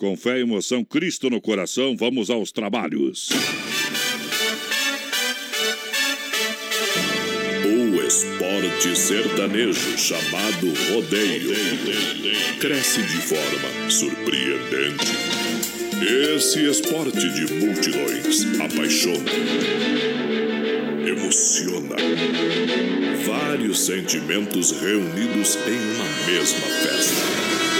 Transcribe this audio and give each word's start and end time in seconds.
Com 0.00 0.16
fé 0.16 0.38
e 0.38 0.40
emoção, 0.40 0.82
Cristo 0.82 1.28
no 1.28 1.42
coração, 1.42 1.94
vamos 1.94 2.30
aos 2.30 2.50
trabalhos. 2.50 3.28
O 7.66 8.00
esporte 8.00 8.96
sertanejo 8.96 9.98
chamado 9.98 10.72
rodeio 10.90 11.54
cresce 12.58 13.02
de 13.02 13.18
forma 13.18 13.90
surpreendente. 13.90 15.12
Esse 16.34 16.64
esporte 16.64 17.28
de 17.28 17.52
multidões 17.52 18.46
apaixona, 18.58 19.30
emociona. 21.06 21.96
Vários 23.26 23.84
sentimentos 23.84 24.70
reunidos 24.70 25.56
em 25.56 25.94
uma 25.94 26.26
mesma 26.26 26.66
festa 26.68 27.79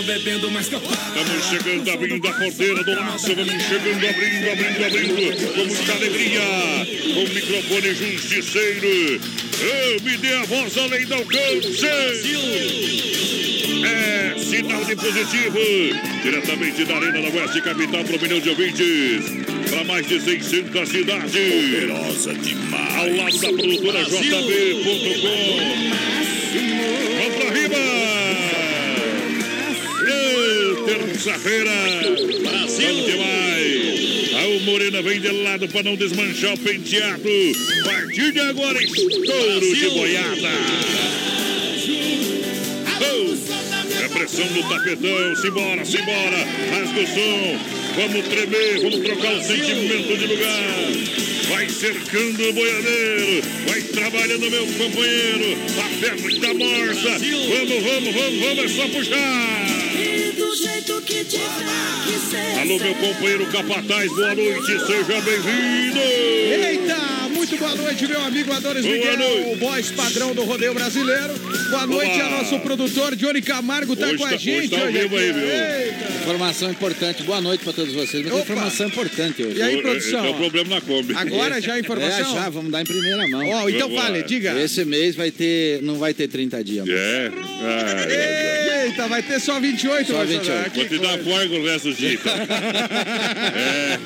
Tô 0.00 0.02
bebendo, 0.02 0.50
mas 0.50 0.68
tô. 0.68 0.76
Estamos 0.78 1.44
chegando, 1.48 1.90
abrindo 1.90 2.28
a 2.28 2.32
porteira 2.32 2.82
do 2.82 2.94
laço. 2.94 3.34
Vamos 3.34 3.62
chegando, 3.62 4.06
abrindo, 4.06 4.50
abrindo, 4.50 4.84
abrindo. 4.86 5.54
Com 5.54 5.64
muita 5.66 5.92
alegria. 5.92 6.40
Com 7.14 7.24
o 7.24 7.28
microfone 7.28 7.94
justiceiro. 7.94 9.20
Oh, 9.62 10.02
me 10.02 10.16
dê 10.16 10.32
a 10.34 10.44
voz 10.44 10.78
além 10.78 11.04
do 11.06 11.14
alcance. 11.14 11.86
É 13.84 14.34
sinal 14.38 14.84
de 14.84 14.96
positivo. 14.96 15.58
Diretamente 16.22 16.84
da 16.84 16.96
Arena 16.96 17.30
da 17.30 17.40
Oeste 17.40 17.60
Capital 17.60 18.04
para 18.04 18.16
o 18.16 18.20
milhão 18.20 18.40
de 18.40 18.48
ouvintes. 18.48 19.24
Para 19.68 19.84
mais 19.84 20.06
de 20.06 20.20
600 20.20 20.88
cidades. 20.88 21.32
Poderosa 21.32 22.34
demais. 22.34 22.96
Ao 22.96 23.16
lado 23.16 23.38
da 23.38 23.52
produtora 23.52 24.04
JB.com. 24.04 25.80
terça-feira. 31.20 31.70
Brasil! 32.42 32.86
Vamos 32.88 33.06
demais! 33.06 34.34
A 34.34 34.46
o 34.46 34.60
Morena 34.60 35.02
vem 35.02 35.20
de 35.20 35.28
lado 35.28 35.68
para 35.68 35.82
não 35.82 35.94
desmanchar 35.94 36.54
o 36.54 36.58
penteado. 36.58 37.28
A 37.80 37.84
partir 37.84 38.32
de 38.32 38.40
agora, 38.40 38.82
estouro 38.82 39.26
Brasil. 39.26 39.74
de 39.74 39.90
boiada. 39.90 40.48
É 44.02 44.08
pressão 44.08 44.46
no 44.46 44.62
tapetão. 44.68 45.36
Simbora, 45.36 45.84
simbora. 45.84 46.38
Rasga 46.70 47.00
o 47.00 47.06
som. 47.06 47.58
Vamos 47.96 48.28
tremer, 48.28 48.80
vamos 48.80 49.00
trocar 49.00 49.32
o 49.34 49.42
sentimento 49.42 50.16
de 50.16 50.26
lugar. 50.26 51.50
Vai 51.50 51.68
cercando 51.68 52.48
o 52.48 52.52
boiadeiro. 52.52 53.42
Vai 53.68 53.82
trabalhando, 53.82 54.50
meu 54.50 54.66
companheiro. 54.66 55.58
A 55.78 56.00
perna 56.00 56.28
está 56.28 56.54
morta. 56.54 57.18
Vamos, 57.18 57.82
vamos, 57.82 58.14
vamos, 58.14 58.40
vamos. 58.40 58.64
É 58.64 58.68
só 58.68 58.88
puxar 58.88 59.79
jeito 60.90 61.02
que 61.02 61.24
tiver 61.24 61.44
que 62.04 62.30
ser. 62.30 62.58
Alô, 62.60 62.78
meu 62.78 62.94
companheiro 62.94 63.46
Capataz, 63.46 64.10
boa 64.12 64.34
noite, 64.34 64.66
seja 64.66 65.20
bem-vindo. 65.20 65.98
Eita, 65.98 67.28
muito 67.30 67.56
boa 67.56 67.74
noite, 67.76 68.06
meu 68.08 68.20
amigo 68.20 68.52
Adonis 68.52 68.84
boa 68.84 68.96
Miguel, 68.96 69.18
noite. 69.18 69.50
o 69.50 69.56
voz 69.56 69.90
padrão 69.92 70.34
do 70.34 70.44
rodeio 70.44 70.74
brasileiro. 70.74 71.34
Boa 71.70 71.86
noite 71.86 72.20
Olá. 72.20 72.26
a 72.26 72.42
nosso 72.42 72.58
produtor, 72.60 73.14
Johnny 73.14 73.40
Camargo, 73.40 73.94
tá 73.94 74.06
hoje 74.06 74.16
com 74.16 74.24
a 74.24 74.30
tá, 74.30 74.36
gente. 74.36 74.58
Hoje, 74.58 74.68
tá 74.68 74.84
hoje 74.84 74.98
aí, 74.98 75.08
meu. 75.08 75.20
Eita. 75.20 76.10
Informação 76.22 76.70
importante, 76.70 77.22
boa 77.22 77.40
noite 77.40 77.64
para 77.64 77.72
todos 77.72 77.94
vocês. 77.94 78.26
Mas 78.26 78.40
informação 78.40 78.88
importante 78.88 79.42
hoje. 79.42 79.58
E 79.58 79.62
aí, 79.62 79.80
produção? 79.80 80.22
Tem 80.22 80.34
um 80.34 80.36
problema 80.36 80.74
na 80.74 80.80
Kombi. 80.80 81.14
Agora 81.14 81.60
já 81.62 81.74
a 81.74 81.80
informação? 81.80 82.36
É, 82.36 82.42
já, 82.42 82.48
vamos 82.48 82.70
dar 82.70 82.82
em 82.82 82.84
primeira 82.84 83.28
mão. 83.28 83.48
Ó, 83.48 83.64
oh, 83.64 83.70
então 83.70 83.90
fale, 83.94 84.22
diga. 84.24 84.60
Esse 84.60 84.84
mês 84.84 85.14
vai 85.14 85.30
ter, 85.30 85.82
não 85.82 85.98
vai 85.98 86.12
ter 86.12 86.28
30 86.28 86.64
dias. 86.64 86.88
É. 86.88 87.30
Ah, 87.62 88.69
Eita, 88.84 89.08
vai 89.08 89.22
ter 89.22 89.40
só 89.40 89.60
28, 89.60 90.12
Só 90.12 90.24
28. 90.24 90.74
Vou 90.74 90.84
te 90.86 90.98
dar 90.98 91.18
folga 91.18 91.54
o 91.54 91.64
resto 91.64 91.88
do 91.88 91.94
dia. 91.94 92.14
Então. 92.14 92.32
é. 93.54 93.98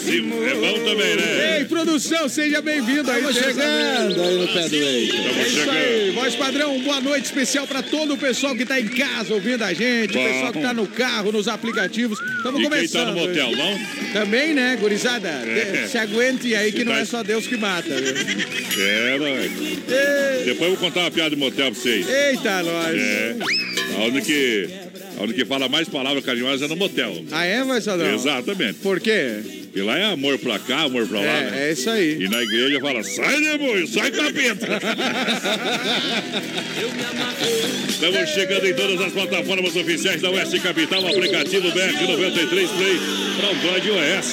Sim, 0.00 0.32
é 0.44 0.54
bom 0.54 0.84
também, 0.84 1.16
né? 1.16 1.58
Ei, 1.58 1.64
produção, 1.66 2.28
seja 2.28 2.60
bem-vindo 2.60 3.10
aí. 3.10 3.18
Estamos 3.18 3.38
chegando 3.38 4.22
aí 4.22 4.36
no 4.38 4.48
pé 4.48 4.68
do 4.68 4.74
Ei. 4.74 5.10
É 5.10 5.48
isso 5.48 5.70
aí. 5.70 6.10
Voz 6.10 6.34
padrão, 6.34 6.80
boa 6.80 7.00
noite 7.00 7.26
especial 7.26 7.66
para 7.66 7.82
todo 7.82 8.14
o 8.14 8.18
pessoal 8.18 8.56
que 8.56 8.64
tá 8.64 8.80
em 8.80 8.88
casa 8.88 9.32
ouvindo 9.34 9.62
a 9.62 9.72
gente, 9.72 10.14
bom. 10.14 10.20
o 10.20 10.28
pessoal 10.28 10.52
que 10.52 10.60
tá 10.60 10.74
no 10.74 10.86
carro, 10.86 11.30
nos 11.30 11.46
aplicativos. 11.48 12.18
Estamos 12.18 12.62
começando. 12.62 13.14
quem 13.14 13.14
tá 13.14 13.20
no 13.20 13.28
motel, 13.28 13.52
não? 13.56 14.12
Também, 14.12 14.54
né, 14.54 14.76
gurizada? 14.80 15.28
É. 15.28 15.86
Se 15.86 15.98
aguente 15.98 16.54
aí 16.54 16.72
que 16.72 16.84
não 16.84 16.92
tá... 16.92 17.00
é 17.00 17.04
só 17.04 17.22
Deus 17.22 17.46
que 17.46 17.56
mata. 17.56 17.88
Viu? 17.88 18.14
É, 18.84 19.18
nós. 19.18 19.50
Depois 20.44 20.70
eu 20.70 20.76
vou 20.76 20.76
contar 20.76 21.00
uma 21.00 21.10
piada 21.10 21.30
de 21.30 21.36
motel 21.36 21.70
pra 21.70 21.80
vocês. 21.80 22.08
Eita, 22.08 22.62
nós. 22.62 22.96
É. 22.98 23.36
Onde 23.98 24.22
que 24.22 24.68
Onde 25.20 25.34
que 25.34 25.44
fala 25.44 25.68
mais 25.68 25.86
palavras 25.86 26.24
carinhosas 26.24 26.62
é 26.62 26.68
no 26.68 26.76
motel. 26.76 27.22
Ah, 27.30 27.44
é, 27.44 27.62
Marcelão? 27.62 28.14
Exatamente. 28.14 28.78
Por 28.78 28.98
quê? 28.98 29.40
E 29.74 29.82
lá 29.82 29.98
é 29.98 30.04
amor 30.06 30.38
pra 30.38 30.58
cá, 30.58 30.84
amor 30.84 31.06
pra 31.06 31.20
lá. 31.20 31.26
É, 31.26 31.50
né? 31.50 31.68
é 31.68 31.72
isso 31.72 31.90
aí. 31.90 32.22
E 32.22 32.28
na 32.28 32.42
igreja 32.42 32.80
fala: 32.80 33.02
sai, 33.02 33.38
demônio, 33.38 33.86
sai, 33.86 34.10
capeta. 34.10 34.66
Estamos 37.86 38.30
chegando 38.30 38.66
em 38.66 38.72
todas 38.72 38.98
as 38.98 39.12
plataformas 39.12 39.76
oficiais 39.76 40.22
da 40.22 40.30
Oeste 40.30 40.58
Capital, 40.58 41.06
aplicativo 41.06 41.68
BR93 41.68 42.48
Play 42.48 42.98
para 43.36 43.50
Android 43.50 43.90
OS. 43.90 44.32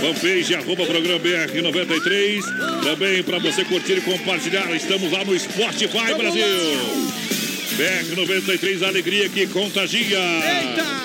Fanpage, 0.00 0.54
arroba 0.54 0.86
programa 0.86 1.20
BR93. 1.20 2.40
Também 2.82 3.22
para 3.22 3.38
você 3.38 3.66
curtir 3.66 3.98
e 3.98 4.00
compartilhar. 4.00 4.74
Estamos 4.74 5.12
lá 5.12 5.22
no 5.26 5.38
Spotify 5.38 6.14
Brasil. 6.16 7.31
BR-93, 7.76 8.82
alegria 8.82 9.28
que 9.28 9.46
contagia. 9.46 10.18
Eita! 10.18 11.02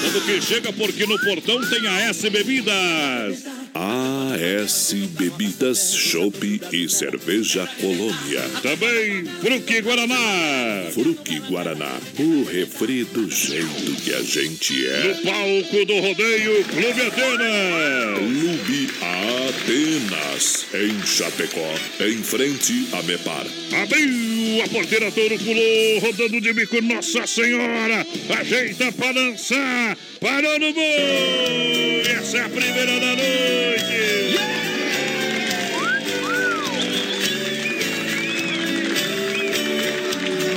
Tudo 0.00 0.20
que 0.22 0.40
chega 0.40 0.72
porque 0.72 1.06
no 1.06 1.18
portão 1.20 1.60
tem 1.68 1.86
a 1.86 2.00
S 2.08 2.28
Bebidas. 2.30 3.44
AS 3.74 4.94
Bebidas, 5.10 5.94
Chopp 5.94 6.60
e 6.72 6.88
Cerveja 6.88 7.68
Colônia. 7.80 8.42
Também 8.62 9.24
Fruque 9.40 9.80
Guaraná. 9.80 10.90
Fruque 10.92 11.38
Guaraná, 11.40 11.92
o 12.18 12.44
refri 12.44 13.04
do 13.04 13.30
jeito 13.30 13.94
que 14.02 14.14
a 14.14 14.22
gente 14.22 14.86
é. 14.86 15.08
No 15.08 15.22
palco 15.22 15.84
do 15.84 16.00
rodeio, 16.00 16.64
Clube 16.64 17.02
Atenas. 17.02 18.18
Clube 18.18 18.90
Atenas, 19.02 20.66
em 20.74 21.06
Chapecó, 21.06 21.74
em 22.00 22.22
frente 22.22 22.88
a 22.92 23.02
Mepar. 23.02 23.46
Abriu 23.82 24.29
a 24.58 24.68
porteira, 24.68 25.12
touro 25.12 25.38
pulou, 25.38 25.98
rodando 26.00 26.40
de 26.40 26.52
bico, 26.52 26.82
Nossa 26.82 27.26
Senhora. 27.26 28.04
Ajeita 28.40 28.90
pra 28.92 29.12
dançar, 29.12 29.96
parou 30.18 30.58
no 30.58 30.72
gol. 30.72 30.82
Essa 32.18 32.38
é 32.38 32.40
a 32.40 32.48
primeira 32.48 32.98
da 32.98 33.16
noite. 33.16 34.40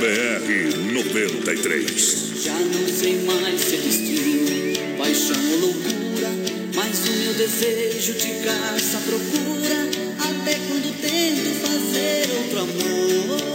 BR 0.00 0.92
93. 0.92 2.42
Já 2.42 2.52
não 2.52 2.88
sei 2.88 3.14
mais 3.22 3.60
se 3.60 3.76
é 3.76 3.78
destino, 3.78 4.96
paixão 4.98 5.36
ou 5.52 5.58
loucura, 5.60 6.30
mas 6.74 7.08
o 7.08 7.12
meu 7.12 7.34
desejo 7.34 8.14
te 8.14 8.28
caça, 8.44 8.98
procura, 9.06 9.88
até 10.18 10.58
quando 10.68 11.00
tento 11.00 11.54
fazer 11.60 12.28
outro 12.38 12.60
amor. 12.60 13.53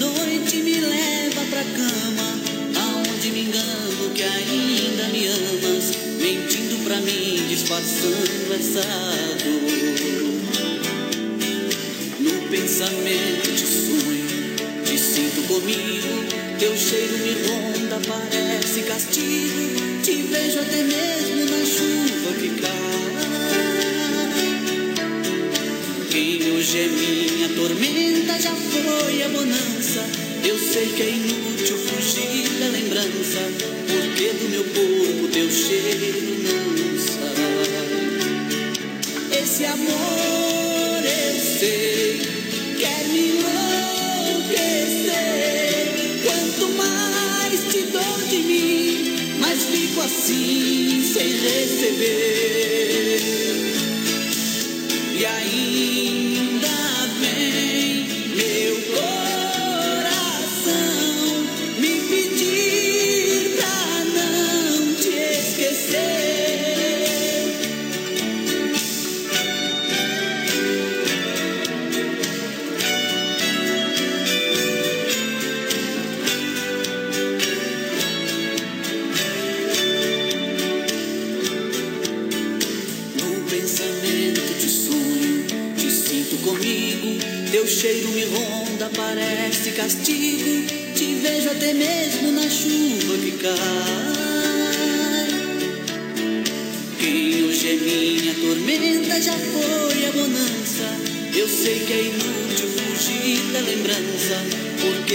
Noite 0.00 0.62
me 0.62 0.80
leva 0.80 1.42
pra 1.50 1.62
cama, 1.62 2.28
aonde 2.80 3.30
me 3.30 3.42
engano 3.42 4.10
que 4.14 4.22
ainda 4.22 5.04
me 5.08 5.28
amas, 5.28 5.92
mentindo 6.18 6.82
pra 6.84 6.96
mim 7.02 7.44
disfarçando 7.48 8.54
essa 8.54 8.80
dor. 9.44 9.60
No 12.18 12.48
pensamento 12.48 13.54
te 13.54 13.66
sonho, 13.66 14.56
te 14.86 14.98
sinto 14.98 15.46
comigo. 15.46 16.24
Teu 16.58 16.76
cheiro 16.76 17.18
me 17.18 17.32
ronda, 17.46 18.00
parece 18.06 18.82
castigo. 18.82 20.02
Te 20.02 20.22
vejo 20.22 20.60
até 20.60 20.82
mesmo 20.82 21.44
na 21.50 21.64
chuva 21.64 22.32
que 22.38 22.60
cai. 22.60 23.19
Quem 26.20 26.52
hoje 26.52 26.78
é 26.78 26.86
minha 26.86 27.48
tormenta 27.48 28.38
já 28.38 28.54
foi 28.54 29.22
a 29.22 29.28
bonança. 29.30 30.04
Eu 30.44 30.58
sei 30.58 30.86
que 30.88 31.02
é 31.02 31.08
inútil 31.08 31.78
fugir 31.78 32.46
da 32.60 32.66
lembrança, 32.66 33.40
porque 33.88 34.28
do 34.34 34.50
meu 34.50 34.64
corpo 34.64 35.28
teu 35.32 35.50
cheiro 35.50 36.36
não 36.42 36.98
sai. 36.98 37.24
Esse 39.42 39.64
amor 39.64 41.02
eu 41.02 41.40
sei 41.58 42.20
quer 42.78 43.08
me 43.08 43.30
enlouquecer. 43.30 44.60
Quanto 46.22 46.68
mais 46.76 47.60
te 47.72 47.80
dou 47.84 48.18
de 48.28 48.38
mim, 48.42 49.38
mais 49.40 49.62
fico 49.62 50.02
assim 50.02 51.02
sem 51.02 51.32
receber. 51.32 52.99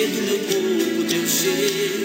Porque 0.06 0.22
do 0.22 0.22
meu 0.22 0.40
corpo 0.40 1.04
teu 1.10 1.28
cheiro 1.28 2.05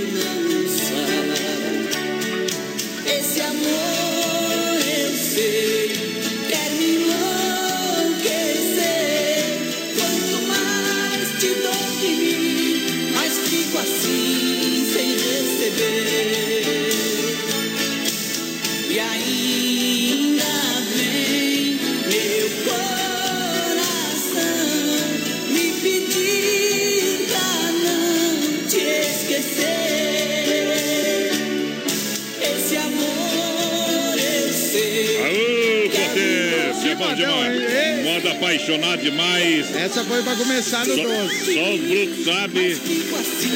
potência, 36.97 37.27
bom 37.29 37.43
demais. 37.43 38.05
Moda 38.05 38.31
apaixonado 38.33 39.03
demais. 39.03 39.77
Essa 39.77 40.05
foi 40.05 40.23
pra 40.23 40.35
começar 40.37 40.87
no 40.87 40.95
Só, 40.97 41.03
12. 41.03 41.55
só 41.55 41.71
os 41.75 41.81
brutos 41.81 42.25
sabem. 42.25 42.77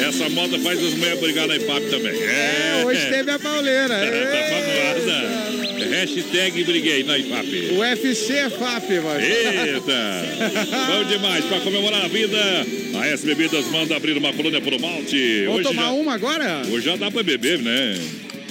Essa 0.09 0.29
moda 0.31 0.59
faz 0.59 0.83
os 0.83 0.95
mulheres 0.95 1.21
brigar 1.21 1.47
na 1.47 1.57
IPAP 1.57 1.83
também. 1.91 2.13
É, 2.23 2.81
É, 2.83 2.85
hoje 2.87 3.07
teve 3.11 3.31
a 3.31 3.39
pauleira. 3.39 3.95
Tá 4.25 5.01
famosa. 5.05 5.45
Hashtag 5.91 6.65
briguei 6.65 7.05
na 7.05 7.19
IPAP. 7.19 7.71
O 7.73 7.79
UFC 7.79 8.33
é 8.33 8.51
FAP, 8.51 8.91
mano. 9.03 9.21
Eita! 9.21 10.25
Bom 10.89 11.05
demais, 11.05 11.45
pra 11.45 11.61
comemorar 11.61 12.05
a 12.05 12.09
vida, 12.09 12.39
a 13.01 13.07
S 13.07 13.25
Bebidas 13.25 13.67
manda 13.67 13.95
abrir 13.97 14.17
uma 14.17 14.33
colônia 14.33 14.61
pro 14.61 14.79
malte. 14.81 15.45
Vamos 15.47 15.63
tomar 15.63 15.83
já, 15.85 15.91
uma 15.93 16.15
agora? 16.15 16.63
hoje 16.71 16.85
já 16.87 16.97
dá 16.97 17.11
pra 17.11 17.23
beber, 17.23 17.59
né? 17.61 17.99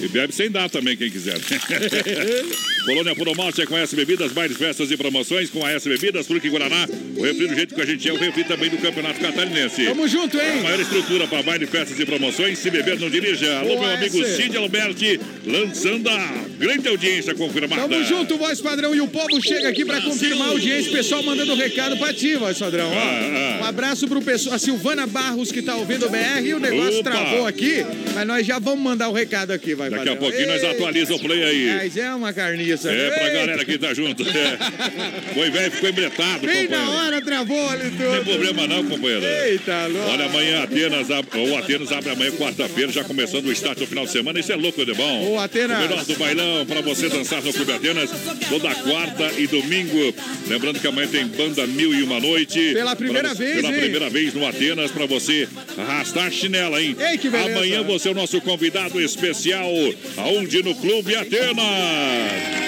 E 0.04 0.08
bebe 0.08 0.34
sem 0.34 0.50
dar 0.50 0.68
também, 0.68 0.96
quem 0.96 1.10
quiser. 1.10 1.38
Colônia 2.84 3.14
Puro 3.14 3.34
Malte 3.34 3.62
é 3.62 3.66
com 3.66 3.74
a 3.74 3.80
S 3.80 3.96
Bebidas, 3.96 4.32
bailes, 4.32 4.58
festas 4.58 4.90
e 4.90 4.96
promoções 4.98 5.48
com 5.48 5.64
a 5.64 5.70
S 5.72 5.88
Bebidas, 5.88 6.26
Fruque 6.26 6.50
Guaraná. 6.50 6.86
O 7.16 7.22
refri 7.22 7.46
do 7.48 7.54
jeito 7.54 7.74
que 7.74 7.80
a 7.80 7.86
gente 7.86 8.06
é, 8.06 8.12
o 8.12 8.16
refri 8.18 8.44
também 8.44 8.68
do 8.68 8.76
Campeonato 8.76 9.18
Catarinense. 9.18 9.84
Tamo 9.86 10.06
junto, 10.06 10.38
A 10.38 10.44
hein? 10.56 10.62
maior 10.62 10.78
estrutura 10.80 11.26
para 11.26 11.42
baile, 11.42 11.66
festas 11.66 11.98
e 11.98 12.04
promoções. 12.04 12.58
Se 12.58 12.70
beber, 12.70 13.00
não 13.00 13.08
dirija. 13.08 13.60
Alô, 13.60 13.76
Boa 13.76 13.80
meu 13.88 13.96
amigo. 13.96 14.24
Cid 14.26 14.54
Alberti, 14.58 15.18
lançando 15.46 16.10
a 16.10 16.44
grande 16.58 16.86
audiência 16.88 17.34
confirmada. 17.34 17.88
Tamo 17.88 18.04
junto, 18.04 18.36
voz 18.36 18.60
padrão. 18.60 18.94
E 18.94 19.00
o 19.00 19.08
povo 19.08 19.40
chega 19.40 19.70
aqui 19.70 19.84
pra 19.86 20.02
confirmar 20.02 20.48
a 20.48 20.50
audiência. 20.50 20.92
Pessoal 20.92 21.22
mandando 21.22 21.54
recado 21.54 21.96
pra 21.96 22.12
ti, 22.12 22.36
voz 22.36 22.58
padrão. 22.58 22.90
Ó, 22.90 22.94
Ah, 22.94 23.58
ah. 23.60 23.60
Um 23.62 23.64
abraço 23.64 24.06
pro 24.06 24.20
pessoal. 24.20 24.56
A 24.56 24.58
Silvana 24.58 25.06
Barros 25.06 25.50
que 25.50 25.62
tá 25.62 25.74
ouvindo 25.76 26.04
o 26.06 26.10
BR. 26.10 26.44
E 26.44 26.52
o 26.52 26.60
negócio 26.60 27.00
Opa. 27.00 27.10
travou 27.10 27.46
aqui. 27.46 27.84
Mas 28.14 28.26
nós 28.26 28.46
já 28.46 28.58
vamos 28.58 28.80
mandar 28.84 29.08
o 29.08 29.12
recado 29.12 29.52
aqui, 29.52 29.74
vai, 29.74 29.88
Daqui 29.96 30.08
a 30.08 30.16
pouquinho 30.16 30.46
nós 30.48 30.62
Ei, 30.62 30.70
atualizamos 30.70 31.22
o 31.22 31.24
play 31.24 31.42
aí. 31.42 31.74
Mas 31.76 31.96
é 31.96 32.14
uma 32.14 32.32
carniça. 32.32 32.90
É, 32.90 33.10
pra 33.10 33.28
Ei, 33.28 33.34
galera 33.34 33.64
que 33.64 33.78
tá 33.78 33.92
junto. 33.94 34.22
É. 34.28 35.34
Foi 35.34 35.50
velho, 35.50 35.70
ficou 35.72 35.88
embretado, 35.90 36.46
Bem 36.46 36.68
na 36.68 36.76
companheiro. 36.78 36.90
hora 37.06 37.22
travou 37.22 37.68
ali 37.70 37.84
Não 37.84 37.90
tem 37.90 38.08
tudo. 38.10 38.24
problema 38.24 38.66
não, 38.66 38.84
companheiro. 38.84 39.24
Eita, 39.24 39.86
louco. 39.86 40.08
Olha, 40.10 40.24
amanhã 40.26 40.62
Atenas, 40.62 41.10
ab- 41.10 41.28
o 41.38 41.56
Atenas 41.56 41.92
abre 41.92 42.10
amanhã, 42.10 42.32
quarta-feira, 42.32 42.92
já 42.92 43.04
começando 43.04 43.46
o 43.46 43.52
estágio 43.52 43.80
no 43.80 43.86
final 43.86 44.04
de 44.06 44.12
semana. 44.12 44.38
Isso 44.40 44.52
é 44.52 44.56
louco 44.56 44.84
de 44.84 44.94
bom. 44.94 45.32
Ô, 45.34 45.38
Atenas. 45.38 45.78
O 45.78 45.80
melhor 45.88 46.04
do 46.04 46.14
bailão 46.16 46.66
para 46.66 46.80
você 46.80 47.08
dançar 47.08 47.42
no 47.42 47.52
Clube 47.52 47.72
Atenas, 47.72 48.10
toda 48.48 48.74
quarta 48.74 49.30
e 49.38 49.46
domingo. 49.46 50.14
Lembrando 50.48 50.80
que 50.80 50.86
amanhã 50.86 51.08
tem 51.08 51.26
banda 51.26 51.66
Mil 51.66 51.94
e 51.94 52.02
Uma 52.02 52.20
Noite. 52.20 52.72
Pela 52.74 52.94
primeira 52.96 53.28
Pra 53.30 53.34
vez, 53.38 53.56
Pela 53.56 53.68
hein? 53.72 53.80
primeira 53.80 54.10
vez 54.10 54.34
no 54.34 54.46
Atenas, 54.46 54.90
para 54.90 55.06
você 55.06 55.48
arrastar 55.78 56.26
a 56.26 56.30
chinela, 56.30 56.82
hein? 56.82 56.96
Ei, 56.98 57.18
que 57.18 57.28
beleza. 57.28 57.56
Amanhã 57.56 57.82
você 57.82 58.08
é 58.08 58.10
o 58.10 58.14
nosso 58.14 58.40
convidado 58.40 59.00
especial, 59.00 59.70
aonde 60.16 60.62
no 60.62 60.74
Clube 60.74 61.14
Atenas. 61.14 61.64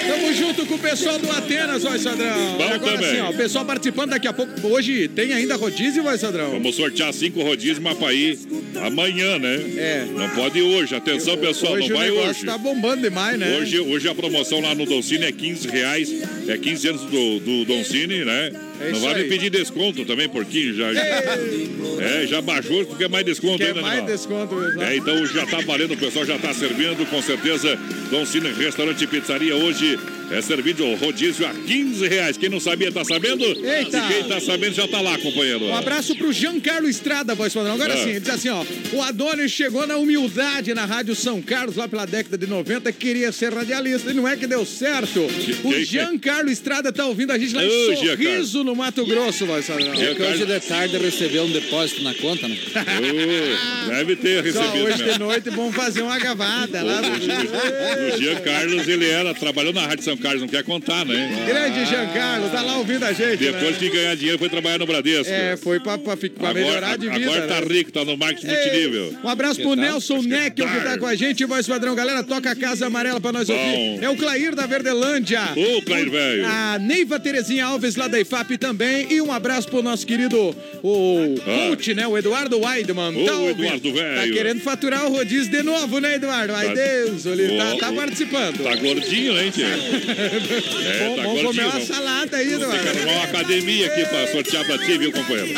Tamo 0.06 0.32
junto 0.32 0.66
com 0.66 0.74
o 0.74 0.78
pessoal 0.78 1.18
do 1.18 1.30
Atenas, 1.32 1.82
vai, 1.82 1.98
Sadrão. 1.98 2.56
Bom 2.56 2.62
agora 2.64 2.92
também. 2.96 3.10
sim, 3.16 3.20
ó, 3.20 3.30
o 3.30 3.34
pessoal 3.36 3.64
participando 3.64 4.10
daqui 4.10 4.28
a 4.28 4.32
pouco. 4.32 4.52
Hoje 4.68 5.08
tem 5.08 5.32
ainda 5.32 5.56
rodízio, 5.56 6.02
vai, 6.02 6.16
Sadrão? 6.16 6.50
Vamos 6.50 6.76
sortear 6.76 7.12
cinco 7.12 7.42
rodízios 7.42 7.78
Mapaí 7.80 8.38
amanhã, 8.84 9.38
né? 9.38 9.54
É. 9.76 10.06
Não 10.14 10.28
pode 10.30 10.62
hoje. 10.62 10.94
Atenção, 10.94 11.36
pessoal, 11.36 11.72
hoje 11.74 11.88
não 11.88 11.96
o 11.96 11.98
vai 11.98 12.08
negócio 12.10 12.30
hoje. 12.30 12.44
tá 12.46 12.56
bombando 12.56 13.02
demais, 13.02 13.38
né? 13.38 13.58
Hoje, 13.58 13.80
hoje 13.80 14.08
a 14.08 14.14
promoção 14.14 14.60
lá 14.60 14.74
no 14.74 14.86
Doncini 14.86 15.24
é 15.24 15.32
15 15.32 15.68
reais. 15.68 16.08
É 16.48 16.56
15 16.56 16.88
anos 16.88 17.02
do, 17.02 17.40
do 17.40 17.64
Doncini, 17.64 18.24
né? 18.24 18.52
É 18.80 18.90
não 18.92 19.00
vai 19.00 19.14
me 19.14 19.24
pedir 19.24 19.50
desconto 19.50 20.04
também, 20.04 20.28
porquinho. 20.28 20.74
Já, 20.74 20.90
é, 20.92 22.26
já 22.26 22.40
baixou, 22.40 22.84
tu 22.84 22.94
quer 22.96 23.08
mais 23.08 23.24
desconto 23.24 23.58
Quer 23.58 23.68
ainda, 23.68 23.82
mais 23.82 23.98
animal? 23.98 24.16
desconto, 24.16 24.54
mesmo. 24.54 24.82
É, 24.82 24.96
então 24.96 25.26
já 25.26 25.46
tá 25.46 25.60
valendo, 25.60 25.94
o 25.94 25.96
pessoal 25.96 26.24
já 26.24 26.38
tá 26.38 26.52
servindo, 26.52 27.08
com 27.08 27.22
certeza. 27.22 27.78
Doncini 28.10 28.52
Restaurante 28.52 29.02
e 29.02 29.06
Pizzaria 29.06 29.56
hoje 29.56 29.98
é 30.30 30.40
servido 30.42 30.84
o 30.84 30.94
rodízio 30.96 31.46
a 31.46 31.50
15 31.54 32.06
reais. 32.08 32.36
Quem 32.36 32.48
não 32.48 32.60
sabia, 32.60 32.90
tá 32.92 33.04
sabendo? 33.04 33.44
Eita! 33.44 33.98
E 33.98 34.12
quem 34.14 34.24
tá 34.24 34.40
sabendo 34.40 34.74
já 34.74 34.86
tá 34.88 35.00
lá, 35.00 35.16
companheiro. 35.18 35.64
Um 35.66 35.74
abraço 35.74 36.14
pro 36.16 36.32
Giancarlo 36.32 36.88
Estrada, 36.88 37.34
voz 37.34 37.52
padrão. 37.54 37.74
Agora 37.74 37.92
É. 37.94 37.96
sim, 38.02 38.10
ele 38.10 38.20
diz 38.20 38.30
assim, 38.30 38.48
ó. 38.48 38.64
O 38.92 39.02
Adonis 39.02 39.52
chegou 39.52 39.86
na 39.86 39.96
humildade 39.96 40.74
na 40.74 40.84
Rádio 40.84 41.14
São 41.14 41.40
Carlos, 41.40 41.76
lá 41.76 41.86
pela 41.88 42.04
década 42.06 42.36
de 42.36 42.46
90, 42.46 42.90
queria 42.92 43.30
ser 43.32 43.52
radialista. 43.52 44.10
E 44.10 44.14
não 44.14 44.26
é 44.26 44.36
que 44.36 44.46
deu 44.46 44.64
certo. 44.66 45.20
O 45.64 45.70
quem- 45.70 45.84
Giancarlo 45.84 46.50
Estrada 46.50 46.92
tá 46.92 47.06
ouvindo 47.06 47.30
a 47.32 47.38
gente 47.38 47.54
lá 47.54 47.62
Ô, 47.62 47.64
em 47.64 47.96
Giancarlo. 47.96 48.06
Sorriso, 48.24 48.64
no 48.64 48.74
Mato 48.74 49.04
Grosso, 49.06 49.46
voz 49.46 49.66
padrão. 49.66 49.94
É 49.94 50.14
que 50.14 50.22
hoje 50.22 50.44
de 50.44 50.60
tarde 50.60 50.96
recebeu 50.98 51.44
um 51.44 51.50
depósito 51.50 52.02
na 52.02 52.14
conta, 52.14 52.48
né? 52.48 52.56
Ô, 52.56 53.88
deve 53.90 54.16
ter 54.16 54.52
Só 54.52 54.60
recebido 54.60 54.84
hoje 54.86 54.98
mesmo. 54.98 55.12
de 55.12 55.18
noite 55.18 55.50
vamos 55.50 55.74
fazer 55.74 56.02
uma 56.02 56.18
gavada 56.18 56.82
lá. 56.82 57.00
O 57.00 58.20
Jean 58.20 58.36
Carlos, 58.40 58.86
ele 58.88 59.06
era, 59.08 59.34
trabalhou 59.34 59.72
na 59.72 59.86
Rádio 59.86 60.04
São 60.04 60.15
Jean 60.16 60.22
Carlos 60.22 60.40
não 60.42 60.48
quer 60.48 60.64
contar, 60.64 61.04
né? 61.04 61.44
Grande 61.46 61.84
Jean 61.84 62.06
Carlos, 62.08 62.50
tá 62.50 62.62
lá 62.62 62.78
ouvindo 62.78 63.04
a 63.04 63.12
gente. 63.12 63.36
Depois 63.36 63.72
né? 63.72 63.78
de 63.78 63.88
ganhar 63.90 64.16
dinheiro, 64.16 64.38
foi 64.38 64.48
trabalhar 64.48 64.78
no 64.78 64.86
Bradesco. 64.86 65.32
É, 65.32 65.56
foi 65.56 65.78
pra, 65.80 65.98
pra, 65.98 66.16
pra 66.16 66.54
melhorar 66.54 66.96
de 66.96 67.08
vida. 67.08 67.26
agora 67.30 67.46
tá 67.46 67.60
né? 67.60 67.66
rico, 67.68 67.92
tá 67.92 68.04
no 68.04 68.16
marketing 68.16 68.46
Ei, 68.48 68.54
multinível. 68.56 69.14
Um 69.22 69.28
abraço 69.28 69.60
pro 69.60 69.74
Nelson 69.74 70.22
Neckel 70.22 70.66
que 70.68 70.80
tá 70.80 70.98
com 70.98 71.06
a 71.06 71.14
gente, 71.14 71.44
voz 71.44 71.66
padrão. 71.66 71.94
Galera, 71.94 72.22
toca 72.22 72.50
a 72.50 72.56
casa 72.56 72.86
amarela 72.86 73.20
pra 73.20 73.32
nós 73.32 73.46
Bom. 73.48 73.54
ouvir. 73.54 74.04
É 74.04 74.08
o 74.08 74.16
Clair 74.16 74.54
da 74.54 74.66
Verdelândia. 74.66 75.40
Ô, 75.56 75.82
Clair, 75.82 76.10
velho. 76.10 76.46
A 76.46 76.78
Neiva 76.78 77.20
Terezinha 77.20 77.66
Alves 77.66 77.96
lá 77.96 78.08
da 78.08 78.18
IFAP 78.20 78.56
também. 78.58 79.06
E 79.12 79.20
um 79.20 79.32
abraço 79.32 79.68
pro 79.68 79.82
nosso 79.82 80.06
querido 80.06 80.56
o 80.82 81.34
Ah. 81.40 81.68
coach, 81.68 81.94
né? 81.94 82.06
O 82.06 82.16
Eduardo 82.16 82.58
Weidman. 82.60 83.14
Ô, 83.16 83.40
ouvindo. 83.48 83.64
Eduardo, 83.64 83.92
velho. 83.92 84.20
Tá 84.20 84.28
querendo 84.28 84.60
faturar 84.60 85.06
o 85.06 85.10
rodízio 85.10 85.50
de 85.50 85.62
novo, 85.62 85.98
né, 86.00 86.14
Eduardo? 86.16 86.54
Ai, 86.54 86.68
Tá- 86.68 86.74
Deus, 86.74 87.26
ele 87.26 87.56
tá, 87.56 87.76
tá 87.76 87.92
participando. 87.92 88.62
Tá 88.62 88.74
gordinho, 88.76 89.32
né, 89.34 89.50
tio? 89.52 89.66
É, 90.08 91.08
Bom, 91.08 91.16
tá 91.16 91.22
vamos 91.22 91.42
comer 91.42 91.64
uma 91.64 91.80
salada 91.80 92.36
aí, 92.36 92.48
Tem 92.48 92.58
que 92.58 92.64
Eduardo. 92.64 92.88
arrumar 92.88 93.12
uma 93.12 93.24
academia 93.24 93.86
aqui 93.86 94.04
pra 94.06 94.26
sortear 94.28 94.64
pra 94.64 94.78
ti, 94.78 94.98
viu, 94.98 95.12
companheiro? 95.12 95.54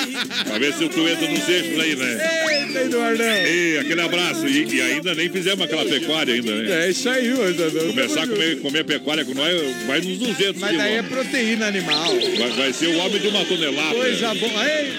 Pra 0.47 0.59
ver 0.59 0.73
se 0.75 0.89
tu 0.89 1.09
entra 1.09 1.29
nos 1.29 1.49
eixos 1.49 1.81
aí, 1.81 1.97
né? 1.97 2.47
Eita, 2.51 2.79
Eduardão. 2.81 3.27
Ei, 3.27 3.79
aquele 3.79 4.01
abraço. 4.01 4.47
E, 4.47 4.75
e 4.75 4.81
ainda 4.81 5.15
nem 5.15 5.29
fizemos 5.31 5.65
aquela 5.65 5.85
pecuária 5.85 6.35
ainda, 6.35 6.55
né? 6.55 6.87
É 6.87 6.91
isso 6.91 7.09
aí, 7.09 7.29
Eduardo. 7.29 7.81
Começar 7.89 8.23
a 8.23 8.27
comer, 8.27 8.61
comer 8.61 8.85
pecuária 8.85 9.25
com 9.25 9.35
nós, 9.35 9.61
vai 9.87 10.01
nos 10.01 10.19
200 10.19 10.61
Mas 10.61 10.77
daí 10.77 10.95
é 10.97 11.03
proteína 11.03 11.67
animal. 11.67 12.15
Vai, 12.39 12.51
vai 12.51 12.73
ser 12.73 12.87
o 12.89 12.99
homem 12.99 13.21
de 13.21 13.29
uma 13.29 13.45
tonelada. 13.45 13.95
Coisa 13.95 14.35
boa. 14.35 14.69
Ei, 14.69 14.93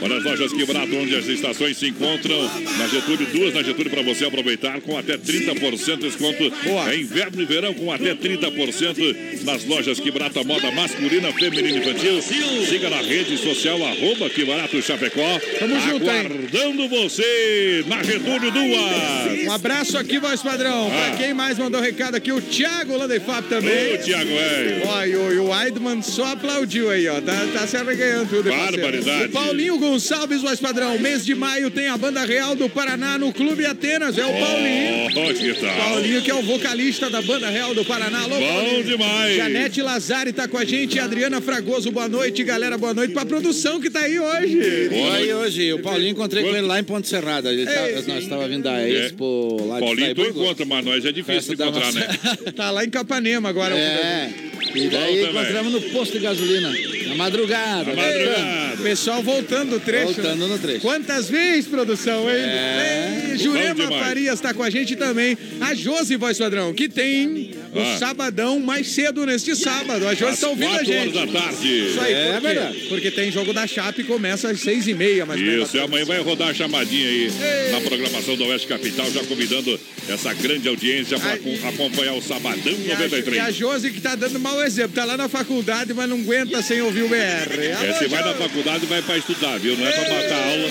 Olha 0.00 0.16
as 0.16 0.24
lojas 0.24 0.52
Quebrato, 0.52 0.96
onde 0.96 1.14
as 1.14 1.26
estações 1.26 1.76
se 1.76 1.88
encontram. 1.88 2.38
Na 2.78 2.86
Getúlio, 2.88 3.26
duas 3.32 3.54
na 3.54 3.62
Getúlio 3.62 3.90
para 3.90 4.02
você 4.02 4.24
aproveitar 4.24 4.80
com 4.80 4.96
até 4.96 5.16
30% 5.16 5.96
de 5.96 6.02
desconto. 6.08 6.50
Boa. 6.64 6.92
É 6.92 6.96
inverno 6.96 7.42
e 7.42 7.44
verão 7.44 7.74
com 7.74 7.92
até 7.92 8.14
30% 8.14 9.44
nas 9.44 9.64
lojas 9.64 9.98
Quebrato, 9.98 10.38
a 10.38 10.44
moda 10.44 10.70
masculina, 10.70 11.32
feminina 11.32 11.68
e 11.68 11.78
infantil. 11.78 12.22
Siga 12.68 12.90
na 12.90 13.00
rede 13.00 13.36
social, 13.38 13.84
arroba 13.84 14.30
Quebrato 14.30 14.80
Chapecó. 14.82 15.40
Tamo 15.58 15.80
junto? 15.80 16.08
Aguardando 16.08 16.88
você 16.88 17.84
na 17.86 18.02
Getúlio 18.02 18.50
duas. 18.50 19.46
Um 19.46 19.52
abraço 19.52 19.98
aqui, 19.98 20.18
voz 20.18 20.42
padrão. 20.42 20.88
Ah. 20.92 21.08
Pra 21.08 21.16
quem 21.16 21.34
mais 21.34 21.58
mandou 21.58 21.80
recado 21.80 22.14
aqui, 22.14 22.32
o 22.32 22.40
Thiago 22.40 22.96
lá 22.96 23.08
também. 23.48 23.94
Ô, 23.94 23.98
Tiago, 23.98 24.30
velho. 24.30 24.82
Ó, 24.86 25.04
e 25.04 25.16
o, 25.16 25.32
e 25.32 25.38
o 25.38 25.48
Weidman 25.48 26.02
só 26.02 26.32
aplaudiu 26.32 26.90
aí, 26.90 27.08
ó. 27.08 27.20
Tá, 27.20 27.46
tá 27.52 27.66
se 27.66 27.76
arreganhando 27.76 28.28
tudo? 28.28 28.50
Barbaridade. 28.50 29.26
O 29.26 29.30
Paulinho 29.30 29.78
Gonçalves, 29.88 30.42
voz 30.42 30.60
padrão. 30.60 30.98
Mês 30.98 31.24
de 31.24 31.34
maio 31.34 31.70
tem 31.70 31.88
a 31.88 31.96
Banda 31.96 32.22
Real 32.24 32.54
do 32.54 32.68
Paraná 32.68 33.16
no 33.16 33.32
Clube 33.32 33.64
Atenas. 33.64 34.18
É 34.18 34.24
o 34.26 34.32
Paulinho. 34.32 35.34
Que 35.34 35.54
tal? 35.54 35.74
Paulinho, 35.76 36.20
que 36.22 36.30
é 36.30 36.34
o 36.34 36.42
vocalista 36.42 37.08
da 37.08 37.22
Banda 37.22 37.48
Real 37.48 37.74
do 37.74 37.84
Paraná. 37.86 38.20
Alô, 38.20 38.38
Bom 38.38 38.46
Paulinho. 38.54 38.84
demais. 38.84 39.36
Janete 39.36 39.80
Lazari 39.80 40.32
tá 40.32 40.46
com 40.46 40.58
a 40.58 40.64
gente. 40.64 40.98
Adriana 40.98 41.40
Fragoso, 41.40 41.90
boa 41.90 42.06
noite, 42.06 42.44
galera. 42.44 42.76
Boa 42.76 42.92
noite 42.92 43.14
pra 43.14 43.24
produção 43.24 43.80
que 43.80 43.88
tá 43.88 44.00
aí 44.00 44.18
hoje. 44.20 44.88
Boa 44.90 45.14
Aí 45.16 45.26
noite. 45.28 45.32
hoje, 45.34 45.72
o 45.72 45.78
Paulinho 45.80 46.10
encontrei 46.10 46.42
com 46.44 46.50
ele 46.50 46.66
lá 46.66 46.78
em 46.78 46.84
Ponte 46.84 47.08
Serrada. 47.08 47.50
Ele 47.50 47.64
tá- 47.64 47.72
nós 48.08 48.22
estávamos 48.24 48.50
vindo 48.50 48.62
da 48.64 48.86
Expo 48.86 49.56
lá 49.66 49.80
de 49.80 49.86
Paulinho, 49.86 50.14
tu 50.14 50.20
encontra, 50.22 50.66
mas 50.66 50.84
nós 50.84 51.04
é 51.04 51.12
difícil 51.12 51.54
de 51.56 51.62
encontrar, 51.62 51.86
nossa- 51.92 51.98
né? 51.98 52.52
Tá 52.54 52.70
lá 52.70 52.84
em 52.84 52.90
Capanema 52.90 53.48
agora. 53.48 53.74
É. 53.74 54.28
E 54.74 54.88
daí 54.88 54.90
também. 54.90 55.30
encontramos 55.30 55.72
no 55.72 55.80
posto 55.80 56.12
de 56.12 56.18
gasolina, 56.18 56.70
na 57.08 57.14
madrugada. 57.14 57.94
Na 57.94 58.02
né? 58.02 58.12
madrugada. 58.12 58.82
Pessoal 58.82 59.22
voltando 59.22 59.70
do 59.70 59.80
trecho. 59.80 60.14
Voltando 60.14 60.46
no 60.48 60.58
trecho. 60.58 60.80
Quantas 60.80 61.28
vezes, 61.28 61.66
produção, 61.66 62.28
hein? 62.30 62.36
É. 62.36 63.28
Ei, 63.32 63.38
Jurema 63.38 63.74
Bom 63.74 63.82
demais. 63.84 64.04
Farias 64.06 64.40
tá 64.40 64.54
com 64.54 64.62
a 64.62 64.70
gente 64.70 64.96
também. 64.96 65.36
A 65.60 65.74
Josi, 65.74 66.16
voz 66.16 66.38
padrão, 66.38 66.72
que 66.72 66.88
tem 66.88 67.50
o 67.74 67.78
Ah. 67.80 67.98
sabadão 67.98 68.58
mais 68.60 68.88
cedo 68.88 69.24
neste 69.26 69.54
sábado. 69.56 70.06
A 70.08 70.14
Josi 70.14 70.32
Às 70.34 70.40
tá 70.40 70.48
ouvindo 70.48 70.66
a 70.68 70.78
4 70.78 70.92
horas 70.92 71.04
gente. 71.12 71.32
da 71.32 71.40
tarde. 71.40 71.86
Isso 71.88 72.00
aí, 72.00 72.12
É 72.12 72.32
por 72.32 72.40
quê? 72.40 72.46
verdade. 72.48 72.78
Porque 72.88 73.10
tem 73.10 73.30
jogo 73.30 73.52
da 73.52 73.66
Chape 73.66 74.00
e 74.02 74.04
começa 74.04 74.50
às 74.50 74.60
seis 74.60 74.86
e 74.86 74.94
meia, 74.94 75.24
mais 75.26 75.40
menos. 75.40 75.68
Isso, 75.68 75.76
e 75.76 75.80
amanhã 75.80 76.04
vai 76.04 76.20
rodar 76.20 76.48
a 76.48 76.54
chamadinha 76.54 77.08
aí 77.08 77.30
na 77.72 77.80
programação 77.80 78.36
do 78.36 78.44
Oeste 78.46 78.66
Capital, 78.66 79.10
já 79.12 79.22
convidando 79.24 79.78
essa 80.08 80.32
grande 80.34 80.68
audiência 80.68 81.18
para 81.18 81.34
acompanhar 81.68 82.14
o 82.14 82.22
Sabadão 82.22 82.72
E 82.72 82.86
a, 82.86 82.88
e 82.88 82.92
a 82.92 82.98
93. 82.98 83.54
Josi 83.56 83.90
que 83.90 84.00
tá 84.00 84.14
dando 84.14 84.38
mau 84.40 84.62
exemplo. 84.62 84.92
Tá 84.94 85.04
lá 85.04 85.16
na 85.16 85.28
faculdade, 85.28 85.92
mas 85.94 86.08
não 86.08 86.18
aguenta 86.18 86.62
sem 86.62 86.80
ouvir 86.80 86.97
o 87.02 87.08
BR. 87.08 87.60
É, 87.60 87.92
você 87.92 88.08
vai 88.08 88.22
na 88.24 88.34
faculdade 88.34 88.86
vai 88.86 89.02
para 89.02 89.18
estudar, 89.18 89.58
viu? 89.58 89.76
Não 89.76 89.86
é 89.86 89.90
para 89.92 90.08
matar 90.14 90.34
aula. 90.48 90.68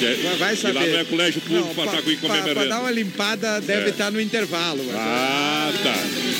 É, 0.00 0.14
Vai- 0.22 0.36
Vai 0.36 0.54
e 0.54 0.56
saber. 0.56 0.74
lá 0.78 0.86
não 0.86 0.98
é 1.00 1.04
colégio 1.04 1.40
público 1.40 1.74
para 1.74 1.84
estar 1.86 2.02
com 2.02 2.10
pra, 2.16 2.16
pra 2.28 2.28
comemorando. 2.38 2.68
dar 2.68 2.80
uma 2.80 2.90
limpada, 2.90 3.60
deve 3.60 3.86
É. 3.86 3.88
estar 3.90 4.10
no 4.12 4.20
intervalo. 4.20 4.82
mas- 4.86 4.94
Ah, 4.96 5.72
tá. 5.82 5.94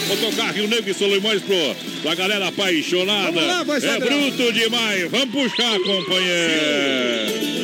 Vou 0.06 0.16
tocar 0.16 0.52
Rio 0.54 0.68
Negro 0.68 0.88
e 0.90 0.94
Solimões 0.94 1.42
pro, 1.42 1.76
pra 2.02 2.14
galera 2.14 2.48
apaixonada. 2.48 3.32
Vamos 3.32 3.46
lá, 3.48 3.62
voz 3.64 3.82
é 3.84 3.98
bruto 3.98 4.52
demais. 4.52 5.10
Vamos 5.10 5.30
puxar, 5.30 5.78
companheiro. 5.80 7.57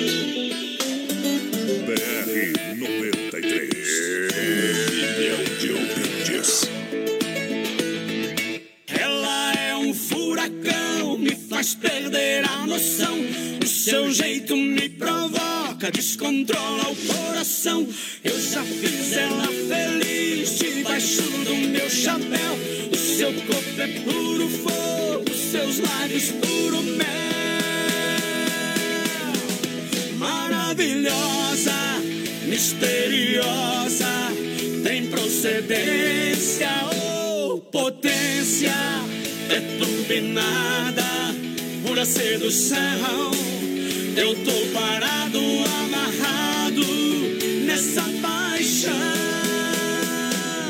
Faz 11.55 11.73
perder 11.77 12.45
a 12.45 12.67
noção. 12.67 13.17
O 13.63 13.67
seu 13.67 14.13
jeito 14.13 14.57
me 14.57 14.89
provoca, 14.89 15.89
descontrola 15.93 16.91
o 16.91 16.97
coração. 16.97 17.87
Eu 18.25 18.41
já 18.41 18.61
fiz 18.65 19.13
ela 19.13 19.47
feliz 19.47 20.59
debaixo 20.59 21.23
do 21.23 21.55
meu 21.69 21.89
chapéu. 21.89 22.59
O 22.93 22.97
seu 22.97 23.33
corpo 23.33 23.81
é 23.81 23.87
puro 24.01 24.49
fogo, 24.49 25.31
seus 25.33 25.79
lábios 25.79 26.33
puro 26.33 26.83
mel. 26.83 27.05
Maravilhosa, 30.19 31.73
misteriosa, 32.49 34.07
tem 34.83 35.07
procedência 35.07 36.69
ou 37.41 37.61
potência. 37.61 38.75
É 39.51 39.61
tudo 39.79 40.13
e 40.13 40.21
nada, 40.21 41.05
pura 41.87 42.05
sedução. 42.05 43.31
Eu 44.17 44.35
tô 44.45 44.53
parado, 44.73 45.39
amarrado 45.81 46.85
nessa 47.67 48.03
paixão. 48.23 48.93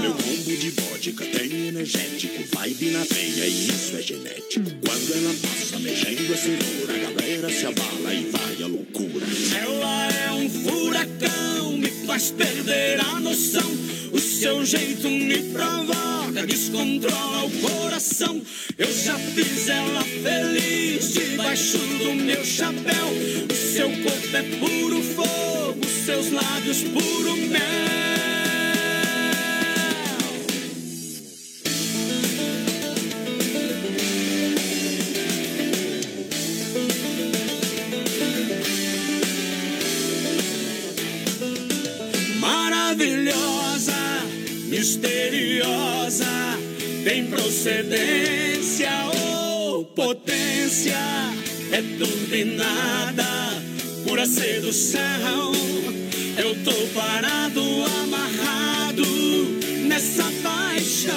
Meu 0.00 0.12
combo 0.14 0.56
de 0.56 0.70
vodka 0.70 1.24
tem 1.26 1.68
energético, 1.68 2.42
vibe 2.56 2.90
na 2.90 3.04
veia 3.04 3.46
e 3.46 3.68
isso 3.68 3.96
é 3.96 4.02
genético. 4.02 4.70
Quando 4.84 5.12
ela 5.14 5.34
passa 5.42 5.78
mexendo 5.78 6.32
a 6.32 6.36
cintura, 6.36 6.94
a 6.94 7.10
galera 7.10 7.48
se 7.50 7.66
abala 7.66 8.14
e 8.14 8.30
vai 8.30 8.62
à 8.62 8.66
loucura. 8.66 9.26
Ela 9.62 10.08
é 10.12 10.32
um 10.32 10.48
furacão, 10.48 11.76
me 11.76 11.90
faz 12.06 12.30
perder 12.30 13.00
a 13.00 13.20
noção. 13.20 13.70
O 14.12 14.18
seu 14.18 14.64
jeito 14.64 15.08
me 15.08 15.38
provoca, 15.52 16.46
descontrola 16.46 17.44
o 17.44 17.50
coração. 17.60 18.40
Eu 18.78 18.92
já 18.92 19.18
fiz 19.18 19.68
ela 19.68 20.02
feliz 20.02 21.12
debaixo 21.12 21.78
do 21.78 22.14
meu 22.14 22.44
chapéu. 22.44 23.08
O 23.50 23.54
seu 23.54 23.90
corpo 23.90 24.36
é 24.36 24.42
puro 24.58 25.02
fogo, 25.02 25.80
seus 26.04 26.30
lábios 26.30 26.82
puro 26.82 27.36
mel. 27.36 28.13
Misteriosa, 44.74 46.26
tem 47.04 47.26
procedência 47.26 48.90
ou 49.14 49.84
potência, 49.84 50.98
é 51.70 51.80
tudo 51.96 52.34
e 52.34 52.44
nada, 52.44 53.24
pura 54.04 54.26
sedução. 54.26 55.52
Eu 56.36 56.56
tô 56.64 56.72
parado, 56.92 57.60
amarrado 58.02 59.04
nessa 59.86 60.24
paixão. 60.42 61.14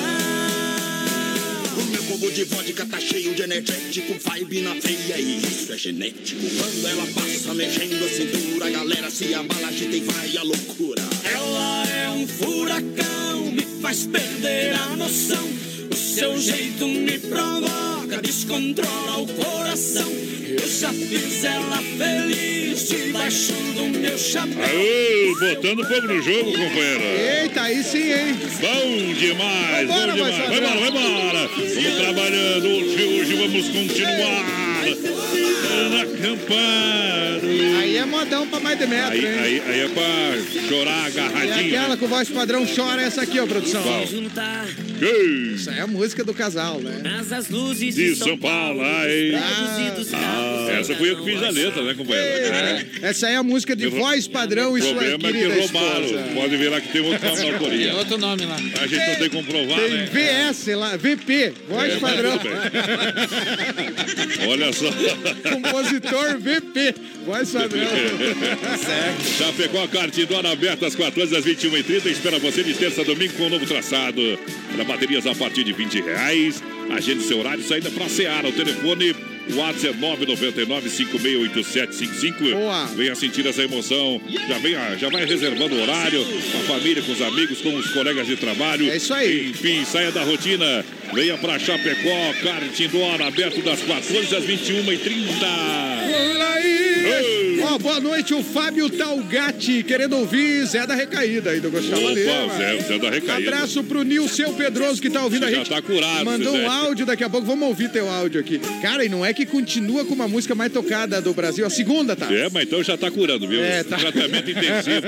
O 1.80 1.84
meu 1.92 2.04
combo 2.04 2.32
de 2.32 2.44
vodka 2.44 2.86
tá 2.86 3.00
cheio 3.00 3.34
de 3.34 3.42
energético, 3.42 4.14
vibe 4.20 4.62
na 4.62 4.74
veia 4.76 5.18
e 5.18 5.38
isso 5.38 5.74
é 5.74 5.78
genético. 5.78 6.42
Quando 6.60 6.88
ela 6.88 7.08
passa 7.08 7.56
mexendo 7.56 8.06
a 8.06 8.10
cintura, 8.10 8.68
a 8.68 8.70
galera 8.70 9.10
se 9.10 9.34
abala, 9.34 9.68
agita 9.68 9.96
e 9.96 10.02
vai 10.02 10.38
à 10.38 10.44
loucura. 10.44 11.02
Ela 11.24 11.88
é 11.88 12.10
um 12.12 12.28
furacão, 12.28 13.47
faz 13.88 14.06
perder 14.06 14.74
a 14.74 14.98
noção. 14.98 15.48
O 15.89 15.96
seu 15.96 16.38
jeito 16.38 16.86
me 16.86 17.17
provoca, 17.20 18.22
descontrola 18.22 19.20
o 19.20 19.27
coração. 19.27 20.12
Eu 20.12 20.67
já 20.67 20.91
fiz 20.91 21.46
ela 21.46 21.77
feliz 21.98 22.89
debaixo 22.89 23.53
do 23.53 23.98
meu 23.98 24.17
chapéu. 24.17 24.62
Aô, 24.62 25.39
botando 25.39 25.88
fogo 25.88 26.08
no 26.08 26.22
jogo, 26.22 26.51
companheiro. 26.51 27.03
Eita, 27.44 27.62
aí 27.62 27.82
sim, 27.82 28.12
hein? 28.12 28.36
Bom 28.60 29.13
demais, 29.13 29.88
Vambora, 29.88 30.08
bom 30.08 30.15
demais. 30.15 30.36
vai, 30.36 30.58
embora, 30.58 30.79
vai 30.79 30.89
embora. 30.89 31.48
Vamos 31.48 31.96
trabalhando. 31.96 32.67
Hoje, 32.67 33.03
hoje 33.06 33.36
vamos 33.36 33.70
continuar. 33.70 34.67
Na 35.91 36.06
campana. 36.06 37.76
Aí 37.98 38.04
é 38.04 38.06
modão 38.06 38.46
pra 38.48 38.60
mais 38.60 38.77
de 38.77 38.86
metro, 38.86 39.12
Aí, 39.12 39.25
hein? 39.25 39.39
aí, 39.39 39.62
aí 39.66 39.80
é 39.82 39.88
pra 39.89 40.04
chorar 40.70 41.04
É 41.04 41.08
agarradinho. 41.08 41.68
aquela 41.68 41.88
né? 41.89 41.98
com 41.98 42.08
voz 42.08 42.30
padrão 42.30 42.63
chora 42.75 43.01
essa 43.01 43.24
aqui, 43.24 43.39
ó, 43.39 43.48
produção. 43.48 43.82
Ei, 45.01 45.54
Isso 45.56 45.70
aí 45.72 45.80
é 45.80 45.82
a 45.82 45.88
música 45.88 46.24
do 46.24 46.32
casal, 46.34 46.80
né? 46.80 47.01
nas 47.04 47.32
as 47.32 47.50
luzes 47.50 47.96
De 47.96 48.16
São 48.16 48.38
Paulo. 48.38 48.82
Reduzidos 48.84 50.13
Ah, 50.13 50.68
essa 50.80 50.94
fui 50.96 51.10
eu 51.12 51.18
que 51.24 51.32
fiz 51.32 51.42
a 51.44 51.50
letra, 51.50 51.82
né, 51.84 51.94
companheiro? 51.96 52.27
É. 52.54 52.86
Essa 53.01 53.27
aí 53.27 53.34
é 53.34 53.38
a 53.38 53.44
música 53.44 53.75
de 53.75 53.88
voz 53.88 54.27
padrão 54.27 54.74
O 54.74 54.77
e 54.77 54.82
sua 54.82 54.92
problema 54.94 55.16
é 55.16 55.18
que 55.18 55.24
querida 55.39 55.56
roubaram. 55.62 56.06
esposa. 56.06 56.24
Pode 56.36 56.58
virar 56.58 56.82
que 56.82 56.88
tem 56.89 57.01
outro 57.01 57.27
nome 57.27 57.38
na 57.38 57.44
Tem 57.46 57.54
autoria. 57.54 57.96
outro 57.96 58.18
nome 58.18 58.46
lá. 58.46 58.56
A 58.82 58.88
gente 58.88 59.08
não 59.08 59.16
tem 59.16 59.30
como 59.30 59.44
provar, 59.44 59.80
Tem 59.80 59.89
né? 59.92 60.10
VS 60.51 60.68
lá, 60.75 60.98
VP, 60.98 61.54
voz 61.68 61.94
É, 61.94 61.98
padrão. 61.98 62.39
Olha 64.50 64.74
só. 64.74 64.88
Compositor 65.51 66.38
VP, 66.39 66.96
voz 67.25 67.51
padrão. 67.51 67.88
Chapecó, 69.38 69.88
cartidora 69.88 70.51
aberta 70.51 70.88
às 70.88 70.96
14 70.96 71.36
às 71.36 71.46
21h30. 71.46 72.06
Espera 72.08 72.39
você 72.39 72.63
de 72.63 72.74
terça 72.74 73.01
a 73.01 73.04
domingo 73.04 73.34
com 73.34 73.46
um 73.46 73.50
novo 73.50 73.66
traçado. 73.66 74.22
Para 74.74 74.84
baterias 74.84 75.27
a 75.27 75.36
partir 75.36 75.63
de 75.63 75.74
20 75.74 76.01
reais. 76.01 76.63
Agende 76.89 77.24
seu 77.24 77.39
horário, 77.39 77.63
saída 77.63 77.89
para 77.92 78.08
Seara. 78.08 78.48
O 78.48 78.51
telefone 78.51 79.13
WhatsApp 79.56 79.88
é 79.88 79.94
999-568755. 80.25 82.51
Boa. 82.51 82.86
Venha 82.88 83.16
sentir 83.16 83.48
essa 83.48 83.63
emoção. 83.63 84.20
Já, 84.48 84.58
venha, 84.58 84.98
já 84.98 85.10
vai 85.10 85.25
reservando 85.25 85.75
o 85.75 85.82
horário 85.82 86.25
com 86.25 86.58
a 86.58 86.62
família, 86.62 87.01
com 87.01 87.12
os 87.12 87.22
amigos, 87.22 87.62
com 87.62 87.75
os 87.75 87.89
colegas 87.92 88.27
de 88.27 88.36
trabalho. 88.36 88.89
É 88.89 88.98
isso 88.98 89.13
aí. 89.13 89.50
Enfim, 89.50 89.86
saia 89.86 90.12
da 90.12 90.24
rotina. 90.24 90.84
Venha 91.13 91.38
para 91.38 91.58
Chapecó, 91.58 92.34
cartidora 92.44 93.27
aberto 93.27 93.62
das 93.62 93.82
14 93.82 94.36
às 94.36 94.44
21h30. 94.44 95.27
Olha 96.04 96.48
aí! 96.50 97.57
Ó, 97.70 97.78
boa 97.78 98.00
noite, 98.00 98.34
o 98.34 98.42
Fábio 98.42 98.90
Talgatti, 98.90 99.84
querendo 99.84 100.16
ouvir 100.16 100.66
Zé 100.66 100.88
da 100.88 100.96
Recaída 100.96 101.50
aí 101.50 101.60
do 101.60 101.70
Gustavo 101.70 102.10
Lima. 102.10 102.46
Opa, 102.46 102.58
Zé, 102.58 102.80
Zé 102.80 102.98
da 102.98 103.10
Recaída. 103.10 103.50
Abraço 103.50 103.84
pro 103.84 104.04
Nilceu 104.04 104.54
Pedroso 104.54 105.02
que 105.02 105.10
tá 105.10 105.22
ouvindo 105.24 105.42
Você 105.42 105.48
a 105.48 105.52
já 105.52 105.58
gente. 105.58 105.70
tá 105.70 105.82
curado, 105.82 106.24
Mandou 106.24 106.56
um 106.56 106.72
áudio 106.72 107.06
daqui 107.06 107.26
a 107.26 107.30
pouco, 107.30 107.46
vamos 107.46 107.68
ouvir 107.68 107.90
teu 107.90 108.10
áudio 108.10 108.40
aqui. 108.40 108.60
Cara, 108.82 109.04
e 109.04 109.10
não 109.10 109.26
é 109.26 109.34
que 109.34 109.46
continua 109.46 110.06
com 110.06 110.14
uma 110.14 110.30
música 110.30 110.56
mais 110.56 110.72
tocada 110.72 111.22
do 111.22 111.34
Brasil, 111.34 111.66
a 111.66 111.70
segunda, 111.70 112.16
tá? 112.16 112.34
É, 112.34 112.50
mas 112.50 112.64
então 112.64 112.82
já 112.82 112.96
tá 112.98 113.12
curando, 113.12 113.46
viu? 113.48 113.62
É, 113.62 113.84
tá. 113.84 113.98
Tratamento 113.98 114.50
intensivo. 114.50 115.02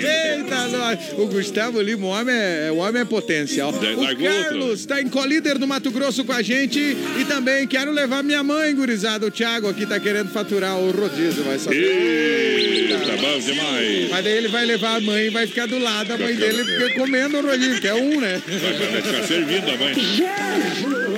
Já. 0.00 0.34
Eita, 0.36 0.68
nós. 0.68 0.98
o 1.18 1.26
Gustavo 1.26 1.80
Lima, 1.80 2.06
o 2.06 2.10
homem 2.10 2.34
é, 2.34 2.70
o 2.72 2.76
homem 2.76 3.02
é 3.02 3.04
potencial. 3.04 3.70
O 3.70 4.22
Carlos 4.22 4.86
tá 4.86 5.02
em 5.02 5.08
Colíder 5.08 5.58
do 5.58 5.66
Mato 5.66 5.90
Grosso 5.90 6.24
com 6.24 6.32
a 6.32 6.42
gente 6.42 6.78
e 6.78 7.24
também 7.24 7.66
quero 7.66 7.90
levar 7.90 8.22
minha 8.22 8.42
mãe, 8.44 8.72
gurizada. 8.74 9.26
O 9.26 9.30
Thiago 9.30 9.68
aqui 9.68 9.84
tá 9.84 9.98
querendo 9.98 10.30
faturar 10.30 10.78
o 10.78 10.92
rodízio, 11.08 11.42
vai 11.42 11.58
saber. 11.58 11.76
Eita, 11.76 13.16
bom 13.16 13.38
demais. 13.38 14.10
Mas 14.10 14.24
daí 14.24 14.36
ele 14.36 14.48
vai 14.48 14.64
levar 14.64 14.96
a 14.96 15.00
mãe 15.00 15.26
e 15.26 15.30
vai 15.30 15.46
ficar 15.46 15.66
do 15.66 15.78
lado 15.78 16.08
da 16.08 16.18
mãe 16.18 16.34
dele 16.34 16.64
porque 16.64 16.94
comendo 16.94 17.38
o 17.38 17.42
rodízio, 17.42 17.80
que 17.80 17.88
é 17.88 17.94
um, 17.94 18.20
né? 18.20 18.40
Vai, 18.46 18.72
vai 18.88 19.02
ficar 19.02 19.26
servindo 19.26 19.70
a 19.70 19.76
mãe. 19.76 19.94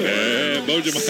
É, 0.05 0.50
bom 0.67 0.81
demais. 0.81 1.07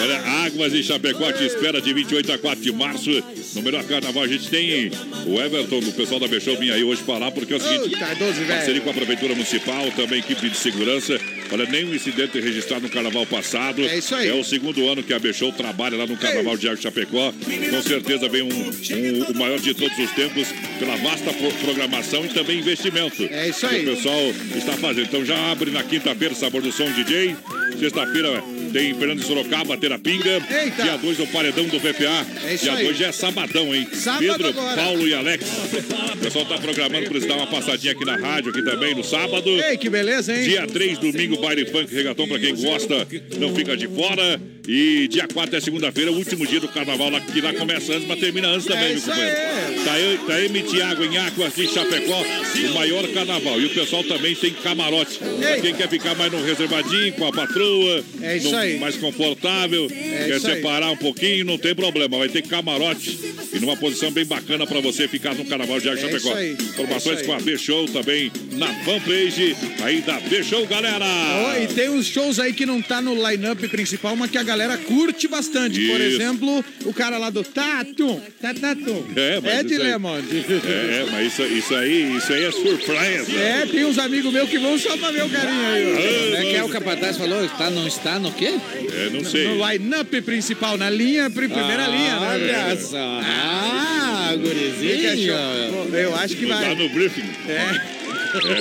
Olha, 0.00 0.20
Águas 0.46 0.72
e 0.74 0.82
Chapecó 0.82 1.32
te 1.32 1.44
espera 1.44 1.80
de 1.80 1.92
28 1.92 2.32
a 2.32 2.38
4 2.38 2.62
de 2.62 2.72
março. 2.72 3.10
No 3.54 3.62
melhor 3.62 3.84
carnaval, 3.84 4.22
a 4.24 4.28
gente 4.28 4.48
tem 4.48 4.90
o 5.26 5.40
Everton, 5.40 5.80
do 5.80 5.92
pessoal 5.92 6.18
da 6.20 6.26
Bechão, 6.28 6.56
vinha 6.56 6.74
aí 6.74 6.82
hoje 6.82 7.02
falar, 7.02 7.30
porque 7.30 7.52
é 7.52 7.56
o 7.56 7.60
seguinte. 7.60 7.94
Ô, 7.94 8.14
12, 8.18 8.32
velho. 8.40 8.46
Parceria 8.48 8.80
com 8.80 8.90
a 8.90 8.94
Prefeitura 8.94 9.34
Municipal, 9.34 9.90
também 9.96 10.18
equipe 10.18 10.48
de 10.48 10.56
segurança. 10.56 11.18
Olha, 11.52 11.66
nenhum 11.66 11.94
incidente 11.94 12.40
registrado 12.40 12.82
no 12.82 12.88
carnaval 12.90 13.24
passado. 13.26 13.82
É 13.82 13.98
isso 13.98 14.14
aí. 14.14 14.28
É 14.28 14.34
o 14.34 14.42
segundo 14.42 14.88
ano 14.88 15.02
que 15.02 15.12
a 15.12 15.18
Bechou 15.18 15.52
trabalha 15.52 15.96
lá 15.96 16.06
no 16.06 16.16
Carnaval 16.16 16.56
de 16.56 16.66
Água 16.68 16.80
Chapecó. 16.80 17.32
Com 17.70 17.82
certeza 17.82 18.28
vem 18.28 18.42
um, 18.42 18.48
um- 18.48 19.24
o 19.30 19.34
maior 19.38 19.58
de 19.60 19.74
todos 19.74 19.96
os 19.98 20.10
tempos, 20.12 20.48
pela 20.78 20.96
vasta 20.96 21.32
pro- 21.32 21.52
programação 21.64 22.24
e 22.24 22.28
também 22.28 22.58
investimento. 22.58 23.22
É 23.30 23.48
isso 23.50 23.60
que 23.68 23.74
aí. 23.74 23.86
O 23.88 23.94
pessoal 23.94 24.32
está 24.56 24.72
fazendo. 24.72 25.04
Então 25.06 25.24
já 25.24 25.36
abre 25.52 25.70
na 25.70 25.82
quinta-feira, 25.82 26.34
Sabor 26.34 26.62
do 26.62 26.72
Som 26.72 26.90
DJ. 26.92 27.36
Sexta-feira 27.78 28.42
tem 28.74 28.92
Fernando 28.92 29.22
Sorocaba, 29.22 29.76
Terapinga. 29.76 30.42
Eita. 30.50 30.82
Dia 30.82 30.96
2 30.96 31.20
o 31.20 31.26
Paredão 31.28 31.64
do 31.68 31.78
VPA. 31.78 32.26
É 32.44 32.56
Dia 32.56 32.72
aí. 32.74 32.84
2 32.86 32.98
já 32.98 33.06
é 33.06 33.12
sabadão, 33.12 33.72
hein? 33.72 33.86
Sábado 33.92 34.26
Pedro, 34.26 34.48
agora. 34.48 34.82
Paulo 34.82 35.06
e 35.06 35.14
Alex. 35.14 35.46
O 36.14 36.16
pessoal 36.18 36.44
tá 36.44 36.58
programando 36.58 37.04
para 37.06 37.16
eles 37.16 37.28
dar 37.28 37.36
uma 37.36 37.46
passadinha 37.46 37.92
aqui 37.92 38.04
na 38.04 38.16
rádio, 38.16 38.50
aqui 38.50 38.62
também 38.64 38.92
no 38.96 39.04
sábado. 39.04 39.48
Ei, 39.48 39.76
que 39.78 39.88
beleza, 39.88 40.36
hein? 40.36 40.48
Dia 40.48 40.66
3, 40.66 40.98
domingo, 40.98 41.40
baile 41.40 41.64
funk 41.66 41.94
regatão 41.94 42.26
pra 42.26 42.38
quem 42.40 42.56
gosta, 42.56 43.06
não 43.38 43.54
fica 43.54 43.76
de 43.76 43.86
fora. 43.86 44.40
E 44.66 45.06
dia 45.08 45.28
4 45.32 45.56
é 45.56 45.60
segunda-feira, 45.60 46.10
o 46.10 46.16
último 46.16 46.44
dia 46.46 46.58
do 46.58 46.66
carnaval, 46.68 47.10
lá, 47.10 47.20
que 47.20 47.40
lá 47.40 47.52
começa 47.52 47.92
antes, 47.92 48.08
mas 48.08 48.18
termina 48.18 48.48
antes 48.48 48.66
também, 48.66 48.84
É 48.86 48.92
meu 48.94 49.00
companheiro. 49.02 49.36
aí. 49.36 49.84
Tá 49.84 49.92
aí, 49.92 50.18
tá 50.26 50.34
aí 50.34 50.62
Tiago 50.62 51.04
em 51.04 51.16
Águas 51.18 51.54
de 51.54 51.68
Chapecó, 51.68 52.22
o 52.22 52.74
maior 52.74 53.06
carnaval. 53.08 53.60
E 53.60 53.66
o 53.66 53.70
pessoal 53.70 54.02
também 54.04 54.34
tem 54.34 54.50
camarote. 54.54 55.18
Pra 55.18 55.60
quem 55.60 55.74
quer 55.74 55.88
ficar 55.88 56.14
mais 56.14 56.32
no 56.32 56.42
reservadinho, 56.42 57.12
com 57.12 57.26
a 57.26 57.32
patroa, 57.32 58.02
É 58.22 58.36
isso 58.38 58.50
no- 58.50 58.56
aí. 58.64 58.78
mais 58.78 58.96
confortável, 58.96 59.86
quer 59.88 60.36
isso 60.36 60.46
aí. 60.46 60.54
separar 60.56 60.90
um 60.90 60.96
pouquinho, 60.96 61.44
não 61.44 61.56
tem 61.58 61.74
problema. 61.74 62.18
Vai 62.18 62.28
ter 62.28 62.42
camarote 62.42 63.18
e 63.52 63.58
numa 63.60 63.76
posição 63.76 64.10
bem 64.10 64.24
bacana 64.24 64.66
pra 64.66 64.80
você 64.80 65.06
ficar 65.08 65.34
no 65.34 65.44
carnaval 65.44 65.78
de 65.78 65.84
de 65.84 65.90
É 65.90 65.94
isso 65.94 66.02
Chapecó. 66.08 66.34
aí. 66.34 66.52
Informações 66.52 67.20
É 67.20 67.24
com 67.24 67.32
a 67.34 67.38
B-Show 67.38 67.86
também 67.88 68.32
na 68.52 68.66
fanpage 68.84 69.54
aí 69.82 70.00
da 70.00 70.18
B-Show, 70.20 70.66
galera. 70.66 71.04
Ó, 71.04 71.62
e 71.62 71.66
tem 71.68 71.90
uns 71.90 72.06
shows 72.06 72.38
aí 72.40 72.52
que 72.52 72.64
não 72.66 72.80
tá 72.80 73.00
no 73.02 73.14
line-up 73.14 73.66
principal, 73.68 74.16
mas 74.16 74.30
que 74.30 74.38
a 74.38 74.42
galera 74.42 74.76
curte 74.78 75.28
bastante. 75.28 75.78
Por 75.86 76.00
Isso. 76.00 76.16
exemplo, 76.16 76.64
o 76.86 76.92
cara 76.94 77.18
lá 77.18 77.28
do 77.30 77.44
Tatu. 77.44 78.20
Tatu. 78.40 79.06
É, 79.16 79.40
mas 79.40 79.60
Ed 79.60 79.72
isso 79.74 79.82
aí- 79.82 79.88
Lemond. 79.92 80.24
É, 80.64 81.06
mas 81.10 81.32
isso, 81.32 81.42
isso 81.42 81.74
aí, 81.74 82.16
isso 82.16 82.32
aí 82.32 82.44
é 82.44 82.50
surpresa. 82.50 83.32
É, 83.38 83.66
tem 83.66 83.84
uns 83.84 83.98
amigos 83.98 84.32
meus 84.32 84.48
que 84.48 84.58
vão 84.58 84.78
só 84.78 84.96
pra 84.96 85.10
ver 85.10 85.24
o 85.24 85.28
carinha 85.28 85.68
aí. 85.68 85.84
Como 85.84 86.36
é 86.36 86.40
que 86.50 86.56
é 86.56 86.64
o 86.64 86.68
capataz 86.68 87.16
falou? 87.18 87.44
Está, 87.44 87.70
não 87.70 87.86
está 87.86 88.18
no 88.18 88.32
quê? 88.32 88.53
É, 88.92 89.10
não 89.10 89.24
sei. 89.24 89.48
No 89.48 89.66
line-up 89.68 90.20
principal, 90.22 90.76
na 90.76 90.88
linha, 90.90 91.28
pri- 91.30 91.48
primeira 91.48 91.86
linha, 91.88 92.20
né? 92.20 92.28
Olha 92.32 92.76
só. 92.80 93.20
Ah, 93.22 94.34
gurizinho. 94.36 95.34
Eu 95.92 96.14
acho 96.16 96.36
que 96.36 96.46
Tá 96.46 96.56
vai. 96.56 96.74
no 96.74 96.88
briefing. 96.90 97.22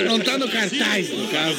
Não 0.07 0.19
tá 0.19 0.37
no 0.37 0.47
cartaz, 0.47 1.09
no 1.09 1.27
caso. 1.27 1.57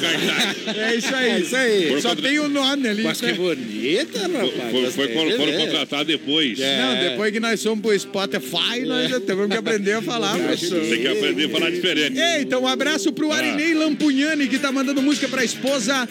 É 0.77 0.95
isso 0.95 1.15
aí. 1.15 1.31
É 1.31 1.41
isso 1.41 1.57
aí. 1.57 2.01
Só 2.01 2.15
tem 2.15 2.39
o 2.39 2.49
nome 2.49 2.89
ali. 2.89 3.03
Mas 3.03 3.21
que 3.21 3.27
né? 3.27 3.33
bonita, 3.33 4.21
rapaz. 4.21 4.71
Foi, 4.71 4.91
foi, 4.91 5.09
Gostei 5.09 5.15
foram, 5.15 5.37
foram 5.37 5.53
contratar 5.59 6.05
depois. 6.05 6.61
É. 6.61 6.79
Não, 6.81 7.11
depois 7.11 7.33
que 7.33 7.41
nós 7.41 7.63
fomos 7.63 7.81
pro 7.81 7.99
Spotify, 7.99 8.81
nós 8.87 9.11
já 9.11 9.21
temos 9.21 9.49
que 9.49 9.57
aprender 9.57 9.93
a 9.95 10.03
falar, 10.03 10.39
professor. 10.39 10.81
Tem 10.81 11.01
que 11.01 11.09
aprender 11.09 11.45
a 11.47 11.49
falar 11.49 11.71
diferente. 11.71 12.19
Ei, 12.19 12.43
então 12.43 12.63
um 12.63 12.69
abraço 12.69 13.13
pro 13.13 13.33
Arinei 13.33 13.75
Lampugnani, 13.75 14.49
que 14.49 14.59
tá 14.59 14.71
mandando 14.71 15.03
música 15.03 15.29
pra 15.29 15.45
esposa. 15.45 16.09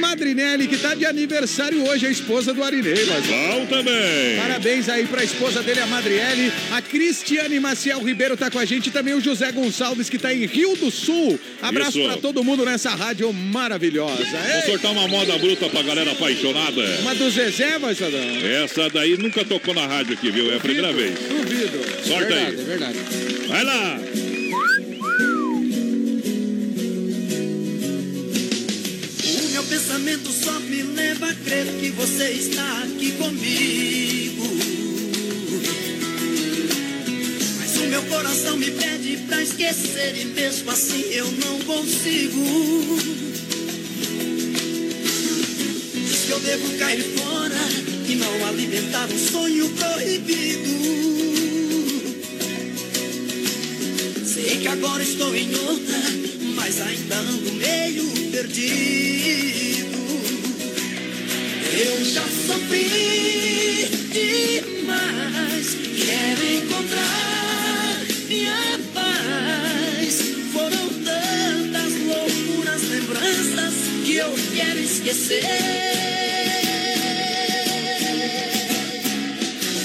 Madrinelli, 0.00 0.66
que 0.66 0.76
tá 0.76 0.94
de 0.94 1.06
aniversário 1.06 1.86
hoje, 1.86 2.06
a 2.06 2.10
esposa 2.10 2.52
do 2.52 2.62
Arinei. 2.62 3.04
Mas... 3.06 3.26
Bom 3.26 3.66
também. 3.66 4.38
Parabéns 4.38 4.88
aí 4.88 5.06
pra 5.06 5.24
esposa 5.24 5.62
dele, 5.62 5.80
a 5.80 5.86
Madriele. 5.86 6.52
A 6.72 6.82
Cristiane 6.82 7.58
Maciel 7.60 8.02
Ribeiro 8.02 8.36
tá 8.36 8.50
com 8.50 8.58
a 8.58 8.64
gente. 8.64 8.90
Também 8.90 9.14
o 9.14 9.20
José 9.20 9.50
Gonçalves, 9.52 10.08
que 10.08 10.18
tá 10.18 10.32
em 10.32 10.46
Rio 10.46 10.76
do 10.76 10.90
Sul. 10.90 11.38
Abraço 11.62 11.98
pra 12.02 12.16
todo 12.18 12.44
mundo 12.44 12.64
nessa 12.64 12.90
rádio 12.90 13.32
maravilhosa. 13.32 14.22
Vou 14.24 14.56
Ei, 14.56 14.62
sortar 14.66 14.90
uma 14.92 15.08
moda 15.08 15.38
bruta 15.38 15.68
pra 15.68 15.82
galera 15.82 16.10
apaixonada. 16.12 16.82
uma 17.00 17.14
do 17.14 17.30
Zezé, 17.30 17.78
vai, 17.78 17.94
Sadão? 17.94 18.20
Essa 18.64 18.90
daí 18.90 19.16
nunca 19.16 19.44
tocou 19.44 19.72
na 19.74 19.86
rádio 19.86 20.14
aqui, 20.14 20.30
viu? 20.30 20.52
É 20.52 20.56
a 20.56 20.60
primeira 20.60 20.92
vez. 20.92 21.14
Duvido. 21.18 21.78
Sorta 22.06 22.26
Verdade, 22.26 22.56
aí. 22.56 22.60
é 22.60 22.64
verdade. 22.64 22.98
Vai 23.48 23.64
lá. 23.64 24.00
O 29.24 29.48
meu 29.52 29.62
pensamento 29.64 30.30
só 30.32 30.52
me 30.60 30.82
leva 30.82 31.30
a 31.30 31.34
crer 31.34 31.66
que 31.80 31.90
você 31.90 32.30
está 32.30 32.78
aqui 32.84 33.12
comigo. 33.12 34.23
Meu 37.94 38.02
coração 38.06 38.56
me 38.56 38.72
pede 38.72 39.18
pra 39.18 39.40
esquecer 39.40 40.16
e 40.20 40.24
mesmo 40.24 40.68
assim 40.68 41.00
eu 41.12 41.30
não 41.30 41.60
consigo. 41.60 42.42
Diz 45.94 46.24
que 46.26 46.30
eu 46.32 46.40
devo 46.40 46.76
cair 46.76 47.04
fora 47.16 47.54
e 48.08 48.16
não 48.16 48.48
alimentar 48.48 49.06
um 49.06 49.16
sonho 49.30 49.68
proibido. 49.68 50.74
Sei 54.26 54.58
que 54.58 54.66
agora 54.66 55.00
estou 55.00 55.32
em 55.32 55.54
outra, 55.54 56.00
mas 56.56 56.80
ainda 56.80 57.14
ando 57.14 57.52
meio 57.52 58.10
perdido. 58.32 58.74
sofri 62.46 63.88
demais. 64.10 65.76
Quero 65.96 66.44
encontrar 66.44 67.43
minha 68.34 68.80
paz. 68.92 70.34
Foram 70.52 70.88
tantas 71.04 71.92
loucuras, 72.06 72.82
lembranças 72.90 73.74
que 74.04 74.16
eu 74.16 74.34
quero 74.54 74.80
esquecer. 74.80 75.44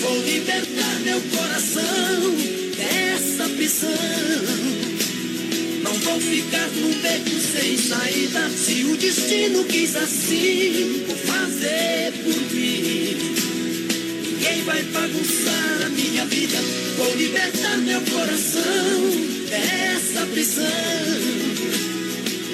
Vou 0.01 0.17
libertar 0.23 0.99
meu 1.03 1.21
coração 1.21 2.35
dessa 2.75 3.49
prisão. 3.49 3.89
Não 5.83 5.93
vou 5.93 6.19
ficar 6.19 6.67
num 6.69 6.93
beco 7.01 7.39
sem 7.53 7.77
saída. 7.77 8.49
Se 8.49 8.83
o 8.83 8.97
destino 8.97 9.63
quis 9.65 9.95
assim, 9.95 11.03
vou 11.07 11.17
fazer 11.17 12.13
por. 12.23 12.38
Ninguém 14.59 14.63
vai 14.65 14.83
bagunçar 14.83 15.85
a 15.85 15.89
minha 15.89 16.25
vida. 16.25 16.57
Vou 16.97 17.15
libertar 17.15 17.77
meu 17.77 18.01
coração 18.01 18.61
dessa 19.49 20.25
prisão. 20.25 20.65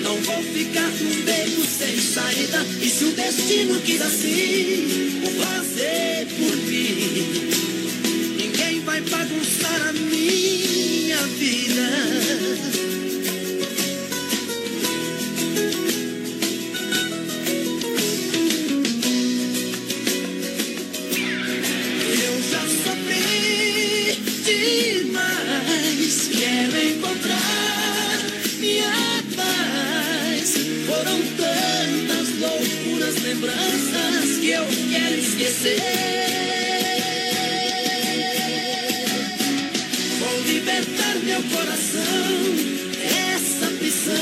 Não 0.03 0.15
vou 0.17 0.43
ficar 0.43 0.87
num 0.87 1.21
beco 1.23 1.65
sem 1.65 1.99
saída. 1.99 2.63
E 2.79 2.89
se 2.89 3.05
o 3.05 3.11
destino 3.11 3.81
quis 3.81 4.01
assim, 4.01 5.19
vou 5.23 5.31
fazer 5.45 6.27
por 6.37 6.55
mim. 6.57 7.49
Ninguém 8.37 8.81
vai 8.81 9.01
bagunçar 9.01 9.89
a 9.89 9.93
minha 9.93 11.17
vida. 11.39 12.94
Vou 40.19 40.41
libertar 40.45 41.15
meu 41.23 41.41
coração 41.41 42.01
dessa 42.93 43.65
prisão. 43.79 44.13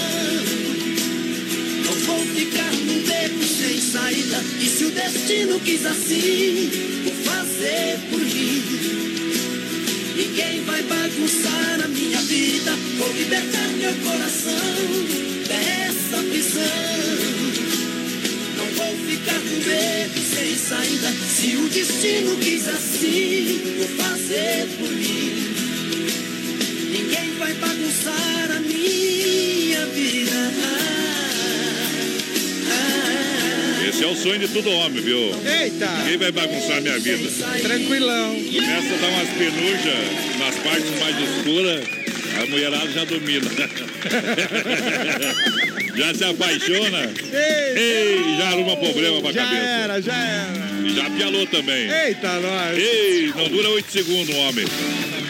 Não 1.86 1.94
vou 2.06 2.26
ficar 2.28 2.72
num 2.72 3.04
beco 3.04 3.44
sem 3.44 3.82
saída. 3.82 4.42
E 4.62 4.66
se 4.66 4.86
o 4.86 4.92
destino 4.92 5.60
quis 5.60 5.86
assim, 5.86 6.72
vou 7.04 7.14
fazer 7.26 8.00
por 8.10 8.20
mim. 8.20 8.64
Ninguém 10.16 10.64
vai 10.64 10.82
bagunçar 10.84 11.82
a 11.84 11.88
minha 11.90 12.22
vida. 12.22 12.72
Vou 12.98 13.12
libertar 13.12 13.68
meu 13.68 13.94
coração 13.96 14.54
dessa 15.46 16.24
prisão. 16.24 16.64
Não 18.56 18.66
vou 18.78 18.96
ficar 19.10 19.42
com 19.42 19.70
medo 19.70 20.23
saída. 20.64 21.12
Se 21.12 21.58
o 21.58 21.68
destino 21.68 22.38
quis 22.38 22.68
assim, 22.68 23.62
vou 23.78 23.88
fazer 23.98 24.68
por 24.78 24.90
mim. 24.90 25.54
Ninguém 26.92 27.32
vai 27.38 27.54
bagunçar 27.56 28.52
a 28.56 28.60
minha 28.60 29.86
vida. 29.88 30.54
Esse 33.90 34.04
é 34.06 34.08
o 34.08 34.16
sonho 34.16 34.40
de 34.40 34.48
todo 34.48 34.72
homem, 34.72 35.02
viu? 35.02 35.20
Eita! 35.46 35.88
Ninguém 36.00 36.18
vai 36.18 36.32
bagunçar 36.32 36.82
minha 36.82 36.98
vida. 36.98 37.30
Tranquilão. 37.62 38.36
Começa 38.36 38.94
a 38.94 38.98
dar 38.98 39.08
umas 39.10 39.30
penujas 39.30 40.40
nas 40.40 40.56
partes 40.56 41.00
mais 41.00 41.16
escuras, 41.20 42.03
a 42.42 42.46
mulherada 42.48 42.90
já 42.92 43.04
domina. 43.06 43.50
já 45.96 46.14
se 46.14 46.24
apaixona. 46.24 47.10
Ei, 47.32 48.38
já 48.38 48.48
arruma 48.50 48.76
problema 48.78 49.22
pra 49.22 49.32
Já 49.32 49.44
cabeça. 49.46 49.64
era, 49.64 50.02
já 50.02 50.16
era. 50.16 50.54
E 50.86 50.96
já 50.96 51.10
pialou 51.10 51.48
também. 51.48 51.90
Eita, 51.90 52.40
nós. 52.40 52.78
Ei, 52.78 53.34
não 53.36 53.48
dura 53.50 53.70
oito 53.70 53.92
segundos, 53.92 54.36
homem. 54.36 54.66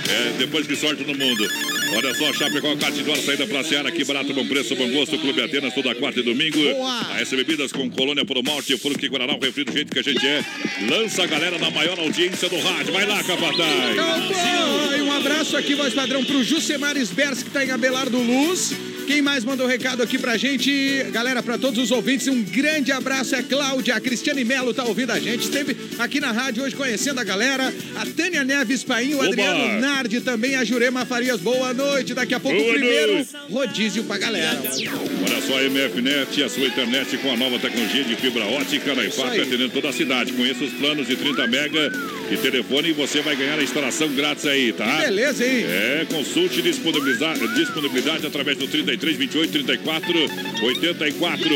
É, 0.09 0.33
depois 0.37 0.67
que 0.67 0.75
sorte 0.75 1.03
no 1.03 1.17
mundo. 1.17 1.47
Olha 1.95 2.13
só, 2.15 2.33
Chapecó, 2.33 2.75
Catidora, 2.75 3.21
saída 3.21 3.45
pra 3.45 3.63
Seara, 3.63 3.89
aqui 3.89 4.03
barato, 4.03 4.33
bom 4.33 4.45
preço, 4.47 4.75
bom 4.75 4.89
gosto, 4.91 5.17
Clube 5.17 5.41
Atenas, 5.41 5.73
toda 5.73 5.93
quarta 5.95 6.19
e 6.19 6.23
domingo. 6.23 6.59
Boa. 6.59 7.13
A 7.13 7.21
S 7.21 7.35
Bebidas 7.35 7.71
com 7.71 7.89
Colônia 7.89 8.25
Puro 8.25 8.43
Malte, 8.43 8.77
Fruque 8.77 9.07
Guaraná, 9.07 9.35
o 9.35 9.39
refri 9.39 9.63
do 9.63 9.71
jeito 9.71 9.91
que 9.91 9.99
a 9.99 10.03
gente 10.03 10.25
é. 10.25 10.43
Lança 10.89 11.23
a 11.23 11.27
galera 11.27 11.59
na 11.59 11.69
maior 11.69 11.99
audiência 11.99 12.49
do 12.49 12.59
rádio. 12.59 12.93
Vai 12.93 13.05
lá, 13.05 13.23
Capataz. 13.23 13.95
Cowboy! 13.95 15.01
Um 15.01 15.11
abraço 15.11 15.55
aqui, 15.55 15.75
voz 15.75 15.93
padrão, 15.93 16.23
pro 16.23 16.43
Jusemar 16.43 16.97
Sbers, 16.97 17.43
que 17.43 17.49
tá 17.51 17.63
em 17.63 17.71
Abelardo 17.71 18.17
Luz. 18.17 18.92
Quem 19.05 19.21
mais 19.21 19.43
mandou 19.43 19.67
recado 19.67 20.01
aqui 20.01 20.17
pra 20.17 20.37
gente? 20.37 21.05
Galera, 21.11 21.43
pra 21.43 21.57
todos 21.57 21.77
os 21.77 21.91
ouvintes, 21.91 22.27
um 22.27 22.41
grande 22.41 22.91
abraço. 22.91 23.35
É 23.35 23.43
Cláudia, 23.43 23.95
a 23.95 23.99
Cristiane 23.99 24.43
Melo 24.43 24.73
tá 24.73 24.83
ouvindo 24.85 25.11
a 25.11 25.19
gente. 25.19 25.43
Esteve 25.43 25.75
aqui 25.99 26.19
na 26.19 26.31
rádio 26.31 26.63
hoje 26.63 26.75
conhecendo 26.75 27.19
a 27.19 27.23
galera. 27.23 27.73
A 27.95 28.05
Tânia 28.05 28.43
Neves 28.43 28.83
Paim, 28.83 29.13
o 29.13 29.17
Oba! 29.17 29.27
Adriano 29.27 29.79
Nardi 29.81 30.21
também, 30.21 30.55
a 30.55 30.63
Jurema 30.63 31.05
Farias. 31.05 31.39
Boa 31.41 31.73
noite. 31.73 32.13
Daqui 32.13 32.33
a 32.33 32.39
pouco, 32.39 32.57
Boa 32.57 32.73
primeiro 32.73 33.13
noite. 33.15 33.29
rodízio 33.51 34.03
pra 34.05 34.17
galera. 34.17 34.57
Olha 34.61 35.41
só, 35.41 35.57
a 35.59 35.63
MFNet, 35.63 36.43
a 36.43 36.49
sua 36.49 36.65
internet 36.67 37.17
com 37.17 37.31
a 37.31 37.37
nova 37.37 37.59
tecnologia 37.59 38.03
de 38.03 38.15
fibra 38.15 38.45
ótica 38.45 38.95
na 38.95 39.03
IFAP, 39.05 39.41
atendendo 39.41 39.69
toda 39.69 39.89
a 39.89 39.93
cidade. 39.93 40.31
Conheça 40.33 40.63
os 40.63 40.73
planos 40.73 41.07
de 41.07 41.15
30 41.15 41.45
mega 41.47 41.91
e 42.31 42.37
telefone 42.37 42.89
e 42.89 42.93
você 42.93 43.21
vai 43.21 43.35
ganhar 43.35 43.59
a 43.59 43.63
instalação 43.63 44.07
grátis 44.09 44.45
aí, 44.45 44.71
tá? 44.71 45.01
Beleza, 45.01 45.45
hein? 45.45 45.65
É, 45.67 46.07
consulte 46.09 46.61
disponibilidade, 46.61 48.25
através 48.25 48.57
do 48.57 48.67
33 48.97 49.17
28 49.17 49.51
34 49.51 50.29
84. 50.63 51.49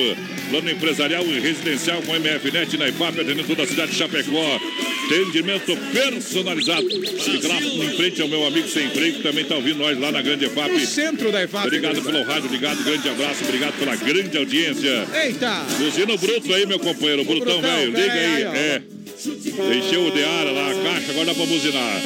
Plano 0.49 0.71
empresarial 0.71 1.25
e 1.25 1.39
residencial 1.39 2.01
com 2.03 2.13
MFNet 2.13 2.77
na 2.77 2.87
IFAP, 2.87 3.19
atendendo 3.19 3.43
toda 3.43 3.63
a 3.63 3.67
cidade 3.67 3.91
de 3.91 3.97
Chapecó. 3.97 4.59
Atendimento 5.05 5.77
personalizado. 5.91 6.87
Fica 6.89 7.47
lá 7.47 7.61
em 7.61 7.95
frente 7.95 8.21
ao 8.21 8.27
meu 8.27 8.45
amigo 8.45 8.67
sem 8.67 8.89
freio, 8.89 9.15
que 9.15 9.23
também 9.23 9.43
está 9.43 9.55
ouvindo 9.55 9.79
nós 9.79 9.97
lá 9.99 10.11
na 10.11 10.21
Grande 10.21 10.45
IFAP. 10.45 10.71
No 10.71 10.79
centro 10.79 11.31
da 11.31 11.43
IFAP. 11.43 11.67
Obrigado 11.67 12.01
pelo 12.01 12.23
rádio, 12.23 12.45
obrigado, 12.45 12.83
grande 12.83 13.09
abraço, 13.09 13.43
obrigado 13.43 13.73
pela 13.77 13.95
grande 13.95 14.37
audiência. 14.37 15.07
Eita! 15.23 15.65
Buzina 15.77 16.13
o 16.13 16.17
Bruto 16.17 16.53
aí, 16.53 16.65
meu 16.65 16.79
companheiro, 16.79 17.21
o 17.21 17.25
Brutão, 17.25 17.61
velho, 17.61 17.91
liga 17.91 18.13
aí. 18.13 18.43
aí. 18.43 18.43
É. 18.43 18.96
Encheu 19.27 20.07
o 20.07 20.11
de 20.11 20.23
ar 20.23 20.45
lá, 20.45 20.71
a 20.71 20.73
caixa, 20.83 21.11
agora 21.11 21.25
dá 21.25 21.33
pra 21.33 21.45
buzinar. 21.45 22.01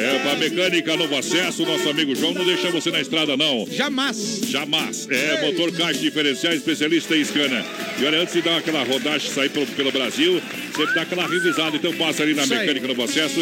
É, 0.00 0.18
pra 0.18 0.34
mecânica 0.36 0.96
Novo 0.96 1.16
Acesso, 1.16 1.64
nosso 1.64 1.88
amigo 1.88 2.14
João, 2.14 2.32
não 2.34 2.44
deixa 2.44 2.70
você 2.70 2.90
na 2.90 3.00
estrada, 3.00 3.36
não. 3.36 3.66
Jamais. 3.70 4.40
Jamais. 4.48 5.06
É, 5.10 5.46
motor 5.46 5.72
caixa 5.72 6.00
diferencial, 6.00 6.52
especialista 6.52 7.16
em 7.16 7.24
Scania. 7.24 7.64
E 7.98 8.04
olha, 8.04 8.20
antes 8.20 8.34
de 8.34 8.42
dar 8.42 8.58
aquela 8.58 8.82
rodagem, 8.84 9.30
sair 9.30 9.50
pelo, 9.50 9.66
pelo 9.66 9.92
Brasil, 9.92 10.40
sempre 10.76 10.94
dá 10.94 11.02
aquela 11.02 11.26
revisada. 11.26 11.76
Então 11.76 11.92
passa 11.94 12.22
ali 12.22 12.34
na 12.34 12.42
Isso 12.44 12.52
aí. 12.54 12.60
mecânica 12.60 12.88
Novo 12.88 13.02
Acesso. 13.04 13.40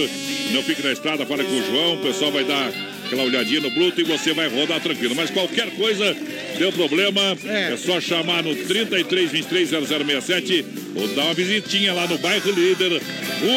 Não 0.53 0.63
fique 0.63 0.83
na 0.83 0.93
estrada, 0.93 1.25
fala 1.25 1.45
com 1.45 1.53
o 1.59 1.67
João, 1.67 1.95
o 1.95 1.99
pessoal 1.99 2.31
vai 2.31 2.45
dar 2.45 2.71
aquela 3.05 3.25
olhadinha 3.25 3.61
no 3.61 3.71
bruto 3.71 4.01
e 4.01 4.05
você 4.05 4.33
vai 4.33 4.49
rodar 4.49 4.81
tranquilo. 4.81 5.15
Mas 5.15 5.31
qualquer 5.31 5.71
coisa, 5.73 6.17
deu 6.59 6.73
problema, 6.73 7.37
É. 7.47 7.73
é, 7.73 7.77
só 7.77 8.01
chamar 8.01 8.43
no 8.43 8.55
33 8.55 9.31
23 9.31 9.69
0067 9.71 10.65
ou 10.95 11.09
dar 11.09 11.25
uma 11.25 11.35
visitinha 11.35 11.93
lá 11.93 12.07
no 12.07 12.19
bairro 12.19 12.51
Líder. 12.51 13.01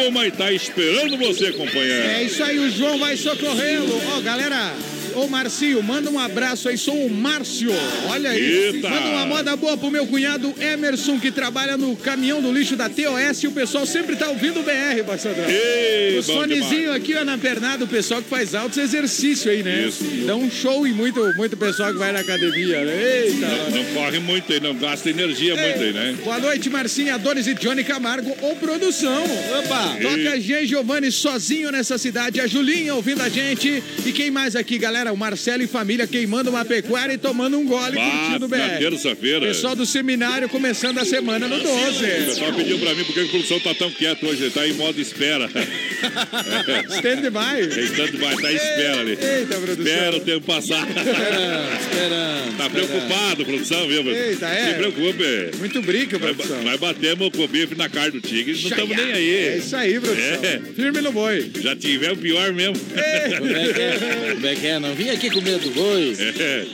Uma 0.08 0.26
e 0.26 0.30
tá 0.30 0.52
esperando 0.52 1.16
você, 1.16 1.52
companheiro. 1.52 2.08
É 2.08 2.24
isso 2.24 2.42
aí, 2.42 2.58
o 2.58 2.70
João 2.70 2.98
vai 2.98 3.16
socorrê-lo. 3.16 4.00
Ó, 4.16 4.20
galera. 4.20 4.74
Ô, 5.16 5.26
Marcio, 5.28 5.82
manda 5.82 6.10
um 6.10 6.18
abraço 6.18 6.68
aí, 6.68 6.76
sou 6.76 7.06
o 7.06 7.10
Márcio. 7.10 7.70
Olha 8.10 8.28
aí. 8.28 8.66
Eita. 8.66 8.90
Manda 8.90 9.08
uma 9.08 9.24
moda 9.24 9.56
boa 9.56 9.74
pro 9.74 9.90
meu 9.90 10.06
cunhado 10.06 10.54
Emerson, 10.60 11.18
que 11.18 11.30
trabalha 11.30 11.78
no 11.78 11.96
caminhão 11.96 12.42
do 12.42 12.52
lixo 12.52 12.76
da 12.76 12.90
TOS. 12.90 13.42
E 13.42 13.46
o 13.46 13.52
pessoal 13.52 13.86
sempre 13.86 14.14
tá 14.14 14.28
ouvindo 14.28 14.60
o 14.60 14.62
BR. 14.62 15.02
Ei, 15.48 16.20
bom 16.20 16.34
fonezinhos 16.34 16.68
demais. 16.68 16.96
aqui 16.96 17.14
ó, 17.14 17.24
na 17.24 17.38
pernada, 17.38 17.84
o 17.84 17.88
pessoal 17.88 18.20
que 18.20 18.28
faz 18.28 18.54
altos 18.54 18.76
exercícios 18.76 19.46
aí, 19.46 19.62
né? 19.62 19.86
Isso. 19.88 20.04
Dá 20.26 20.36
um 20.36 20.50
show 20.50 20.86
e 20.86 20.92
muito, 20.92 21.18
muito 21.34 21.56
pessoal 21.56 21.92
que 21.92 21.98
vai 21.98 22.12
na 22.12 22.20
academia, 22.20 22.84
né? 22.84 23.24
Eita. 23.24 23.46
Não 23.70 23.84
corre 23.94 24.18
muito 24.18 24.52
aí, 24.52 24.60
não 24.60 24.74
gasta 24.74 25.08
energia 25.08 25.56
muito 25.56 25.82
aí, 25.82 25.92
né? 25.94 26.14
Boa 26.22 26.38
noite, 26.38 26.68
Marcinha, 26.68 27.14
Adonis 27.14 27.46
e 27.46 27.54
Johnny 27.54 27.84
Camargo, 27.84 28.36
ou 28.42 28.54
produção. 28.56 29.24
Opa! 29.60 29.96
Toca 30.02 30.40
G. 30.40 30.66
Giovanni 30.66 31.10
sozinho 31.10 31.72
nessa 31.72 31.96
cidade, 31.96 32.38
a 32.38 32.46
Julinha 32.46 32.94
ouvindo 32.94 33.22
a 33.22 33.30
gente. 33.30 33.82
E 34.04 34.12
quem 34.12 34.30
mais 34.30 34.54
aqui, 34.54 34.76
galera? 34.76 35.05
O 35.12 35.16
Marcelo 35.16 35.62
e 35.62 35.66
família 35.66 36.06
queimando 36.06 36.50
uma 36.50 36.64
pecuária 36.64 37.14
e 37.14 37.18
tomando 37.18 37.58
um 37.58 37.66
gole 37.66 37.96
curtindo 37.96 38.46
o 38.46 38.48
BR. 38.48 38.78
terça-feira. 38.78 39.40
Pessoal 39.46 39.74
do 39.76 39.86
seminário 39.86 40.48
começando 40.48 40.98
a 40.98 41.04
semana 41.04 41.46
no 41.48 41.56
O 41.56 41.60
12. 41.62 42.06
pessoal 42.06 42.52
pediu 42.52 42.78
pra 42.78 42.94
mim 42.94 43.04
porque 43.04 43.20
a 43.20 43.26
produção 43.26 43.60
tá 43.60 43.74
tão 43.74 43.90
quieta 43.90 44.26
hoje, 44.26 44.42
ele 44.44 44.50
tá 44.50 44.66
em 44.66 44.72
modo 44.74 45.00
espera. 45.00 45.48
Stand 46.90 47.30
by. 47.30 47.80
Instante 47.80 48.16
vai, 48.16 48.36
tá 48.36 48.48
à 48.48 48.52
espera 48.52 49.00
ali. 49.00 49.10
Eita, 49.12 49.54
produção. 49.56 49.84
Espera 49.84 50.16
o 50.16 50.20
tempo 50.20 50.46
passar. 50.46 50.86
Esperando, 50.88 51.80
esperando. 51.80 52.56
Tá 52.56 52.70
preocupado, 52.70 53.44
produção, 53.44 53.86
viu? 53.88 54.02
Eita, 54.10 54.46
é. 54.46 54.68
Se 54.68 54.74
preocupe. 54.74 55.56
Muito 55.58 55.82
brinco, 55.82 56.18
Nós, 56.18 56.36
produção. 56.36 56.62
nós 56.62 56.80
batemos 56.80 57.28
com 57.30 57.42
o 57.44 57.48
bife 57.48 57.74
na 57.74 57.88
carne 57.88 58.12
do 58.12 58.20
tigre, 58.20 58.52
não 58.52 58.70
estamos 58.70 58.96
nem 58.96 59.10
É 59.10 59.14
aí. 59.14 59.58
isso 59.58 59.76
aí, 59.76 60.00
produção. 60.00 60.44
É. 60.44 60.60
Firme 60.74 61.00
no 61.00 61.12
boi. 61.12 61.50
Já 61.60 61.76
tivemos 61.76 62.18
pior 62.20 62.52
mesmo. 62.52 62.76
Como 62.78 63.56
é 63.56 63.72
que 63.72 63.80
é? 63.80 64.32
Como 64.34 64.46
é 64.46 64.54
que 64.54 64.66
é? 64.66 64.78
Não 64.78 64.95
vim 64.96 65.10
aqui 65.10 65.30
com 65.30 65.40
medo 65.40 65.60
do 65.60 65.70
boi. 65.70 66.16
É. 66.38 66.66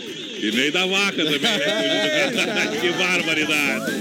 E 0.43 0.51
nem 0.51 0.73
da 0.73 0.85
vaca 0.87 1.25
também. 1.25 1.39
que 2.81 2.91
barbaridade. 2.99 3.93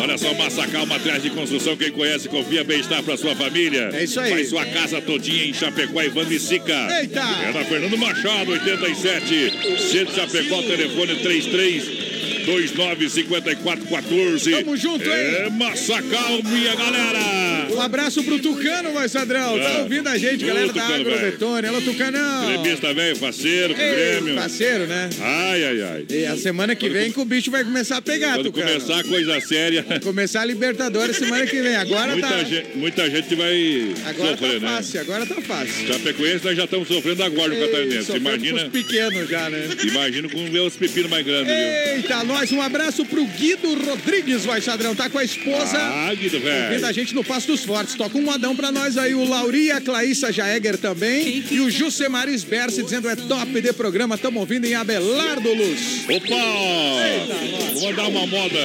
Olha 0.00 0.16
só, 0.16 0.32
Massacal 0.32 0.86
Materiais 0.86 1.22
de 1.22 1.28
Construção. 1.28 1.76
Quem 1.76 1.90
conhece, 1.90 2.26
confia, 2.26 2.64
bem-estar 2.64 3.02
para 3.02 3.18
sua 3.18 3.36
família. 3.36 3.90
É 3.92 4.04
isso 4.04 4.18
aí. 4.18 4.30
Faz 4.30 4.48
sua 4.48 4.64
casa 4.64 5.02
todinha 5.02 5.44
em 5.44 5.52
Chapecó 5.52 6.02
e 6.02 6.08
Vandicica. 6.08 6.88
Eita! 7.00 7.20
É 7.20 7.52
na 7.52 7.64
Fernando 7.66 7.98
Machado, 7.98 8.52
87. 8.52 9.78
Centro 9.90 10.14
Chapecó, 10.14 10.62
telefone 10.62 11.16
33 11.16 12.03
295414. 12.44 14.50
Tamo 14.50 14.76
junto, 14.76 15.04
hein? 15.04 15.10
É 15.14 15.50
Massacal, 15.50 16.42
minha 16.44 16.74
galera. 16.74 17.68
Um 17.74 17.80
abraço 17.80 18.22
pro 18.22 18.38
Tucano, 18.38 18.92
vai, 18.92 19.08
Sadrão. 19.08 19.58
Tá 19.58 19.70
É. 19.70 19.78
ouvindo 19.82 20.08
a 20.08 20.16
gente, 20.18 20.44
galera 20.44 20.66
da 20.68 20.72
Tucano, 20.72 20.94
Agrobetone. 20.94 21.66
Alô, 21.68 21.80
Tucanão. 21.80 22.46
Gremista 22.46 22.94
velho, 22.94 23.16
faceiro, 23.16 23.74
com 23.74 23.80
Ei, 23.80 23.90
Grêmio. 23.94 24.34
parceiro, 24.36 24.86
né? 24.86 25.10
Ai, 25.20 25.64
ai, 25.64 25.82
ai. 25.82 26.06
E 26.10 26.26
a 26.26 26.36
semana 26.36 26.74
que 26.76 26.88
vem 26.88 27.10
que 27.10 27.18
o 27.20 27.24
bicho 27.24 27.50
vai 27.50 27.64
começar 27.64 27.96
a 27.96 28.02
pegar, 28.02 28.34
Quando 28.34 28.46
Tucano. 28.52 28.66
começar 28.68 29.00
a 29.00 29.04
coisa 29.04 29.40
séria, 29.40 29.84
Começar 30.02 30.42
a 30.42 30.44
Libertadores 30.44 31.16
semana 31.16 31.46
que 31.46 31.60
vem. 31.62 31.76
Agora 31.76 32.12
muita, 32.12 32.28
tá. 32.28 32.44
gente, 32.44 32.76
muita 32.76 33.10
gente 33.10 33.34
vai 33.34 33.94
Agora 34.06 34.30
sofrer, 34.36 34.60
tá 34.60 34.66
né? 34.66 34.76
fácil, 34.76 35.00
agora 35.00 35.26
tá 35.26 35.40
fácil. 35.40 35.86
Chapecoense 35.86 36.44
nós 36.44 36.56
já 36.56 36.64
estamos 36.64 36.88
sofrendo 36.88 37.22
agora 37.22 37.50
o 37.50 37.54
Ei, 37.54 37.66
catarinense. 37.66 38.16
Imagina, 38.16 38.60
com 38.60 38.66
os 38.66 38.72
pequenos 38.72 39.28
já, 39.28 39.50
né? 39.50 39.68
imagina 39.82 40.28
com 40.28 40.44
os 40.66 40.76
pepinos 40.76 41.10
mais 41.10 41.24
grandes, 41.24 41.52
viu? 41.54 41.98
Nós, 42.34 42.50
um 42.50 42.60
abraço 42.60 43.04
pro 43.04 43.24
Guido 43.26 43.72
Rodrigues, 43.84 44.44
vai, 44.44 44.60
Sadrão. 44.60 44.92
Tá 44.92 45.08
com 45.08 45.18
a 45.18 45.24
esposa. 45.24 45.78
Ah, 45.78 46.12
Guido, 46.14 46.36
Ouvindo 46.36 46.48
a 46.50 46.78
velho. 46.80 46.92
gente 46.92 47.14
no 47.14 47.22
Passo 47.22 47.46
dos 47.46 47.64
Fortes. 47.64 47.94
Toca 47.94 48.18
um 48.18 48.22
modão 48.22 48.56
pra 48.56 48.72
nós 48.72 48.98
aí. 48.98 49.14
O 49.14 49.24
Lauri, 49.24 49.70
a 49.70 49.80
Claíssa 49.80 50.32
Jaeger 50.32 50.76
também. 50.76 51.44
E 51.48 51.60
o 51.60 51.70
Jussemaris 51.70 52.42
Berce 52.42 52.82
dizendo 52.82 53.08
é 53.08 53.14
top 53.14 53.60
de 53.60 53.72
programa. 53.72 54.18
Tamo 54.18 54.40
ouvindo 54.40 54.64
em 54.64 54.74
Abelardo 54.74 55.48
Luz. 55.54 56.04
Opa! 56.08 57.72
Vou 57.74 57.82
mandar 57.90 58.08
uma 58.08 58.26
moda 58.26 58.58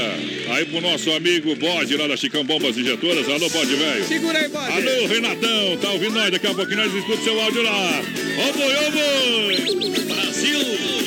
aí 0.49 0.65
pro 0.65 0.81
nosso 0.81 1.11
amigo 1.11 1.55
Bode 1.55 1.95
lá 1.95 2.07
da 2.07 2.17
Chicão 2.17 2.43
Bombas 2.43 2.75
Injetoras. 2.75 3.29
Alô, 3.29 3.49
Bode, 3.49 3.75
velho. 3.75 4.07
Segura 4.07 4.39
aí, 4.39 4.47
bode. 4.49 4.71
Alô, 4.73 5.07
Renatão, 5.07 5.77
tá 5.79 5.91
ouvindo 5.91 6.13
nós? 6.15 6.31
Daqui 6.31 6.47
a 6.47 6.53
pouquinho 6.55 6.77
nós 6.77 6.93
escutamos 6.93 7.23
seu 7.23 7.39
áudio 7.39 7.61
lá. 7.61 8.01
Ô, 8.49 8.53
boi, 8.53 8.75
ô, 8.75 8.91
boi! 8.91 10.05
Brasil! 10.05 10.98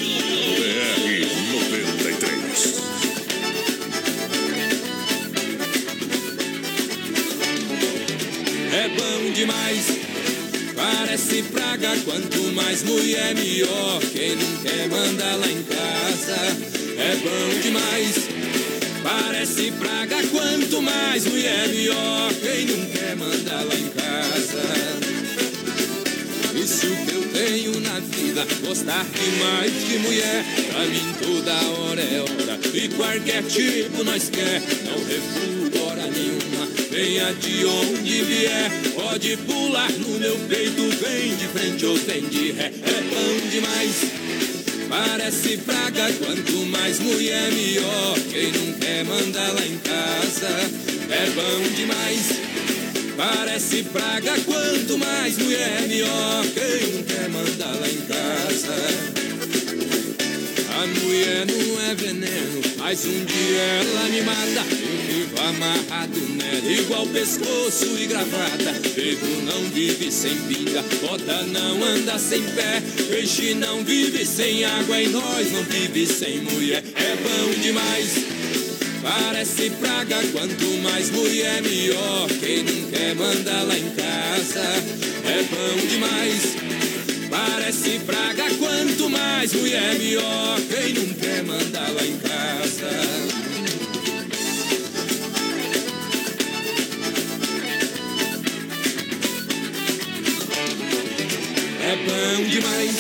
Bom 8.97 9.33
demais, 9.33 9.87
parece 10.75 11.43
praga. 11.45 11.97
Quanto 12.05 12.53
mais 12.53 12.83
mulher, 12.83 13.35
melhor. 13.35 14.01
Quem 14.13 14.37
não 14.37 14.57
quer 14.63 14.89
mandar 14.89 15.37
lá 15.37 15.47
em 15.47 15.63
casa. 15.63 16.37
É 16.99 17.17
bom 17.17 17.61
demais, 17.61 18.29
parece 19.03 19.73
praga. 19.73 20.17
Quanto 20.31 20.83
mais 20.83 21.27
mulher, 21.27 21.69
melhor. 21.69 22.33
Quem 22.35 22.67
não 22.67 22.87
quer 22.87 23.17
mandar 23.17 23.65
lá 23.65 23.75
em 23.75 23.89
casa. 23.89 25.03
Isso 26.55 26.87
que 26.87 27.15
eu 27.15 27.23
tenho 27.33 27.81
na 27.81 27.99
vida, 27.99 28.47
gostar 28.65 29.05
demais 29.05 29.73
de 29.89 29.99
mulher. 29.99 30.45
Pra 30.71 30.85
mim 30.85 31.15
toda 31.21 31.53
hora 31.53 32.01
é 32.01 32.21
hora, 32.21 32.61
e 32.73 32.89
qualquer 32.89 33.43
tipo 33.45 34.05
nós 34.05 34.29
quer. 34.29 34.63
Não 34.85 35.03
nenhuma, 35.05 35.62
venha 36.93 37.33
de 37.33 37.65
onde 37.65 38.23
vier. 38.23 38.71
Pode 38.95 39.37
pular 39.39 39.91
no 39.93 40.19
meu 40.21 40.37
peito, 40.47 40.83
vem 41.03 41.35
de 41.35 41.49
frente 41.49 41.87
ou 41.87 41.97
vem 41.97 42.29
de 42.29 42.53
ré. 42.53 42.67
É 42.67 43.03
bom 43.03 43.49
demais, 43.51 43.95
parece 44.89 45.57
praga. 45.57 46.13
Quanto 46.13 46.53
mais 46.67 47.01
mulher, 47.01 47.51
melhor. 47.51 48.19
Quem 48.31 48.53
não 48.53 48.73
quer 48.75 49.05
mandar 49.05 49.53
lá 49.55 49.67
em 49.67 49.79
casa, 49.79 50.49
é 51.11 51.31
bom 51.31 51.75
demais. 51.75 52.43
Parece 53.17 53.83
praga, 53.85 54.39
quanto 54.45 54.99
mais 54.99 55.39
mulher, 55.39 55.83
melhor. 55.89 56.45
Quem 56.55 56.93
não 56.93 57.03
quer 57.05 57.29
mandar 57.31 57.75
lá 57.75 57.89
em 57.89 58.01
casa? 58.03 59.23
A 60.75 60.87
mulher 60.87 61.47
não 61.47 61.91
é 61.91 61.95
veneno, 61.95 62.63
mas 62.77 63.05
um 63.05 63.25
dia 63.25 63.63
ela 63.63 64.09
me 64.09 64.23
mata. 64.23 64.82
Amarrado 65.37 66.19
nela, 66.19 66.73
igual 66.73 67.07
pescoço 67.07 67.99
e 67.99 68.07
gravata. 68.07 68.81
Pego 68.95 69.27
não 69.43 69.63
vive 69.71 70.11
sem 70.11 70.35
pinga, 70.37 70.83
bota 71.03 71.43
não 71.45 71.83
anda 71.85 72.19
sem 72.19 72.43
pé. 72.43 72.83
Peixe 73.09 73.55
não 73.55 73.85
vive 73.85 74.25
sem 74.25 74.65
água 74.65 75.01
e 75.01 75.09
nós 75.09 75.53
não 75.53 75.65
vive 75.65 76.07
sem 76.07 76.39
mulher. 76.41 76.83
É 76.95 77.17
bom 77.17 77.61
demais. 77.61 78.25
Parece 79.03 79.71
praga, 79.71 80.17
quanto 80.33 80.65
mais 80.79 81.11
mulher, 81.11 81.61
melhor. 81.61 82.29
Quem 82.41 82.63
não 82.63 82.91
quer 82.91 83.15
mandar 83.15 83.63
lá 83.65 83.77
em 83.77 83.91
casa 83.91 84.61
é 85.25 85.43
bom 85.51 85.87
demais. 85.89 86.57
Parece 87.29 87.99
praga, 88.07 88.45
quanto 88.59 89.11
mais 89.11 89.53
mulher, 89.53 89.99
melhor. 89.99 90.61
Quem 90.71 90.93
não 90.95 91.15
quer 91.15 91.43
mandar 91.43 91.91
lá 91.91 92.05
em 92.05 92.17
casa. 92.19 93.42
É 101.93 101.97
bom 101.97 102.45
demais. 102.49 102.97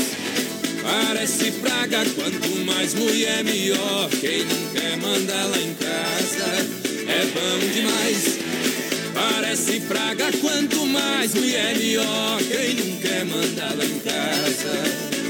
Parece 0.82 1.50
praga, 1.52 2.04
quanto 2.14 2.48
mais 2.66 2.92
mulher, 2.92 3.42
melhor. 3.42 4.10
Quem 4.20 4.44
não 4.44 4.68
quer 4.74 4.98
mandar 4.98 5.46
lá 5.46 5.56
em 5.56 5.72
casa 5.72 6.44
é 7.08 7.24
bom 7.32 7.72
demais. 7.72 8.38
Parece 9.14 9.80
praga, 9.80 10.30
quanto 10.42 10.84
mais 10.84 11.32
mulher, 11.34 11.74
melhor. 11.74 12.38
Quem 12.42 12.74
não 12.74 12.96
quer 12.98 13.24
mandar 13.24 13.74
lá 13.74 13.82
em 13.82 13.98
casa. 14.00 15.21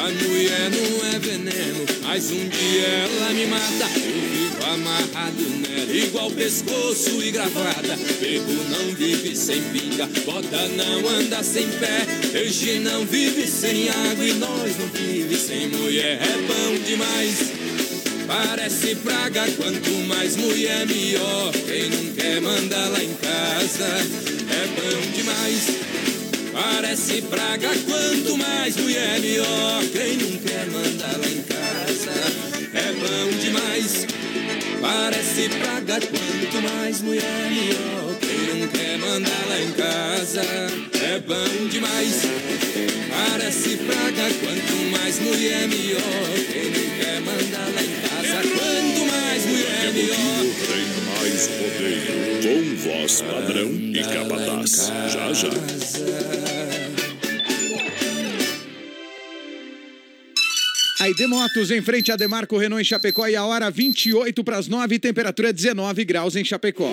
A 0.00 0.08
mulher 0.12 0.70
não 0.70 1.14
é 1.14 1.18
veneno, 1.18 1.84
mas 2.02 2.30
um 2.30 2.48
dia 2.48 2.86
ela 2.86 3.34
me 3.34 3.46
mata. 3.48 3.84
Eu 3.96 4.48
fico 4.48 4.64
amarrado 4.64 5.42
nela, 5.60 5.92
igual 5.94 6.30
pescoço 6.30 7.22
e 7.22 7.30
gravata. 7.30 7.98
Pego 8.18 8.50
não 8.70 8.94
vive 8.94 9.36
sem 9.36 9.60
pinga, 9.60 10.08
bota 10.24 10.68
não 10.68 11.06
anda 11.06 11.42
sem 11.42 11.68
pé. 11.68 12.06
Peixe 12.32 12.78
não 12.78 13.04
vive 13.04 13.46
sem 13.46 13.90
água 13.90 14.24
e 14.24 14.32
nós 14.32 14.78
não 14.78 14.86
vive 14.86 15.36
sem 15.36 15.68
mulher. 15.68 16.18
É 16.22 16.36
bom 16.48 16.82
demais. 16.82 17.52
Parece 18.26 18.94
praga, 18.94 19.46
quanto 19.58 19.90
mais 20.08 20.34
mulher, 20.34 20.86
melhor. 20.86 21.52
Quem 21.52 21.90
não 21.90 22.14
quer 22.14 22.40
mandar 22.40 22.88
lá 22.88 23.04
em 23.04 23.14
casa 23.16 23.84
é 23.84 24.66
bom 24.66 25.12
demais. 25.14 25.89
Parece 26.62 27.22
praga, 27.22 27.70
quanto 27.88 28.36
mais 28.36 28.76
mulher, 28.76 29.18
melhor. 29.18 29.82
Quem 29.92 30.16
não 30.18 30.36
quer 30.40 30.66
mandar 30.66 31.16
lá 31.16 31.26
em 31.26 31.42
casa 31.42 32.12
é 32.74 32.92
bom 32.92 33.38
demais. 33.40 34.06
Parece 34.78 35.48
praga, 35.48 36.00
quanto 36.00 36.62
mais 36.62 37.00
mulher, 37.00 37.50
melhor. 37.50 38.14
Quem 38.20 38.60
não 38.60 38.68
quer 38.68 38.98
mandar 38.98 39.46
lá 39.48 39.58
em 39.58 39.72
casa 39.72 40.42
é 40.42 41.18
bom 41.20 41.68
demais. 41.70 42.22
Parece 43.08 43.76
praga, 43.78 44.28
quanto 44.40 44.90
mais 44.90 45.18
mulher, 45.18 45.66
melhor. 45.66 46.00
Quem 46.52 46.64
não 46.64 46.90
quer 46.98 47.20
mandar 47.20 47.72
lá 47.74 47.82
em 47.82 48.00
casa, 48.02 48.09
mais 49.80 49.92
mulher, 49.92 49.92
melhor. 49.92 50.16
Tem 50.66 50.84
mais 51.06 51.46
rodeio. 51.48 52.20
Com 52.42 52.76
voz 52.76 53.22
padrão 53.22 53.70
e 53.72 54.02
capataz. 54.02 54.92
Já, 55.08 55.32
já. 55.32 55.50
Aí 61.00 61.14
Demotos 61.14 61.70
em 61.70 61.80
frente 61.80 62.12
a 62.12 62.16
Demarco 62.16 62.58
Renault 62.58 62.82
em 62.82 62.84
Chapecó 62.84 63.26
e 63.26 63.34
a 63.34 63.44
hora 63.44 63.70
28 63.70 64.44
para 64.44 64.58
as 64.58 64.68
9, 64.68 64.98
temperatura 64.98 65.50
19 65.50 66.04
graus 66.04 66.36
em 66.36 66.44
Chapecó. 66.44 66.92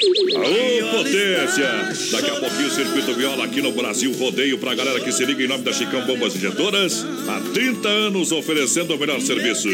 Aô, 0.00 0.96
potência! 0.96 2.10
Daqui 2.10 2.30
a 2.30 2.34
pouquinho 2.36 2.70
Circuito 2.70 3.12
Viola 3.14 3.44
aqui 3.44 3.60
no 3.60 3.70
Brasil 3.72 4.10
Rodeio 4.12 4.56
pra 4.56 4.74
galera 4.74 4.98
que 5.00 5.12
se 5.12 5.26
liga 5.26 5.44
em 5.44 5.46
nome 5.46 5.62
da 5.62 5.74
Chicão 5.74 6.06
Bombas 6.06 6.34
Injetoras. 6.34 7.04
Há 7.28 7.40
30 7.52 7.86
anos 7.86 8.32
oferecendo 8.32 8.94
o 8.94 8.98
melhor 8.98 9.20
serviço. 9.20 9.68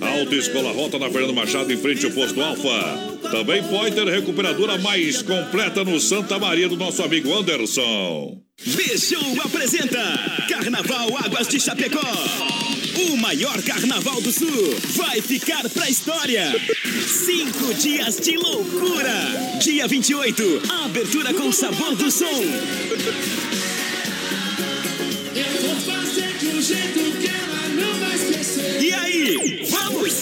Alta 0.00 0.34
Escola 0.34 0.70
Rota 0.72 0.98
na 0.98 1.08
Fernando 1.10 1.32
Machado 1.32 1.72
em 1.72 1.78
frente 1.78 2.04
ao 2.04 2.12
posto 2.12 2.42
Alfa. 2.42 3.20
Também 3.30 3.62
Pointer 3.62 4.04
Recuperadora 4.04 4.76
mais 4.78 5.22
completa 5.22 5.82
no 5.82 5.98
Santa 5.98 6.38
Maria 6.38 6.68
do 6.68 6.76
nosso 6.76 7.02
amigo 7.02 7.32
Anderson. 7.34 8.49
B-Show 8.64 9.40
apresenta 9.42 9.98
Carnaval 10.46 11.16
Águas 11.16 11.48
de 11.48 11.58
Chapecó. 11.58 11.98
O 13.08 13.16
maior 13.16 13.62
carnaval 13.62 14.20
do 14.20 14.30
sul 14.30 14.76
vai 14.96 15.22
ficar 15.22 15.66
pra 15.70 15.88
história. 15.88 16.52
Cinco 17.06 17.72
dias 17.72 18.20
de 18.20 18.36
loucura. 18.36 19.14
Dia 19.62 19.88
28, 19.88 20.60
abertura 20.84 21.32
com 21.32 21.50
sabor 21.50 21.96
do 21.96 22.10
som. 22.10 22.26
Eu 25.34 25.62
vou 25.62 25.76
fazer 25.76 26.36
de 26.38 26.48
um 26.48 26.60
jeito 26.60 27.00
que 27.18 27.28
ela 27.28 27.66
não 27.68 27.94
vai 27.98 28.14
esquecer. 28.14 28.82
E 28.82 28.92
aí, 28.92 29.66
vamos? 29.70 30.12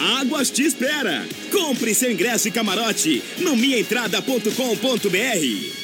Águas 0.20 0.50
te 0.50 0.62
espera. 0.62 1.28
Compre 1.52 1.94
seu 1.94 2.10
ingresso 2.10 2.48
e 2.48 2.50
camarote 2.50 3.22
no 3.40 3.54
minhaentrada.com.br. 3.54 5.83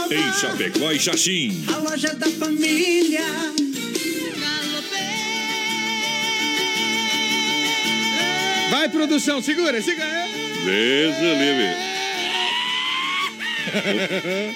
Em 0.13 0.33
Chapecó 0.33 0.91
e 0.91 0.99
Xaxim. 0.99 1.63
A 1.73 1.77
loja 1.77 2.13
da 2.15 2.27
família. 2.31 3.23
Vai, 8.69 8.89
produção, 8.89 9.41
segura, 9.41 9.81
segura. 9.81 10.27
Deus 10.65 11.15
o 11.15 11.33
livre. 11.39 11.91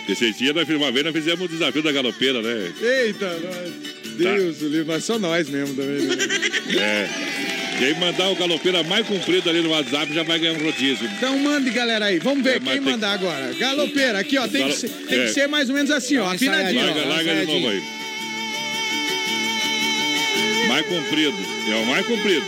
Esse 0.10 0.34
dia, 0.34 0.54
vez, 0.92 1.06
nós 1.06 1.14
fizemos 1.14 1.46
o 1.46 1.48
desafio 1.48 1.82
da 1.82 1.92
galopeira, 1.94 2.42
né? 2.42 2.74
Eita, 2.82 3.40
nós. 3.40 3.74
Deus, 4.18 4.62
o 4.62 4.68
livro, 4.68 4.88
mas 4.88 5.06
só 5.06 5.18
nós 5.18 5.48
mesmo 5.48 5.74
também. 5.74 6.06
Né? 6.06 6.16
É. 6.76 7.55
Quem 7.78 7.94
mandar 7.96 8.30
o 8.30 8.36
galopeira 8.36 8.84
mais 8.84 9.06
comprido 9.06 9.50
ali 9.50 9.62
no 9.62 9.70
WhatsApp 9.70 10.14
já 10.14 10.24
vai 10.24 10.40
ganhar 10.40 10.54
um 10.54 10.64
rodízio. 10.64 11.10
Então 11.18 11.38
mande, 11.40 11.70
galera, 11.72 12.06
aí. 12.06 12.20
Vamos 12.20 12.44
ver 12.44 12.56
É, 12.58 12.60
quem 12.60 12.80
mandar 12.80 13.12
agora. 13.12 13.54
Galopeira, 13.60 14.20
aqui, 14.20 14.38
ó. 14.38 14.48
Tem, 14.48 14.62
Galo- 14.62 14.74
que, 14.74 14.80
ser, 14.80 14.90
tem 14.90 15.20
é. 15.20 15.26
que 15.26 15.34
ser 15.34 15.48
mais 15.48 15.70
ou 15.70 15.76
menos 15.76 15.92
assim, 15.92 16.18
ó. 16.18 16.32
Afinadinho. 16.32 16.86
Larga, 16.86 17.02
ó. 17.04 17.08
larga 17.10 17.36
de 17.36 17.46
novo 17.46 17.68
aí. 17.70 17.84
Mais 20.70 20.86
comprido. 20.88 21.36
É 21.70 21.76
o 21.76 21.86
mais 21.86 22.06
comprido. 22.06 22.46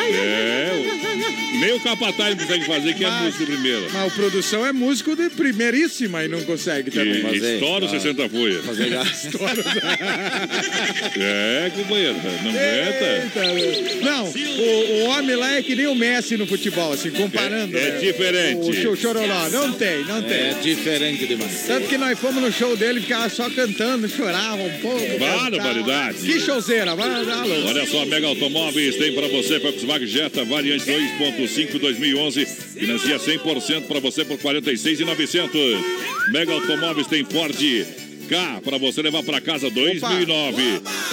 É, 0.00 0.70
o- 0.74 1.58
nem 1.60 1.72
o 1.72 1.80
capataz 1.80 2.36
não 2.36 2.44
consegue 2.44 2.64
fazer, 2.66 2.94
que 2.94 3.04
é 3.04 3.08
a 3.08 3.10
música 3.22 3.44
primeira. 3.44 3.86
Mas 3.92 4.12
o 4.12 4.16
produção 4.16 4.64
é 4.66 4.72
músico 4.72 5.16
de 5.16 5.28
primeiríssima 5.30 6.24
e 6.24 6.28
não 6.28 6.42
consegue 6.42 6.90
também. 6.90 7.24
E 7.34 7.54
estoura 7.54 7.84
os 7.86 7.90
60 7.90 8.28
folhas. 8.28 8.64
É, 11.20 11.70
companheiro, 11.74 12.14
não 12.14 12.50
aguenta. 12.50 14.04
Não, 14.04 14.24
o, 14.26 14.92
o 14.92 15.04
homem 15.10 15.36
lá 15.36 15.54
é 15.56 15.62
que 15.62 15.74
nem 15.74 15.86
o 15.86 15.94
Messi 15.94 16.36
no 16.36 16.46
futebol, 16.46 16.92
assim, 16.92 17.10
comparando. 17.10 17.76
É- 17.76 17.88
é 17.88 17.90
né? 17.92 17.98
diferente. 17.98 18.70
O 18.70 18.74
show 18.74 18.96
chororó. 18.96 19.48
Não 19.50 19.72
tem, 19.72 20.04
não 20.04 20.22
tem. 20.22 20.36
É 20.38 20.54
diferente 20.62 21.26
demais. 21.26 21.64
Tanto 21.66 21.88
que 21.88 21.98
nós 21.98 22.18
fomos 22.18 22.42
no 22.42 22.52
show 22.52 22.76
dele, 22.76 23.00
ficava 23.00 23.28
só 23.28 23.48
cantando, 23.50 24.08
chorava 24.08 24.62
um 24.62 24.78
pouco. 24.78 25.18
Barbaridade. 25.18 26.18
Que 26.18 26.40
showzeira. 26.40 26.94
Olha 26.94 27.86
só, 27.86 28.04
Mega 28.06 28.26
Automóveis 28.28 28.96
tem 28.96 29.12
para 29.12 29.28
você 29.28 29.58
Volkswagen 29.88 30.06
Jetta 30.08 30.44
variante 30.44 30.84
2.5 30.84 31.78
2011. 31.78 32.46
Financia 32.46 33.18
100% 33.18 33.86
para 33.86 34.00
você 34.00 34.24
por 34.24 34.38
46,900. 34.38 35.60
Mega 36.30 36.52
Automóveis 36.52 37.06
tem 37.06 37.24
Ford 37.24 37.56
K 38.28 38.60
para 38.64 38.78
você 38.78 39.02
levar 39.02 39.22
para 39.22 39.40
casa 39.40 39.70
2009. 39.70 40.62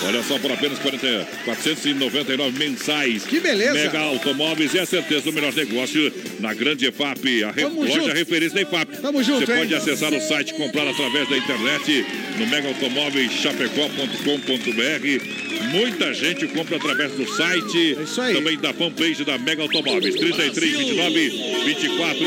Olha 0.03 0.23
só 0.23 0.37
por 0.37 0.51
apenas 0.51 0.77
40, 0.79 1.27
499 1.45 2.59
mensais. 2.59 3.23
Que 3.23 3.39
beleza. 3.39 3.73
Mega 3.73 3.99
Automóveis 3.99 4.75
é 4.75 4.79
a 4.81 4.85
certeza 4.85 5.21
do 5.21 5.33
melhor 5.33 5.53
negócio 5.53 6.11
na 6.39 6.53
grande 6.53 6.85
EFAP, 6.87 7.43
a 7.43 7.51
re- 7.51 7.65
loja 7.65 7.93
junto. 7.93 8.13
referência 8.13 8.55
da 8.55 8.61
EFAP. 8.61 8.97
Tamo 9.01 9.23
junto, 9.23 9.45
Você 9.45 9.51
hein? 9.53 9.57
pode 9.59 9.75
acessar 9.75 10.13
o 10.13 10.21
site 10.21 10.49
e 10.51 10.53
comprar 10.53 10.87
através 10.87 11.27
da 11.29 11.37
internet 11.37 12.05
no 12.37 12.47
megaautomóveischapecó.com.br. 12.47 15.45
Muita 15.71 16.13
gente 16.13 16.47
compra 16.47 16.77
através 16.77 17.11
do 17.13 17.25
site. 17.35 17.95
É 17.97 18.03
isso 18.03 18.21
aí. 18.21 18.33
Também 18.35 18.57
da 18.57 18.73
fanpage 18.73 19.23
da 19.23 19.37
Mega 19.37 19.63
Automóveis. 19.63 20.15
33, 20.15 20.77
29, 20.77 21.29
24, 21.65 22.25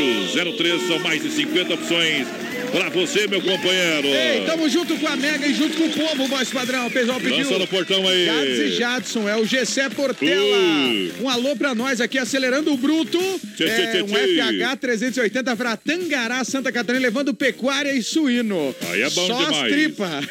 03. 0.57 0.87
São 0.89 0.99
mais 1.01 1.23
de 1.23 1.31
50 1.31 1.75
opções 1.75 2.27
pra 2.71 2.89
você, 2.91 3.27
meu 3.27 3.41
companheiro. 3.41 4.09
Ei, 4.09 4.45
tamo 4.47 4.69
junto 4.69 4.97
com 4.97 5.07
a 5.07 5.17
Mega 5.17 5.47
e 5.47 5.55
junto 5.55 5.77
com 5.77 5.85
o 5.85 5.91
povo, 5.91 6.27
voz 6.27 6.49
padrão. 6.51 6.87
O 6.87 6.91
pessoal 6.91 7.21
pediu. 7.21 7.39
Lança 7.39 7.59
no 7.59 7.67
portão 7.67 8.07
aí. 8.07 8.27
Gads 8.27 8.59
e 8.59 8.71
Jadson, 8.77 9.29
é 9.29 9.37
o 9.37 9.45
Gessé 9.45 9.89
Portela. 9.89 10.57
Uh. 10.59 11.23
Um 11.23 11.29
alô 11.29 11.57
pra 11.57 11.75
nós 11.75 12.01
aqui, 12.01 12.19
acelerando 12.19 12.73
o 12.73 12.77
bruto. 12.77 13.19
Tchê, 13.57 13.65
é, 13.65 13.69
tchê, 13.69 14.03
tchê, 14.03 14.03
um. 14.03 14.09
FH 14.09 14.77
380 14.81 15.57
pra 15.57 15.77
Tangará, 15.77 16.45
Santa 16.45 16.71
Catarina, 16.71 17.03
levando 17.03 17.35
pecuária 17.35 17.93
e 17.93 18.03
suíno. 18.03 18.75
Aí 18.91 19.03
é 19.03 19.11
bom 19.11 19.27
Só 19.27 19.39
demais. 19.39 19.57
as 19.57 19.69
tripas. 19.71 20.25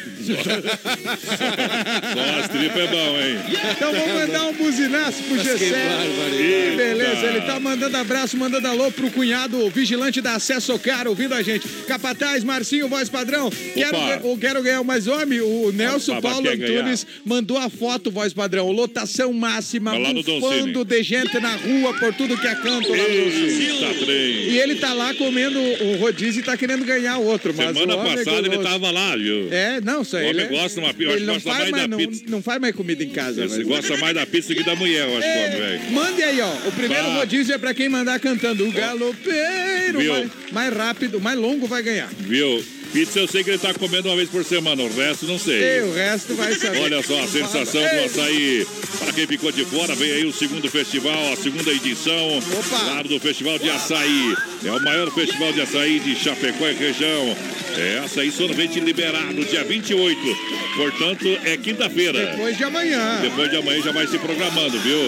Só 2.14 2.40
as 2.40 2.48
tripas 2.48 2.82
é 2.82 2.86
bom, 2.86 3.20
hein? 3.20 3.38
Então 3.72 3.92
vamos 3.92 4.14
mandar 4.14 4.42
um 4.44 4.52
buzinaço 4.54 5.22
pro 5.22 5.36
Que 5.38 5.44
Gessé. 5.44 5.88
Beleza, 6.76 7.26
ele 7.26 7.40
tá 7.42 7.58
mandando 7.60 7.96
abraço, 7.96 8.36
mandando 8.36 8.68
alô 8.68 8.90
pro 8.90 9.10
cunhado 9.10 9.64
o 9.64 9.70
vigilante 9.70 10.20
da 10.20 10.34
Acesso 10.34 10.78
Caro, 10.78 11.10
ouvindo 11.10 11.34
a 11.34 11.42
gente. 11.42 11.68
Capataz, 11.86 12.27
Marcinho, 12.44 12.88
voz 12.88 13.08
padrão. 13.08 13.50
Quero, 13.74 14.38
quero 14.38 14.62
ganhar 14.62 14.82
mais 14.84 15.06
homem. 15.06 15.40
O 15.40 15.72
Nelson 15.72 16.12
Opa, 16.18 16.30
Paulo 16.30 16.42
ganhar. 16.44 16.80
Antunes 16.80 17.06
mandou 17.24 17.56
a 17.58 17.68
foto, 17.68 18.10
voz 18.10 18.32
padrão. 18.32 18.70
Lotação 18.70 19.32
máxima, 19.32 19.92
bufando 20.24 20.84
de 20.84 21.02
gente 21.02 21.38
na 21.40 21.56
rua 21.56 21.94
por 21.98 22.14
tudo 22.14 22.36
que 22.36 22.46
é 22.46 22.54
canto. 22.54 22.94
Eita. 22.94 24.12
E 24.12 24.58
ele 24.58 24.76
tá 24.76 24.92
lá 24.92 25.12
comendo 25.14 25.58
o 25.60 25.96
rodízio 25.98 26.40
e 26.40 26.42
tá 26.44 26.56
querendo 26.56 26.84
ganhar 26.84 27.18
outro. 27.18 27.52
Mas 27.56 27.68
Semana 27.76 27.94
é 27.94 28.16
passada 28.16 28.46
ele 28.46 28.58
tava 28.58 28.90
lá, 28.90 29.16
viu? 29.16 29.48
É, 29.52 29.80
não, 29.80 30.02
isso 30.02 30.16
aí. 30.16 30.26
O 30.26 30.30
homem 30.30 30.44
ele 30.44 30.54
é- 30.54 30.58
gosta 30.60 30.80
de 30.80 30.86
uma 30.86 30.94
pi- 30.94 31.02
eu 31.04 31.08
acho 31.10 31.18
Ele 31.18 31.26
não 31.26 31.34
gosta 31.34 31.50
faz, 31.50 31.58
mais 31.60 31.70
mais, 31.70 31.82
da 31.82 31.88
não, 31.88 31.98
pizza. 31.98 32.24
não 32.28 32.42
faz 32.42 32.60
mais 32.60 32.74
comida 32.74 33.04
em 33.04 33.08
casa. 33.10 33.48
Você 33.48 33.58
mas- 33.58 33.66
gosta 33.66 33.96
mais 33.98 34.14
da 34.14 34.26
pizza 34.26 34.54
que 34.54 34.62
da 34.64 34.74
mulher, 34.76 35.08
eu 35.08 35.18
acho, 35.18 35.26
que 35.26 35.38
homem, 35.38 35.50
velho. 35.78 35.90
Mande 35.92 36.22
aí, 36.22 36.40
ó. 36.40 36.68
O 36.68 36.72
primeiro 36.72 37.04
Bah. 37.04 37.14
rodízio 37.18 37.54
é 37.54 37.58
pra 37.58 37.74
quem 37.74 37.88
mandar 37.88 38.18
cantando. 38.20 38.66
O 38.66 38.72
galopeiro 38.72 39.98
Viu? 39.98 40.12
mais, 40.12 40.30
mais 40.52 40.74
rápido, 40.74 41.20
mais 41.20 41.38
longo 41.38 41.66
vai 41.66 41.82
ganhar. 41.82 42.08
Viu? 42.18 42.64
Pizza 42.92 43.18
eu 43.18 43.28
sei 43.28 43.44
que 43.44 43.50
ele 43.50 43.58
tá 43.58 43.74
comendo 43.74 44.08
uma 44.08 44.16
vez 44.16 44.30
por 44.30 44.42
semana, 44.42 44.82
o 44.82 44.88
resto 44.96 45.26
não 45.26 45.38
sei. 45.38 45.60
E 45.60 45.82
o 45.82 45.92
resto 45.92 46.34
vai 46.34 46.54
saber. 46.54 46.80
Olha 46.80 47.02
só, 47.02 47.22
a 47.22 47.26
sensação 47.26 47.82
do 47.82 48.04
açaí. 48.06 48.66
Para 48.98 49.12
quem 49.12 49.26
ficou 49.26 49.52
de 49.52 49.64
fora, 49.66 49.94
vem 49.94 50.10
aí 50.10 50.24
o 50.24 50.32
segundo 50.32 50.70
festival, 50.70 51.32
a 51.32 51.36
segunda 51.36 51.70
edição. 51.70 52.40
Claro, 52.68 53.08
do 53.08 53.20
Festival 53.20 53.58
de 53.58 53.68
Açaí. 53.68 54.34
É 54.64 54.72
o 54.72 54.80
maior 54.82 55.12
festival 55.12 55.52
de 55.52 55.60
açaí 55.60 56.00
de 56.00 56.16
Chapecó 56.16 56.66
e 56.66 56.74
região. 56.74 57.36
É 57.76 57.98
açaí 57.98 58.32
sorvete 58.32 58.80
liberado, 58.80 59.44
dia 59.44 59.64
28. 59.64 60.18
Portanto, 60.76 61.26
é 61.44 61.56
quinta-feira. 61.58 62.26
Depois 62.26 62.56
de 62.56 62.64
amanhã. 62.64 63.20
Depois 63.20 63.50
de 63.50 63.56
amanhã 63.56 63.82
já 63.82 63.92
vai 63.92 64.06
se 64.06 64.18
programando, 64.18 64.78
viu? 64.80 64.98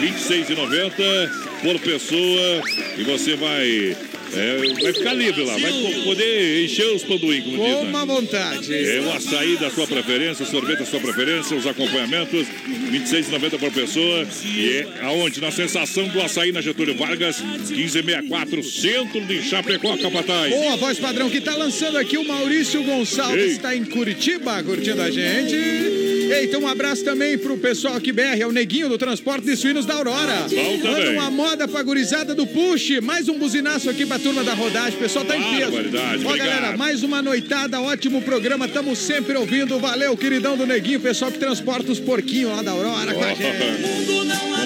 R$ 0.00 0.08
26,90 0.08 1.30
por 1.62 1.78
pessoa. 1.78 2.62
E 2.98 3.04
você 3.04 3.36
vai. 3.36 3.96
É, 4.34 4.82
vai 4.82 4.92
ficar 4.92 5.12
livre 5.14 5.42
lá, 5.44 5.56
vai 5.58 5.72
po- 5.72 6.02
poder 6.04 6.64
encher 6.64 6.86
os 6.94 7.02
panduim, 7.02 7.40
como 7.42 7.56
diz. 7.56 7.66
né? 7.66 7.74
Coma 7.80 8.06
vontade. 8.06 8.74
É 8.74 9.00
o 9.00 9.12
açaí 9.12 9.56
da 9.56 9.70
sua 9.70 9.86
preferência, 9.86 10.44
o 10.44 10.48
sorvete 10.48 10.78
da 10.80 10.86
sua 10.86 11.00
preferência, 11.00 11.56
os 11.56 11.66
acompanhamentos, 11.66 12.46
R$ 12.46 12.98
26,90 12.98 13.58
por 13.58 13.72
pessoa. 13.72 14.26
E 14.44 14.68
é 14.78 14.86
aonde? 15.02 15.40
Na 15.40 15.50
sensação 15.50 16.06
do 16.08 16.20
açaí 16.20 16.52
na 16.52 16.60
Getúlio 16.60 16.94
Vargas, 16.96 17.40
1564, 17.40 18.62
centro 18.62 19.20
de 19.26 19.42
Chapecó, 19.42 19.96
Capataz. 19.96 20.50
Boa, 20.52 20.76
voz 20.76 20.98
padrão, 20.98 21.28
que 21.30 21.40
tá 21.40 21.54
lançando 21.56 21.96
aqui 21.98 22.16
o 22.16 22.24
Maurício 22.26 22.82
Gonçalves, 22.82 23.52
está 23.52 23.74
em 23.74 23.84
Curitiba, 23.84 24.62
curtindo 24.62 25.02
a 25.02 25.10
gente. 25.10 26.19
Eita, 26.30 26.58
um 26.58 26.68
abraço 26.68 27.04
também 27.04 27.36
pro 27.36 27.56
pessoal 27.58 27.96
aqui 27.96 28.12
BR, 28.12 28.40
é 28.40 28.46
o 28.46 28.52
Neguinho 28.52 28.88
do 28.88 28.96
Transporte 28.96 29.44
de 29.44 29.56
Suínos 29.56 29.84
da 29.84 29.94
Aurora. 29.94 30.46
Bom 30.48 30.78
Manda 30.78 31.10
uma 31.10 31.30
moda 31.30 31.66
pra 31.68 31.82
gurizada 31.82 32.34
do 32.34 32.46
Push, 32.46 33.00
mais 33.02 33.28
um 33.28 33.38
buzinaço 33.38 33.90
aqui 33.90 34.06
pra 34.06 34.18
turma 34.18 34.44
da 34.44 34.54
rodagem, 34.54 34.94
o 34.96 35.00
pessoal 35.00 35.24
tá 35.24 35.36
em 35.36 35.42
peso. 35.42 35.72
Ó, 35.72 35.78
obrigado. 35.80 36.36
galera, 36.38 36.76
mais 36.76 37.02
uma 37.02 37.20
noitada, 37.20 37.80
ótimo 37.80 38.22
programa, 38.22 38.66
estamos 38.66 38.98
sempre 38.98 39.36
ouvindo, 39.36 39.78
valeu, 39.78 40.16
queridão 40.16 40.56
do 40.56 40.66
Neguinho, 40.66 41.00
pessoal 41.00 41.32
que 41.32 41.38
transporta 41.38 41.90
os 41.90 41.98
porquinhos 41.98 42.50
lá 42.56 42.62
da 42.62 42.70
Aurora 42.70 43.12
com 43.12 43.24
a 43.24 43.28
gente. 43.34 43.42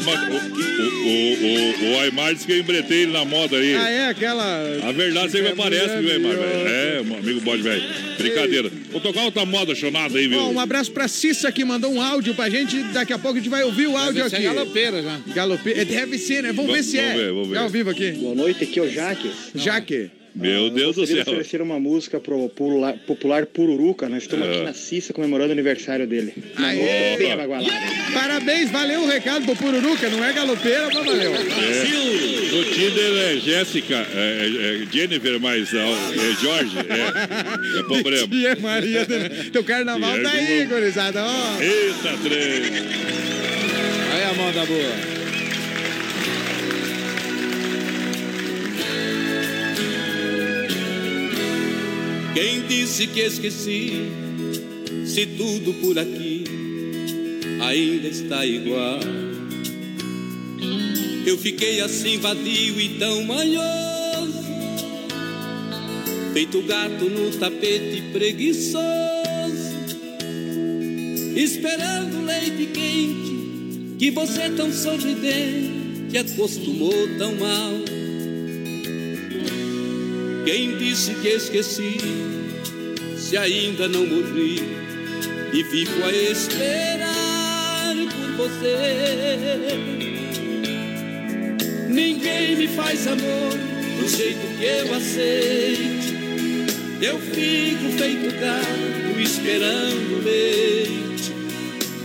O, 0.05 1.07
o, 1.07 1.07
o, 1.07 1.91
o, 1.91 1.95
o 1.97 2.01
Aymar 2.01 2.35
disse 2.35 2.47
que 2.47 2.53
eu 2.53 2.59
embretei 2.59 3.03
ele 3.03 3.13
na 3.13 3.25
moda 3.25 3.57
aí. 3.57 3.75
Ah, 3.75 3.89
é 3.91 4.09
aquela... 4.09 4.45
A 4.89 4.93
verdade 4.93 5.33
sempre 5.33 5.49
É 5.49 5.53
aparece, 5.53 5.97
viu, 5.99 6.11
Aymar? 6.11 6.33
velho? 6.33 6.69
É, 6.69 7.03
meu 7.05 7.19
amigo 7.19 7.41
bode 7.41 7.63
velho. 7.63 7.83
Brincadeira. 8.19 8.71
Vou 8.91 9.01
tocar 9.01 9.23
outra 9.23 9.45
moda 9.45 9.75
chonada 9.75 10.19
aí, 10.19 10.29
viu? 10.29 10.39
Ó, 10.39 10.51
um 10.51 10.61
abraço 10.61 10.91
pra 10.93 11.09
Cissa 11.09 11.49
que 11.55 11.65
mandou 11.65 11.93
um 11.93 12.03
áudio 12.03 12.35
pra 12.35 12.51
gente. 12.51 12.83
Daqui 12.93 13.13
a 13.13 13.19
pouco 13.19 13.39
a 13.39 13.41
gente 13.41 13.49
vai 13.51 13.63
ouvir 13.63 13.87
o 13.87 13.97
áudio 13.97 14.15
Deve 14.15 14.31
ser 14.31 14.37
aqui. 14.37 14.45
galopeira 14.45 15.03
já. 15.03 15.21
Galopeira. 15.35 15.85
Deve 15.85 16.19
ser, 16.19 16.43
né? 16.43 16.53
Vamos 16.53 16.73
ver 16.73 16.83
Vamos- 16.83 16.87
se 16.91 16.99
é. 16.99 17.03
vamos 17.09 17.21
ver, 17.23 17.33
vamos 17.33 17.49
ver. 17.49 17.57
É 17.57 17.59
ao 17.61 17.69
vivo 17.69 17.91
aqui. 17.91 18.11
Boa 18.13 18.35
noite, 18.35 18.65
aqui 18.65 18.79
é 18.79 18.83
o 18.83 18.91
Jaque. 18.91 19.31
Jaque. 19.55 20.11
Meu 20.35 20.69
Deus 20.69 20.97
do 20.97 21.07
céu. 21.07 21.23
oferecer 21.23 21.63
uma 21.63 21.79
música 21.79 22.19
pro 22.19 22.49
popular, 22.49 22.95
popular 23.07 23.47
Pururuca. 23.47 24.09
Nós 24.09 24.25
estamos 24.25 24.47
É. 24.49 24.51
aqui 24.57 24.65
na 24.65 24.75
Cissa 24.75 25.13
comemorando 25.13 25.51
o 25.51 25.53
aniversário 25.53 26.07
dele. 26.09 26.35
Aê! 26.57 27.31
abagualada. 27.31 27.73
Parabéns, 28.13 28.71
valeu 28.71 29.03
o 29.03 29.07
recado 29.07 29.45
pro 29.45 29.55
Pururuca. 29.57 30.09
Não 30.11 30.25
é 30.25 30.33
galopeira, 30.33 30.87
mas 30.93 31.07
valeu. 31.07 31.35
É. 31.35 31.85
No 32.53 32.65
Tinder 32.65 33.17
é 33.17 33.37
Jéssica, 33.39 33.95
é, 34.15 34.19
é- 34.19 34.83
é 34.83 34.87
Jennifer, 34.93 35.41
mas 35.41 35.73
é, 35.73 35.79
é 35.79 36.43
Jorge. 36.43 36.77
É, 36.79 37.79
é 37.79 37.83
problema. 37.85 38.27
Tia 38.29 38.57
Maria. 38.61 39.07
do- 39.07 39.51
Teu 39.53 39.63
carnaval 39.65 40.21
tá 40.21 40.31
aí, 40.33 40.65
gurizada. 40.67 41.23
Ó. 41.25 41.61
Eita, 41.61 42.19
trem. 42.23 42.73
Aí 44.13 44.25
a 44.31 44.35
mão 44.35 44.53
da 44.53 44.65
boa. 44.67 45.14
Quem 52.35 52.67
disse 52.67 53.07
que 53.07 53.21
esqueci? 53.21 53.93
Se 55.07 55.25
tudo 55.25 55.73
por 55.75 55.97
aqui 55.97 56.45
ainda 57.61 58.09
está 58.09 58.45
igual. 58.45 58.99
Eu 61.25 61.39
fiquei 61.39 61.81
assim 61.81 62.19
vadio 62.19 62.81
e 62.81 62.99
tão 62.99 63.25
manhoso, 63.25 64.45
feito 66.33 66.61
gato 66.63 67.05
no 67.05 67.31
tapete 67.39 68.03
preguiçoso, 68.13 68.83
esperando 71.37 72.27
leite 72.27 72.67
quente 72.67 73.97
que 73.97 74.11
você 74.11 74.51
tão 74.51 74.73
sorridente 74.73 76.19
acostumou 76.19 77.09
tão 77.17 77.35
mal. 77.37 78.04
Quem 80.45 80.77
disse 80.77 81.15
que 81.15 81.29
esqueci? 81.29 81.97
Se 83.17 83.39
ainda 83.39 83.89
não 83.89 84.07
morri 84.07 84.63
e 85.55 85.65
fico 85.65 86.05
a 86.05 86.13
esperar 86.13 87.95
por 88.15 88.49
você. 88.49 88.77
Ninguém 91.89 92.57
me 92.57 92.69
faz 92.69 93.07
amor 93.07 93.57
do 93.99 94.07
jeito 94.09 94.47
que 94.59 94.65
eu 94.65 94.95
aceite. 94.95 96.15
Eu 97.01 97.19
fico 97.19 97.89
feito 97.97 98.31
gato 98.39 99.21
esperando 99.21 100.23
leite. 100.25 101.33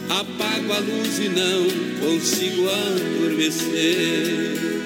Apago 0.10 0.72
a 0.74 0.80
luz 0.80 1.20
e 1.20 1.28
não 1.28 1.68
consigo 2.00 2.70
adormecer. 2.70 4.79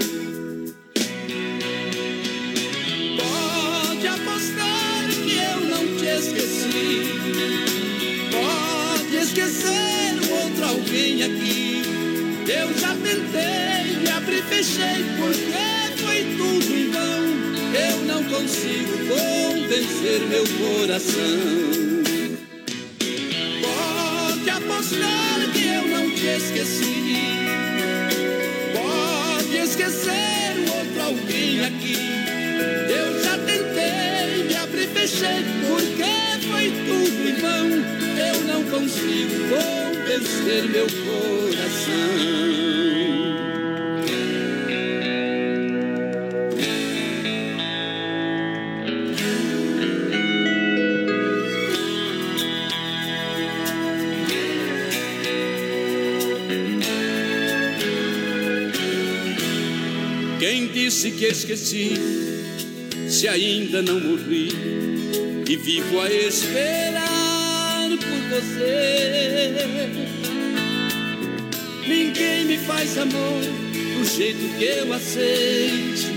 Meu 20.04 20.44
coração. 20.44 21.14
Pode 23.62 24.50
apostar 24.50 25.52
que 25.54 25.66
eu 25.66 25.88
não 25.88 26.10
te 26.10 26.26
esqueci. 26.26 27.16
Pode 28.74 29.58
esquecer 29.58 30.58
o 30.58 30.78
outro 30.78 31.02
alguém 31.04 31.64
aqui. 31.66 31.98
Eu 32.90 33.24
já 33.24 33.38
tentei, 33.38 34.44
me 34.44 34.56
abri 34.56 34.84
e 34.84 34.88
fechei, 34.88 35.46
porque 35.68 36.04
foi 36.52 36.70
tudo 36.86 37.30
em 37.30 37.36
vão. 37.36 37.70
Eu 38.18 38.42
não 38.42 38.64
consigo 38.66 39.36
convencer 39.50 40.64
meu 40.70 40.88
coração. 41.06 42.63
Que 61.24 61.30
esqueci? 61.30 61.94
Se 63.08 63.30
ainda 63.30 63.82
não 63.82 63.98
morri 63.98 64.50
e 65.48 65.56
vivo 65.56 66.02
a 66.02 66.12
esperar 66.12 67.90
por 67.92 68.20
você. 68.30 69.56
Ninguém 71.88 72.44
me 72.44 72.58
faz 72.58 72.98
amor 72.98 73.42
do 73.42 74.04
jeito 74.04 74.58
que 74.58 74.66
eu 74.66 74.92
aceite. 74.92 76.08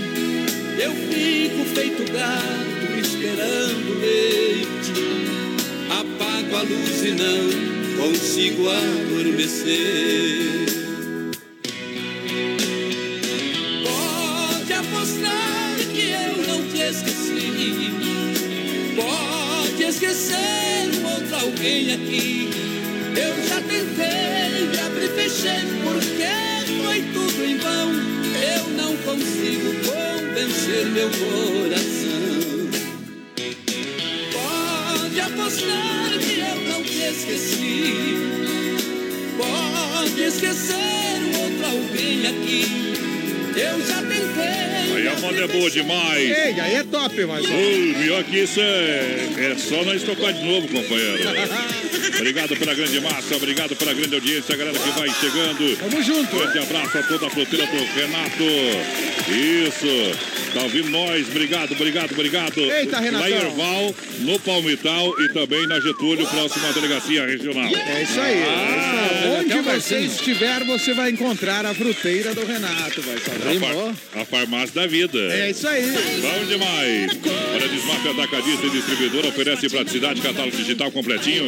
Eu 0.77 0.93
fico 0.93 1.63
feito 1.73 2.03
gato 2.11 2.99
esperando 2.99 4.01
leite. 4.01 4.91
Apago 5.89 6.53
a 6.53 6.63
luz 6.63 7.03
e 7.05 7.11
não 7.11 7.49
consigo 8.03 8.69
adormecer. 8.69 10.56
Um 20.19 21.13
outro 21.13 21.35
alguém 21.35 21.93
aqui. 21.93 22.49
Eu 23.15 23.47
já 23.47 23.61
tentei, 23.61 24.67
me 24.67 24.79
abri 24.79 25.07
fechei, 25.09 25.61
porque 25.83 26.83
foi 26.83 27.01
tudo 27.13 27.45
em 27.45 27.57
vão. 27.57 27.91
Eu 28.41 28.67
não 28.69 28.97
consigo 28.97 29.73
convencer 29.85 30.87
meu 30.87 31.07
coração. 31.09 32.37
Pode 34.33 35.19
apostar 35.19 36.19
que 36.19 36.39
eu 36.39 36.71
não 36.71 36.81
te 36.81 36.97
esqueci. 36.97 37.93
Pode 39.37 40.21
esquecer 40.21 40.75
um 41.21 41.43
outro 41.43 41.65
alguém 41.65 42.25
aqui. 42.25 42.65
Eu 43.55 43.85
já 43.85 43.97
tentei. 43.97 44.76
Aí 44.97 45.07
a 45.07 45.15
moda 45.19 45.43
é 45.43 45.47
boa 45.47 45.69
demais. 45.69 46.37
Ei, 46.37 46.59
aí 46.59 46.75
é 46.75 46.83
top, 46.83 47.25
mas. 47.25 47.45
Ui, 47.45 47.95
pior 48.01 48.23
que 48.23 48.39
isso 48.39 48.59
é, 48.59 49.51
é 49.51 49.55
só 49.55 49.83
nós 49.83 50.01
tocar 50.01 50.33
de 50.33 50.43
novo, 50.43 50.67
companheiro. 50.67 51.23
Obrigado 52.17 52.55
pela 52.57 52.73
grande 52.73 52.99
massa, 52.99 53.35
obrigado 53.35 53.75
pela 53.75 53.93
grande 53.93 54.15
audiência, 54.15 54.53
a 54.53 54.57
galera 54.57 54.77
que 54.77 54.89
vai 54.99 55.09
chegando. 55.19 55.77
Tamo 55.77 56.03
junto. 56.03 56.35
Grande 56.35 56.59
abraço 56.59 56.97
a 56.97 57.03
toda 57.03 57.27
a 57.27 57.29
fruteira 57.29 57.65
do 57.65 57.77
Renato. 57.99 58.43
Isso. 59.31 60.17
Tá 60.53 60.63
ouvindo 60.63 60.89
nós? 60.89 61.27
Obrigado, 61.27 61.73
obrigado, 61.73 62.11
obrigado. 62.13 62.59
Eita, 62.59 62.99
Renatão. 62.99 63.19
Lá 63.19 63.29
em 63.29 63.33
Erval, 63.33 63.95
no 64.19 64.39
Palmital 64.39 65.13
e 65.21 65.29
também 65.33 65.67
na 65.67 65.79
Getúlio, 65.79 66.25
próxima 66.27 66.71
delegacia 66.73 67.25
regional. 67.25 67.65
É 67.75 68.03
isso 68.03 68.19
aí. 68.19 68.43
Ah, 68.43 69.09
é 69.11 69.17
isso 69.17 69.27
aí. 69.27 69.45
até 69.45 69.55
Onde 69.57 69.61
você 69.81 69.97
estiver, 69.99 70.63
você 70.63 70.93
vai 70.93 71.11
encontrar 71.11 71.65
a 71.65 71.73
fruteira 71.73 72.33
do 72.33 72.45
Renato. 72.45 73.01
Vai. 73.01 73.15
A, 73.15 73.59
far- 73.59 74.21
a 74.21 74.25
farmácia 74.25 74.75
da 74.81 74.87
vida. 74.87 75.17
É 75.19 75.51
isso 75.51 75.67
aí. 75.67 75.83
Bom 76.21 76.45
demais. 76.45 77.11
Olha, 77.53 77.67
Desmaf 77.67 78.07
Atacadista 78.07 78.65
e 78.65 78.69
Distribuidora 78.69 79.27
oferece 79.27 79.69
praticidade, 79.69 80.21
catálogo 80.21 80.55
digital 80.55 80.91
completinho. 80.91 81.47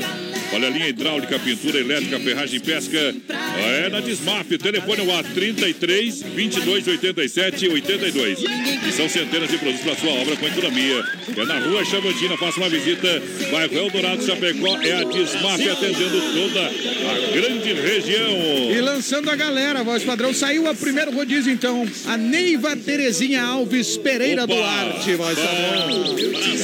Olha 0.52 0.68
a 0.68 0.72
linha 0.72 0.88
hidráulica, 0.88 1.38
pintura 1.40 1.80
elétrica, 1.80 2.20
ferragem 2.20 2.58
e 2.58 2.60
pesca. 2.60 3.16
É 3.58 3.90
na 3.90 4.00
Desmaf. 4.00 4.58
Telefone 4.58 5.02
o 5.02 5.06
A33 5.08 6.24
22 6.36 6.88
87 6.88 7.70
82. 7.70 8.40
E 8.88 8.92
são 8.92 9.08
centenas 9.08 9.50
de 9.50 9.58
produtos 9.58 9.84
para 9.84 9.96
sua 9.96 10.12
obra 10.12 10.36
com 10.36 10.48
economia. 10.48 11.04
É 11.38 11.46
na 11.46 11.60
rua 11.60 11.86
Chavantina. 11.86 12.36
Faça 12.38 12.60
uma 12.60 12.70
visita. 12.70 13.22
Bairro 13.52 13.78
Eldorado 13.78 14.26
Chapecó. 14.26 14.78
É 14.82 14.94
a 14.94 15.04
Desmaf 15.04 15.70
atendendo 15.70 16.22
toda 16.34 16.66
a 16.66 17.32
grande 17.34 17.74
região. 17.74 18.72
E 18.72 18.82
lançando 18.82 19.30
a 19.30 19.36
galera, 19.36 19.84
voz 19.84 20.04
padrão, 20.04 20.34
saiu 20.34 20.68
a 20.68 20.74
primeiro 20.74 21.12
rodízio 21.12 21.54
então. 21.54 21.88
A 22.08 22.18
Neiva 22.18 22.76
Terezinha 22.76 23.44
Alves 23.44 23.98
Pereira 23.98 24.46
Opa! 24.46 24.54
Duarte, 24.56 25.16
voz 25.16 25.38
padrão. 25.38 26.16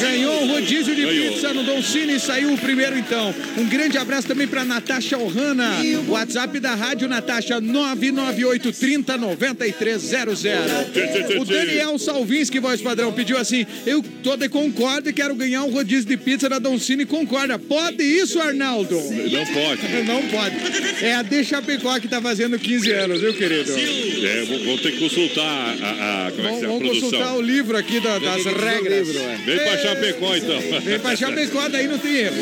Ganhou 0.01 0.43
o 0.43 0.47
rodízio 0.47 0.95
de 0.95 1.03
Ganhou. 1.03 1.33
pizza 1.33 1.53
no 1.53 1.63
Don 1.63 1.81
Cine, 1.81 2.19
saiu 2.19 2.53
o 2.53 2.57
primeiro 2.57 2.97
então. 2.97 3.33
Um 3.57 3.65
grande 3.77 3.97
abraço 3.97 4.27
também 4.27 4.47
pra 4.47 4.63
Natasha 4.63 5.17
Ohana. 5.17 5.75
WhatsApp 6.07 6.59
da 6.59 6.75
Rádio 6.75 7.07
Natasha 7.07 7.59
998 7.59 8.71
30 8.71 9.17
9300. 9.17 10.43
O 11.39 11.45
Daniel 11.45 11.97
Salvinski, 11.99 12.59
voz 12.59 12.81
padrão, 12.81 13.11
pediu 13.11 13.37
assim: 13.37 13.65
Eu 13.85 14.03
tô 14.23 14.35
de 14.37 14.47
concordo 14.49 15.09
e 15.09 15.13
quero 15.13 15.35
ganhar 15.35 15.63
um 15.63 15.71
rodízio 15.71 16.05
de 16.05 16.17
pizza 16.17 16.47
da 16.49 16.59
Don 16.59 16.77
Cine 16.79 17.05
concorda. 17.05 17.59
Pode 17.59 18.03
isso, 18.03 18.39
Arnaldo? 18.39 18.95
Não 18.95 19.45
pode. 19.45 19.81
Não 20.05 20.21
pode. 20.27 20.55
É 21.03 21.15
a 21.15 21.21
De 21.21 21.43
Chapecó 21.43 21.99
que 21.99 22.07
tá 22.07 22.21
fazendo 22.21 22.57
15 22.59 22.91
anos, 22.91 23.19
viu, 23.21 23.33
querido? 23.33 23.71
É, 23.73 24.45
vou, 24.47 24.59
vou 24.65 24.77
ter 24.77 24.91
que 24.91 24.99
consultar 24.99 25.43
a, 25.81 26.27
a- 26.27 26.31
como 26.31 26.47
é 26.47 26.51
que 26.51 26.57
é, 26.61 26.65
a 26.65 26.67
Vamos 26.67 26.79
produção. 26.83 27.09
consultar 27.11 27.35
o 27.35 27.41
livro 27.41 27.77
aqui 27.77 27.99
da- 27.99 28.19
das 28.19 28.43
regras. 28.45 29.07
Vem 29.45 29.57
pra 29.57 29.77
Chapecó, 29.77 30.35
então. 30.35 30.59
Vem 30.81 30.99
pra 30.99 31.15
Chapecó, 31.15 31.67
daí 31.69 31.87
não 31.87 31.97
tem 31.97 32.15
erro. 32.17 32.35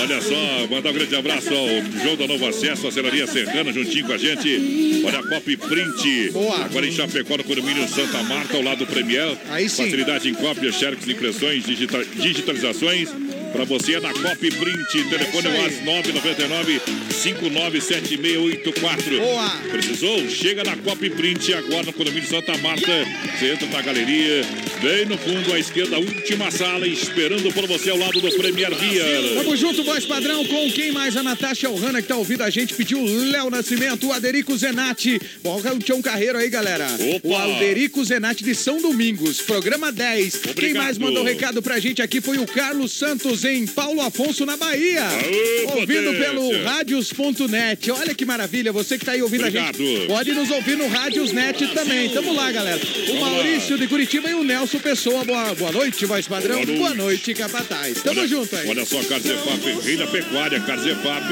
Olha 0.00 0.20
só, 0.20 0.34
mandar 0.70 0.90
um 0.90 0.92
grande 0.92 1.14
abraço 1.16 1.52
ao 1.54 1.66
João 2.02 2.16
da 2.16 2.26
Novo 2.26 2.46
Acesso, 2.46 2.86
a 2.86 2.92
Celaria 2.92 3.26
Serrana, 3.26 3.72
juntinho 3.72 4.06
com 4.06 4.12
a 4.12 4.18
gente. 4.18 5.02
Olha 5.04 5.18
a 5.18 5.22
Copy 5.22 5.56
Print. 5.56 6.30
Boa. 6.32 6.64
Agora 6.64 6.86
em 6.86 6.92
Chapecó, 6.92 7.36
no 7.36 7.44
condomínio 7.44 7.86
Santa 7.88 8.22
Marta, 8.22 8.56
ao 8.56 8.62
lado 8.62 8.78
do 8.78 8.86
Premier. 8.86 9.36
Aí 9.50 9.68
sim. 9.68 9.84
Facilidade 9.84 10.28
em 10.28 10.34
cópias, 10.34 10.74
xerox, 10.76 11.06
impressões, 11.08 11.64
digita- 11.64 12.04
digitalizações. 12.16 13.08
Pra 13.54 13.64
você 13.64 13.94
é 13.94 14.00
na 14.00 14.12
Copy 14.12 14.50
Print. 14.50 15.04
Telefone 15.08 15.46
É 15.46 15.58
mais 15.60 15.84
999 15.84 16.80
597684. 17.10 19.20
Boa. 19.20 19.50
Precisou? 19.70 20.28
Chega 20.28 20.64
na 20.64 20.76
Copy 20.76 21.08
Print 21.08 21.54
agora 21.54 21.84
no 21.84 21.92
condomínio 21.92 22.28
Santa 22.28 22.58
Marta. 22.58 22.90
Você 23.38 23.52
entra 23.52 23.68
na 23.68 23.80
galeria, 23.80 24.44
bem 24.82 25.06
no 25.06 25.16
fundo 25.16 25.54
à 25.54 25.58
esquerda, 25.60 26.00
última 26.00 26.50
sala, 26.50 26.84
esperando 26.88 27.52
por 27.52 27.64
você 27.68 27.90
ao 27.90 27.96
lado 27.96 28.20
do 28.20 28.28
Premier 28.32 28.74
Beer. 28.74 29.34
Tamo 29.36 29.56
junto, 29.56 29.84
voz 29.84 30.04
padrão, 30.04 30.44
com 30.44 30.68
quem 30.72 30.90
mais? 30.90 31.16
A 31.16 31.22
Natasha 31.22 31.70
Ohana, 31.70 32.02
que 32.02 32.08
tá 32.08 32.16
ouvindo 32.16 32.42
a 32.42 32.50
gente, 32.50 32.74
pediu 32.74 32.98
o 32.98 33.30
Léo 33.30 33.50
Nascimento, 33.50 34.08
o 34.08 34.12
Aderico 34.12 34.56
Zenatti. 34.56 35.20
Bom, 35.44 35.60
o 35.60 35.78
Tião 35.78 36.02
Carreiro 36.02 36.38
aí, 36.38 36.50
galera. 36.50 36.88
Opa. 37.14 37.28
O 37.28 37.36
Alderico 37.36 38.04
Zenatti 38.04 38.42
de 38.42 38.52
São 38.54 38.82
Domingos, 38.82 39.40
programa 39.40 39.92
10. 39.92 40.38
Quem 40.38 40.50
Obrigado. 40.50 40.82
mais 40.82 40.98
mandou 40.98 41.22
recado 41.22 41.62
pra 41.62 41.78
gente 41.78 42.02
aqui 42.02 42.20
foi 42.20 42.38
o 42.38 42.46
Carlos 42.46 42.90
Santos, 42.90 43.43
em 43.46 43.66
Paulo 43.66 44.00
Afonso, 44.00 44.46
na 44.46 44.56
Bahia. 44.56 45.02
Aô, 45.04 45.80
ouvindo 45.80 46.04
potência. 46.12 46.24
pelo 46.26 46.64
radios.net. 46.64 47.90
Olha 47.90 48.14
que 48.14 48.24
maravilha, 48.24 48.72
você 48.72 48.98
que 48.98 49.04
tá 49.04 49.12
aí 49.12 49.22
ouvindo 49.22 49.44
a 49.44 49.48
Obrigado. 49.48 49.76
gente, 49.76 50.06
pode 50.06 50.32
nos 50.32 50.50
ouvir 50.50 50.76
no 50.76 50.88
Radiosnet 50.88 51.66
também. 51.74 52.08
Tamo 52.10 52.32
lá, 52.32 52.50
galera. 52.52 52.80
O 52.84 53.06
Vamos 53.06 53.20
Maurício 53.20 53.78
de 53.78 53.86
Curitiba 53.86 54.30
e 54.30 54.34
o 54.34 54.42
Nelson 54.44 54.78
Pessoa. 54.78 55.24
Boa, 55.24 55.54
boa 55.54 55.72
noite, 55.72 56.06
voz 56.06 56.26
padrão. 56.26 56.56
Boa 56.56 56.66
noite. 56.66 56.78
Boa 56.78 56.94
noite, 56.94 57.34
capataz. 57.34 58.02
Tamo 58.02 58.20
Olha- 58.20 58.28
junto 58.28 58.56
aí. 58.56 58.68
Olha 58.68 58.84
só, 58.84 59.02
Carzefap, 59.04 59.60
rei 59.84 59.96
da 59.96 60.06
pecuária, 60.06 60.60
Carzefap, 60.60 61.28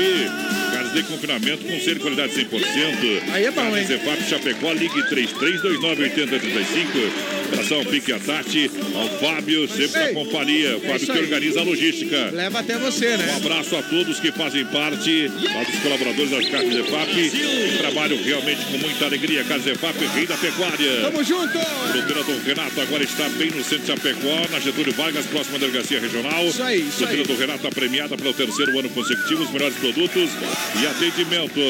carnes 0.72 0.92
de 0.92 1.02
confinamento 1.04 1.64
com 1.64 1.80
ser 1.80 1.94
de 1.94 2.00
qualidade 2.00 2.34
100%. 2.34 3.22
Aí 3.32 3.44
é 3.44 3.50
bom, 3.50 3.76
hein? 3.76 3.86
Carzefap, 3.86 4.28
Chapecó, 4.28 4.72
ligue 4.72 5.02
3329-8035. 5.08 7.41
Abração, 7.52 7.84
Pique 7.84 8.12
a 8.12 8.18
Tati, 8.18 8.70
ao 8.94 9.08
Fábio, 9.20 9.68
sempre 9.68 10.00
na 10.00 10.08
Ei, 10.08 10.14
companhia. 10.14 10.76
O 10.76 10.80
Fábio 10.80 10.96
isso 10.96 11.12
que 11.12 11.18
organiza 11.18 11.60
a 11.60 11.62
logística. 11.62 12.30
Leva 12.32 12.60
até 12.60 12.78
você, 12.78 13.14
Um 13.14 13.18
né? 13.18 13.34
abraço 13.36 13.76
a 13.76 13.82
todos 13.82 14.18
que 14.18 14.32
fazem 14.32 14.64
parte, 14.66 15.30
lá 15.54 15.62
dos 15.62 15.78
colaboradores 15.80 16.30
das 16.30 16.48
Carnes 16.48 16.74
Zefap, 16.74 17.12
que 17.12 17.78
trabalham 17.78 18.18
realmente 18.22 18.64
com 18.64 18.78
muita 18.78 19.04
alegria. 19.04 19.44
Carnes 19.44 19.64
Zefap, 19.64 19.94
rei 20.14 20.26
da 20.26 20.36
pecuária. 20.36 21.00
Tamo 21.02 21.22
junto! 21.22 21.58
Fruteira 21.92 22.22
do 22.24 22.42
Renato 22.44 22.80
agora 22.80 23.04
está 23.04 23.28
bem 23.30 23.50
no 23.50 23.62
centro 23.62 23.80
de 23.80 23.86
Chapecó, 23.86 24.46
na 24.50 24.58
Getúlio 24.58 24.92
Vargas, 24.94 25.26
próxima 25.26 25.58
delegacia 25.58 26.00
regional. 26.00 26.44
Isso 26.46 26.62
aí, 26.62 26.80
isso 26.80 26.98
Fruteira 26.98 27.24
do 27.24 27.36
Renato 27.36 27.70
premiada 27.72 28.16
pelo 28.16 28.32
terceiro 28.32 28.78
ano 28.78 28.88
consecutivo, 28.90 29.42
os 29.42 29.50
melhores 29.50 29.76
produtos 29.76 30.30
e 30.82 30.86
atendimento. 30.86 31.60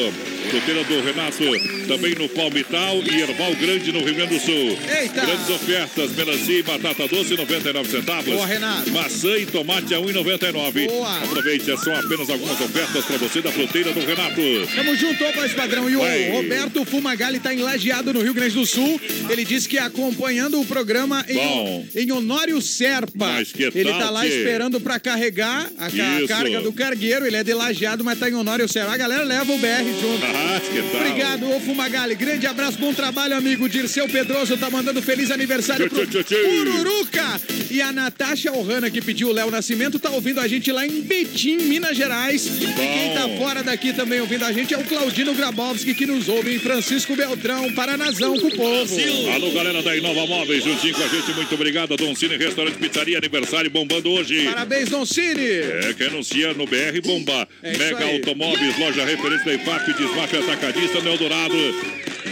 Fruteira 0.49 0.83
do 0.83 1.01
Renato 1.01 1.43
também 1.87 2.15
no 2.15 2.29
Palmital 2.29 3.01
e 3.03 3.21
Erval 3.21 3.53
Grande 3.55 3.91
no 3.91 4.03
Rio 4.03 4.15
Grande 4.15 4.35
do 4.37 4.41
Sul. 4.41 4.77
Eita! 4.99 5.21
Grandes 5.25 5.49
ofertas, 5.49 5.72
melancia 6.15 6.59
e 6.59 6.63
batata 6.63 7.07
doce, 7.07 7.35
99 7.35 7.89
centavos. 7.89 8.33
Boa, 8.33 8.45
Renato. 8.45 8.91
Maçã 8.91 9.37
e 9.37 9.45
tomate 9.45 9.93
a 9.93 9.97
1,99. 9.97 10.87
Boa. 10.87 11.17
Aproveite, 11.23 11.65
são 11.65 11.95
apenas 11.95 12.29
algumas 12.29 12.59
ofertas 12.61 13.05
para 13.05 13.17
você 13.17 13.41
da 13.41 13.51
Fruteira 13.51 13.91
do 13.91 13.99
Renato. 13.99 14.41
Tamo 14.75 14.95
junto, 14.95 15.23
voz 15.33 15.53
padrão. 15.53 15.89
E 15.89 15.95
o 15.95 15.99
Vai. 15.99 16.29
Roberto 16.31 16.85
Fumagalli 16.85 17.39
tá 17.39 17.53
em 17.53 17.59
Lajeado, 17.59 18.13
no 18.13 18.21
Rio 18.21 18.33
Grande 18.33 18.55
do 18.55 18.65
Sul. 18.65 18.99
Ele 19.29 19.43
disse 19.43 19.67
que 19.67 19.77
acompanhando 19.77 20.59
o 20.59 20.65
programa 20.65 21.25
Bom. 21.27 21.85
em, 21.95 22.01
em 22.03 22.11
Honório 22.11 22.61
Serpa. 22.61 23.41
Ele 23.73 23.89
tal, 23.89 23.99
tá 23.99 24.09
lá 24.09 24.27
esperando 24.27 24.79
pra 24.79 24.99
carregar 24.99 25.69
a, 25.77 25.87
Isso. 25.87 26.27
carga 26.27 26.61
do 26.61 26.71
cargueiro. 26.71 27.25
Ele 27.25 27.37
é 27.37 27.43
de 27.43 27.53
Lajeado, 27.53 28.03
mas 28.03 28.19
tá 28.19 28.29
em 28.29 28.33
Honório 28.33 28.67
Serpa. 28.67 28.93
A 28.93 28.97
galera 28.97 29.23
leva 29.23 29.51
o 29.51 29.57
BR 29.57 29.83
junto. 29.99 30.25
Ah, 30.25 30.61
que 30.61 30.81
tal? 30.91 31.01
Obrigado, 31.01 31.51
ô 31.51 31.59
Fumagalli. 31.59 32.15
Grande 32.15 32.45
abraço, 32.45 32.77
bom 32.77 32.93
trabalho, 32.93 33.35
amigo. 33.35 33.67
Dirceu 33.67 34.07
Pedroso 34.07 34.57
tá 34.57 34.69
mandando 34.69 35.01
feliz 35.01 35.31
aniversário 35.31 35.62
Tchau, 35.63 35.89
pro. 35.89 36.23
Pururuca. 36.23 37.41
E 37.71 37.81
a 37.81 37.91
Natasha 37.91 38.51
Ohana, 38.51 38.89
que 38.91 39.01
pediu 39.01 39.29
o 39.29 39.31
Léo 39.31 39.49
Nascimento, 39.49 39.97
tá 39.97 40.09
ouvindo 40.11 40.39
a 40.39 40.47
gente 40.47 40.71
lá 40.71 40.85
em 40.85 41.01
Betim, 41.01 41.57
Minas 41.57 41.97
Gerais. 41.97 42.45
E 42.45 42.67
quem 42.67 43.13
tá 43.13 43.27
fora 43.37 43.63
daqui 43.63 43.93
também 43.93 44.19
ouvindo 44.19 44.43
a 44.45 44.51
gente 44.51 44.73
é 44.73 44.77
o 44.77 44.83
Claudino 44.83 45.33
Grabowski, 45.33 45.95
que 45.95 46.05
nos 46.05 46.27
ouve 46.29 46.55
em 46.55 46.59
Francisco 46.59 47.15
Beltrão, 47.15 47.71
Paranazão 47.73 48.37
com 48.39 48.47
o 48.47 48.55
povo. 48.55 48.95
Alô, 49.33 49.51
galera 49.51 49.81
da 49.81 49.95
Inova 49.95 50.27
Móveis, 50.27 50.63
juntinho 50.63 50.93
com 50.93 51.03
a 51.03 51.07
gente, 51.07 51.33
muito 51.33 51.55
obrigado. 51.55 51.95
Dom 51.97 52.13
Cine 52.15 52.37
Restaurante 52.37 52.77
Pizzaria, 52.77 53.17
aniversário 53.17 53.71
bombando 53.71 54.09
hoje. 54.09 54.43
Parabéns, 54.45 54.89
Don 54.89 55.05
Cine. 55.05 55.41
É, 55.41 55.93
quem 55.97 56.07
anuncia 56.07 56.53
no 56.53 56.65
BR 56.65 57.01
Bomba. 57.03 57.47
É 57.61 57.77
Mega. 57.77 58.05
Automóveis, 58.05 58.77
loja 58.77 59.05
referência 59.05 59.45
da 59.45 59.53
IFAP, 59.53 59.93
Desmafia 59.93 60.39
Atacadista 60.39 60.99
no 61.01 61.09
Eldorado. 61.09 61.55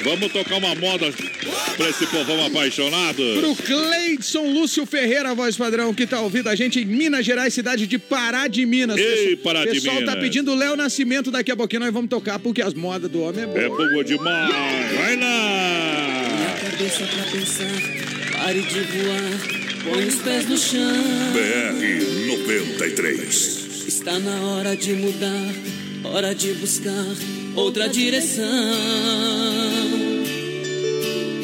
Vamos 0.04 0.32
tocar 0.32 0.56
uma 0.58 0.74
moda 0.76 1.12
pra 1.78 1.90
esse 1.90 2.06
povão 2.08 2.46
apaixonado. 2.46 3.22
Pro 3.40 3.56
Cleidson 3.56 4.46
Lúcio 4.52 4.86
Ferreira, 4.86 5.34
voz 5.34 5.56
padrão, 5.58 5.94
que 5.94 6.06
tá 6.08 6.20
ouvindo 6.22 6.48
a 6.50 6.56
gente 6.56 6.80
em 6.80 6.86
Minas 6.86 7.26
Gerais, 7.26 7.54
cidade 7.54 7.88
de 7.88 7.98
Pará 7.98 8.48
de 8.48 8.66
Minas. 8.66 8.98
Ei, 8.98 9.06
Pessoal- 9.36 9.38
Pará 9.44 9.66
de 9.66 9.72
pessoal 9.72 9.96
tá 9.96 10.02
Minas. 10.02 10.20
pedindo 10.20 10.54
Léo 10.56 10.76
Nascimento 10.76 11.32
daqui 11.32 11.52
a 11.52 11.56
pouquinho, 11.56 11.82
nós 11.82 11.94
vamos 11.94 12.10
tocar, 12.10 12.40
porque 12.40 12.62
as 12.62 12.74
modas 12.74 13.10
do 13.10 13.22
homem 13.22 13.44
é 13.44 13.48
boa. 13.48 13.60
É 13.62 13.70
boa 13.70 14.04
demais. 14.04 14.54
Vai 14.98 15.16
lá. 15.18 16.58
Cabeça 16.62 17.04
pra 17.06 17.24
pensar, 17.32 18.38
pare 18.38 18.62
de 18.62 18.80
voar, 18.82 19.40
põe 19.84 20.06
os 20.08 20.16
pés 20.16 20.48
no 20.50 20.58
chão. 20.58 21.04
BR 21.34 22.28
93. 22.28 23.62
Está 23.88 24.18
na 24.20 24.40
hora 24.42 24.76
de 24.76 24.94
mudar, 24.94 25.54
hora 26.04 26.34
de 26.34 26.54
buscar 26.54 27.06
outra 27.56 27.88
direção. 27.90 28.42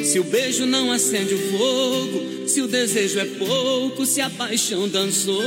Se 0.07 0.19
o 0.21 0.23
beijo 0.23 0.65
não 0.65 0.89
acende 0.89 1.33
o 1.33 1.51
fogo, 1.51 2.47
se 2.47 2.61
o 2.61 2.67
desejo 2.67 3.19
é 3.19 3.25
pouco, 3.25 4.05
se 4.05 4.21
a 4.21 4.29
paixão 4.29 4.87
dançou. 4.87 5.43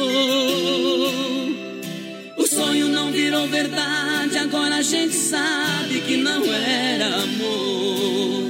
O 2.37 2.47
sonho 2.47 2.89
não 2.89 3.11
virou 3.11 3.49
verdade, 3.49 4.37
agora 4.37 4.77
a 4.77 4.83
gente 4.83 5.15
sabe 5.15 6.03
que 6.03 6.19
não 6.19 6.45
era 6.53 7.07
amor. 7.07 8.43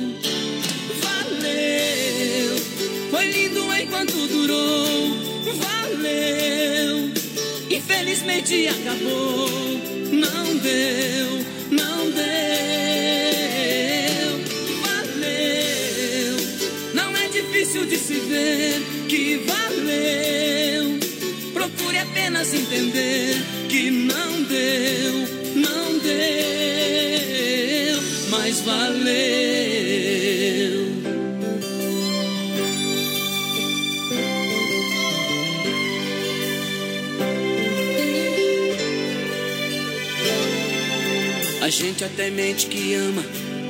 Valeu, 1.01 2.57
foi 3.13 3.27
lindo 3.27 3.73
enquanto 3.73 4.27
durou. 4.27 5.17
Valeu, 5.63 7.09
infelizmente 7.71 8.67
acabou. 8.67 9.49
Não 10.11 10.57
deu, 10.57 11.47
não 11.71 12.11
deu. 12.11 12.51
Difícil 17.71 17.87
de 17.87 17.97
se 17.97 18.15
ver 18.15 18.83
que 19.09 19.37
valeu. 19.47 20.99
Procure 21.53 21.99
apenas 21.99 22.53
entender 22.53 23.37
que 23.69 23.91
não 23.91 24.43
deu, 24.43 25.13
não 25.55 25.99
deu, 25.99 26.11
mas 28.31 28.61
valeu. 28.63 29.11
A 41.63 41.69
gente 41.69 42.03
até 42.05 42.31
mente 42.31 42.67
que 42.67 42.95
ama, 42.95 43.23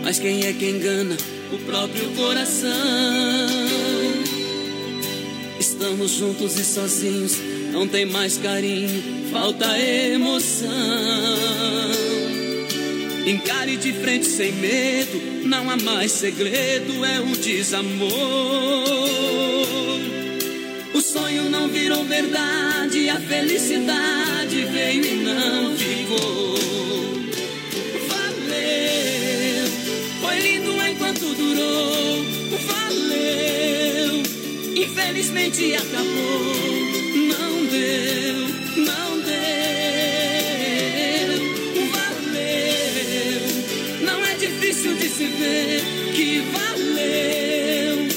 mas 0.02 0.18
quem 0.18 0.46
é 0.46 0.52
que 0.54 0.64
engana? 0.70 1.16
O 1.52 1.58
próprio 1.66 2.10
coração. 2.12 2.70
Estamos 5.58 6.12
juntos 6.12 6.58
e 6.58 6.64
sozinhos, 6.64 7.36
não 7.72 7.88
tem 7.88 8.06
mais 8.06 8.36
carinho, 8.36 9.30
falta 9.30 9.78
emoção. 9.78 10.70
Encare 13.26 13.76
de 13.76 13.92
frente 13.92 14.26
sem 14.26 14.52
medo, 14.52 15.20
não 15.44 15.68
há 15.70 15.76
mais 15.76 16.12
segredo, 16.12 17.04
é 17.04 17.20
o 17.20 17.36
desamor. 17.36 18.10
O 20.94 21.00
sonho 21.00 21.50
não 21.50 21.68
virou 21.68 22.04
verdade, 22.04 23.10
a 23.10 23.20
felicidade 23.20 24.64
veio 24.64 25.04
e 25.04 25.16
não 25.16 25.76
ficou. 25.76 26.79
Durou. 31.40 32.24
Valeu, 32.68 34.22
infelizmente 34.76 35.74
acabou. 35.74 36.54
Não 37.32 37.66
deu, 37.66 38.38
não 38.88 39.20
deu. 39.20 39.30
Valeu, 41.96 43.40
não 44.02 44.24
é 44.24 44.34
difícil 44.34 44.94
de 44.96 45.08
se 45.08 45.26
ver 45.26 45.82
que 46.14 46.42
valeu. 46.52 48.08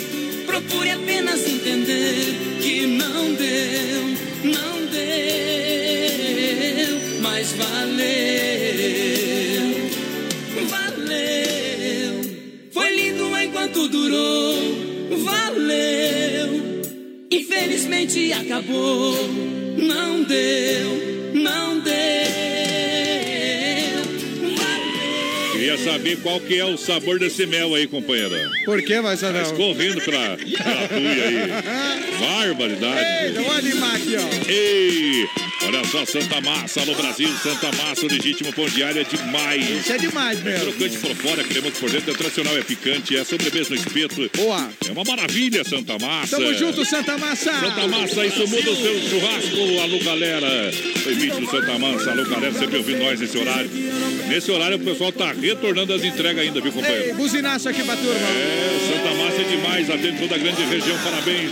Procure 0.46 0.92
apenas 0.92 1.46
entender 1.48 2.36
que 2.62 2.86
não 2.88 3.34
deu, 3.34 4.04
não 4.44 4.86
deu, 4.92 7.00
mas 7.22 7.52
valeu, 7.54 8.63
enquanto 13.64 13.88
durou, 13.88 14.56
valeu. 15.24 16.82
Infelizmente 17.32 18.34
acabou, 18.34 19.16
não 19.78 20.24
deu, 20.24 21.34
não 21.34 21.80
deu. 21.80 21.94
Queria 25.54 25.78
saber 25.78 26.18
qual 26.18 26.42
que 26.42 26.60
é 26.60 26.66
o 26.66 26.78
sabor 26.78 27.20
desse 27.20 27.46
mel 27.46 27.74
aí, 27.74 27.88
companheira. 27.88 28.52
Por 28.66 28.82
que, 28.82 29.00
vai 29.00 29.16
Tá 29.16 29.42
escorrendo 29.42 30.02
pela 30.02 30.38
tuia 30.38 31.24
aí. 31.24 31.48
Barbaridade. 32.20 33.26
Ei, 33.26 33.32
vamos 33.32 33.58
animar 33.58 33.96
aqui, 33.96 34.16
ó. 34.18 34.52
Ei, 34.52 35.26
olha 35.68 35.84
só, 35.86 36.06
Santa 36.06 36.42
Massa 36.42 36.86
no 36.86 36.96
Brasil. 36.96 37.30
Santa 37.42 37.72
Massa, 37.78 38.06
o 38.06 38.10
legítimo 38.10 38.52
pão 38.54 38.66
diário 38.66 39.02
é 39.02 39.04
demais. 39.04 39.70
Isso 39.70 39.94
é 39.94 39.98
demais 39.98 40.40
É 40.40 40.44
mesmo. 40.44 40.72
crocante 40.74 40.98
por 40.98 41.16
fora, 41.16 41.44
cremoso 41.44 41.76
por 41.76 41.90
dentro, 41.90 42.12
é 42.12 42.14
tradicional, 42.14 42.58
é 42.58 42.62
picante, 42.62 43.16
é 43.18 43.24
sobremesa 43.24 43.70
no 43.70 43.76
espeto. 43.76 44.30
Boa. 44.36 44.70
É 44.88 44.92
uma 44.92 45.04
maravilha, 45.04 45.64
Santa 45.64 45.98
Massa. 46.00 46.38
Tamo 46.38 46.54
junto, 46.54 46.86
Santa 46.86 47.18
Massa. 47.18 47.60
Santa 47.60 47.88
Massa, 47.88 48.26
isso 48.26 48.48
muda 48.48 48.72
o 48.72 48.76
seu 48.76 49.02
churrasco. 49.10 49.82
Alô, 49.82 50.00
galera. 50.04 50.72
Vídeo 51.06 51.40
do 51.40 51.50
Santa 51.50 51.78
Massa. 51.80 52.12
Alô, 52.12 52.24
galera, 52.26 52.54
sempre 52.54 52.78
ouvindo 52.78 53.00
nós 53.04 53.20
nesse 53.20 53.38
horário. 53.38 53.70
Nesse 54.28 54.52
horário, 54.52 54.78
o 54.78 54.80
pessoal 54.80 55.12
tá 55.12 55.34
retornando 55.34 55.94
as 55.94 56.04
entregas 56.04 56.42
ainda, 56.44 56.60
viu, 56.62 56.72
companheiro? 56.72 57.08
Ei, 57.08 57.14
buzinaço 57.14 57.70
aqui 57.70 57.84
pra 57.84 57.96
turma. 57.96 58.14
É, 58.14 58.80
Santa 58.94 59.16
Massa 59.16 59.42
é 59.42 59.44
demais, 59.56 59.90
atende 59.90 60.20
toda 60.20 60.36
a 60.36 60.38
grande 60.38 60.64
região. 60.64 60.98
Parabéns 61.04 61.52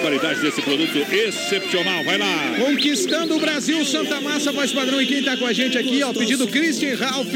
qualidade 0.00 0.40
desse 0.40 0.60
produto 0.62 0.96
excepcional. 0.96 2.02
Vai 2.04 2.18
lá. 2.18 2.54
Conquistando 2.58 3.36
o 3.36 3.40
Brasil, 3.40 3.84
Santa 3.84 4.20
Massa, 4.20 4.52
voz 4.52 4.72
padrão. 4.72 5.00
E 5.00 5.06
quem 5.06 5.22
tá 5.22 5.36
com 5.36 5.46
a 5.46 5.52
gente 5.52 5.78
aqui, 5.78 6.02
ó, 6.02 6.12
pedido 6.12 6.46
Christian 6.48 6.96
Ralph. 6.96 7.34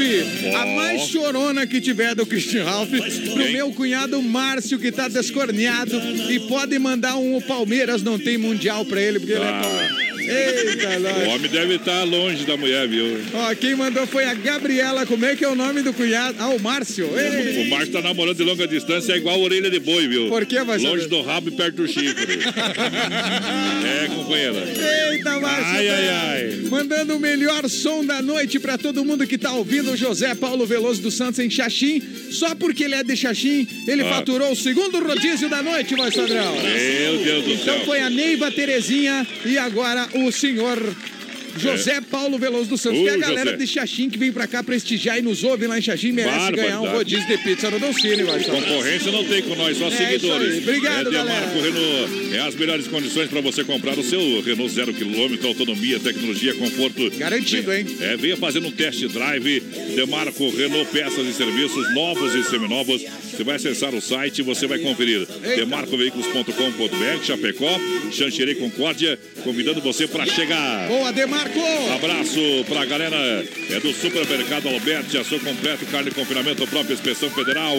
A 0.55 0.65
mais 0.65 1.01
chorona 1.03 1.65
que 1.65 1.79
tiver 1.79 2.15
do 2.15 2.25
Christian 2.25 2.63
Ralph. 2.63 2.89
Pro 2.89 3.51
meu 3.51 3.71
cunhado 3.71 4.21
Márcio, 4.21 4.79
que 4.79 4.91
tá 4.91 5.07
descorneado. 5.07 5.95
E 6.29 6.39
pode 6.41 6.77
mandar 6.79 7.15
um 7.15 7.35
o 7.35 7.41
Palmeiras, 7.41 8.01
não 8.01 8.17
tem 8.17 8.37
mundial 8.37 8.85
pra 8.85 9.01
ele, 9.01 9.19
porque 9.19 9.33
ele 9.33 9.43
é 9.43 9.47
Ah. 9.47 9.94
Eita, 10.27 11.25
O 11.25 11.29
homem 11.29 11.49
deve 11.51 11.75
estar 11.75 12.03
longe 12.03 12.45
da 12.45 12.57
mulher, 12.57 12.87
viu? 12.87 13.19
Ó, 13.33 13.55
quem 13.55 13.75
mandou 13.75 14.05
foi 14.07 14.25
a 14.25 14.33
Gabriela. 14.33 15.05
Como 15.05 15.25
é 15.25 15.35
que 15.35 15.43
é 15.43 15.47
o 15.49 15.55
nome 15.55 15.81
do 15.81 15.93
cunhado? 15.93 16.35
Ah, 16.39 16.49
o 16.49 16.59
Márcio. 16.59 17.09
Ei. 17.17 17.63
O 17.67 17.69
Márcio 17.69 17.91
tá 17.93 18.01
namorando 18.01 18.35
de 18.37 18.43
longa 18.43 18.67
distância, 18.67 19.13
é 19.13 19.17
igual 19.17 19.35
a 19.35 19.39
orelha 19.43 19.69
de 19.69 19.79
boi, 19.79 20.07
viu? 20.07 20.27
Por 20.29 20.45
que, 20.45 20.61
vai 20.63 20.77
Longe 20.79 21.07
do 21.07 21.21
rabo 21.21 21.49
e 21.49 21.51
perto 21.51 21.75
do 21.77 21.87
chifre. 21.87 22.39
é, 24.03 24.07
companheira. 24.07 24.63
Eita, 25.11 25.39
Márcio. 25.39 25.65
Ai, 25.65 25.87
ai, 25.89 26.09
ai. 26.09 26.55
Mandando 26.69 27.15
o 27.15 27.19
melhor 27.19 27.67
som 27.69 28.05
da 28.05 28.21
noite 28.21 28.59
pra 28.59 28.77
todo 28.77 29.03
mundo 29.05 29.25
que 29.27 29.37
tá 29.37 29.51
ouvindo 29.53 29.91
o 29.91 29.97
José 29.97 30.33
Paulo 30.35 30.65
Veloso 30.65 31.01
dos 31.01 31.13
Santos 31.15 31.39
em 31.39 31.49
Xaxim. 31.49 32.01
Só 32.31 32.53
porque 32.55 32.83
ele 32.83 32.95
é 32.95 33.03
de 33.03 33.15
Xaxim, 33.15 33.67
ele 33.87 34.01
Ah. 34.03 34.09
faturou 34.15 34.51
o 34.51 34.55
segundo 34.55 34.99
rodízio 35.01 35.49
da 35.49 35.61
noite, 35.63 35.95
voz 35.95 36.13
padrão. 36.15 36.55
Meu 36.55 37.17
Deus 37.23 37.43
do 37.45 37.51
Então 37.53 37.75
céu. 37.77 37.85
foi 37.85 37.99
a 38.01 38.09
Neiva 38.09 38.51
Terezinha 38.51 39.25
e 39.45 39.57
agora 39.57 40.07
o 40.15 40.31
senhor 40.31 40.79
José 41.57 42.01
Paulo 42.01 42.37
Veloso 42.37 42.69
dos 42.69 42.81
Santos, 42.81 42.99
Ô, 42.99 43.03
que 43.03 43.09
é 43.09 43.13
a 43.13 43.17
galera 43.17 43.51
José. 43.51 43.57
de 43.57 43.67
Xaxim 43.67 44.09
que 44.09 44.17
vem 44.17 44.31
pra 44.31 44.47
cá 44.47 44.63
prestigiar 44.63 45.17
e 45.17 45.21
nos 45.21 45.43
ouve 45.43 45.67
lá 45.67 45.77
em 45.77 45.81
Xaxim, 45.81 46.11
merece 46.11 46.31
Barbaridade. 46.37 46.67
ganhar 46.69 46.81
um 46.81 46.91
rodízio 46.91 47.27
de 47.27 47.37
pizza 47.39 47.69
no 47.71 47.79
Doncini, 47.79 48.23
vai 48.23 48.43
Concorrência 48.43 49.11
não 49.11 49.23
tem 49.23 49.41
com 49.43 49.55
nós, 49.55 49.77
só 49.77 49.87
É 49.87 49.91
seguidores. 49.91 50.57
Obrigado, 50.59 51.07
é 51.07 51.11
Demarco 51.11 51.59
galera. 51.59 51.61
Renault. 51.61 52.35
É 52.35 52.39
as 52.41 52.55
melhores 52.55 52.87
condições 52.87 53.29
para 53.29 53.41
você 53.41 53.63
comprar 53.63 53.97
o 53.97 54.03
seu 54.03 54.41
Renault 54.41 54.73
zero 54.73 54.93
quilômetro, 54.93 55.47
autonomia, 55.47 55.99
tecnologia, 55.99 56.53
conforto. 56.55 57.09
Garantido, 57.17 57.73
hein? 57.73 57.85
É, 58.01 58.17
venha 58.17 58.35
fazendo 58.37 58.67
um 58.67 58.71
test 58.71 59.03
drive. 59.07 59.61
Demarco 59.95 60.49
Renault, 60.49 60.89
peças 60.91 61.25
e 61.27 61.33
serviços 61.33 61.93
novos 61.93 62.33
e 62.35 62.43
seminovos. 62.43 63.01
Você 63.31 63.43
vai 63.43 63.55
acessar 63.55 63.93
o 63.93 64.01
site 64.01 64.39
e 64.39 64.41
você 64.41 64.67
vai 64.67 64.79
conferir. 64.79 65.25
Demarcoveículos.com.br, 65.55 67.23
Chapecó, 67.23 67.79
Xanxerê 68.11 68.55
Concórdia, 68.55 69.17
convidando 69.43 69.81
você 69.81 70.07
para 70.07 70.25
chegar. 70.25 70.87
Boa, 70.87 71.11
Demarco! 71.11 71.44
Abraço 71.95 72.65
pra 72.67 72.85
galera 72.85 73.15
é 73.69 73.79
do 73.79 73.93
Supermercado 73.93 74.67
Alberti, 74.67 75.17
ação 75.17 75.39
completo, 75.39 75.85
carne 75.85 76.09
de 76.09 76.15
confinamento, 76.15 76.65
própria 76.67 76.93
inspeção 76.93 77.29
federal, 77.29 77.75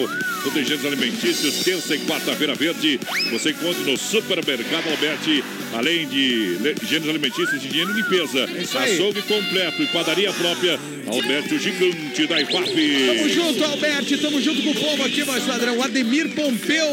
gêneros 0.53 0.85
alimentícios, 0.85 1.63
terça 1.63 1.95
e 1.95 1.99
quarta-feira 1.99 2.55
verde, 2.55 2.99
você 3.31 3.51
encontra 3.51 3.83
no 3.83 3.97
Supermercado 3.97 4.89
Alberti, 4.89 5.43
além 5.73 6.07
de 6.07 6.57
gêneros 6.87 7.09
alimentícios, 7.09 7.63
higiene 7.63 7.91
e 7.91 7.95
limpeza, 7.95 8.45
aí. 8.45 8.93
açougue 8.93 9.21
completo 9.21 9.81
e 9.81 9.87
padaria 9.87 10.33
própria, 10.33 10.79
Alberti, 11.07 11.55
o 11.55 11.59
gigante 11.59 12.27
da 12.27 12.37
Tamo 12.43 12.65
IFAP. 12.65 13.29
junto, 13.29 13.63
Alberti, 13.63 14.17
tamo 14.17 14.41
junto 14.41 14.61
com 14.61 14.71
o 14.71 14.75
povo 14.75 15.03
aqui, 15.03 15.23
voz 15.23 15.43
padrão. 15.43 15.81
Ademir 15.81 16.29
Pompeu, 16.29 16.87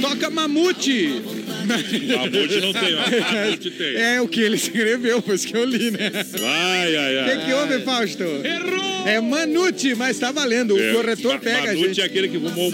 toca 0.00 0.30
Mamute. 0.30 1.22
Mamute 1.66 2.60
não 2.60 2.72
tem. 2.72 2.94
Mamute 2.94 3.70
tem. 3.72 3.96
É 3.96 4.20
o 4.20 4.28
que 4.28 4.40
ele 4.40 4.56
escreveu, 4.56 5.20
foi 5.22 5.34
isso 5.34 5.46
que 5.48 5.56
eu 5.56 5.64
li, 5.64 5.90
né? 5.90 6.07
Ai, 6.44 6.96
ai, 6.96 7.16
O 7.16 7.20
ai. 7.20 7.38
que, 7.38 7.44
que 7.46 7.52
houve, 7.52 7.80
Fausto? 7.84 8.22
Errou! 8.22 8.88
É 9.06 9.20
Manute, 9.20 9.94
mas 9.94 10.18
tá 10.18 10.30
valendo. 10.32 10.74
O 10.74 10.80
É, 10.80 10.92
corretor 10.92 11.34
Ma- 11.34 11.38
pega 11.38 11.58
a 11.58 11.66
Manute 11.74 11.86
gente. 11.88 12.00
é 12.00 12.04
aquele 12.04 12.28
que 12.28 12.38
fumou 12.38 12.72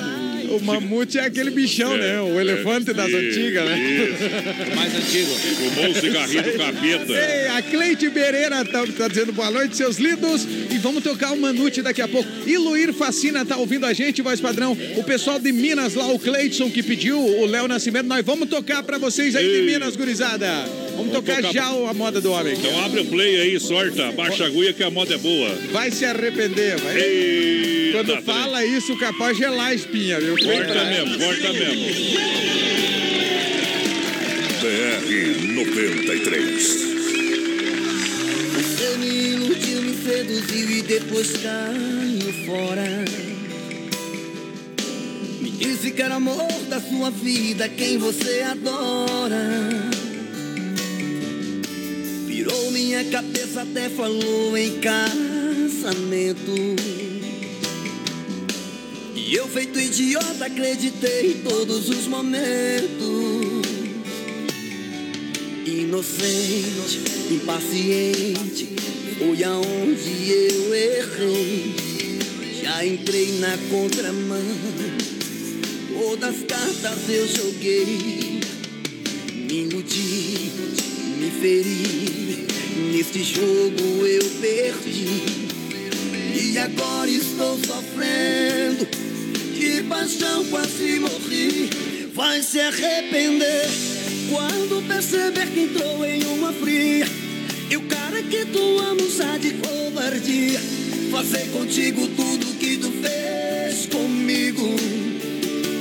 O 0.51 0.61
mamute 0.61 1.19
é 1.19 1.23
aquele 1.23 1.51
bichão, 1.51 1.95
É, 1.95 1.99
né? 1.99 2.21
O 2.21 2.39
é, 2.39 2.41
elefante 2.43 2.93
das 2.93 3.09
isso, 3.09 3.17
antigas, 3.17 3.65
né? 3.65 3.79
isso. 3.79 4.77
Mais 4.77 4.95
antigo. 4.95 5.31
Fumou 5.31 5.91
o 5.91 5.95
cigarrinho 5.95 6.43
do 6.43 6.53
capeta. 6.53 7.13
Ei, 7.13 7.49
a 7.49 7.63
Cleide 7.63 8.09
Bereira 8.11 8.65
tá, 8.65 8.85
tá 8.87 9.09
dizendo 9.09 9.33
boa 9.33 9.51
noite, 9.51 9.77
seus 9.77 9.97
lindos. 9.99 10.47
E 10.71 10.79
vamos 10.79 11.03
tocar 11.03 11.33
o 11.33 11.41
Manute 11.41 11.83
daqui 11.83 12.03
a 12.03 12.09
pouco. 12.09 12.29
E 12.47 12.57
Luir 12.59 12.93
Facina 12.93 13.45
tá 13.45 13.57
ouvindo 13.57 13.85
a 13.87 13.93
gente, 13.93 14.21
voz 14.23 14.41
padrão. 14.41 14.77
O 14.97 15.03
pessoal 15.05 15.39
de 15.41 15.51
Minas 15.53 15.95
lá, 15.95 16.07
o 16.09 16.19
Cleidson, 16.19 16.71
que 16.71 16.83
pediu, 16.83 17.19
o 17.19 17.47
Léo 17.47 17.67
Nascimento. 17.67 18.07
Nós 18.07 18.25
vamos 18.25 18.49
tocar 18.49 18.83
pra 18.83 18.99
vocês 18.99 19.35
aí 19.35 19.45
de 19.47 19.55
Ei. 19.57 19.67
Minas, 19.67 19.97
gurizada. 19.97 20.47
Vamos, 20.97 21.13
tocar, 21.13 21.37
tocar- 21.37 21.53
já 21.53 21.67
a 21.67 21.95
moda 21.95 22.21
do 22.21 22.31
homem. 22.33 22.55
Então 22.55 22.85
abre 22.85 23.01
o 23.01 23.05
play 23.07 23.41
aí, 23.41 23.59
sorta, 23.61 24.13
baixa 24.13 24.45
a 24.45 24.47
agulha 24.47 24.73
que 24.73 24.83
a 24.83 24.91
moda 24.91 25.15
é 25.15 25.19
boa. 25.19 25.51
Vai 25.73 25.91
se 25.91 26.05
arrepender, 26.05 26.79
vai. 26.79 26.97
Eita, 26.99 27.99
Quando 27.99 28.13
trem. 28.13 28.23
fala 28.23 28.65
isso, 28.65 28.97
capaz 28.97 29.37
gelar 29.37 29.69
a 29.69 29.75
espinha, 29.75 30.21
viu? 30.21 30.37
Corta 30.39 30.85
mesmo, 30.85 31.19
corta 31.19 31.53
mesmo. 31.53 31.85
BR 34.61 35.55
93. 35.55 36.85
Você 38.55 38.97
me 38.99 39.07
iludiu, 39.33 39.83
me 39.83 39.95
seduziu 40.05 40.71
e 40.71 40.83
depois 40.83 41.33
caiu 41.33 42.33
fora. 42.47 43.05
Me 45.41 45.51
disse 45.51 45.91
que 45.91 46.01
era 46.03 46.15
amor 46.15 46.49
da 46.69 46.81
sua 46.81 47.11
vida, 47.11 47.69
quem 47.69 47.99
você 47.99 48.43
adora. 48.43 49.94
Virou 52.45 52.71
minha 52.73 53.03
cabeça, 53.05 53.63
até 53.63 53.89
falou 53.89 54.55
em 54.55 54.79
casamento. 54.79 56.53
E 59.15 59.35
eu, 59.35 59.49
feito 59.49 59.81
idiota, 59.81 60.45
acreditei 60.45 61.31
em 61.31 61.39
todos 61.39 61.89
os 61.89 62.07
momentos. 62.07 63.65
Inocente, 65.65 67.01
impaciente, 67.31 68.77
foi 69.17 69.43
aonde 69.43 70.31
eu 70.31 70.75
errei. 70.75 71.75
Já 72.63 72.85
entrei 72.85 73.39
na 73.39 73.57
contramão, 73.71 74.43
todas 75.99 76.29
as 76.29 76.43
cartas 76.43 77.09
eu 77.09 77.27
joguei. 77.27 78.41
Me 79.33 79.63
iludi, 79.63 80.53
me 81.19 81.31
feri, 81.41 82.24
neste 82.75 83.23
jogo 83.23 84.07
eu 84.07 84.25
perdi. 84.41 85.23
E 86.35 86.59
agora 86.59 87.11
estou 87.11 87.59
sofrendo, 87.59 88.87
de 89.55 89.83
paixão 89.85 90.45
quase 90.47 91.01
morri. 91.01 91.71
Vai 92.15 92.43
se 92.43 92.61
arrepender 92.61 93.69
quando 94.31 94.87
perceber 94.87 95.47
que 95.49 95.61
entrou 95.61 96.05
em 96.05 96.23
uma 96.27 96.53
fria. 96.53 97.07
E 97.71 97.77
o 97.77 97.83
cara 97.83 98.23
que 98.23 98.45
tu 98.47 98.79
amas 98.79 99.21
há 99.21 99.37
de 99.37 99.53
covardia. 99.55 100.61
Fazer 101.11 101.51
contigo 101.51 102.07
tudo 102.09 102.59
que 102.59 102.77
tu 102.77 102.91
fez 102.91 103.87
comigo. 103.87 104.77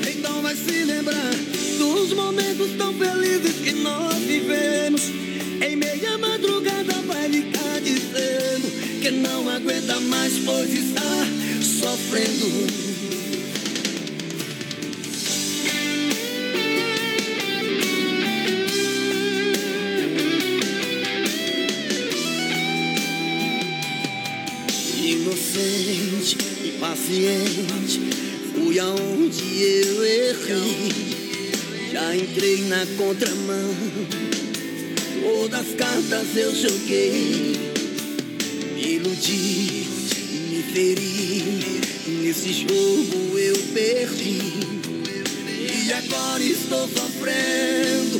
Então 0.10 0.42
vai 0.42 0.56
se 0.56 0.84
lembrar 0.84 1.32
dos 1.78 2.14
momentos 2.14 2.72
tão 2.78 2.94
felizes 2.94 3.56
que 3.64 3.72
nós 3.74 4.16
vivemos. 4.20 5.03
Que 9.04 9.12
não 9.12 9.50
aguenta 9.50 10.00
mais, 10.00 10.40
pois 10.46 10.72
está 10.72 11.02
sofrendo. 11.62 12.48
Inocente 25.04 26.38
e 26.64 26.72
paciente, 26.80 28.00
fui 28.54 28.80
aonde 28.80 29.64
eu 29.64 30.06
errei. 30.06 31.92
Já 31.92 32.16
entrei 32.16 32.62
na 32.70 32.86
contramão, 32.96 33.76
todas 35.22 35.60
as 35.60 35.76
cartas 35.76 36.38
eu 36.38 36.56
joguei. 36.56 37.73
Iludi, 39.24 39.88
me 40.50 40.64
feri, 40.74 41.82
nesse 42.08 42.52
jogo 42.54 43.38
eu 43.38 43.56
perdi. 43.74 44.42
E 45.86 45.94
agora 45.94 46.44
estou 46.44 46.90
sofrendo, 46.90 48.20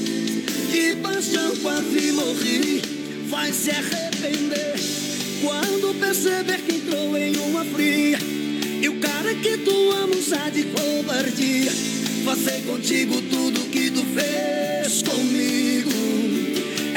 de 0.72 0.96
paixão 1.02 1.56
quase 1.58 2.12
morri. 2.14 2.82
Vai 3.30 3.52
se 3.52 3.72
arrepender 3.72 4.76
quando 5.42 6.00
perceber 6.00 6.60
que 6.60 6.76
entrou 6.76 7.18
em 7.18 7.36
uma 7.38 7.66
fria. 7.66 8.18
E 8.82 8.88
o 8.88 9.00
cara 9.00 9.34
que 9.36 9.58
tu 9.58 9.92
amas 9.92 10.32
há 10.32 10.50
de 10.50 10.64
covardia. 10.64 11.72
Fazer 12.24 12.62
contigo 12.66 13.22
tudo 13.24 13.60
que 13.70 13.92
tu 13.92 14.06
fez 14.16 15.02
comigo. 15.02 15.92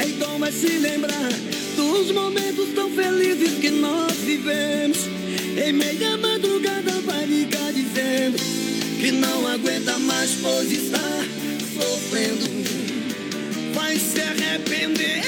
Então 0.07 0.39
vai 0.39 0.51
se 0.53 0.77
lembrar 0.77 1.29
dos 1.75 2.11
momentos 2.11 2.46
felizes 2.97 3.59
que 3.59 3.69
nós 3.69 4.13
vivemos. 4.17 4.97
Em 5.63 5.73
meia 5.73 6.17
madrugada 6.17 6.91
vai 7.05 7.25
ligar 7.25 7.71
dizendo 7.71 8.37
que 8.99 9.11
não 9.11 9.47
aguenta 9.47 9.99
mais, 9.99 10.31
pois 10.41 10.71
está 10.71 11.23
sofrendo. 11.75 12.45
Vai 13.73 13.97
se 13.97 14.19
arrepender 14.19 15.21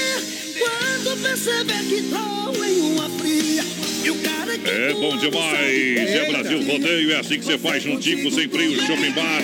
quando 0.58 1.22
perceber 1.22 1.84
que 1.88 1.98
entrou 1.98 2.64
em 2.64 2.80
uma 2.92 3.08
fria. 3.10 3.64
E 4.04 4.10
o 4.10 4.16
cara 4.16 4.58
que 4.58 4.68
É 4.68 4.92
bom 4.94 5.16
demais. 5.16 6.10
É 6.10 6.28
Brasil 6.28 6.64
Rodeio, 6.64 7.12
é 7.12 7.20
assim 7.20 7.38
que 7.38 7.44
você 7.44 7.58
faz 7.58 7.82
juntinho 7.82 8.30
sem 8.32 8.48
freio 8.48 8.74
Shopping 8.84 9.12
Bar. 9.12 9.42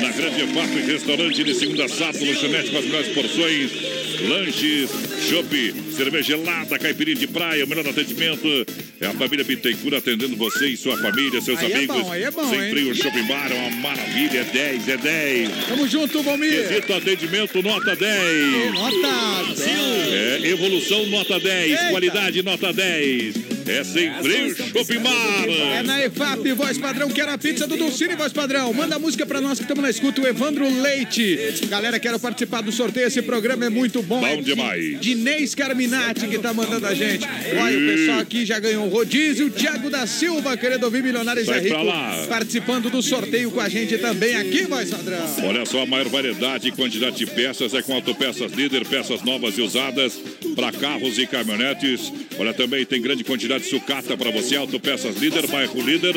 Na 0.00 0.10
Grande 0.12 0.42
EFAP, 0.42 0.86
restaurante 0.86 1.42
de 1.42 1.54
segunda 1.54 1.86
a 1.86 1.88
sábado, 1.88 2.24
lanchonete 2.24 2.70
com 2.70 2.78
as 2.78 2.84
melhores 2.84 3.08
porções. 3.08 4.05
Lanches, 4.20 4.90
chopp, 5.28 5.74
cerveja 5.94 6.36
gelada, 6.36 6.78
caipirinha 6.78 7.16
de 7.16 7.26
praia, 7.26 7.64
o 7.64 7.68
melhor 7.68 7.86
atendimento. 7.86 8.46
É 9.00 9.06
a 9.06 9.12
família 9.12 9.44
Bittencourt 9.44 9.94
atendendo 9.96 10.36
você 10.36 10.68
e 10.68 10.76
sua 10.76 10.96
família, 10.96 11.40
seus 11.40 11.58
Aí 11.58 11.72
é 11.72 11.76
amigos. 11.76 11.96
bom, 11.96 12.12
aí 12.12 12.22
é 12.22 12.30
bom, 12.30 12.48
Sem 12.48 12.60
hein? 12.60 12.70
freio 12.70 12.94
Shopping 12.94 13.26
Bar, 13.26 13.52
é 13.52 13.54
uma 13.54 13.70
maravilha, 13.76 14.38
é 14.40 14.44
10, 14.44 14.88
é 14.88 14.96
10. 14.96 15.50
Tamo 15.68 15.86
junto, 15.88 16.22
Valmir. 16.22 16.68
Quesito 16.68 16.92
atendimento, 16.94 17.62
nota 17.62 17.94
10. 17.94 18.72
Nota 18.72 19.54
10. 19.54 19.60
É, 20.12 20.40
evolução, 20.48 21.04
nota 21.06 21.38
10. 21.38 21.70
Eita. 21.72 21.90
Qualidade, 21.90 22.42
nota 22.42 22.72
10. 22.72 23.55
É 23.68 23.82
sem 23.84 24.12
freio, 24.22 24.56
Shopping 24.56 24.98
Bar. 25.00 25.44
É 25.78 25.82
na 25.82 26.04
EFAP, 26.04 26.52
voz 26.52 26.78
padrão, 26.78 27.10
quero 27.10 27.32
a 27.32 27.38
pizza 27.38 27.66
do 27.66 27.76
Dulcine, 27.76 28.14
voz 28.14 28.32
padrão. 28.32 28.72
Manda 28.72 28.98
música 28.98 29.26
pra 29.26 29.40
nós 29.40 29.58
que 29.58 29.64
estamos 29.64 29.82
na 29.82 29.90
escuta, 29.90 30.20
o 30.20 30.26
Evandro 30.26 30.68
Leite. 30.82 31.38
Galera, 31.68 31.98
quero 31.98 32.18
participar 32.20 32.60
do 32.62 32.70
sorteio, 32.70 33.08
esse 33.08 33.20
programa 33.22 33.64
é 33.66 33.68
muito 33.70 34.02
bom. 34.02 34.20
Bom 34.20 34.26
é 34.26 34.36
de- 34.36 34.42
demais. 34.44 35.00
Dinês 35.00 35.54
Carminati 35.54 36.26
que 36.28 36.38
tá 36.38 36.52
mandando 36.54 36.86
a 36.86 36.94
gente. 36.94 37.26
Olha, 37.60 37.78
o 37.78 37.86
pessoal 37.86 38.18
aqui 38.20 38.46
já 38.46 38.58
ganhou 38.60 38.84
um 38.86 38.88
rodízio. 38.88 39.50
Thiago 39.50 39.90
da 39.90 40.06
Silva, 40.06 40.56
querendo 40.56 40.84
ouvir 40.84 41.02
Milionários 41.02 41.46
Sai 41.46 41.58
é 41.58 41.62
Rico, 41.62 41.82
lá. 41.82 42.24
participando 42.28 42.88
do 42.88 43.02
sorteio 43.02 43.50
com 43.50 43.60
a 43.60 43.68
gente 43.68 43.98
também 43.98 44.36
aqui, 44.36 44.62
voz 44.62 44.90
padrão. 44.90 45.18
Olha 45.44 45.66
só, 45.66 45.82
a 45.82 45.86
maior 45.86 46.08
variedade 46.08 46.68
e 46.68 46.72
quantidade 46.72 47.16
de 47.16 47.26
peças 47.26 47.74
é 47.74 47.82
com 47.82 47.94
Autopeças 47.94 48.52
Líder, 48.52 48.86
peças 48.86 49.22
novas 49.22 49.58
e 49.58 49.62
usadas 49.62 50.14
para 50.54 50.70
carros 50.72 51.18
e 51.18 51.26
caminhonetes. 51.26 52.12
Olha, 52.38 52.52
também 52.54 52.84
tem 52.86 53.00
grande 53.02 53.24
quantidade 53.24 53.55
de 53.58 53.66
sucata 53.66 54.16
para 54.16 54.30
você. 54.30 54.56
Autopeças 54.56 55.16
Líder, 55.16 55.46
bairro 55.46 55.80
Líder. 55.80 56.14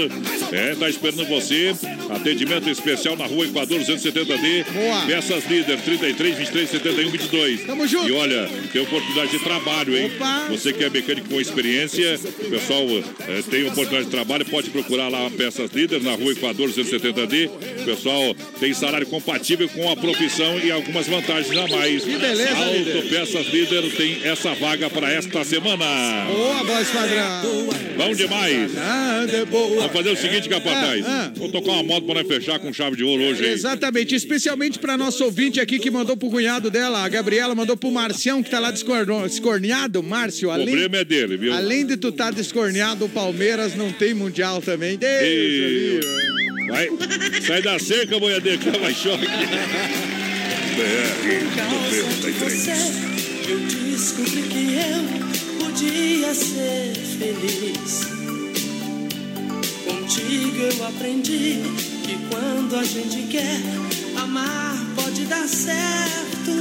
É, 0.52 0.76
tá 0.76 0.90
esperando 0.90 1.26
você. 1.28 1.74
Atendimento 2.10 2.70
especial 2.70 3.16
na 3.16 3.26
rua 3.26 3.46
Equador 3.46 3.80
270D. 3.80 4.66
Boa. 4.72 5.06
Peças 5.06 5.46
Líder, 5.46 5.80
33, 5.82 6.38
23, 6.38 6.70
71, 6.70 7.10
22. 7.12 7.62
Tamo 7.66 7.88
junto. 7.88 8.08
E 8.08 8.12
olha, 8.12 8.50
tem 8.72 8.82
oportunidade 8.82 9.32
de 9.32 9.40
trabalho, 9.40 9.98
hein? 9.98 10.12
Opa. 10.16 10.48
Você 10.50 10.74
que 10.74 10.84
é 10.84 10.90
mecânico 10.90 11.30
com 11.30 11.40
experiência, 11.40 12.20
o 12.40 12.50
pessoal 12.50 12.84
eh, 13.28 13.44
tem 13.50 13.64
oportunidade 13.64 14.06
de 14.06 14.12
trabalho, 14.12 14.46
pode 14.46 14.70
procurar 14.70 15.10
lá 15.10 15.30
Peças 15.30 15.72
Líder 15.72 16.02
na 16.02 16.14
rua 16.14 16.32
Equador 16.32 16.70
270D. 16.70 17.50
O 17.82 17.86
pessoal 17.86 18.36
tem 18.60 18.74
salário 18.74 19.08
compatível 19.08 19.70
com 19.70 19.92
a 19.92 19.96
profissão 19.96 20.60
e 20.60 20.72
algumas 20.72 21.08
vantagens 21.08 21.56
a 21.58 21.68
mais. 21.68 22.04
Que 22.04 22.18
beleza, 22.18 22.66
líder. 22.66 22.96
Autopeças 22.98 23.48
Líder 23.48 23.92
tem 23.96 24.22
essa 24.24 24.54
vaga 24.56 24.90
para 24.90 25.12
esta 25.12 25.44
semana. 25.44 26.26
Boa, 26.28 26.64
voz 26.64 26.90
padrão. 26.90 27.29
Bom 27.98 28.14
demais. 28.14 28.74
Nada 28.74 29.38
é 29.38 29.46
boa. 29.46 29.76
Vamos 29.82 29.92
fazer 29.94 30.10
o 30.12 30.16
seguinte, 30.18 30.48
capataz. 30.50 31.06
Ah, 31.06 31.26
ah. 31.28 31.32
Vou 31.36 31.50
tocar 31.52 31.72
uma 31.74 31.84
moto 31.84 32.06
para 32.06 32.16
nós 32.24 32.28
fechar 32.28 32.60
com 32.60 32.72
chave 32.74 32.96
de 32.96 33.04
ouro 33.04 33.24
hoje. 33.24 33.46
hein? 33.46 33.52
Exatamente, 33.52 34.16
especialmente 34.16 34.80
para 34.80 34.98
nosso 34.98 35.24
ouvinte 35.24 35.60
aqui 35.60 35.80
que 35.80 35.92
mandou 35.92 36.16
pro 36.18 36.30
cunhado 36.30 36.70
dela, 36.72 37.04
a 37.04 37.10
Gabriela 37.10 37.54
mandou 37.56 37.76
pro 37.78 37.92
Marcião 37.92 38.42
que 38.42 38.50
tá 38.50 38.60
lá 38.60 38.72
descorneado, 38.72 40.02
Márcio, 40.02 40.50
O 40.50 40.52
além, 40.52 40.66
problema 40.68 40.98
é 40.98 41.06
dele, 41.06 41.38
viu? 41.38 41.54
além 41.54 41.86
de 41.86 41.98
tu 41.98 42.12
tá 42.12 42.32
descorneado, 42.32 43.06
o 43.06 43.10
Palmeiras 43.10 43.76
não 43.76 43.92
tem 43.92 44.14
mundial 44.14 44.62
também. 44.62 44.98
Deus 44.98 45.24
E-. 45.24 46.00
Vai, 46.70 46.88
sai 47.46 47.62
da 47.64 47.80
cerca, 47.80 48.20
boiadeiro, 48.20 48.60
que 48.60 48.70
vai 48.78 48.94
choque. 48.94 49.26
BR 50.76 51.46
93. 51.56 52.68
Eu 53.50 53.60
descobri 53.90 54.42
que 54.44 54.76
eu 54.76 55.39
podia 55.70 56.34
ser 56.34 56.96
feliz. 56.96 58.02
Contigo 59.86 60.58
eu 60.58 60.88
aprendi 60.88 61.62
que 62.04 62.18
quando 62.30 62.76
a 62.76 62.84
gente 62.84 63.28
quer 63.28 63.62
amar 64.18 64.76
pode 64.96 65.26
dar 65.26 65.48
certo. 65.48 66.52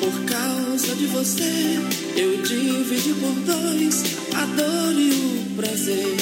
Por 0.00 0.24
causa 0.26 0.94
de 0.96 1.06
você, 1.06 1.78
eu 2.14 2.42
dividi 2.42 3.14
por 3.14 3.32
dois 3.46 4.04
a 4.34 4.44
dor 4.44 4.92
e 4.92 5.10
o 5.12 5.56
prazer. 5.56 6.16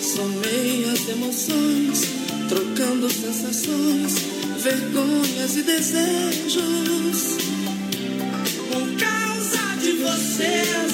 Somei 0.00 0.84
as 0.92 1.08
emoções, 1.08 2.02
trocando 2.48 3.10
sensações, 3.10 4.14
vergonhas 4.62 5.56
e 5.56 5.62
desejos. 5.62 7.47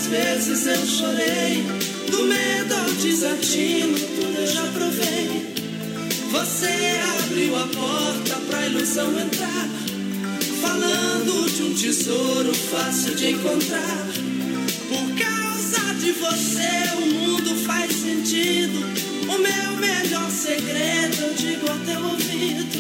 Vezes 0.07 0.67
eu 0.67 0.87
chorei. 0.87 1.63
Do 2.11 2.25
medo 2.25 2.75
ao 2.75 2.91
desatino, 2.95 3.99
tudo 3.99 4.39
eu 4.39 4.47
já 4.47 4.63
provei. 4.73 5.55
Você 6.31 7.01
abriu 7.23 7.57
a 7.57 7.67
porta 7.67 8.37
pra 8.49 8.67
ilusão 8.67 9.09
entrar. 9.19 9.69
Falando 10.61 11.51
de 11.55 11.63
um 11.63 11.75
tesouro 11.75 12.55
fácil 12.55 13.15
de 13.15 13.31
encontrar. 13.31 14.07
Por 14.89 15.07
causa 15.17 15.95
de 15.95 16.13
você, 16.13 17.03
o 17.03 17.07
mundo 17.15 17.55
faz 17.67 17.93
sentido. 17.93 18.79
O 19.29 19.39
meu 19.39 19.77
melhor 19.79 20.31
segredo 20.31 21.23
eu 21.23 21.35
digo 21.35 21.71
ao 21.71 21.79
teu 21.79 22.05
ouvido. 22.05 22.79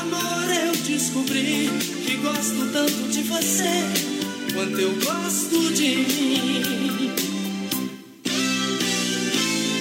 Amor, 0.00 0.66
eu 0.66 0.72
descobri 0.82 1.70
que 2.04 2.16
gosto 2.16 2.70
tanto 2.72 3.08
de 3.08 3.22
você 3.22 4.13
quanto 4.54 4.78
eu 4.80 4.92
gosto 5.00 5.72
de 5.74 5.96
mim. 5.96 7.12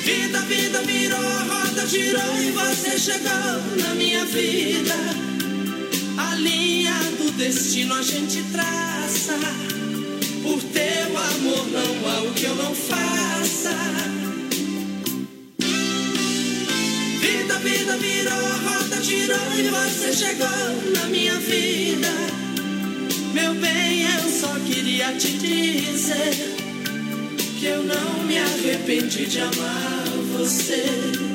Vida, 0.04 0.40
vida 0.42 0.82
virou, 0.82 1.20
a 1.20 1.44
roda 1.44 1.88
girou 1.88 2.42
e 2.42 2.52
você 2.52 2.98
chegou 2.98 3.78
na 3.82 3.94
minha 3.96 4.26
vida. 4.26 4.96
A 6.18 6.36
linha 6.36 6.94
do 7.18 7.32
destino 7.38 7.94
a 7.94 8.02
gente 8.02 8.44
traça. 8.52 9.38
Por 10.42 10.62
teu 10.62 11.18
amor 11.18 11.68
não 11.68 12.10
há 12.10 12.22
o 12.24 12.34
que 12.34 12.46
eu 12.46 12.56
não 12.56 12.74
faça. 12.74 13.76
Vida, 17.22 17.60
vida 17.60 17.98
virou, 17.98 18.34
a 18.34 18.70
roda 18.70 19.02
girou 19.02 19.54
e 19.56 19.70
você 19.70 20.14
chegou 20.14 20.92
na 20.96 21.08
minha 21.08 21.36
vida. 21.36 22.43
Meu 23.34 23.54
bem, 23.56 24.04
eu 24.04 24.30
só 24.30 24.54
queria 24.60 25.12
te 25.14 25.38
dizer 25.40 26.56
que 27.60 27.66
eu 27.66 27.84
não 27.84 28.24
me 28.26 28.38
arrependi 28.38 29.26
de 29.26 29.40
amar 29.40 30.06
você. 30.38 31.33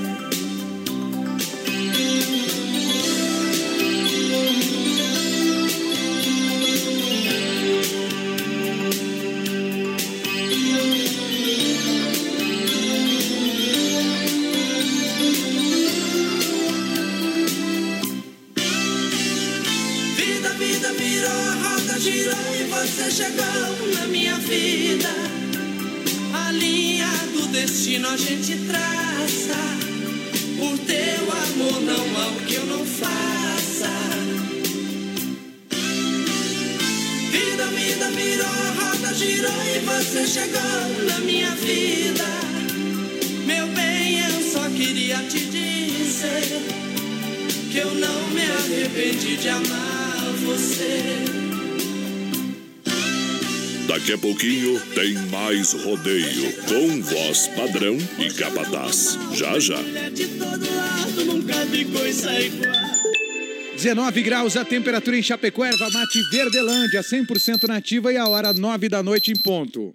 Rodeio 55.75 56.53
com 56.67 57.03
voz 57.03 57.49
padrão 57.49 57.97
e 58.19 58.33
capataz. 58.33 59.19
Já 59.35 59.59
já. 59.59 59.81
De 60.11 60.27
todo 60.29 60.75
lado 60.75 61.25
nunca 61.25 61.65
vi 61.67 61.85
coisa 61.85 62.41
igual. 62.41 62.89
19 63.77 64.23
graus 64.23 64.57
a 64.57 64.65
temperatura 64.65 65.17
em 65.17 65.23
Chapecó, 65.23 65.65
erva 65.65 65.89
mate 65.91 66.21
Verdelândia, 66.31 67.01
100% 67.01 67.69
nativa 67.69 68.13
e 68.13 68.17
a 68.17 68.27
hora 68.27 68.53
9 68.53 68.89
da 68.89 69.03
noite 69.03 69.31
em 69.31 69.41
ponto. 69.41 69.95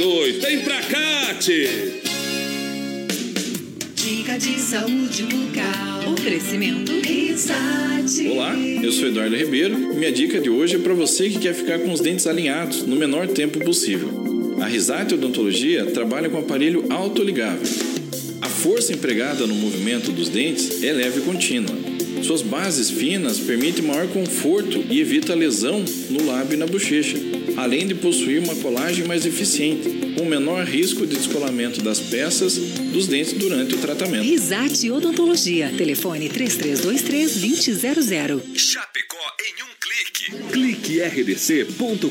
Vem 0.03 0.61
pra 0.61 0.81
cá, 0.81 1.35
tchê. 1.39 1.69
Dica 3.93 4.35
de 4.39 4.59
saúde 4.59 5.23
bucal. 5.25 6.13
Oferecimento 6.13 6.91
Risate. 7.01 8.27
Olá, 8.29 8.57
eu 8.57 8.91
sou 8.91 9.09
Eduardo 9.09 9.35
Ribeiro. 9.35 9.77
Minha 9.77 10.11
dica 10.11 10.39
de 10.39 10.49
hoje 10.49 10.77
é 10.77 10.79
para 10.79 10.95
você 10.95 11.29
que 11.29 11.37
quer 11.37 11.53
ficar 11.53 11.77
com 11.77 11.91
os 11.91 11.99
dentes 11.99 12.25
alinhados 12.25 12.81
no 12.81 12.95
menor 12.95 13.27
tempo 13.27 13.59
possível. 13.59 14.09
A 14.59 14.65
Risate 14.65 15.13
Odontologia 15.13 15.85
trabalha 15.85 16.31
com 16.31 16.39
aparelho 16.39 16.83
autoligável. 16.89 17.69
A 18.41 18.49
força 18.49 18.93
empregada 18.93 19.45
no 19.45 19.53
movimento 19.53 20.11
dos 20.11 20.29
dentes 20.29 20.83
é 20.83 20.91
leve 20.93 21.19
e 21.19 21.23
contínua. 21.23 21.77
Suas 22.23 22.41
bases 22.41 22.89
finas 22.89 23.37
permitem 23.37 23.85
maior 23.85 24.07
conforto 24.07 24.83
e 24.89 24.99
evita 24.99 25.35
lesão 25.35 25.85
no 26.09 26.25
lábio 26.25 26.55
e 26.55 26.57
na 26.57 26.65
bochecha, 26.65 27.17
além 27.61 27.85
de 27.85 27.93
possuir 27.93 28.41
uma 28.41 28.55
colagem 28.55 29.05
mais 29.05 29.23
eficiente, 29.25 30.15
com 30.17 30.23
menor 30.25 30.65
risco 30.65 31.05
de 31.05 31.15
descolamento 31.15 31.79
das 31.81 31.99
peças 31.99 32.55
dos 32.91 33.05
dentes 33.07 33.33
durante 33.33 33.75
o 33.75 33.77
tratamento. 33.77 34.23
Risate 34.23 34.89
Odontologia. 34.89 35.71
Telefone 35.77 36.27
3323-2000. 36.29 38.41
Chapecó 38.55 39.17
em 39.39 39.53
um 39.63 39.67
clique. 39.79 40.31
Clique 40.51 40.99
rdc.com.br, 41.01 42.09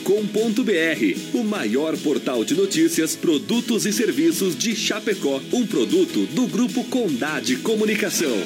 o 1.34 1.42
maior 1.42 1.96
portal 1.96 2.44
de 2.44 2.54
notícias, 2.54 3.16
produtos 3.16 3.84
e 3.86 3.92
serviços 3.92 4.56
de 4.56 4.76
Chapecó. 4.76 5.42
Um 5.52 5.66
produto 5.66 6.26
do 6.26 6.46
Grupo 6.46 6.84
Condade 6.84 7.56
Comunicação. 7.56 8.40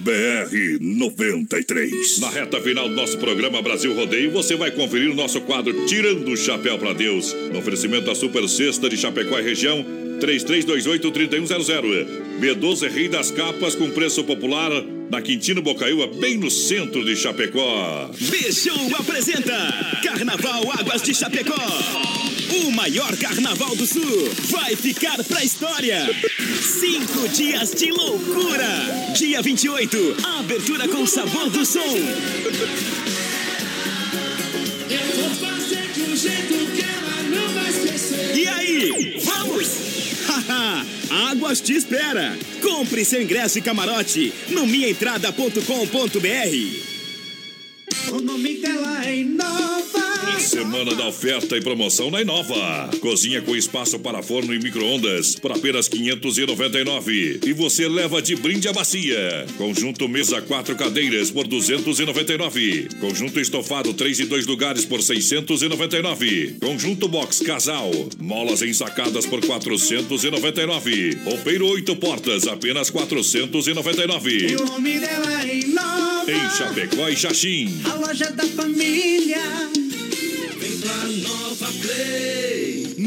BR 0.00 0.80
93. 0.80 2.20
Na 2.20 2.30
reta 2.30 2.58
final 2.60 2.88
do 2.88 2.94
nosso 2.94 3.18
programa 3.18 3.60
Brasil 3.60 3.94
Rodeio, 3.94 4.30
você 4.30 4.56
vai 4.56 4.70
conferir 4.70 5.10
o 5.10 5.14
nosso 5.14 5.42
quadro 5.42 5.84
Tirando 5.84 6.26
o 6.30 6.36
Chapéu 6.36 6.78
para 6.78 6.94
Deus. 6.94 7.36
No 7.52 7.58
oferecimento 7.58 8.06
da 8.06 8.14
Super 8.14 8.48
Sexta 8.48 8.88
de 8.88 8.96
Chapecó 8.96 9.38
e 9.38 9.42
região, 9.42 9.84
3328-3100. 10.20 12.06
B12 12.40 12.88
Rei 12.88 13.08
das 13.08 13.30
Capas 13.30 13.74
com 13.74 13.90
preço 13.90 14.24
popular 14.24 14.70
na 15.10 15.20
Quintino 15.20 15.60
Bocaiúva, 15.60 16.06
bem 16.06 16.38
no 16.38 16.48
centro 16.48 17.04
de 17.04 17.16
Chapecó. 17.16 18.08
Bichou 18.16 18.96
apresenta 18.96 19.98
Carnaval 20.04 20.62
Águas 20.78 21.02
de 21.02 21.12
Chapecó. 21.12 21.56
O 22.64 22.70
maior 22.70 23.16
carnaval 23.16 23.74
do 23.74 23.86
sul 23.86 24.30
vai 24.50 24.76
ficar 24.76 25.22
pra 25.24 25.44
história. 25.44 26.08
Cinco 26.62 27.28
dias 27.28 27.72
de 27.74 27.90
loucura. 27.90 29.12
Dia 29.16 29.42
28, 29.42 30.16
abertura 30.38 30.88
com 30.88 31.04
sabor 31.06 31.50
do 31.50 31.66
som. 31.66 31.80
Eu 34.88 35.06
vou 35.16 35.30
fazer 35.34 35.92
de 35.92 36.02
um 36.02 36.16
jeito 36.16 36.54
que 36.74 36.82
ela 36.82 37.22
não 37.24 37.48
vai 37.54 37.68
esquecer. 37.68 38.36
E 38.36 38.46
aí, 38.46 39.18
vamos? 39.24 39.99
Águas 41.30 41.60
te 41.60 41.74
espera. 41.74 42.36
Compre 42.62 43.04
seu 43.04 43.22
ingresso 43.22 43.58
e 43.58 43.62
camarote 43.62 44.32
no 44.50 44.66
minhaentrada.com.br. 44.66 46.89
O 48.08 48.20
nome 48.20 48.54
dela 48.56 49.06
é 49.06 49.18
Inova. 49.18 50.00
Semana 50.40 50.94
da 50.94 51.06
oferta 51.06 51.56
e 51.56 51.60
promoção 51.60 52.10
na 52.10 52.22
Inova. 52.22 52.90
Cozinha 53.00 53.42
com 53.42 53.54
espaço 53.54 53.98
para 53.98 54.22
forno 54.22 54.54
e 54.54 54.58
micro-ondas 54.58 55.36
por 55.36 55.52
apenas 55.52 55.86
599. 55.86 57.40
E 57.44 57.52
você 57.52 57.86
leva 57.86 58.22
de 58.22 58.34
brinde 58.36 58.68
a 58.68 58.72
bacia. 58.72 59.46
Conjunto 59.58 60.08
mesa 60.08 60.40
quatro 60.40 60.74
cadeiras 60.74 61.30
por 61.30 61.46
299. 61.46 62.88
Conjunto 63.00 63.38
estofado 63.38 63.92
3 63.92 64.20
e 64.20 64.24
2 64.24 64.46
lugares 64.46 64.84
por 64.84 65.02
699. 65.02 66.56
Conjunto 66.60 67.06
box 67.06 67.40
casal. 67.40 67.90
Molas 68.18 68.62
ensacadas 68.62 69.26
por 69.26 69.44
499. 69.44 71.18
Roupeiro 71.24 71.66
oito 71.66 71.94
portas 71.96 72.48
apenas 72.48 72.90
499. 72.90 74.52
E 74.52 74.56
o 74.56 74.64
nome 74.64 74.98
dela 74.98 75.42
é 75.48 75.58
Inova. 75.58 76.19
Em 76.28 76.50
Chapecó 76.50 77.08
e 77.08 77.16
Xaxim. 77.16 77.80
A 77.84 77.94
loja 77.94 78.30
da 78.32 78.44
família. 78.44 79.40
Vem 80.58 80.78
pra 80.78 80.94
Nova 81.28 81.66
Play. 81.80 82.69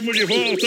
Estamos 0.00 0.16
de 0.16 0.24
volta! 0.24 0.66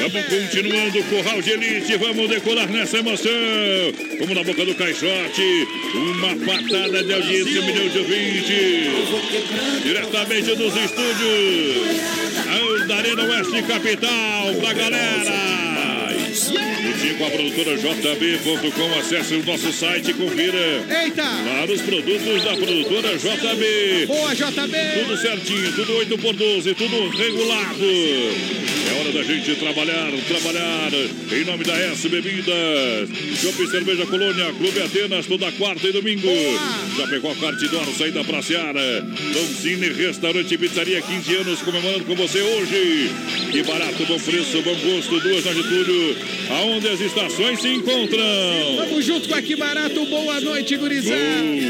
Vamos 0.00 0.26
continuando 0.26 0.98
o 0.98 1.04
Curral 1.04 1.42
de 1.42 1.50
Elite, 1.50 1.96
vamos 1.96 2.28
decolar 2.28 2.70
nessa 2.70 2.98
emoção. 2.98 3.32
Como 4.18 4.34
na 4.34 4.44
boca 4.44 4.64
do 4.64 4.74
caixote, 4.76 5.66
uma 5.94 6.36
patada 6.46 7.02
de 7.02 7.12
audiência, 7.12 7.62
um 7.62 7.66
milhão 7.66 7.88
de 7.88 7.98
ouvintes. 7.98 9.82
Diretamente 9.82 10.54
dos 10.54 10.76
estúdios 10.76 12.06
da 12.86 12.96
Arena 12.96 13.24
Oeste 13.24 13.62
Capital, 13.62 14.54
pra 14.60 14.72
galera. 14.74 15.73
Juntinho 16.84 17.16
com 17.16 17.26
a 17.26 17.30
produtora 17.30 17.76
JB.com, 17.78 18.98
acesse 18.98 19.34
o 19.36 19.44
nosso 19.44 19.72
site 19.72 20.10
e 20.10 20.14
confira. 20.14 20.84
Eita! 21.02 21.22
Lá 21.22 21.64
os 21.64 21.80
produtos 21.80 22.44
da 22.44 22.54
produtora 22.54 23.16
JB. 23.16 24.06
Boa, 24.06 24.34
JB! 24.34 24.76
Tudo 25.00 25.16
certinho, 25.16 25.72
tudo 25.72 25.96
8 25.96 26.18
por 26.18 26.34
12, 26.34 26.74
tudo 26.74 27.08
regulado. 27.08 28.73
É 28.86 29.00
hora 29.00 29.12
da 29.12 29.22
gente 29.22 29.54
trabalhar, 29.56 30.10
trabalhar. 30.28 30.90
Em 31.32 31.44
nome 31.44 31.64
da 31.64 31.74
S 31.74 32.08
Bebidas. 32.08 33.08
Shopping 33.40 33.66
Cerveja 33.70 34.06
Colônia, 34.06 34.52
Clube 34.52 34.80
Atenas, 34.82 35.26
toda 35.26 35.50
quarta 35.52 35.88
e 35.88 35.92
domingo. 35.92 36.28
Já 36.96 37.06
pegou 37.06 37.32
a 37.32 37.34
Cartidor, 37.34 37.86
saída 37.96 38.22
pra 38.22 38.42
Seara. 38.42 39.00
Dom 39.00 39.46
Cine, 39.60 39.88
Restaurante 39.88 40.54
e 40.54 40.58
Pizzaria, 40.58 41.00
15 41.00 41.36
anos 41.36 41.62
comemorando 41.62 42.04
com 42.04 42.14
você 42.14 42.40
hoje. 42.40 43.10
Que 43.50 43.62
barato, 43.62 44.04
bom 44.06 44.18
preço, 44.18 44.62
bom 44.62 44.74
gosto, 44.74 45.20
duas 45.20 45.44
na 45.44 45.54
Getúlio, 45.54 46.16
aonde 46.50 46.88
as 46.88 47.00
estações 47.00 47.60
se 47.60 47.68
encontram. 47.68 48.24
Vamos 48.76 49.04
junto 49.04 49.28
com 49.28 49.34
aqui 49.34 49.56
barato. 49.56 50.04
Boa 50.06 50.40
noite, 50.40 50.76
gurizada. 50.76 51.16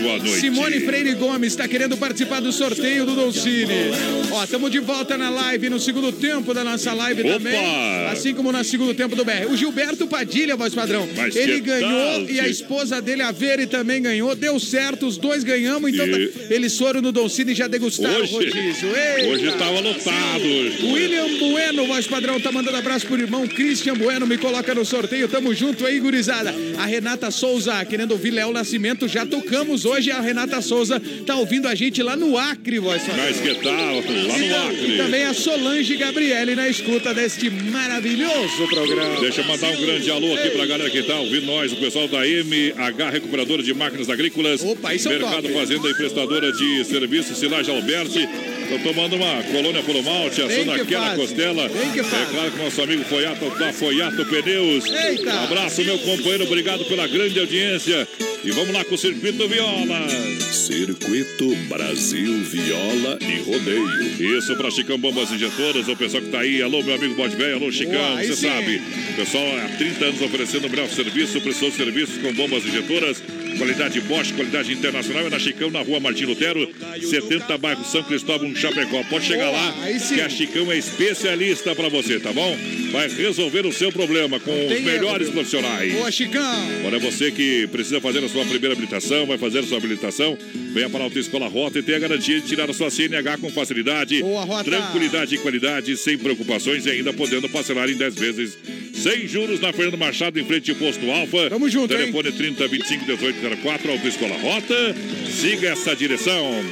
Boa 0.02 0.18
noite. 0.18 0.40
Simone 0.40 0.80
Freire 0.80 1.14
Gomes 1.14 1.52
está 1.52 1.68
querendo 1.68 1.96
participar 1.96 2.40
do 2.40 2.52
sorteio 2.52 3.06
do 3.06 3.14
Dolcine. 3.14 3.90
Ó, 4.32 4.42
estamos 4.42 4.70
de 4.70 4.80
volta 4.80 5.16
na 5.16 5.30
live, 5.30 5.70
no 5.70 5.78
segundo 5.78 6.10
tempo 6.10 6.52
da 6.52 6.64
nossa 6.64 6.92
live 6.92 7.03
Opa! 7.12 7.22
também. 7.22 8.06
Assim 8.10 8.34
como 8.34 8.52
no 8.52 8.64
segundo 8.64 8.94
tempo 8.94 9.14
do 9.16 9.24
BR. 9.24 9.46
O 9.50 9.56
Gilberto 9.56 10.06
Padilha, 10.06 10.56
voz 10.56 10.74
padrão. 10.74 11.08
Mas 11.16 11.34
ele 11.36 11.60
ganhou 11.60 11.90
tal, 11.90 12.30
e 12.30 12.40
a 12.40 12.48
esposa 12.48 13.00
dele, 13.02 13.22
a 13.22 13.32
Vere, 13.32 13.66
também 13.66 14.00
ganhou. 14.02 14.34
Deu 14.34 14.58
certo, 14.60 15.06
os 15.06 15.16
dois 15.16 15.42
ganhamos. 15.44 15.92
Então 15.92 16.06
E- 16.06 16.28
tá- 16.28 16.40
eles 16.54 16.76
foram 16.76 17.00
no 17.00 17.12
Dolcine 17.12 17.52
e 17.52 17.54
já 17.54 17.66
degustaram 17.66 18.20
Hoje- 18.22 18.32
o 18.34 18.38
rodízio. 18.38 18.88
Eita! 18.96 19.28
hoje 19.28 19.46
estava 19.48 19.80
lotado. 19.80 20.44
William 20.92 21.24
Bueno, 21.50 21.86
voz 21.86 22.06
padrão, 22.06 22.40
tá 22.40 22.50
mandando 22.52 22.76
abraço 22.76 23.06
pro 23.06 23.18
irmão 23.20 23.46
Christian 23.46 23.94
Bueno. 23.94 24.26
Me 24.26 24.38
coloca 24.38 24.74
no 24.74 24.84
sorteio. 24.84 25.28
Tamo 25.28 25.54
junto 25.54 25.84
aí, 25.86 25.98
gurizada. 26.00 26.54
A 26.78 26.86
Renata 26.86 27.30
Souza, 27.30 27.84
querendo 27.84 28.12
ouvir 28.12 28.30
Léo 28.30 28.52
Nascimento, 28.52 29.06
já 29.08 29.26
tocamos 29.26 29.84
hoje. 29.84 30.10
A 30.10 30.20
Renata 30.20 30.60
Souza 30.60 31.00
tá 31.26 31.36
ouvindo 31.36 31.66
a 31.68 31.74
gente 31.74 32.02
lá 32.02 32.16
no 32.16 32.36
Acre, 32.38 32.78
voz 32.78 33.02
padrão. 33.02 33.24
Mas 33.24 33.40
que 33.40 33.54
tal? 33.62 33.72
Lá 33.74 34.38
E 34.38 34.48
no 34.48 34.56
Acre. 34.68 34.96
Também 34.96 35.24
a 35.24 35.34
Solange 35.34 35.96
Gabriele 35.96 36.54
na 36.54 36.68
escuta 36.94 37.12
deste 37.12 37.50
maravilhoso 37.50 38.68
programa. 38.68 39.20
Deixa 39.20 39.40
eu 39.40 39.46
mandar 39.46 39.68
um 39.70 39.80
grande 39.80 40.10
alô 40.12 40.32
aqui 40.34 40.50
pra 40.50 40.64
galera 40.64 40.88
que 40.88 41.02
tá 41.02 41.18
ouvindo 41.18 41.46
nós, 41.46 41.72
o 41.72 41.76
pessoal 41.76 42.06
da 42.06 42.24
MH 42.24 43.10
Recuperadora 43.10 43.62
de 43.64 43.74
Máquinas 43.74 44.08
Agrícolas. 44.08 44.62
Opa, 44.62 44.94
isso 44.94 45.08
é 45.08 45.18
Mercado 45.18 45.42
top. 45.42 45.54
Fazenda 45.54 45.88
e 45.88 45.94
Prestadora 45.94 46.52
de 46.52 46.84
Serviços, 46.84 47.36
Silage 47.36 47.68
Alberti. 47.68 48.28
Tô 48.68 48.78
tomando 48.88 49.16
uma 49.16 49.42
colônia 49.42 49.82
puro 49.82 50.02
malte, 50.04 50.40
assando 50.40 50.72
faz. 50.86 51.16
costela. 51.18 51.64
É 51.64 52.30
claro 52.30 52.50
que 52.52 52.62
nosso 52.62 52.82
amigo 52.82 53.04
Foiato 53.04 53.50
da 53.58 53.72
Foiato 53.72 54.24
Pneus. 54.26 54.84
Eita. 54.84 55.32
Abraço, 55.32 55.82
meu 55.82 55.98
companheiro, 55.98 56.44
obrigado 56.44 56.84
pela 56.84 57.08
grande 57.08 57.40
audiência. 57.40 58.06
E 58.44 58.50
vamos 58.50 58.74
lá 58.74 58.84
com 58.84 58.94
o 58.94 58.98
Circuito 58.98 59.48
Viola. 59.48 60.06
Circuito 60.52 61.56
Brasil 61.66 62.42
Viola 62.42 63.18
e 63.22 63.40
Rodeio. 63.40 64.38
Isso 64.38 64.54
para 64.56 64.70
Chicão 64.70 64.98
Bombas 64.98 65.32
Injetoras, 65.32 65.88
o 65.88 65.96
pessoal 65.96 66.22
que 66.22 66.28
tá 66.28 66.40
aí. 66.40 66.60
Alô, 66.60 66.82
meu 66.82 66.94
amigo 66.94 67.14
Bode 67.14 67.34
Velho, 67.36 67.56
alô, 67.56 67.72
Chicão, 67.72 68.16
você 68.18 68.36
sabe. 68.36 68.82
O 69.12 69.16
pessoal 69.16 69.44
há 69.60 69.76
30 69.78 70.04
anos 70.04 70.20
oferecendo 70.20 70.66
o 70.66 70.70
melhor 70.70 70.88
serviço, 70.90 71.40
prestou 71.40 71.70
serviços 71.70 72.18
com 72.18 72.34
bombas 72.34 72.66
injetoras. 72.66 73.22
Qualidade 73.58 74.00
Bosch, 74.02 74.32
qualidade 74.32 74.72
internacional. 74.72 75.26
É 75.26 75.30
na 75.30 75.38
Chicão, 75.38 75.70
na 75.70 75.80
rua 75.80 76.00
Martim 76.00 76.24
Lutero, 76.24 76.68
70 77.00 77.56
bairro 77.58 77.84
São 77.84 78.02
Cristóvão, 78.02 78.54
Chapecó. 78.54 79.02
Pode 79.04 79.26
chegar 79.26 79.50
lá, 79.50 79.74
que 80.14 80.20
a 80.20 80.28
Chicão 80.28 80.70
é 80.72 80.78
especialista 80.78 81.74
para 81.74 81.88
você, 81.88 82.18
tá 82.18 82.32
bom? 82.32 82.56
Vai 82.90 83.08
resolver 83.08 83.66
o 83.66 83.72
seu 83.72 83.90
problema 83.92 84.38
com 84.40 84.66
os 84.66 84.80
melhores 84.80 85.28
profissionais. 85.30 85.92
Boa, 85.92 86.10
Chicão. 86.10 86.68
Olha, 86.84 86.98
você 86.98 87.30
que 87.30 87.66
precisa 87.68 88.00
fazer 88.00 88.24
a 88.24 88.28
sua 88.28 88.44
primeira 88.44 88.72
habilitação, 88.72 89.26
vai 89.26 89.38
fazer 89.38 89.60
a 89.60 89.62
sua 89.62 89.78
habilitação, 89.78 90.36
venha 90.72 90.88
para 90.90 91.00
a 91.00 91.04
Autoescola 91.04 91.48
Rota 91.48 91.78
e 91.78 91.82
tenha 91.82 91.98
a 91.98 92.00
garantia 92.00 92.40
de 92.40 92.46
tirar 92.46 92.68
a 92.68 92.72
sua 92.74 92.90
CNH 92.90 93.38
com 93.38 93.50
facilidade, 93.50 94.20
Boa, 94.20 94.44
Rota. 94.44 94.64
tranquilidade 94.64 95.34
e 95.34 95.38
qualidade, 95.38 95.96
sem 95.96 96.18
preocupações 96.18 96.86
e 96.86 96.90
ainda 96.90 97.12
podendo 97.12 97.48
parcelar 97.48 97.88
em 97.88 97.96
10 97.96 98.14
vezes. 98.14 98.58
Sem 98.94 99.26
juros 99.26 99.60
na 99.60 99.72
Fernando 99.72 99.98
Machado, 99.98 100.38
em 100.38 100.44
frente 100.44 100.70
ao 100.70 100.76
posto 100.76 101.10
Alfa. 101.10 101.50
Tamo 101.50 101.68
junto, 101.68 101.92
hein? 101.92 102.12
Telefone 102.12 102.32
30 102.32 102.68
25 102.68 103.04
18 103.04 103.56
04, 103.62 103.90
Autoescola 103.92 104.36
Rota. 104.36 104.96
Siga 105.28 105.70
essa 105.70 105.94
direção. 105.94 106.64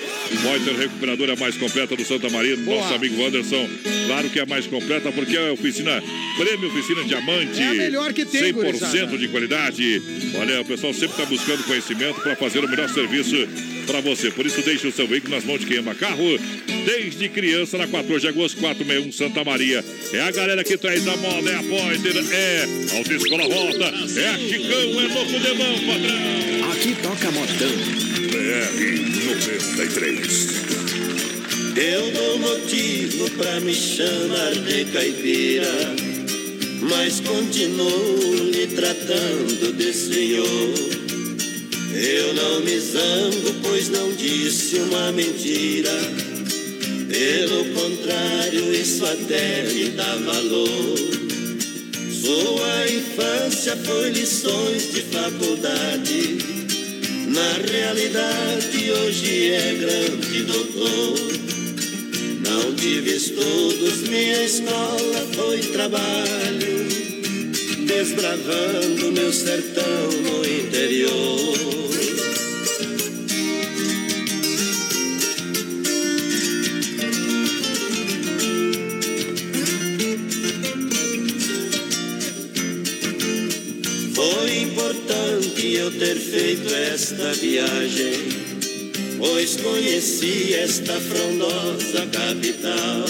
Poiter 0.42 0.74
Recuperadora 0.74 1.36
mais 1.36 1.56
completa 1.56 1.94
do 1.94 2.04
Santa 2.04 2.30
Maria, 2.30 2.56
do 2.56 2.62
nosso 2.62 2.94
amigo 2.94 3.22
Anderson. 3.24 3.68
Claro 4.06 4.30
que 4.30 4.38
é 4.38 4.42
a 4.42 4.46
mais 4.46 4.66
completa 4.66 5.12
porque 5.12 5.36
é 5.36 5.48
a 5.48 5.52
oficina 5.52 6.02
Prêmio 6.36 6.68
Oficina 6.68 7.04
Diamante. 7.04 7.60
É 7.60 7.68
a 7.68 7.74
melhor 7.74 8.12
que 8.12 8.24
tem, 8.24 8.52
100% 8.52 8.54
gurizada. 8.54 9.18
de 9.18 9.28
qualidade. 9.28 10.02
Olha, 10.36 10.60
o 10.60 10.64
pessoal 10.64 10.92
sempre 10.94 11.10
está 11.10 11.26
buscando 11.26 11.64
conhecimento 11.64 12.20
para 12.20 12.36
fazer 12.36 12.64
o 12.64 12.68
melhor 12.68 12.88
serviço 12.88 13.36
para 13.82 14.00
você. 14.00 14.30
Por 14.30 14.46
isso, 14.46 14.62
deixe 14.62 14.86
o 14.86 14.92
seu 14.92 15.06
veículo 15.06 15.34
nas 15.34 15.44
mãos 15.44 15.60
de 15.60 15.66
quem 15.66 15.78
ama 15.78 15.94
carro. 15.94 16.38
Desde 16.84 17.28
criança, 17.28 17.78
na 17.78 17.86
14 17.86 18.20
de 18.20 18.28
agosto, 18.28 18.58
461 18.58 19.12
Santa 19.12 19.44
Maria. 19.44 19.84
É 20.12 20.20
a 20.20 20.30
galera 20.30 20.64
que 20.64 20.76
traz 20.76 21.06
a 21.06 21.16
moda, 21.16 21.50
é 21.50 21.56
a 21.56 21.62
Pointer, 21.62 22.14
é 22.32 22.66
Autoescola 22.98 23.44
Rota, 23.44 23.84
é 24.20 24.28
a 24.28 24.38
Chicão, 24.38 25.00
é 25.00 25.06
louco 25.08 25.38
de 25.38 25.54
mão, 25.54 25.78
padrão. 25.86 26.72
Aqui 26.72 26.96
toca 27.02 27.30
modão. 27.30 28.02
BR 28.30 29.02
93. 29.76 30.62
Eu 31.76 32.10
dou 32.12 32.38
motivo 32.38 33.30
pra 33.30 33.60
me 33.60 33.74
chamar 33.74 34.52
de 34.52 34.84
caipira, 34.86 35.94
mas 36.80 37.20
continuo 37.20 38.50
lhe 38.50 38.66
tratando 38.66 39.72
de 39.72 39.92
senhor. 39.92 41.01
Eu 41.94 42.32
não 42.32 42.60
me 42.60 42.78
zango, 42.78 43.54
pois 43.62 43.90
não 43.90 44.12
disse 44.14 44.76
uma 44.76 45.12
mentira. 45.12 45.92
Pelo 47.08 47.64
contrário, 47.74 48.72
isso 48.72 49.04
até 49.04 49.64
me 49.64 49.90
dá 49.90 50.16
valor. 50.16 50.96
Sua 52.22 52.88
infância 52.88 53.76
foi 53.76 54.10
lições 54.10 54.92
de 54.92 55.02
faculdade. 55.02 56.38
Na 57.28 57.52
realidade, 57.70 58.90
hoje 58.90 59.50
é 59.52 59.74
grande 59.74 60.42
doutor. 60.44 61.18
Não 62.48 62.74
tive 62.74 63.16
estudos, 63.16 64.08
minha 64.08 64.44
escola 64.44 65.26
foi 65.34 65.58
trabalho, 65.58 66.88
desbravando 67.86 69.12
meu 69.12 69.32
sertão 69.32 70.10
no 70.22 70.44
interior. 70.46 71.71
Esta 86.70 87.32
viagem, 87.32 88.18
pois 89.18 89.56
conheci 89.56 90.54
esta 90.54 90.94
frondosa 91.00 92.06
capital. 92.12 93.04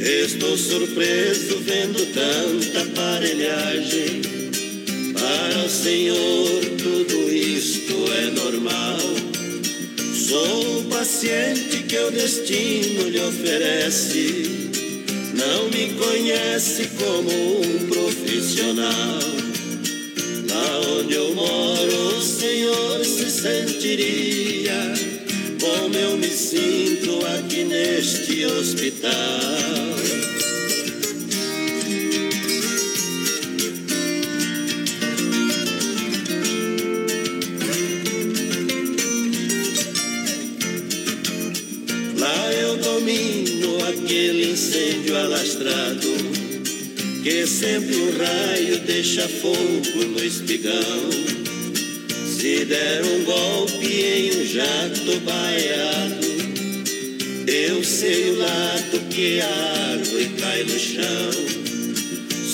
Estou 0.00 0.56
surpreso 0.56 1.58
vendo 1.60 2.04
tanta 2.12 2.82
aparelhagem. 2.82 4.22
Para 5.12 5.64
o 5.64 5.68
Senhor, 5.68 6.60
tudo 6.82 7.32
isto 7.32 7.94
é 8.12 8.30
normal. 8.30 8.98
Sou 10.28 10.80
o 10.80 10.84
paciente 10.84 11.84
que 11.88 11.98
o 11.98 12.10
destino 12.10 13.08
lhe 13.08 13.20
oferece. 13.20 14.70
Não 15.34 15.68
me 15.70 15.92
conhece 15.94 16.88
como 16.98 17.30
um 17.60 17.88
profissional. 17.88 19.43
Onde 20.96 21.14
eu 21.14 21.34
moro, 21.34 22.16
o 22.16 22.22
Senhor 22.22 23.04
se 23.04 23.28
sentiria 23.28 24.94
como 25.60 25.94
eu 25.96 26.16
me 26.16 26.28
sinto 26.28 27.18
aqui 27.26 27.64
neste 27.64 28.46
hospital. 28.46 29.93
Que 47.24 47.46
sempre 47.46 47.96
um 47.96 48.18
raio 48.18 48.80
deixa 48.80 49.26
fogo 49.26 50.04
no 50.04 50.22
espigão. 50.22 51.10
Se 52.38 52.66
der 52.66 53.02
um 53.02 53.24
golpe 53.24 53.86
em 53.86 54.30
um 54.36 54.44
jato 54.44 55.20
baiado, 55.20 56.26
eu 57.46 57.82
sei 57.82 58.30
o 58.30 58.36
lado 58.36 59.08
que 59.08 59.40
a 59.40 59.92
árvore 59.92 60.32
cai 60.38 60.64
no 60.64 60.78
chão. 60.78 61.30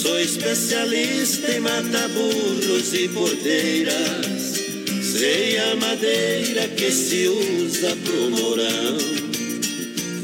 Sou 0.03 0.21
especialista 0.21 1.51
em 1.51 1.59
matar 1.59 2.09
burros 2.11 2.95
e 2.95 3.09
bordeiras. 3.09 4.55
Sei 5.03 5.59
a 5.59 5.75
madeira 5.75 6.68
que 6.68 6.93
se 6.93 7.27
usa 7.27 7.97
pro 8.05 8.31
morão. 8.31 9.20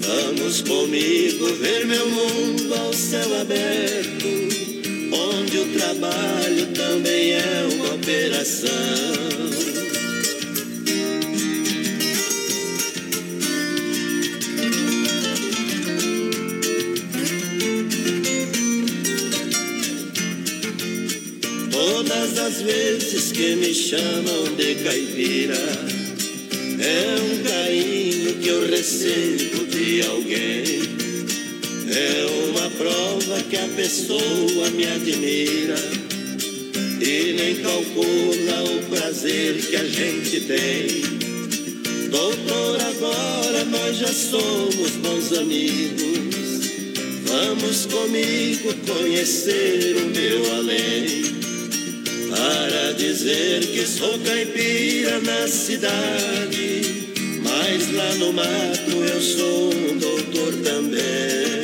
Vamos 0.07 0.63
comigo 0.63 1.47
ver 1.55 1.85
meu 1.85 2.09
mundo 2.09 2.73
ao 2.75 2.93
céu 2.93 3.41
aberto, 3.41 4.29
onde 5.13 5.59
o 5.59 5.67
trabalho 5.73 6.67
também 6.75 7.33
é 7.33 7.69
uma 7.73 7.95
operação. 7.95 8.71
Todas 21.73 22.39
as 22.39 22.63
vezes 22.63 23.33
que 23.33 23.57
me 23.57 23.75
chamam 23.75 24.55
de 24.57 24.77
caipira, 24.77 25.57
é 26.79 27.17
um 27.21 27.43
carinho 27.43 28.35
que 28.41 28.49
eu 28.49 28.71
recebo 28.71 29.46
de 29.87 30.03
alguém. 30.03 30.83
É 31.89 32.27
uma 32.51 32.69
prova 32.71 33.41
que 33.49 33.57
a 33.57 33.69
pessoa 33.77 34.69
me 34.71 34.85
admira 34.85 35.77
e 37.01 37.33
nem 37.35 37.57
calcula 37.63 38.65
o 38.65 38.83
prazer 38.91 39.55
que 39.65 39.77
a 39.77 39.85
gente 39.85 40.41
tem. 40.41 41.03
Doutor, 42.11 42.81
agora 42.81 43.65
nós 43.67 43.99
já 43.99 44.13
somos 44.13 44.91
bons 45.03 45.33
amigos. 45.39 46.67
Vamos 47.25 47.87
comigo 47.87 48.75
conhecer 48.89 49.95
o 49.99 50.07
meu 50.07 50.55
além. 50.57 51.27
Para 52.29 52.93
dizer 52.95 53.65
que 53.69 53.87
sou 53.87 54.19
caipira 54.19 55.21
na 55.21 55.47
cidade, 55.47 57.06
mas 57.69 57.91
lá 57.93 58.15
no 58.15 58.33
mato 58.33 58.91
eu 58.91 59.21
sou 59.21 59.75
um 59.75 59.99
doutor 59.99 60.53
também. 60.63 61.57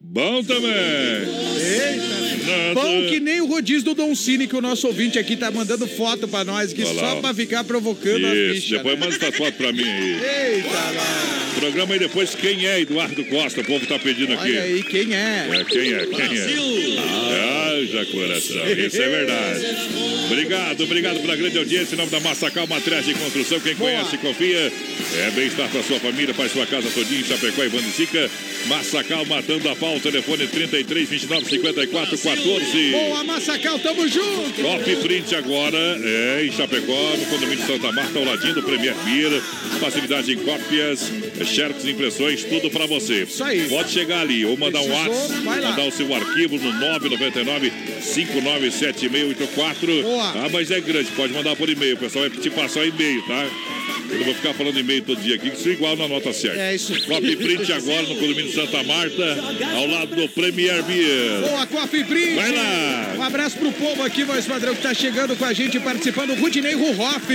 Bom 0.00 0.42
também. 0.44 0.70
Eita. 0.70 2.74
Bom 2.74 3.06
que 3.08 3.20
nem 3.20 3.40
o 3.40 3.46
rodízio 3.46 3.84
do 3.84 3.94
Don 3.94 4.14
Cine, 4.14 4.46
que 4.46 4.56
o 4.56 4.60
nosso 4.62 4.86
ouvinte 4.86 5.18
aqui 5.18 5.36
tá 5.36 5.50
mandando 5.50 5.86
foto 5.86 6.26
pra 6.26 6.44
nós, 6.44 6.72
que 6.72 6.82
Olha 6.82 7.00
só 7.00 7.16
pra 7.20 7.34
ficar 7.34 7.64
provocando 7.64 8.26
a 8.26 8.34
Isso, 8.34 8.62
ficha. 8.62 8.76
depois 8.76 8.98
né? 8.98 9.06
manda 9.06 9.16
essa 9.16 9.32
foto 9.32 9.52
pra 9.54 9.72
mim 9.72 9.82
aí. 9.82 10.24
Eita 10.56 10.68
lá. 10.68 11.54
Programa 11.58 11.94
aí 11.94 11.98
depois, 11.98 12.34
quem 12.34 12.66
é 12.66 12.80
Eduardo 12.80 13.24
Costa? 13.26 13.60
O 13.60 13.64
povo 13.64 13.86
tá 13.86 13.98
pedindo 13.98 14.32
aqui. 14.32 14.42
Olha 14.42 14.62
aí, 14.62 14.82
quem 14.82 15.14
é? 15.14 15.48
É, 15.52 15.64
quem 15.64 15.92
é? 15.92 16.06
Quem 16.06 16.38
é? 16.38 16.44
Haja 17.74 18.06
coração, 18.06 18.70
isso 18.70 19.02
é 19.02 19.08
verdade. 19.08 19.66
Obrigado, 20.26 20.84
obrigado 20.84 21.20
pela 21.20 21.36
grande 21.36 21.58
audiência. 21.58 21.94
Em 21.94 21.98
nome 21.98 22.10
da 22.10 22.20
Massacal 22.20 22.66
Matriz 22.66 23.04
de 23.04 23.14
Construção, 23.14 23.58
quem 23.60 23.74
conhece, 23.74 24.16
confia. 24.18 24.72
É 25.18 25.30
bem-estar 25.32 25.68
para 25.68 25.82
sua 25.82 25.98
família, 26.00 26.32
para 26.32 26.48
sua 26.48 26.66
casa 26.66 26.88
todinha, 26.90 27.20
em 27.20 27.24
Chapecó 27.24 27.64
e 27.64 27.68
Vandicica. 27.68 28.30
Massacal 28.66 29.26
matando 29.26 29.68
a 29.68 29.76
pau, 29.76 29.98
telefone 30.00 30.46
33 30.46 31.08
29 31.08 31.44
54 31.48 32.18
14. 32.18 32.90
Boa, 32.92 33.24
Massacal, 33.24 33.78
tamo 33.78 34.08
junto! 34.08 34.62
Top 34.62 34.96
Print 34.96 35.34
agora 35.34 35.76
é 36.02 36.46
em 36.46 36.52
Chapecó, 36.52 37.16
no 37.18 37.26
condomínio 37.26 37.66
Santa 37.66 37.92
Marta, 37.92 38.18
ao 38.18 38.24
ladinho 38.24 38.54
do 38.54 38.62
Premier 38.62 38.94
Beer. 39.04 39.42
Facilidade 39.80 40.32
em 40.32 40.36
cópias, 40.38 41.10
xerox, 41.44 41.84
impressões, 41.84 42.44
tudo 42.44 42.70
pra 42.70 42.86
você. 42.86 43.24
Isso 43.24 43.44
aí. 43.44 43.68
Pode 43.68 43.90
chegar 43.90 44.20
ali 44.20 44.46
ou 44.46 44.56
mandar 44.56 44.80
um 44.80 44.84
Precisou, 44.88 45.12
WhatsApp, 45.12 45.44
vai 45.44 45.60
lá. 45.60 45.70
mandar 45.70 45.84
o 45.86 45.90
seu 45.92 46.14
arquivo 46.14 46.56
no 46.58 46.72
999 46.72 47.63
597684. 47.70 50.02
Boa. 50.02 50.44
Ah, 50.44 50.48
mas 50.52 50.70
é 50.70 50.80
grande, 50.80 51.10
pode 51.12 51.32
mandar 51.32 51.56
por 51.56 51.68
e-mail. 51.68 51.96
O 51.96 51.98
pessoal 51.98 52.28
vai 52.28 52.38
te 52.38 52.50
passar 52.50 52.80
o 52.80 52.86
e-mail, 52.86 53.22
tá? 53.26 53.46
Eu 54.14 54.18
não 54.18 54.26
vou 54.26 54.34
ficar 54.34 54.54
falando 54.54 54.78
e-mail 54.78 55.02
todo 55.02 55.20
dia 55.20 55.34
aqui, 55.34 55.50
que 55.50 55.58
isso 55.58 55.68
é 55.68 55.72
igual 55.72 55.96
na 55.96 56.06
nota 56.06 56.32
certa. 56.32 56.60
É 56.60 56.74
isso. 56.74 56.94
Top 57.06 57.36
Print 57.36 57.72
agora 57.72 58.02
no 58.02 58.14
condomínio 58.14 58.52
Santa 58.54 58.82
Marta, 58.84 59.38
ao 59.74 59.86
lado 59.88 60.14
do 60.14 60.28
Premier 60.28 60.84
Beer. 60.84 61.40
Boa, 61.40 61.66
Coffee 61.66 62.04
Print! 62.04 62.36
Vai 62.36 62.52
lá. 62.52 63.14
Um 63.18 63.22
abraço 63.22 63.58
pro 63.58 63.72
povo 63.72 64.04
aqui, 64.04 64.22
voz 64.22 64.46
padrão, 64.46 64.74
que 64.74 64.82
tá 64.82 64.94
chegando 64.94 65.34
com 65.36 65.44
a 65.44 65.52
gente, 65.52 65.80
participando. 65.80 66.34
Rudinei 66.34 66.74
Ruhoff, 66.74 67.26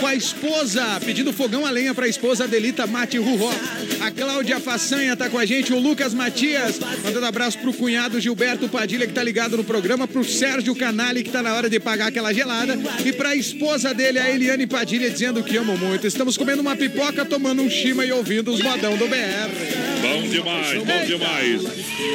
com 0.00 0.06
a 0.06 0.14
esposa, 0.14 1.00
pedindo 1.04 1.32
fogão 1.32 1.64
a 1.64 1.70
lenha 1.70 1.94
pra 1.94 2.08
esposa 2.08 2.44
Adelita 2.44 2.84
Mate 2.86 3.16
Ruhoff. 3.16 3.56
A 4.00 4.10
Cláudia 4.10 4.58
Façanha 4.58 5.16
tá 5.16 5.30
com 5.30 5.38
a 5.38 5.46
gente, 5.46 5.72
o 5.72 5.78
Lucas 5.78 6.12
Matias, 6.12 6.80
mandando 7.04 7.26
abraço 7.26 7.58
pro 7.58 7.72
cunhado 7.72 8.20
Gilberto 8.20 8.68
Padilha, 8.68 9.06
que 9.06 9.12
tá 9.12 9.22
ligado 9.22 9.56
no 9.56 9.62
programa, 9.62 10.08
pro 10.08 10.24
Sérgio 10.24 10.74
Canali, 10.74 11.22
que 11.22 11.30
tá 11.30 11.42
na 11.42 11.54
hora 11.54 11.70
de 11.70 11.78
pagar 11.78 12.08
aquela 12.08 12.32
gelada, 12.32 12.76
e 13.04 13.12
pra 13.12 13.36
esposa 13.36 13.94
dele, 13.94 14.18
a 14.18 14.28
Eliane 14.28 14.66
Padilha, 14.66 15.08
dizendo 15.08 15.42
que 15.42 15.56
amo 15.56 15.76
muito. 15.78 16.06
Estamos 16.24 16.38
comendo 16.38 16.62
uma 16.62 16.74
pipoca, 16.74 17.22
tomando 17.26 17.60
um 17.60 17.68
chima 17.68 18.02
e 18.02 18.10
ouvindo 18.10 18.50
os 18.50 18.62
modão 18.62 18.96
do 18.96 19.06
BR. 19.06 19.84
Bom 20.00 20.22
demais, 20.26 20.82
bom 20.82 21.04
demais. 21.04 21.62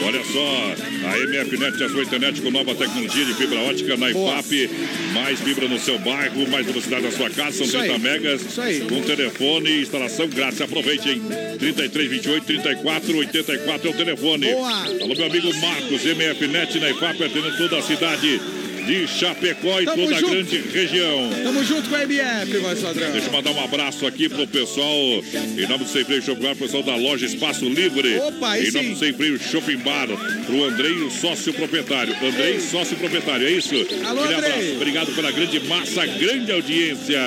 Olha 0.03 0.23
só, 0.23 0.73
a 1.07 1.18
MFNet, 1.27 1.84
a 1.84 1.90
sua 1.90 2.02
internet 2.02 2.41
com 2.41 2.49
nova 2.49 2.73
tecnologia 2.73 3.23
de 3.23 3.36
fibra 3.36 3.60
ótica 3.60 3.95
na 3.98 4.10
IFAP. 4.10 4.68
Mais 5.14 5.40
fibra 5.40 5.68
no 5.68 5.77
seu 5.80 5.99
bairro, 5.99 6.49
mais 6.49 6.65
velocidade 6.65 7.03
na 7.03 7.11
sua 7.11 7.30
casa, 7.30 7.57
são 7.57 7.68
Isso 7.68 7.77
30 7.77 7.94
aí. 7.94 7.99
megas. 7.99 8.41
Isso 8.41 8.60
aí. 8.60 8.80
Com 8.80 8.99
telefone 9.03 9.69
e 9.69 9.81
instalação 9.84 10.27
grátis. 10.27 10.60
Aproveite, 10.60 11.07
hein? 11.07 11.22
33, 11.60 12.10
28, 12.10 12.45
34, 12.45 13.15
84 13.15 13.88
é 13.88 13.91
o 13.91 13.94
telefone. 13.95 14.48
Boa. 14.48 14.72
Alô, 14.72 15.15
meu 15.15 15.26
amigo 15.26 15.56
Marcos, 15.60 16.03
MFNet 16.03 16.80
na 16.80 16.90
IFAP, 16.90 17.23
atendendo 17.26 17.57
toda 17.57 17.77
a 17.77 17.81
cidade 17.84 18.41
de 18.90 19.06
Chapecó 19.07 19.80
e 19.80 19.86
Tamo 19.86 20.03
toda 20.03 20.16
a 20.16 20.20
junto. 20.20 20.32
grande 20.34 20.57
região. 20.74 21.30
Tamo 21.44 21.64
junto 21.64 21.90
com 21.90 21.95
a 21.95 22.03
MF, 22.03 22.57
voz 22.57 22.80
padrão. 22.80 23.11
Deixa 23.11 23.28
eu 23.28 23.32
mandar 23.34 23.52
um 23.52 23.64
abraço 23.64 24.07
aqui 24.07 24.28
pro 24.28 24.48
pessoal, 24.48 25.24
em 25.56 25.68
nome 25.68 25.84
do 25.84 25.90
Sem 25.90 26.03
Freio 26.03 26.24
Shopping 26.24 26.41
Bar, 26.41 26.56
pessoal 26.56 26.82
da 26.82 26.95
loja 26.95 27.26
Espaço 27.28 27.66
Livre. 27.70 28.16
Opa, 28.18 28.52
aí 28.53 28.68
Em 28.68 28.72
nome 28.72 28.88
sim. 28.88 28.94
do 28.94 28.99
Sem 28.99 29.14
Freio 29.14 29.40
Shopping 29.40 29.78
Bar, 29.78 30.07
pro 30.48 30.64
Andrei, 30.64 30.94
o 30.94 31.11
sócio 31.11 31.53
proprietário. 31.53 32.16
Andrei, 32.20 32.60
sócio 32.60 32.98
proprietário, 32.98 33.45
é 33.48 33.52
isso? 33.52 33.76
Alô, 34.06 34.24
Andrei. 34.24 34.38
abraço, 34.38 34.72
obrigado 34.76 35.11
pela 35.16 35.32
grande 35.32 35.60
massa, 35.68 36.06
grande 36.07 36.52
audiência. 36.52 37.20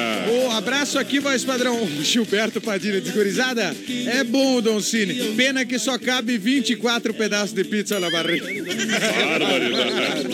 Um 0.45 0.51
abraço 0.51 0.99
aqui, 0.99 1.21
voz 1.21 1.45
padrão. 1.45 1.81
O 1.81 1.89
Gilberto 2.03 2.61
Padilha 2.61 3.01
desgurizada. 3.01 3.75
É 4.13 4.25
bom, 4.25 4.61
Don 4.61 4.81
Cine. 4.81 5.15
Pena 5.37 5.65
que 5.65 5.79
só 5.79 5.97
cabe 5.97 6.37
24 6.39 7.15
pedaços 7.15 7.53
de 7.55 7.63
pizza 7.63 8.01
na 8.01 8.11
barriga. 8.11 8.47
Barbaridade. 8.47 10.29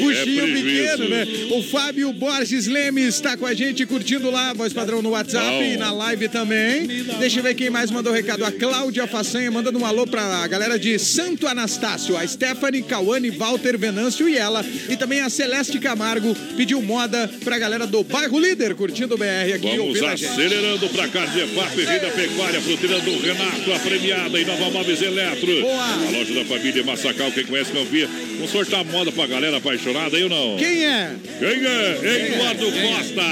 Buchinho 0.00 0.44
É. 0.44 0.55
pequeno, 0.62 1.08
né? 1.08 1.26
O 1.50 1.62
Fábio 1.62 2.12
Borges 2.12 2.66
Lemes 2.66 3.14
está 3.14 3.36
com 3.36 3.46
a 3.46 3.54
gente 3.54 3.84
curtindo 3.86 4.30
lá, 4.30 4.52
voz 4.52 4.72
padrão 4.72 5.02
no 5.02 5.10
WhatsApp 5.10 5.64
e 5.64 5.76
na 5.76 5.92
live 5.92 6.28
também. 6.28 6.86
Deixa 7.18 7.38
eu 7.38 7.42
ver 7.42 7.54
quem 7.54 7.70
mais 7.70 7.90
mandou 7.90 8.12
recado. 8.12 8.44
A 8.44 8.52
Cláudia 8.52 9.06
Façanha 9.06 9.50
mandando 9.50 9.78
um 9.78 9.86
alô 9.86 10.06
pra 10.06 10.46
galera 10.46 10.78
de 10.78 10.98
Santo 10.98 11.46
Anastácio. 11.46 12.16
A 12.16 12.26
Stephanie, 12.26 12.82
Cauane, 12.82 13.30
Walter, 13.30 13.78
Venâncio 13.78 14.28
e 14.28 14.36
ela. 14.36 14.64
E 14.88 14.96
também 14.96 15.20
a 15.20 15.28
Celeste 15.28 15.78
Camargo 15.78 16.34
pediu 16.56 16.80
moda 16.82 17.30
pra 17.44 17.58
galera 17.58 17.86
do 17.86 18.02
Bairro 18.02 18.38
Líder 18.38 18.74
curtindo 18.74 19.14
o 19.14 19.18
BR 19.18 19.54
aqui. 19.54 19.76
Vamos 19.76 20.02
a 20.02 20.12
acelerando 20.12 20.88
pra 20.90 21.08
cá 21.08 21.24
de 21.26 21.40
EFAP, 21.40 21.76
Vida 21.76 22.12
Pecuária, 22.14 22.60
fruteira 22.60 23.00
do 23.00 23.18
Renato, 23.20 23.72
a 23.72 23.78
premiada 23.78 24.40
em 24.40 24.44
Nova 24.44 24.70
Móveis 24.70 25.02
Eletro. 25.02 25.60
Boa. 25.60 25.84
A 25.84 26.10
loja 26.10 26.34
da 26.34 26.44
família 26.44 26.84
Massacal, 26.84 27.30
quem 27.32 27.44
conhece, 27.44 27.72
confia. 27.72 28.08
Vamos 28.36 28.50
sortar 28.50 28.84
moda 28.84 29.10
pra 29.12 29.26
galera 29.26 29.56
apaixonada 29.56 30.16
aí 30.16 30.22
ou 30.22 30.28
não? 30.28 30.45
Quem 30.58 30.84
é? 30.84 31.16
Quem 31.38 31.66
é? 31.66 32.34
Eduardo 32.34 32.66
Costa. 32.70 33.22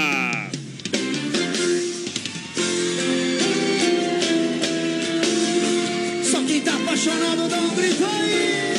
Só 6.23 6.43
quem 6.43 6.61
tá 6.61 6.75
apaixonado 6.75 7.47
dá 7.47 7.57
um 7.57 7.75
grito 7.75 8.03
aí. 8.03 8.75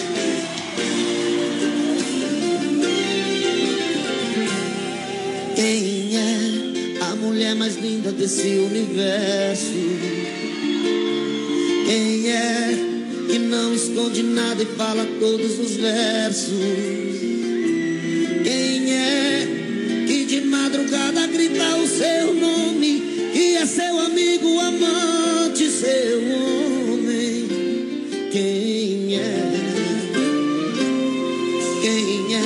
Quem 5.55 6.17
é 6.17 7.01
a 7.01 7.17
mulher 7.17 7.55
mais 7.55 7.77
linda 7.77 8.13
desse 8.13 8.49
universo? 8.49 9.73
Quem 11.87 12.31
é 12.31 12.69
que 13.31 13.39
não 13.39 13.75
esconde 13.75 14.23
nada 14.23 14.63
e 14.63 14.67
fala 14.67 15.07
todos 15.19 15.59
os 15.59 15.77
versos? 15.77 17.06
Madrugada 20.77 21.27
grita 21.29 21.77
o 21.77 21.87
seu 21.87 22.35
nome 22.35 23.03
e 23.35 23.57
é 23.57 23.65
seu 23.65 23.99
amigo, 23.99 24.61
amante, 24.61 25.71
seu 25.71 26.19
homem? 26.19 27.49
Quem 28.31 29.17
é? 29.17 29.53
Quem 31.81 32.35
é 32.35 32.43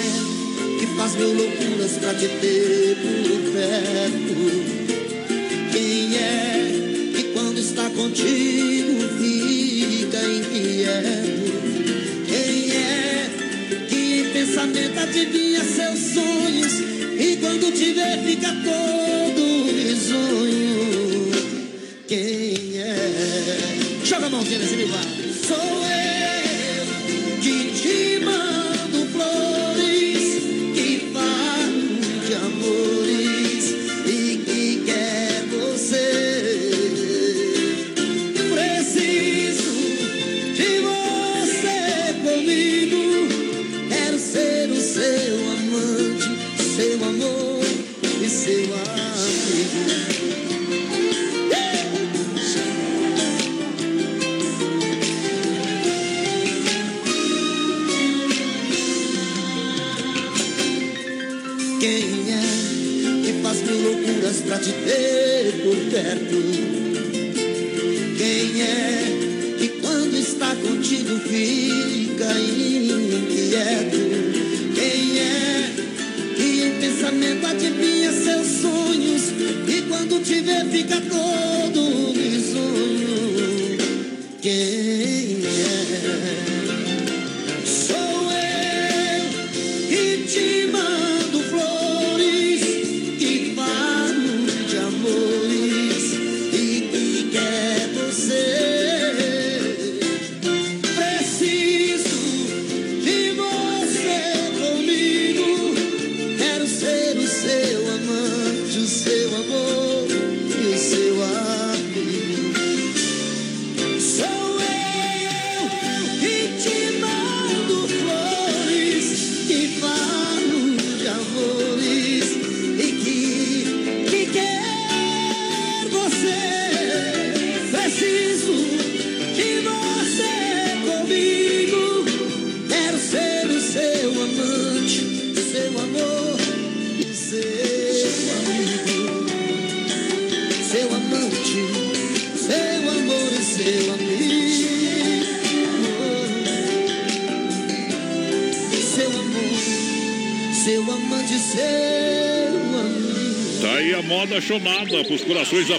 que 0.78 0.86
faz 0.96 1.16
mil 1.16 1.34
loucuras 1.34 1.92
pra 1.98 2.14
te 2.14 2.28
ter 2.28 2.96
por 3.02 3.52
perto? 3.52 4.34
Quem 5.72 6.16
é 6.16 7.12
que 7.16 7.24
quando 7.32 7.58
está 7.58 7.90
contigo 7.90 9.00
fica 9.18 10.24
inquieto? 10.24 11.50
Quem 12.28 12.76
é 12.76 13.28
que 13.88 14.20
em 14.20 14.32
pensamento 14.32 14.98
adivinha 15.00 15.64
seus 15.64 15.98
sonhos 16.14 16.99
e 17.20 17.36
quando 17.36 17.70
vê 17.92 18.16
fica 18.24 18.48
todo 18.64 19.09
Quem 61.80 62.30
é 62.30 62.42
que 63.24 63.40
faz 63.42 63.62
mil 63.62 63.82
loucuras 63.82 64.40
pra 64.40 64.58
te 64.58 64.72
ter 64.72 65.62
por 65.62 65.76
perto. 65.90 66.69
Vê 80.38 80.64
fica 80.70 81.00
todo 81.00 81.59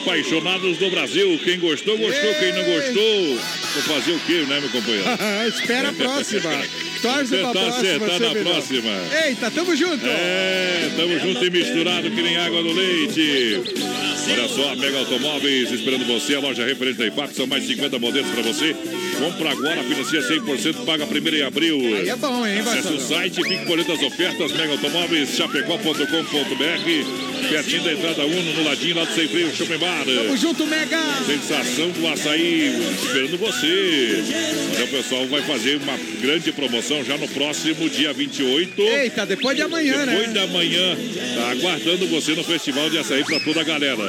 apaixonados 0.01 0.77
do 0.77 0.89
Brasil. 0.89 1.39
Quem 1.43 1.59
gostou, 1.59 1.97
gostou. 1.97 2.33
Quem 2.35 2.53
não 2.53 2.63
gostou, 2.63 3.39
vou 3.73 3.83
fazer 3.83 4.11
o 4.11 4.19
quê, 4.19 4.45
né, 4.47 4.59
meu 4.59 4.69
companheiro? 4.69 5.05
Espera 5.47 5.89
a 5.89 5.93
próxima. 5.93 6.51
Torce 7.01 7.29
pra 7.29 7.37
Tentar 7.37 7.51
próxima. 7.51 7.77
acertar 7.77 8.19
na 8.19 8.35
próxima. 8.43 8.91
Eita, 9.25 9.51
tamo 9.51 9.75
junto. 9.75 10.05
É, 10.05 10.89
tamo 10.95 11.19
junto 11.19 11.45
e 11.45 11.49
misturado 11.49 12.11
que 12.11 12.21
nem 12.21 12.37
água 12.37 12.61
no 12.61 12.73
leite. 12.73 13.61
Olha 14.31 14.47
só, 14.47 14.75
Mega 14.75 14.99
Automóveis 14.99 15.71
esperando 15.71 16.05
você, 16.05 16.35
a 16.35 16.39
loja 16.39 16.63
referente 16.65 16.97
da 16.99 17.07
IPAC, 17.07 17.33
são 17.35 17.47
mais 17.47 17.65
50 17.65 17.97
modelos 17.99 18.29
pra 18.31 18.43
você. 18.43 18.75
Compra 19.17 19.51
agora, 19.51 19.83
financia 19.83 20.21
100%, 20.21 20.85
paga 20.85 21.05
primeiro 21.07 21.37
em 21.37 21.43
abril. 21.43 21.77
Aí 21.97 22.09
é 22.09 22.15
bom, 22.15 22.45
hein, 22.45 22.59
Acesse 22.59 22.93
o 22.93 22.99
site, 22.99 23.43
fique 23.43 23.65
por 23.65 23.77
dentro 23.77 23.95
das 23.95 24.03
ofertas, 24.05 24.51
Mega 24.53 24.71
Automóveis, 24.73 25.35
chapecó.com.br, 25.35 27.30
pertinho 27.51 27.83
da 27.83 27.91
entrada 27.91 28.25
1, 28.25 28.29
no 28.29 28.63
ladinho 28.63 28.95
lá 28.95 29.03
do 29.03 29.13
Sem 29.13 29.27
Freio, 29.27 29.53
Shopping 29.53 29.77
Bar. 29.77 30.05
Tamo 30.05 30.37
junto, 30.37 30.65
Mega. 30.65 30.97
Sensação 31.25 31.89
do 31.89 32.07
açaí 32.07 32.73
esperando 33.03 33.37
você. 33.37 34.23
Então, 34.71 34.85
o 34.85 34.87
pessoal 34.87 35.27
vai 35.27 35.41
fazer 35.41 35.75
uma 35.77 35.97
grande 36.21 36.51
promoção 36.53 37.03
já 37.03 37.17
no 37.17 37.27
próximo 37.27 37.89
dia 37.89 38.13
28. 38.13 38.81
Eita, 38.81 39.25
depois 39.25 39.55
de 39.55 39.63
amanhã, 39.63 40.05
Depois 40.05 40.27
né? 40.29 40.33
da 40.33 40.47
manhã, 40.47 40.97
tá 41.35 41.51
aguardando 41.51 42.07
você 42.07 42.33
no 42.33 42.43
Festival 42.43 42.89
de 42.89 42.97
Açaí 42.97 43.23
pra 43.25 43.39
toda 43.41 43.59
a 43.59 43.63
galera. 43.63 44.01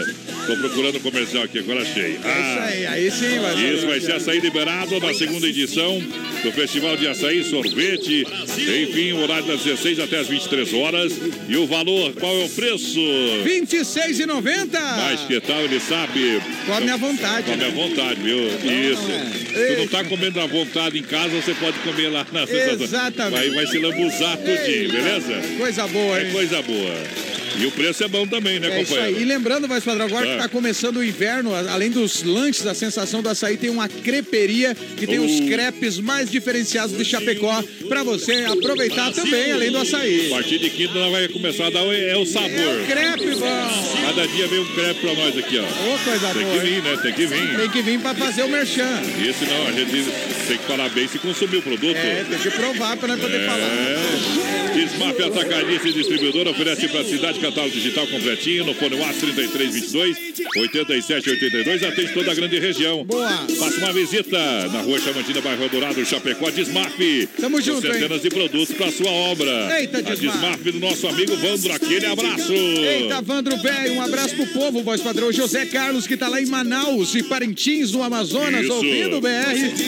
Tô 0.46 0.56
procurando 0.56 0.96
o 0.96 1.00
comercial 1.00 1.44
aqui, 1.44 1.60
agora 1.60 1.82
achei. 1.82 2.02
É 2.02 2.06
isso 2.16 2.60
aí, 2.60 2.86
aí 2.86 3.10
sim, 3.10 3.38
Marcelo. 3.38 3.74
Isso 3.74 3.86
vai 3.86 4.00
ser 4.00 4.12
açaí 4.12 4.40
liberado 4.40 4.98
na 4.98 5.14
segunda 5.14 5.46
edição 5.46 6.02
do 6.42 6.52
Festival 6.52 6.96
de 6.96 7.06
Açaí 7.06 7.44
Sorvete. 7.44 8.26
Enfim, 8.58 9.12
o 9.12 9.22
horário 9.22 9.46
das 9.46 9.62
16 9.62 10.00
até 10.00 10.18
as 10.18 10.28
23 10.28 10.74
horas. 10.74 11.12
E 11.48 11.56
o 11.56 11.66
valor, 11.66 12.12
qual 12.14 12.34
é 12.40 12.44
o 12.44 12.48
preço? 12.48 12.98
R$26,90. 13.44 14.68
Mas 14.96 15.20
que 15.22 15.40
tal, 15.40 15.60
ele 15.60 15.78
sabe? 15.78 16.40
Come 16.66 16.90
à 16.90 16.96
vontade. 16.96 17.50
Come 17.50 17.64
à 17.64 17.68
né? 17.68 17.74
vontade, 17.74 18.20
viu? 18.20 18.38
Isso. 18.48 19.42
Tu 19.52 19.78
não 19.78 19.88
tá 19.88 20.04
comendo 20.04 20.40
à 20.40 20.46
vontade 20.46 20.98
em 20.98 21.02
casa, 21.02 21.40
você 21.40 21.54
pode 21.54 21.78
comer 21.80 22.08
lá 22.08 22.26
na 22.32 22.42
Exatamente. 22.42 23.30
Vai, 23.30 23.50
vai 23.50 23.66
se 23.66 23.78
lambuzar 23.78 24.36
tudinho, 24.38 24.90
beleza? 24.90 25.34
Coisa 25.56 25.86
boa, 25.86 26.18
É 26.18 26.24
hein? 26.26 26.32
coisa 26.32 26.62
boa. 26.62 27.31
E 27.58 27.66
o 27.66 27.70
preço 27.70 28.02
é 28.04 28.08
bom 28.08 28.26
também, 28.26 28.58
né, 28.58 28.68
É 28.78 28.82
isso 28.82 28.94
aí. 28.94 29.00
E 29.00 29.04
companheiro? 29.04 29.28
lembrando, 29.28 29.68
voz 29.68 29.84
padrão, 29.84 30.06
agora 30.06 30.26
que 30.26 30.32
Ah. 30.34 30.38
tá 30.38 30.48
começando 30.48 30.96
o 30.96 31.04
inverno, 31.04 31.54
além 31.54 31.90
dos 31.90 32.22
lanches, 32.22 32.66
a 32.66 32.74
sensação 32.74 33.22
do 33.22 33.28
açaí, 33.28 33.56
tem 33.56 33.70
uma 33.70 33.88
creperia 33.88 34.74
que 34.96 35.06
tem 35.06 35.18
os 35.18 35.40
Uh. 35.40 35.46
crepes 35.48 35.98
mais 35.98 36.30
diferenciados 36.30 36.96
de 36.96 37.04
Chapecó 37.04 37.62
pra 37.88 38.02
você 38.02 38.44
aproveitar 38.48 39.12
também, 39.12 39.52
além 39.52 39.70
do 39.70 39.78
açaí. 39.78 40.26
A 40.28 40.36
partir 40.36 40.58
de 40.58 40.70
quinta 40.70 40.94
nós 40.94 41.12
vai 41.12 41.28
começar 41.28 41.66
a 41.66 41.70
dar 41.70 41.82
o, 41.82 41.92
é 41.92 42.16
o 42.16 42.24
sabor. 42.26 42.86
Crepe, 42.86 43.34
bom. 43.36 44.02
Cada 44.06 44.26
dia 44.26 44.46
vem 44.48 44.58
um 44.60 44.74
crepe 44.74 45.00
pra 45.00 45.14
nós 45.14 45.36
aqui, 45.38 45.58
ó. 45.58 45.62
Ô, 45.62 45.98
coisa 45.98 46.28
Tem 46.34 46.42
boa. 46.44 46.58
que 46.60 46.66
vir, 46.66 46.82
né? 46.82 46.98
Tem 47.02 47.12
que 47.12 47.26
vir. 47.26 47.56
Tem 47.56 47.68
que 47.70 47.82
vir 47.82 47.98
pra 48.00 48.14
fazer 48.14 48.42
o 48.42 48.48
merchan. 48.48 49.00
Isso 49.22 49.44
não, 49.46 49.66
a 49.68 49.72
gente 49.72 49.90
tem 50.48 50.58
que 50.58 50.64
falar 50.66 50.88
bem 50.90 51.06
se 51.08 51.18
consumir 51.18 51.58
o 51.58 51.62
produto. 51.62 51.96
É, 51.96 52.24
tem 52.28 52.38
que 52.38 52.50
provar 52.50 52.96
nós 52.96 53.20
poder 53.20 53.46
falar. 53.46 53.58
É. 53.58 54.72
Desmaf 54.74 55.22
Atacadista 55.22 55.88
e 55.88 55.92
Distribuidor 55.92 56.48
oferece 56.48 56.88
para 56.88 57.00
a 57.00 57.04
cidade 57.04 57.38
catálogo 57.42 57.74
digital 57.74 58.06
completinho 58.06 58.64
no 58.64 58.72
fone 58.74 58.94
WhatsApp 58.94 59.32
3322 59.34 60.16
8782. 60.56 61.82
Atende 61.82 62.12
toda 62.14 62.30
a 62.30 62.34
grande 62.34 62.58
região. 62.58 63.04
Boa. 63.04 63.28
Faça 63.58 63.78
uma 63.78 63.92
visita 63.92 64.38
na 64.68 64.80
rua 64.82 65.00
Chamantina, 65.00 65.40
bairro 65.40 65.68
Dourado, 65.68 66.04
Chapecó, 66.06 66.50
Desmaf. 66.50 66.96
Tamo 67.40 67.60
junto, 67.60 67.86
hein? 67.86 67.94
Centenas 67.94 68.22
de 68.22 68.28
produtos 68.30 68.72
para 68.76 68.92
sua 68.92 69.10
obra. 69.10 69.80
Eita, 69.80 69.98
A 69.98 70.00
Desmaf. 70.02 70.38
Desmaf 70.38 70.62
do 70.70 70.78
nosso 70.80 71.08
amigo 71.08 71.36
Vandro, 71.36 71.72
aquele 71.72 72.06
abraço. 72.06 72.52
Eita, 72.52 73.20
Vandro 73.22 73.56
Velho, 73.56 73.94
um 73.94 74.02
abraço 74.02 74.36
pro 74.36 74.46
povo, 74.48 74.82
voz 74.82 75.00
padrão. 75.00 75.32
José 75.32 75.66
Carlos, 75.66 76.06
que 76.06 76.16
tá 76.16 76.28
lá 76.28 76.40
em 76.40 76.46
Manaus 76.46 77.14
e 77.14 77.22
Parintins, 77.24 77.90
no 77.92 78.02
Amazonas, 78.02 78.62
Isso. 78.64 78.72
ouvindo 78.72 79.16
o 79.16 79.20
BR. 79.20 79.28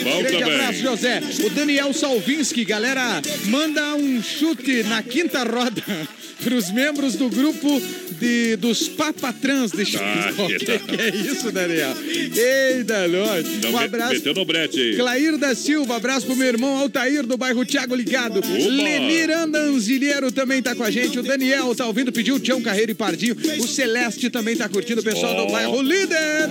Bom 0.03 0.19
Grande 0.23 0.37
também. 0.39 0.53
abraço, 0.55 0.79
José. 0.81 1.21
O 1.45 1.49
Daniel 1.51 1.93
Salvinski, 1.93 2.65
galera, 2.65 3.21
manda 3.45 3.95
um 3.95 4.21
chute 4.21 4.83
na 4.83 5.01
quinta 5.01 5.43
roda 5.43 5.81
pros 6.43 6.69
membros 6.71 7.15
do 7.15 7.29
grupo 7.29 7.44
grupo 7.45 7.79
de, 8.19 8.55
dos 8.55 8.87
Papatrans 8.89 9.71
de 9.71 9.85
Chapecó. 9.85 10.47
que 10.47 10.55
que, 10.59 10.65
tá. 10.65 10.79
que 10.79 11.01
é 11.01 11.15
isso, 11.15 11.51
Daniel? 11.51 11.93
Eita, 12.03 13.07
nós. 13.07 13.45
Não, 13.61 13.71
Um 13.71 13.77
abraço. 13.77 14.13
Meteu 14.13 14.33
no 14.33 14.45
brete 14.45 14.79
aí. 14.79 14.95
Clair 14.95 15.37
da 15.37 15.55
Silva, 15.55 15.95
abraço 15.95 16.25
pro 16.25 16.35
meu 16.35 16.47
irmão 16.47 16.77
Altair 16.77 17.25
do 17.25 17.37
bairro 17.37 17.65
Tiago 17.65 17.95
Ligado. 17.95 18.41
Lenir 18.41 19.29
Andanzilheiro 19.29 20.31
também 20.31 20.61
tá 20.61 20.75
com 20.75 20.83
a 20.83 20.91
gente. 20.91 21.19
O 21.19 21.23
Daniel 21.23 21.73
tá 21.75 21.85
ouvindo, 21.85 22.11
pediu 22.11 22.35
o 22.35 22.39
Tião 22.39 22.61
Carreiro 22.61 22.91
e 22.91 22.95
Pardinho. 22.95 23.35
O 23.59 23.67
Celeste 23.67 24.29
também 24.29 24.55
tá 24.55 24.67
curtindo. 24.67 25.01
O 25.01 25.03
pessoal 25.03 25.35
Ó. 25.35 25.45
do 25.45 25.51
bairro 25.51 25.81
Líder. 25.81 26.49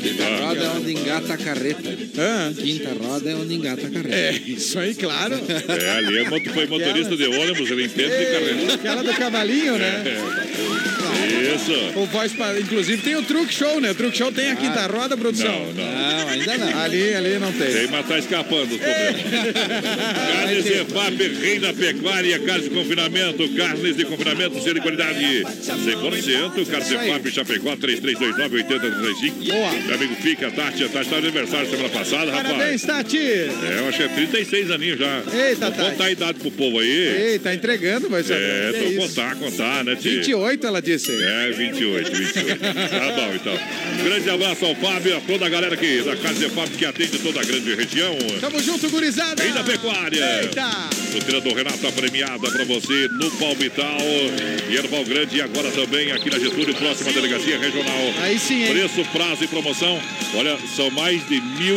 Quinta 0.00 0.24
roda 0.44 0.64
é 0.64 0.68
onde 0.70 0.92
engata 0.92 1.34
a 1.34 1.36
carreta. 1.36 1.96
Quinta 2.56 2.92
roda 2.92 3.30
é 3.30 3.34
onde 3.34 3.54
engata 3.54 3.86
a 3.86 3.90
carreta. 3.90 4.14
É, 4.14 4.32
isso 4.46 4.78
aí, 4.78 4.94
claro. 4.94 5.34
É, 5.34 5.90
ali 5.90 6.18
é, 6.18 6.24
foi 6.24 6.66
motorista 6.66 7.16
de 7.16 7.26
ônibus, 7.26 7.70
ele 7.70 7.84
entende 7.84 8.16
de 8.16 8.24
carreira. 8.26 8.74
Aquela 8.74 9.02
do 9.02 9.14
cavalinho, 9.14 9.78
né? 9.78 10.02
É. 10.06 10.47
Yeah. 10.50 11.07
Isso. 11.54 11.98
O 11.98 12.06
voz, 12.06 12.32
pa- 12.32 12.58
inclusive 12.58 13.02
tem 13.02 13.16
o 13.16 13.22
Truque 13.22 13.52
Show, 13.52 13.80
né? 13.80 13.90
O 13.90 13.94
Truque 13.94 14.16
Show 14.16 14.30
tem 14.32 14.50
a 14.50 14.56
quinta 14.56 14.86
roda, 14.86 15.16
produção. 15.16 15.50
Não, 15.50 15.72
não. 15.74 16.18
Não, 16.18 16.28
ainda 16.28 16.58
não. 16.58 16.78
Ali, 16.80 17.14
ali 17.14 17.38
não 17.38 17.52
tem. 17.52 17.72
Tem, 17.72 17.86
mas 17.88 18.06
tá 18.06 18.18
escapando 18.18 18.72
os 18.74 18.78
problemas. 18.80 19.22
Carnes 20.38 20.66
Efap, 20.66 21.40
rei 21.40 21.58
da 21.58 21.72
pecuária, 21.72 22.38
carnes 22.40 22.64
de 22.64 22.70
confinamento, 22.70 23.48
carnes 23.50 23.96
de 23.96 24.04
confinamento, 24.04 24.62
selo 24.62 24.74
de 24.74 24.80
qualidade 24.80 25.18
100%. 25.44 26.66
Carnes 26.66 26.90
Efap, 26.92 27.30
Chapecó, 27.30 27.76
3329-8035. 27.76 29.32
Boa. 29.46 29.72
Meu 29.86 29.94
amigo 29.94 30.14
Fica, 30.16 30.50
Tati, 30.50 30.84
a 30.84 30.88
Tati 30.88 31.08
tá 31.08 31.16
no 31.16 31.22
aniversário 31.26 31.70
semana 31.70 31.88
passada, 31.88 32.32
Parabéns, 32.32 32.82
rapaz. 32.82 33.04
Tati. 33.04 33.18
É, 33.18 33.76
eu 33.78 33.88
acho 33.88 33.98
que 33.98 34.04
é 34.04 34.08
36 34.08 34.70
aninhos 34.70 34.98
já. 34.98 35.22
Eita, 35.32 35.66
Vou 35.70 35.74
Tati. 35.76 35.90
contar 35.90 36.04
a 36.04 36.10
idade 36.10 36.38
pro 36.40 36.50
povo 36.50 36.78
aí. 36.78 36.88
Ei, 37.32 37.38
tá 37.38 37.54
entregando, 37.54 38.08
vai 38.08 38.22
ser. 38.22 38.34
É, 38.34 38.72
tô 38.72 38.84
isso? 38.88 38.96
contar, 39.08 39.36
contar, 39.36 39.84
né, 39.84 39.96
tio? 39.96 40.10
28, 40.12 40.66
ela 40.66 40.82
disse. 40.82 40.97
É, 41.06 41.52
28, 41.52 42.10
28. 42.10 42.58
tá 42.60 43.12
bom, 43.14 43.34
então. 43.34 43.58
Grande 44.04 44.30
abraço 44.30 44.64
ao 44.64 44.74
Fábio, 44.74 45.16
a 45.16 45.20
toda 45.20 45.46
a 45.46 45.48
galera 45.48 45.74
aqui 45.74 46.02
da 46.02 46.16
Casa 46.16 46.34
de 46.34 46.54
Fábio 46.54 46.76
que 46.76 46.84
atende 46.84 47.18
toda 47.18 47.40
a 47.40 47.44
grande 47.44 47.74
região. 47.74 48.16
Tamo 48.40 48.60
junto, 48.62 48.90
gurizada. 48.90 49.42
Rei 49.42 49.52
da 49.52 49.62
pecuária. 49.62 50.42
Eita. 50.42 50.68
Fruteira 51.12 51.40
do 51.40 51.54
Renato, 51.54 51.86
a 51.86 51.92
premiada 51.92 52.50
para 52.50 52.64
você 52.64 53.08
no 53.12 53.30
Palmital 53.32 53.98
e 54.68 54.76
Erval 54.76 55.04
Grande. 55.04 55.36
E 55.36 55.42
agora 55.42 55.70
também 55.70 56.10
aqui 56.12 56.30
na 56.30 56.38
Getúlio, 56.38 56.74
próxima 56.74 57.12
delegacia 57.12 57.58
regional. 57.58 58.14
Aí 58.22 58.38
sim, 58.38 58.64
hein? 58.64 58.72
Preço, 58.72 59.04
prazo 59.12 59.44
e 59.44 59.46
promoção. 59.48 60.00
Olha, 60.34 60.58
são 60.74 60.90
mais 60.90 61.26
de 61.28 61.40
mil 61.40 61.76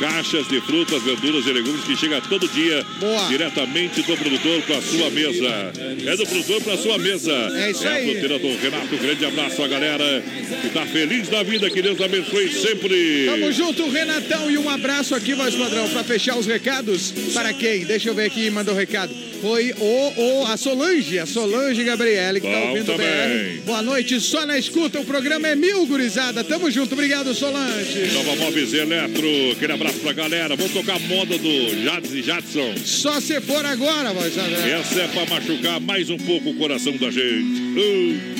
caixas 0.00 0.48
de 0.48 0.60
frutas, 0.60 1.02
verduras 1.02 1.46
e 1.46 1.52
legumes 1.52 1.84
que 1.84 1.96
chega 1.96 2.20
todo 2.20 2.48
dia 2.48 2.84
Boa. 3.00 3.28
diretamente 3.28 4.02
do 4.02 4.16
produtor 4.16 4.62
para 4.62 4.80
sua 4.82 5.10
mesa. 5.10 5.72
É 6.06 6.16
do 6.16 6.26
produtor 6.26 6.62
para 6.62 6.76
sua 6.76 6.98
mesa. 6.98 7.32
É 7.54 7.70
isso 7.70 7.86
é 7.86 7.96
aí. 7.96 8.10
fruteira 8.10 8.38
do 8.38 8.56
Renato. 8.56 8.96
Grande 8.96 9.24
abraço 9.24 9.62
a 9.62 9.68
galera 9.68 10.22
que 10.62 10.68
tá 10.70 10.86
feliz 10.86 11.28
da 11.28 11.42
vida. 11.42 11.70
Que 11.70 11.82
Deus 11.82 12.00
abençoe 12.00 12.52
sempre. 12.52 13.26
Tamo 13.26 13.52
junto, 13.52 13.88
Renatão, 13.88 14.50
e 14.50 14.58
um 14.58 14.68
abraço 14.68 15.14
aqui, 15.14 15.34
voz 15.34 15.54
padrão, 15.54 15.88
pra 15.88 16.04
fechar 16.04 16.36
os 16.36 16.46
recados. 16.46 17.12
Para 17.32 17.52
quem? 17.52 17.84
Deixa 17.84 18.08
eu 18.08 18.14
ver 18.14 18.26
aqui, 18.26 18.50
mandou 18.50 18.74
o 18.74 18.76
recado. 18.76 19.14
Foi 19.40 19.72
o, 19.78 20.40
o, 20.40 20.46
a 20.46 20.56
Solange, 20.56 21.18
a 21.18 21.26
Solange 21.26 21.84
Gabriele, 21.84 22.40
que 22.40 22.46
tá 22.46 22.58
Bom 22.58 22.68
ouvindo 22.68 22.92
o 22.92 22.96
também. 22.96 23.56
BR. 23.58 23.60
Boa 23.66 23.82
noite, 23.82 24.18
só 24.20 24.46
na 24.46 24.58
escuta, 24.58 24.98
o 24.98 25.04
programa 25.04 25.46
é 25.48 25.54
mil, 25.54 25.86
gurizada. 25.86 26.42
Tamo 26.42 26.70
junto, 26.70 26.94
obrigado, 26.94 27.34
Solange. 27.34 28.12
Nova 28.14 28.34
Móveis 28.36 28.72
Eletro, 28.72 29.52
aquele 29.52 29.72
abraço 29.72 29.85
pra 29.94 30.12
galera. 30.12 30.56
Vamos 30.56 30.72
tocar 30.72 30.96
a 30.96 30.98
moda 31.00 31.36
do 31.38 31.82
Jades 31.84 32.12
e 32.12 32.22
Jadson. 32.22 32.74
Só 32.84 33.20
se 33.20 33.40
for 33.40 33.64
agora, 33.64 34.12
voz. 34.12 34.36
Essa 34.36 35.02
é 35.02 35.08
pra 35.08 35.26
machucar 35.26 35.80
mais 35.80 36.10
um 36.10 36.18
pouco 36.18 36.50
o 36.50 36.54
coração 36.54 36.96
da 36.96 37.10
gente. 37.10 37.60
Uh. 37.78 38.36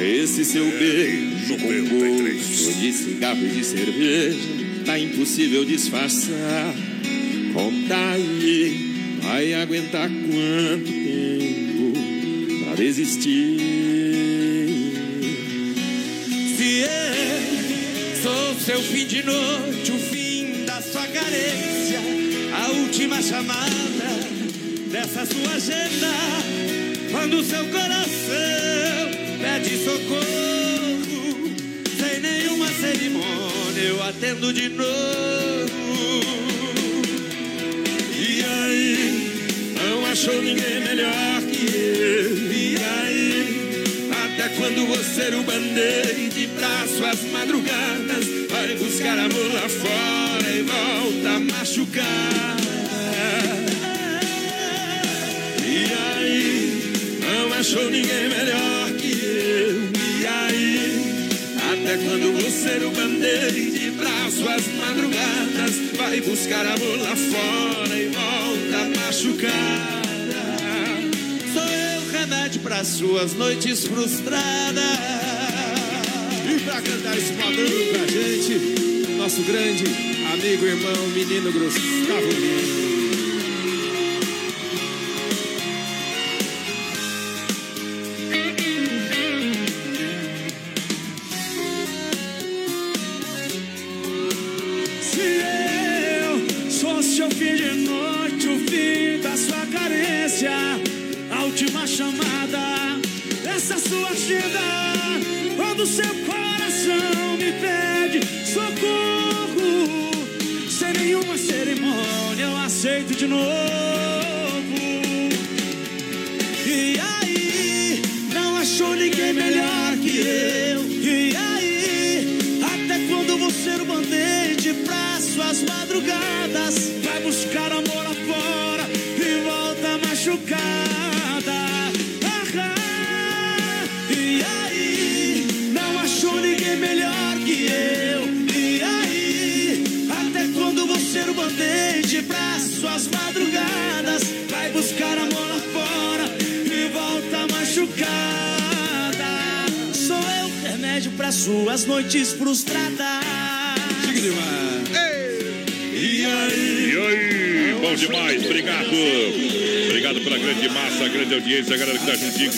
Esse 0.00 0.46
seu 0.46 0.64
beijo 0.64 1.58
com 1.58 1.66
gosto 1.66 2.80
de 2.80 2.90
cigarro 2.90 3.44
e 3.44 3.48
de 3.48 3.64
cerveja 3.64 4.38
Tá 4.86 4.98
impossível 4.98 5.62
disfarçar 5.62 6.74
Conta 7.52 7.96
aí, 8.12 9.18
vai 9.22 9.52
aguentar 9.52 10.08
quanto 10.08 10.90
tempo 10.90 11.92
pra 12.64 12.74
desistir 12.76 13.58
Se 16.56 16.80
eu 16.80 17.59
sou 18.22 18.54
seu 18.54 18.82
fim 18.82 19.06
de 19.06 19.22
noite, 19.22 19.92
o 19.92 19.98
fim 19.98 20.64
da 20.66 20.80
sua 20.82 21.06
carência, 21.06 21.98
a 22.54 22.68
última 22.72 23.22
chamada 23.22 23.70
dessa 24.90 25.24
sua 25.24 25.54
agenda, 25.54 26.12
quando 27.10 27.42
seu 27.42 27.64
coração 27.68 29.10
pede 29.40 29.84
socorro, 29.84 31.54
sem 31.98 32.20
nenhuma 32.20 32.68
cerimônia, 32.68 33.80
eu 33.80 34.02
atendo 34.02 34.52
de 34.52 34.68
novo. 34.68 34.90
E 38.18 38.44
aí, 38.44 39.72
não 39.82 40.06
achou 40.06 40.42
ninguém 40.42 40.80
melhor 40.80 41.42
que 41.50 41.74
eu? 41.74 42.52
E 42.52 42.76
aí? 42.76 43.19
Até 44.40 44.56
quando 44.56 44.86
você 44.86 45.34
o 45.34 45.42
band-aid 45.42 46.48
pra 46.56 46.86
suas 46.88 47.30
madrugadas 47.30 48.24
Vai 48.48 48.74
buscar 48.74 49.18
amor 49.18 49.52
lá 49.52 49.68
fora 49.68 50.50
e 50.50 50.62
volta 50.62 51.28
a 51.28 51.40
machucar. 51.40 52.56
E 55.62 55.92
aí, 55.92 56.92
não 57.20 57.52
achou 57.52 57.90
ninguém 57.90 58.30
melhor 58.30 58.90
que 58.92 59.12
eu. 59.22 59.90
E 60.00 60.26
aí, 60.26 61.36
até 61.58 61.98
quando 61.98 62.32
você 62.42 62.82
o 62.82 62.90
band-aid 62.92 63.92
pra 63.98 64.30
suas 64.30 64.66
madrugadas 64.78 65.98
Vai 65.98 66.18
buscar 66.22 66.64
amor 66.64 66.98
lá 66.98 67.14
fora 67.14 67.94
e 67.94 68.08
volta 68.08 68.86
a 68.86 69.04
machucar 69.04 69.99
remédio 72.50 72.60
para 72.62 72.84
suas 72.84 73.34
noites 73.34 73.86
frustradas. 73.86 74.84
E 76.48 76.60
pra 76.64 76.82
cantar 76.82 77.16
esse 77.16 77.32
padrão 77.34 77.66
pra 77.92 78.06
gente, 78.06 79.16
nosso 79.16 79.42
grande 79.42 79.84
amigo, 80.32 80.66
irmão, 80.66 81.06
menino 81.14 81.52
Gustavo 81.52 82.28
Lima. 82.28 82.89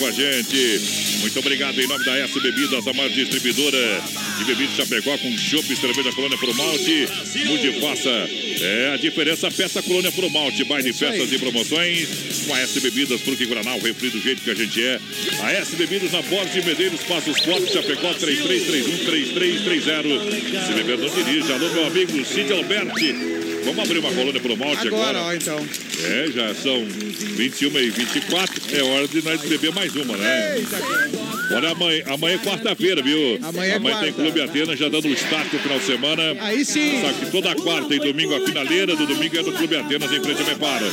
Com 0.03 0.07
a 0.07 0.11
gente. 0.11 0.81
Muito 1.21 1.39
obrigado 1.39 1.79
em 1.79 1.87
nome 1.87 2.03
da 2.03 2.17
S 2.17 2.37
Bebidas, 2.37 2.85
a 2.85 2.91
maior 2.91 3.09
distribuidora 3.09 4.03
de 4.37 4.43
bebidas 4.43 4.75
Chapecó 4.75 5.17
com 5.17 5.37
chopp, 5.37 5.73
cerveja 5.77 6.11
colônia 6.11 6.37
pro 6.37 6.53
malte. 6.53 7.07
Mude 7.45 7.79
faça 7.79 8.09
é, 8.09 8.91
a 8.93 8.97
diferença, 8.97 9.49
peça 9.49 9.81
colônia 9.81 10.11
pro 10.11 10.29
malte. 10.29 10.65
Baile, 10.65 10.91
festas 10.91 11.31
e 11.31 11.39
promoções 11.39 12.09
com 12.45 12.53
a 12.53 12.59
S 12.59 12.77
Bebidas, 12.81 13.21
Fruque 13.21 13.45
Guaraná, 13.45 13.75
o 13.75 13.79
refri 13.79 14.09
do 14.09 14.19
jeito 14.19 14.41
que 14.41 14.51
a 14.51 14.55
gente 14.55 14.83
é. 14.83 14.99
A 15.41 15.53
S 15.53 15.73
Bebidas 15.77 16.11
na 16.11 16.21
Borges 16.23 16.53
de 16.53 16.63
Medeiros, 16.63 17.01
Passos 17.03 17.39
Fortes, 17.39 17.71
Chapecó 17.71 18.13
3331-3330. 18.15 20.67
Se 20.67 20.73
beber 20.73 20.97
não 20.97 21.07
dirija. 21.07 21.53
Alô, 21.53 21.69
meu 21.69 21.87
amigo 21.87 22.25
Cid 22.25 22.51
Alberti. 22.51 23.32
Vamos 23.63 23.79
abrir 23.79 23.99
uma 23.99 24.11
colônia 24.11 24.41
pro 24.41 24.57
malte 24.57 24.87
agora. 24.87 25.19
Agora, 25.19 25.21
ó, 25.25 25.33
então. 25.33 25.67
É, 26.03 26.31
já 26.31 26.53
são 26.53 26.85
21 26.85 27.79
e 27.79 27.89
24. 27.89 28.75
É 28.75 28.83
hora 28.83 29.07
de 29.07 29.21
nós 29.23 29.41
beber 29.41 29.73
mais 29.73 29.95
uma, 29.95 30.17
né? 30.17 30.55
Olha, 31.55 31.69
amanhã, 31.71 32.03
amanhã 32.07 32.35
é 32.35 32.37
quarta-feira, 32.37 33.01
viu? 33.01 33.39
Amanhã 33.41 33.75
é 33.75 33.79
tem 33.79 33.91
quarta. 33.91 34.11
Clube 34.13 34.41
Atenas 34.41 34.79
já 34.79 34.89
dando 34.89 35.07
o 35.07 35.13
start 35.13 35.53
no 35.53 35.59
final 35.59 35.79
de 35.79 35.85
semana. 35.85 36.23
Aí 36.39 36.65
sim. 36.65 37.01
Sabe 37.01 37.13
que 37.19 37.31
toda 37.31 37.55
quarta 37.55 37.93
e 37.93 37.99
domingo 37.99 38.35
a 38.35 38.41
finaleira 38.45 38.95
do 38.95 39.05
domingo 39.05 39.37
é 39.37 39.43
do 39.43 39.51
Clube 39.51 39.75
Atenas 39.75 40.11
em 40.11 40.21
frente 40.21 40.41
a 40.41 40.45
Mepara. 40.45 40.85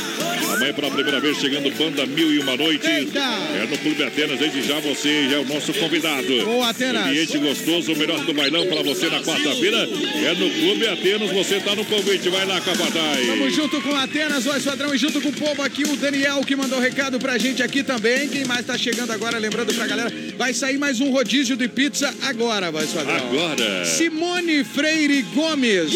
Amanhã 0.53 0.73
pela 0.73 0.91
primeira 0.91 1.19
vez 1.19 1.37
chegando 1.37 1.71
banda 1.77 2.05
Mil 2.05 2.31
e 2.33 2.39
Uma 2.39 2.55
Noite. 2.55 2.85
É 2.87 3.67
no 3.69 3.77
Clube 3.77 4.03
Atenas, 4.03 4.39
desde 4.39 4.61
já 4.61 4.79
você 4.79 5.29
já 5.29 5.37
é 5.37 5.39
o 5.39 5.45
nosso 5.45 5.73
convidado. 5.73 6.45
Boa, 6.45 6.69
Atenas. 6.69 7.07
Ambiente 7.07 7.37
gostoso, 7.37 7.93
o 7.93 7.95
melhor 7.97 8.19
do 8.25 8.33
bailão 8.33 8.65
para 8.67 8.83
você 8.83 9.07
na 9.09 9.21
quarta-feira. 9.21 9.77
É 9.77 10.33
no 10.35 10.49
Clube 10.49 10.87
Atenas, 10.87 11.31
você 11.31 11.59
tá 11.59 11.75
no 11.75 11.85
convite. 11.85 12.29
Vai 12.29 12.45
lá, 12.45 12.59
Capataz. 12.61 13.25
Tamo 13.25 13.49
junto 13.49 13.81
com 13.81 13.95
Atenas, 13.95 14.43
voz 14.43 14.63
padrão, 14.63 14.93
e 14.93 14.97
junto 14.97 15.21
com 15.21 15.29
o 15.29 15.33
povo 15.33 15.61
aqui, 15.61 15.83
o 15.83 15.95
Daniel 15.95 16.41
que 16.45 16.55
mandou 16.55 16.79
recado 16.79 17.19
pra 17.19 17.37
gente 17.37 17.63
aqui 17.63 17.83
também. 17.83 18.27
Quem 18.27 18.45
mais 18.45 18.65
tá 18.65 18.77
chegando 18.77 19.11
agora, 19.11 19.37
lembrando 19.37 19.73
pra 19.73 19.87
galera, 19.87 20.11
vai 20.37 20.50
sair 20.53 20.77
mais 20.77 20.99
um 20.99 21.11
rodízio 21.11 21.55
de 21.55 21.67
pizza 21.67 22.13
agora, 22.23 22.71
voz 22.71 22.91
padrão. 22.91 23.15
Agora. 23.15 23.85
Simone 23.85 24.63
Freire 24.63 25.21
Gomes. 25.33 25.93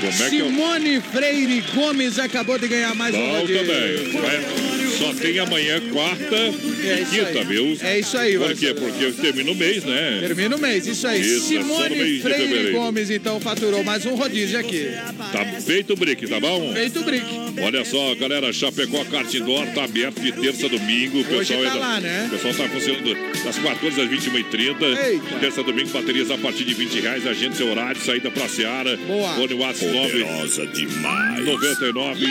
Como 0.00 0.22
é 0.24 0.30
que 0.30 0.38
eu... 0.38 0.46
Simone 0.46 1.00
Freire 1.00 1.62
Gomes 1.74 2.18
acabou 2.18 2.58
de 2.58 2.66
ganhar 2.68 2.94
mais 2.94 3.14
um 3.14 3.30
rodízio. 3.32 3.58
também. 3.66 4.20
Vai- 4.20 4.71
Só 5.02 5.14
tem 5.14 5.38
amanhã, 5.38 5.80
quarta 5.92 6.36
É 6.36 7.00
e 7.00 7.04
quinta, 7.06 7.38
aí. 7.40 7.44
viu? 7.44 7.76
É 7.82 7.98
isso 7.98 8.16
aí, 8.16 8.38
Por 8.38 8.46
vai 8.46 8.54
quê? 8.54 8.74
Porque 8.74 9.12
termina 9.20 9.50
o 9.50 9.54
mês, 9.54 9.84
né? 9.84 10.18
Termina 10.20 10.56
o 10.56 10.60
mês, 10.60 10.86
isso 10.86 11.06
aí. 11.06 11.20
Isso, 11.20 11.54
é 11.56 11.62
só 11.62 11.62
no 11.62 11.66
mês 11.66 11.88
Simone 11.90 11.94
de 12.16 12.20
Freire 12.20 12.42
fevereiro. 12.42 12.72
Gomes, 12.78 13.10
então, 13.10 13.40
faturou 13.40 13.82
mais 13.84 14.06
um 14.06 14.14
rodízio 14.14 14.58
aqui. 14.58 14.88
Tá, 15.32 15.44
Feito 15.60 15.92
o 15.92 15.96
brick, 15.96 16.26
tá 16.26 16.38
bom? 16.40 16.72
Feito 16.72 17.00
o 17.00 17.04
brick. 17.04 17.26
Olha 17.62 17.84
só, 17.84 18.14
galera, 18.14 18.52
Chapecó 18.52 19.04
Kart 19.04 19.32
Indoor 19.34 19.66
tá 19.74 19.84
aberto 19.84 20.20
de 20.20 20.32
terça 20.32 20.66
a 20.66 20.68
domingo. 20.68 21.18
O 21.18 21.20
Hoje 21.20 21.54
pessoal 21.54 21.62
tá 21.64 21.72
ainda- 21.72 21.80
lá, 21.86 22.00
né? 22.00 22.24
O 22.26 22.30
pessoal 22.30 22.54
tá 22.54 22.68
funcionando 22.68 23.16
das 23.44 23.58
14 23.58 24.00
às 24.00 24.08
21h30. 24.08 24.86
Eita. 24.86 25.38
Terça 25.40 25.60
a 25.60 25.64
domingo, 25.64 25.88
baterias 25.90 26.30
a 26.30 26.38
partir 26.38 26.64
de 26.64 26.74
20 26.74 27.00
reais. 27.00 27.26
Agende 27.26 27.56
seu 27.56 27.68
horário, 27.70 28.00
saída 28.00 28.30
pra 28.30 28.48
Seara. 28.48 28.96
Boa. 28.96 29.34
Fone 29.34 29.54
WhatsApp 29.54 29.92
9 29.92 30.66
demais. 30.72 31.44
99 31.44 32.26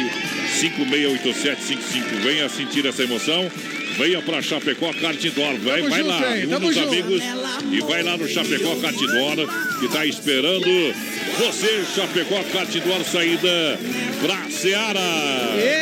568755. 0.59 2.15
Venha 2.23 2.45
sentir 2.61 2.85
essa 2.85 3.03
emoção. 3.03 3.49
Venha 3.97 4.21
pra 4.21 4.41
Chapecó 4.41 4.91
Kart 4.93 5.23
Indoor. 5.23 5.55
Vai, 5.59 5.81
vai 5.81 6.03
lá, 6.03 6.21
um 6.55 6.59
dos 6.59 6.77
amigos. 6.77 7.21
E 7.71 7.79
vai 7.81 8.03
lá 8.03 8.17
no 8.17 8.27
Chapecó 8.27 8.75
Kart 8.77 8.95
Indoor, 8.95 9.47
que 9.79 9.87
tá 9.89 10.05
esperando 10.05 10.65
você, 11.37 11.83
Chapecó 11.95 12.41
Kart 12.51 12.73
Indoor, 12.75 13.03
saída 13.03 13.79
pra 14.21 14.49
Seara. 14.49 14.99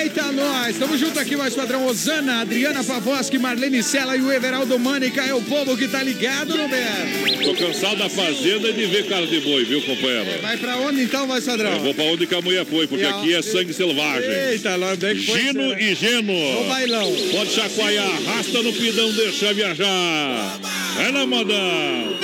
Eita, 0.01 0.31
nós! 0.31 0.77
Tamo 0.77 0.97
junto 0.97 1.19
aqui, 1.19 1.35
mais 1.35 1.53
padrão 1.53 1.85
Osana, 1.85 2.41
Adriana 2.41 2.83
Pavoski, 2.83 3.37
Marlene 3.37 3.81
Sela 3.83 4.15
e 4.15 4.21
o 4.21 4.31
Everaldo 4.31 4.77
Mânica. 4.79 5.21
É 5.21 5.33
o 5.33 5.41
povo 5.41 5.75
que 5.75 5.87
tá 5.87 6.01
ligado 6.03 6.55
no 6.55 6.67
Beto. 6.67 7.43
Tô 7.43 7.53
cansado 7.55 7.97
da 7.97 8.09
fazenda 8.09 8.69
e 8.69 8.73
de 8.73 8.85
ver 8.85 9.07
cara 9.07 9.25
de 9.25 9.39
boi, 9.41 9.63
viu, 9.65 9.81
companheiro? 9.81 10.41
Vai 10.41 10.57
pra 10.57 10.77
onde 10.77 11.01
então, 11.03 11.27
mais 11.27 11.43
padrão? 11.45 11.73
Eu 11.73 11.79
vou 11.79 11.93
pra 11.93 12.05
onde 12.05 12.27
que 12.27 12.35
a 12.35 12.41
mulher 12.41 12.65
foi, 12.65 12.87
porque 12.87 13.03
E 13.03 13.07
aqui 13.07 13.33
é 13.33 13.41
sangue 13.41 13.73
selvagem. 13.73 14.29
Eita, 14.29 14.75
lá 14.75 14.93
onde 14.93 15.05
é 15.05 15.13
que 15.13 15.25
foi? 15.25 15.39
Gino 15.41 15.69
será? 15.69 15.81
e 15.81 15.95
Geno. 15.95 16.33
O 16.33 16.63
bailão. 16.69 17.11
Pode 17.31 17.51
chacoalhar, 17.51 17.98
arrasta 18.03 18.63
no 18.63 18.73
pidão, 18.73 19.11
deixa 19.11 19.53
viajar. 19.53 20.59
Vai 20.95 21.11
lá, 21.11 21.25
modão. 21.25 22.19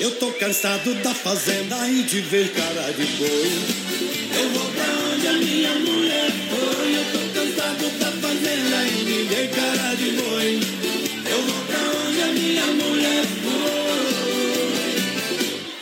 Eu 0.00 0.10
tô 0.12 0.32
cansado 0.32 0.94
da 1.02 1.14
fazenda 1.14 1.88
e 1.88 2.02
de 2.02 2.20
ver 2.20 2.50
cara 2.52 2.92
de 2.92 3.04
boi. 3.04 3.52
Eu 4.40 4.50
vou 4.50 4.69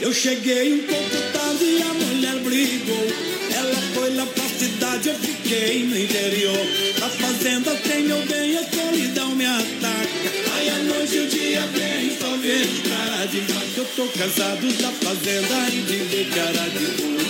Eu 0.09 0.14
cheguei 0.14 0.72
um 0.72 0.78
pouco 0.86 1.16
tarde 1.35 1.64
e 1.64 1.82
a 1.82 1.93
mulher 1.93 2.36
brigou. 2.36 3.06
Ela 3.55 3.74
foi 3.93 4.14
lá 4.14 4.24
pra 4.24 4.44
cidade, 4.48 5.10
eu 5.10 5.14
fiquei 5.16 5.85
no 5.85 5.98
interior. 5.98 6.66
A 7.02 7.09
fazenda 7.10 7.74
tem 7.86 8.05
meu 8.05 8.24
bem, 8.24 8.56
a 8.56 8.64
solidão 8.64 9.35
me 9.35 9.44
ataca. 9.44 10.09
Aí 10.56 10.70
a 10.70 10.78
noite 10.78 11.14
e 11.14 11.18
o 11.18 11.26
dia 11.26 11.60
vem, 11.74 12.16
só 12.18 12.35
vejo 12.39 12.82
cara 12.89 13.26
de. 13.26 13.43
Eu 13.76 13.85
tô 13.85 14.06
cansado 14.18 14.72
da 14.80 14.90
fazenda 14.93 15.68
e 15.74 15.82
de 15.82 15.97
ver 15.97 16.28
cara 16.30 16.70
de 16.70 16.86
boi. 17.02 17.28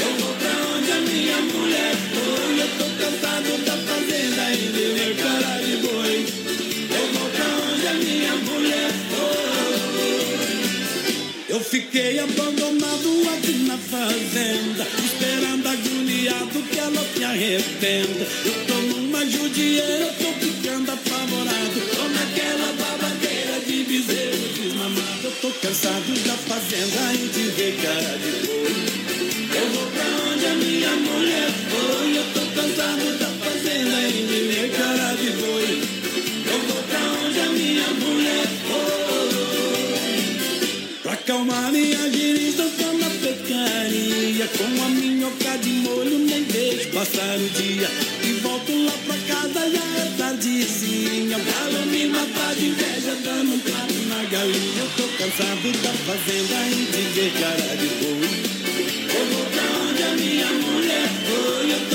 Eu 0.00 0.24
vou 0.24 0.34
pra 0.36 0.78
onde 0.78 0.92
a 0.92 1.00
minha 1.02 1.36
mulher 1.52 2.09
fiquei 11.70 12.18
abandonado 12.18 13.28
aqui 13.32 13.52
na 13.68 13.78
fazenda, 13.78 14.84
esperando 15.04 15.68
agoniado 15.68 16.62
que 16.68 16.78
ela 16.78 17.06
se 17.14 17.22
arrependa. 17.22 18.26
Eu 18.44 18.66
tô 18.66 18.74
numa 18.74 19.24
judieira, 19.24 19.86
eu 19.86 20.12
tô 20.14 20.32
ficando 20.40 20.90
apavorado. 20.90 21.80
Tô 21.94 22.08
naquela 22.08 22.72
babadeira 22.72 23.60
de 23.64 23.84
bezerro 23.84 24.48
desmamado. 24.52 25.20
Eu 25.22 25.30
tô 25.40 25.50
cansado 25.50 26.24
da 26.26 26.34
fazenda 26.34 27.14
e 27.14 27.28
de 27.28 27.42
ver 27.52 27.76
cara 27.80 28.18
de 28.18 28.46
boi. 28.46 28.74
Eu 29.54 29.70
vou 29.70 29.86
pra 29.92 30.32
onde 30.32 30.46
a 30.46 30.54
minha 30.54 30.90
mulher 30.96 31.59
foi. 41.20 41.24
Pra 41.24 41.34
acalmar 41.34 41.72
minha 41.72 42.10
girista, 42.10 42.62
eu 42.62 42.70
tô 42.70 42.92
na 42.98 43.10
pecaria. 43.10 44.48
Com 44.56 44.82
a 44.84 44.88
minhoca 44.88 45.58
de 45.58 45.70
molho, 45.70 46.18
nem 46.18 46.42
deixo 46.44 46.88
passar 46.88 47.36
o 47.36 47.48
dia. 47.50 47.90
E 48.22 48.32
volto 48.42 48.72
lá 48.84 48.92
pra 49.06 49.16
casa, 49.34 49.70
já 49.70 50.02
é 50.02 50.12
tardezinha. 50.18 51.36
O 51.36 51.44
galo 51.44 51.86
me 51.86 52.06
mata 52.06 52.54
de 52.56 52.66
inveja, 52.66 53.16
dando 53.24 53.54
um 53.54 53.58
prato 53.58 53.94
na 54.08 54.24
galinha. 54.24 54.82
Eu 54.82 54.90
tô 54.96 55.08
cansado 55.18 55.72
da 55.82 55.92
fazenda 56.06 56.68
e 56.68 56.86
de 56.86 57.02
ver 57.14 57.32
cara 57.40 57.76
de 57.76 57.86
boi. 57.86 58.28
Eu 59.14 59.26
vou 59.26 59.44
pra 59.46 59.66
onde 59.88 60.02
a 60.02 60.12
minha 60.16 60.46
mulher 60.46 61.08
foi. 61.26 61.89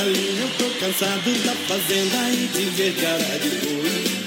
Galinha. 0.00 0.40
Eu 0.40 0.48
tô 0.56 0.70
cansado 0.78 1.30
da 1.44 1.52
fazenda 1.68 2.30
e 2.32 2.48
de 2.48 2.64
ver 2.70 2.94
cara 2.94 3.38
de 3.38 3.50
boi. 3.50 4.20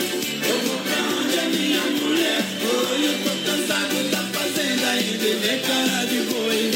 Eu 0.48 0.60
vou 0.60 0.78
pra 0.78 1.02
onde 1.20 1.40
a 1.40 1.50
minha 1.50 1.82
mulher 1.82 2.42
foi. 2.62 3.06
Eu 3.06 3.18
tô 3.24 3.34
cansado 3.52 4.10
da 4.12 4.24
fazenda 4.38 5.02
e 5.02 5.18
de 5.18 5.34
ver 5.36 5.62
cara 5.62 6.06
de 6.06 6.20
boi. 6.32 6.72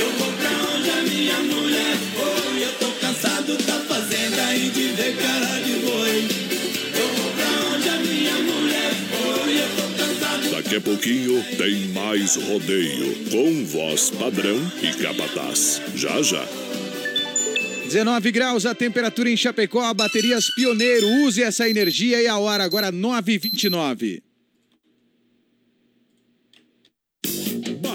Eu 0.00 0.10
vou 0.18 0.32
pra 0.32 0.50
onde 0.74 0.90
a 0.90 1.02
minha 1.02 1.38
mulher 1.40 1.96
foi. 2.16 2.64
Eu 2.64 2.72
tô 2.80 2.86
cansado 3.00 3.56
da 3.66 3.80
fazenda 3.80 4.54
e 4.54 4.70
de 4.70 4.88
ver 4.88 5.16
cara 5.16 5.60
de 5.60 5.72
boi. 5.84 6.28
Eu 6.94 7.08
vou 7.08 7.30
pra 7.32 7.76
onde 7.76 7.88
a 7.88 7.96
minha 7.96 8.34
mulher 8.34 8.92
foi. 9.10 9.58
Eu 9.58 9.68
tô 9.76 9.82
cansado. 9.98 10.50
Daqui 10.50 10.76
a 10.76 10.80
pouquinho 10.80 11.44
tem 11.58 11.88
mais 11.88 12.36
rodeio 12.36 13.14
com 13.30 13.64
voz 13.66 14.10
padrão 14.10 14.58
e 14.82 14.92
capataz. 15.02 15.82
Já 15.94 16.22
já. 16.22 16.71
19 17.92 18.32
graus 18.32 18.64
a 18.64 18.74
temperatura 18.74 19.28
em 19.28 19.36
Chapecó, 19.36 19.92
baterias 19.92 20.46
Pioneiro. 20.54 21.06
Use 21.26 21.42
essa 21.42 21.68
energia 21.68 22.22
e 22.22 22.26
a 22.26 22.38
hora 22.38 22.64
agora 22.64 22.90
9h29. 22.90 24.22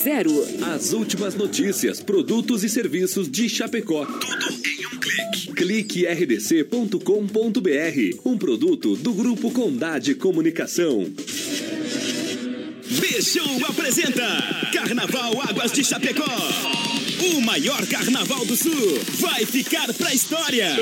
3328-3100. 0.00 0.62
As 0.74 0.92
últimas 0.92 1.34
notícias, 1.34 2.00
produtos 2.00 2.64
e 2.64 2.68
serviços 2.68 3.30
de 3.30 3.48
Chapecó. 3.48 4.06
Tudo 4.06 4.46
em 4.66 4.86
um 4.86 4.98
clique. 4.98 5.52
Clique 5.52 6.06
rdc.com.br. 6.06 6.98
Um 8.24 8.38
produto 8.38 8.96
do 8.96 9.12
Grupo 9.12 9.50
Condade 9.50 10.14
Comunicação. 10.14 11.06
B-Show 13.00 13.66
apresenta 13.68 14.24
Carnaval 14.72 15.40
Águas 15.48 15.72
de 15.72 15.84
Chapecó. 15.84 16.24
O 17.36 17.40
maior 17.42 17.86
carnaval 17.86 18.46
do 18.46 18.56
sul 18.56 18.98
vai 19.18 19.44
ficar 19.44 19.92
pra 19.92 20.14
história. 20.14 20.74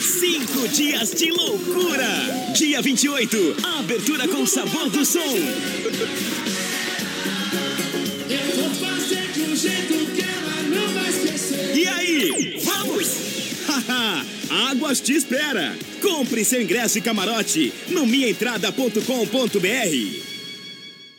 Cinco 0.00 0.68
dias 0.68 1.10
de 1.12 1.32
loucura. 1.32 2.06
Dia 2.54 2.80
28, 2.80 3.56
abertura 3.78 4.28
com 4.28 4.46
sabor 4.46 4.88
do 4.88 5.04
som. 5.04 6.49
Jeito 9.60 9.94
que 10.14 10.22
ela 10.22 10.62
não 10.62 10.88
vai 10.94 11.10
esquecer. 11.10 11.76
E 11.76 11.86
aí, 11.86 12.58
vamos? 12.64 13.08
Haha, 13.66 14.24
Águas 14.70 15.00
te 15.00 15.12
espera. 15.12 15.76
Compre 16.00 16.44
seu 16.44 16.62
ingresso 16.62 16.98
e 16.98 17.02
camarote 17.02 17.72
no 17.88 18.06
minhaentrada.com.br. 18.06 20.29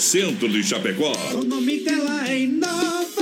Centro 0.00 0.48
de 0.48 0.60
Chapecó. 0.64 1.12
O 1.34 1.44
nome 1.44 1.78
dela 1.84 2.28
é 2.28 2.40
Inova. 2.40 3.21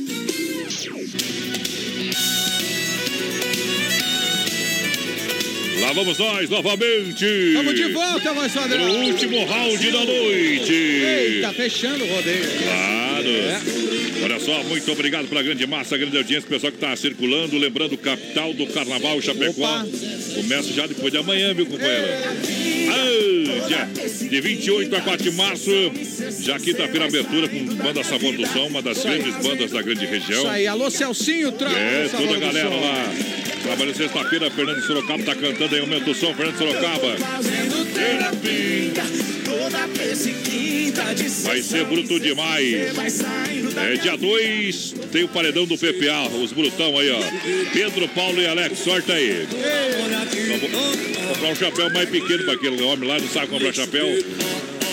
Lá 5.81 5.93
vamos 5.93 6.17
nós 6.19 6.47
novamente. 6.47 7.53
Vamos 7.53 7.73
de 7.73 7.91
volta, 7.91 8.33
voz 8.33 8.53
padrão. 8.53 8.85
Pro 8.85 9.07
último 9.07 9.45
round 9.45 9.91
da 9.91 10.05
noite. 10.05 10.73
Eita, 10.73 11.53
fechando 11.53 12.03
o 12.03 12.07
rodeio. 12.07 12.45
Claro. 12.63 13.27
É. 13.27 13.61
Olha 14.23 14.39
só, 14.39 14.63
muito 14.63 14.91
obrigado 14.91 15.27
pela 15.27 15.41
grande 15.41 15.65
massa, 15.65 15.97
grande 15.97 16.15
audiência, 16.17 16.47
pessoal 16.47 16.71
que 16.71 16.77
está 16.77 16.95
circulando. 16.95 17.57
Lembrando, 17.57 17.97
capital 17.97 18.53
do 18.53 18.67
Carnaval 18.67 19.19
Chapecó. 19.21 19.83
Começa 20.35 20.71
já 20.71 20.85
depois 20.85 21.11
de 21.11 21.17
amanhã, 21.17 21.51
viu, 21.53 21.65
companheiro? 21.65 22.07
Ah, 22.91 23.31
de 24.31 24.39
28 24.39 24.95
a 24.95 25.01
4 25.01 25.23
de 25.23 25.31
março, 25.35 25.71
já 26.39 26.57
quinta-feira, 26.59 27.05
abertura 27.05 27.49
com 27.49 27.65
Banda 27.75 28.03
Sabor 28.03 28.33
do 28.33 28.47
Som, 28.47 28.67
uma 28.67 28.81
das 28.81 29.03
grandes 29.03 29.35
bandas 29.35 29.71
da 29.71 29.81
grande 29.81 30.05
região. 30.05 30.39
Isso 30.39 30.47
aí, 30.47 30.67
alô 30.67 30.89
Celcinho, 30.89 31.51
troca. 31.51 31.77
É, 31.77 32.07
toda 32.07 32.35
a 32.35 32.39
galera 32.39 32.69
lá. 32.69 33.13
Trabalhando 33.61 33.95
sexta-feira, 33.95 34.49
Fernando 34.49 34.81
Sorocaba 34.81 35.23
tá 35.23 35.35
cantando 35.35 35.75
aí, 35.75 35.80
aumenta 35.81 36.09
o 36.09 36.15
som, 36.15 36.33
Fernando 36.33 36.57
Sorocaba. 36.57 37.15
Vai 41.43 41.61
ser 41.61 41.85
bruto 41.85 42.19
demais. 42.19 42.73
É 43.77 43.95
dia 43.97 44.15
2, 44.17 44.95
tem 45.11 45.23
o 45.23 45.27
paredão 45.27 45.65
do 45.65 45.77
PPA, 45.77 46.29
os 46.41 46.51
brutão 46.51 46.97
aí, 46.97 47.09
ó. 47.11 47.19
Pedro, 47.73 48.07
Paulo 48.09 48.41
e 48.41 48.47
Alex, 48.47 48.79
sorte 48.79 49.11
aí. 49.11 49.47
Vou 50.59 51.27
comprar 51.29 51.49
um 51.51 51.55
chapéu 51.55 51.89
mais 51.91 52.09
pequeno 52.09 52.43
para 52.45 52.53
aquele 52.53 52.81
homem 52.83 53.07
lá, 53.07 53.19
não 53.19 53.27
sabe 53.27 53.47
comprar 53.47 53.73
chapéu. 53.73 54.07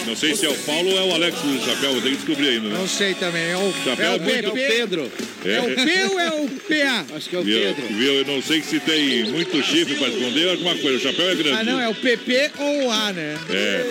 Não 0.08 0.16
sei 0.16 0.34
se 0.34 0.46
é 0.46 0.48
o 0.48 0.54
Paulo 0.60 0.90
ou 0.90 0.98
é 0.98 1.02
o 1.02 1.12
Alex 1.14 1.38
do 1.38 1.62
chapéu, 1.64 1.92
eu 1.94 2.00
tenho 2.00 2.16
que 2.16 2.24
descobrir 2.24 2.48
ainda, 2.48 2.68
né? 2.70 2.78
Não 2.78 2.88
sei 2.88 3.12
também. 3.14 3.50
É 3.50 3.56
o, 3.58 3.72
Chapéu 3.84 4.12
é 4.12 4.16
o 4.16 4.20
muito- 4.20 4.50
PP. 4.52 4.60
é 4.60 4.64
o 4.64 4.76
Pedro. 4.78 5.12
É 5.44 5.60
o 5.60 5.64
P 5.74 6.04
ou 6.14 6.20
é 6.20 6.30
o 6.30 6.48
PA? 6.48 7.06
Acho 7.14 7.28
que 7.28 7.36
é 7.36 7.38
o 7.38 7.42
Viu, 7.42 7.58
Pedro. 7.60 7.86
viu? 7.94 8.12
Eu 8.14 8.24
não 8.24 8.42
sei 8.42 8.62
se 8.62 8.80
tem 8.80 9.24
muito 9.24 9.62
chifre 9.62 9.94
para 9.96 10.08
esconder 10.08 10.48
alguma 10.50 10.74
coisa. 10.76 10.96
O 10.96 11.00
chapéu 11.00 11.30
é 11.30 11.34
grande. 11.34 11.58
Ah, 11.60 11.62
não, 11.64 11.78
é 11.80 11.88
o 11.88 11.94
PP 11.94 12.50
ou 12.58 12.86
o 12.86 12.90
A, 12.90 13.12
né? 13.12 13.36
É. 13.50 13.84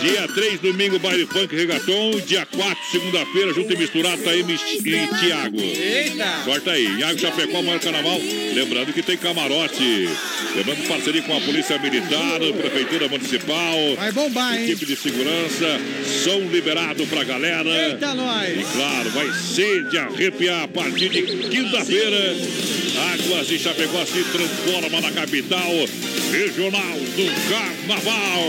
Dia 0.00 0.28
3, 0.28 0.60
domingo, 0.60 0.98
baile 1.00 1.26
funk 1.26 1.54
regaton. 1.54 2.20
Dia 2.24 2.46
4, 2.46 2.76
segunda-feira, 2.92 3.52
junto 3.52 3.72
e 3.72 3.76
misturado, 3.76 4.22
Taíme 4.22 4.54
e 4.54 4.80
Tiago. 5.18 5.60
Eita! 5.60 6.44
Sorte 6.44 6.70
aí. 6.70 6.98
Iago 7.00 7.18
Chapecó, 7.18 7.62
maior 7.62 7.80
carnaval. 7.80 8.18
Lembrando 8.54 8.92
que 8.92 9.02
tem 9.02 9.16
camarote. 9.16 10.08
Lembrando 10.56 10.86
parceria 10.88 11.22
com 11.22 11.36
a 11.36 11.40
Polícia 11.40 11.78
Militar, 11.78 12.38
Prefeitura 12.60 13.08
Municipal. 13.08 13.76
Vai 13.96 14.12
bombar, 14.12 14.56
hein? 14.56 14.64
Equipe 14.64 14.86
de 14.86 14.96
segurança. 14.96 15.47
Som 16.24 16.40
liberado 16.50 17.06
pra 17.06 17.24
galera. 17.24 17.68
Eita, 17.68 18.14
nós! 18.14 18.58
E 18.58 18.64
claro, 18.72 19.10
vai 19.10 19.32
ser 19.32 19.88
de 19.88 19.98
arrepiar 19.98 20.64
a 20.64 20.68
partir 20.68 21.08
de 21.08 21.22
quinta-feira. 21.22 22.34
Águas 22.96 23.46
de 23.48 23.58
Chapecó 23.58 24.04
se 24.06 24.24
transforma 24.24 25.00
na 25.00 25.10
capital 25.12 25.70
regional 26.30 26.98
do 27.16 27.48
carnaval. 27.48 28.44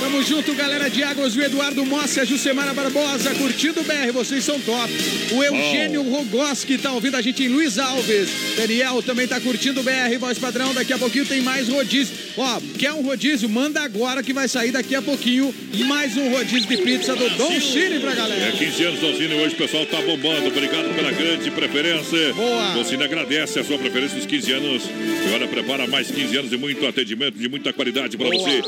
Tamo 0.00 0.22
junto, 0.22 0.54
galera 0.54 0.88
de 0.88 1.02
Águas, 1.02 1.36
o 1.36 1.42
Eduardo 1.42 1.84
Mossi, 1.84 2.20
a 2.20 2.24
Jucemara 2.24 2.72
Barbosa, 2.72 3.34
curtindo 3.34 3.80
o 3.80 3.84
BR, 3.84 4.12
vocês 4.12 4.44
são 4.44 4.58
top. 4.60 4.92
O 5.32 5.42
Eugênio 5.42 6.02
Rogoski 6.02 6.78
tá 6.78 6.92
ouvindo 6.92 7.16
a 7.16 7.22
gente 7.22 7.42
em 7.42 7.48
Luiz 7.48 7.78
Alves. 7.78 8.28
Daniel 8.56 9.02
também 9.02 9.26
tá 9.26 9.40
curtindo 9.40 9.80
o 9.80 9.82
BR, 9.82 10.16
voz 10.18 10.38
padrão. 10.38 10.72
Daqui 10.74 10.92
a 10.92 10.98
pouquinho 10.98 11.26
tem 11.26 11.40
mais 11.40 11.68
rodízio. 11.68 12.14
Ó, 12.36 12.60
quer 12.78 12.92
um 12.92 13.02
rodízio? 13.02 13.48
Manda 13.48 13.80
agora 13.80 14.22
que 14.22 14.32
vai 14.32 14.48
sair 14.48 14.70
daqui 14.70 14.94
a 14.94 15.02
pouquinho 15.02 15.54
mais 15.86 16.16
um 16.16 16.30
rodízio 16.30 16.68
de 16.68 16.76
pizza 16.78 17.14
do 17.16 17.28
Dom 17.30 17.60
Chile 17.60 18.00
pra 18.00 18.12
É 18.12 18.16
galera. 18.16 18.52
15 18.52 18.84
anos 18.84 19.00
do 19.00 19.16
Cine, 19.16 19.34
hoje 19.34 19.54
o 19.54 19.58
pessoal 19.58 19.86
tá 19.86 20.00
bombando. 20.02 20.46
Obrigado 20.48 20.94
pela 20.94 21.10
grande 21.10 21.50
preferência. 21.50 22.32
Boa. 22.34 22.78
O 22.78 22.84
Cine 22.84 23.04
agradece 23.04 23.58
a 23.58 23.64
sua 23.64 23.78
preferência 23.84 24.16
dos 24.16 24.26
15 24.26 24.52
anos. 24.52 24.82
Agora 25.26 25.46
prepara 25.46 25.86
mais 25.86 26.10
15 26.10 26.36
anos 26.38 26.50
de 26.50 26.56
muito 26.56 26.86
atendimento, 26.86 27.38
de 27.38 27.48
muita 27.48 27.70
qualidade 27.72 28.16
pra 28.16 28.28
você. 28.28 28.62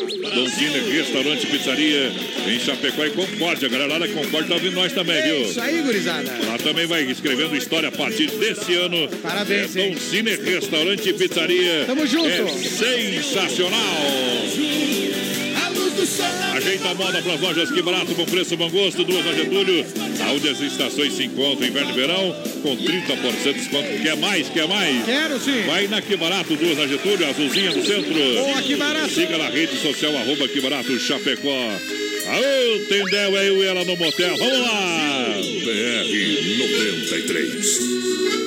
Cine, 0.50 0.90
restaurante, 0.92 1.46
pizzaria 1.46 2.12
em 2.46 2.60
Chapecó 2.60 3.04
e 3.04 3.10
Concórdia. 3.10 3.66
A 3.66 3.70
galera 3.70 3.92
lá 3.94 3.98
da 4.00 4.08
Concórdia 4.08 4.48
tá 4.48 4.54
ouvindo 4.54 4.74
nós 4.74 4.92
também, 4.92 5.22
viu? 5.22 5.42
Isso 5.42 5.60
aí, 5.60 5.80
gurizada. 5.80 6.30
Lá 6.46 6.58
também 6.58 6.86
vai 6.86 7.02
escrevendo 7.04 7.56
história 7.56 7.88
a 7.88 7.92
partir 7.92 8.30
desse 8.32 8.74
ano. 8.74 9.08
Parabéns, 9.22 9.74
é, 9.74 9.94
Cine, 9.96 10.36
restaurante 10.36 11.08
e 11.08 11.12
pizzaria. 11.14 11.84
Tamo 11.86 12.06
junto. 12.06 12.28
É 12.28 12.46
sensacional. 12.46 13.80
Ajeita 16.54 16.90
a 16.90 16.94
moda 16.94 17.22
para 17.22 17.34
as 17.34 17.40
lojas 17.40 17.70
Que 17.70 17.80
Barato, 17.82 18.14
bom 18.14 18.24
preço, 18.26 18.56
bom 18.56 18.68
gosto, 18.68 19.02
duas 19.04 19.24
na 19.24 19.32
Getúlio. 19.32 19.84
Aonde 20.26 20.48
as 20.48 20.60
estações 20.60 21.14
se 21.14 21.24
encontram, 21.24 21.66
inverno 21.66 21.90
e 21.90 21.94
verão, 21.94 22.36
com 22.62 22.76
30% 22.76 23.42
de 23.44 23.52
desconto. 23.54 24.02
Quer 24.02 24.16
mais? 24.16 24.48
Quer 24.48 24.68
mais? 24.68 25.04
Quero 25.04 25.40
sim. 25.40 25.62
Vai 25.66 25.86
na 25.88 26.02
Que 26.02 26.16
Barato, 26.16 26.54
duas 26.56 26.76
na 26.76 26.86
Getúlio, 26.86 27.28
azulzinha 27.28 27.70
no 27.70 27.84
centro. 27.84 28.14
Boa, 28.14 28.62
Que 28.62 28.76
Barato. 28.76 29.10
Siga 29.10 29.38
na 29.38 29.48
rede 29.48 29.76
social, 29.80 30.16
arroba 30.16 30.48
Que 30.48 30.60
Barato, 30.60 30.98
Chapecó. 30.98 31.48
Aô, 32.28 32.78
Tendel, 32.88 33.36
eu 33.36 33.62
e 33.62 33.66
ela 33.66 33.84
no 33.84 33.96
motel. 33.96 34.36
Vamos 34.36 34.60
lá! 34.60 35.34
BR 35.64 36.58
93. 36.58 38.45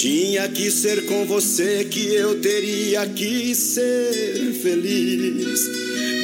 Tinha 0.00 0.48
que 0.48 0.70
ser 0.70 1.04
com 1.04 1.26
você 1.26 1.84
que 1.84 2.14
eu 2.14 2.40
teria 2.40 3.06
que 3.06 3.54
ser 3.54 4.50
feliz. 4.62 5.68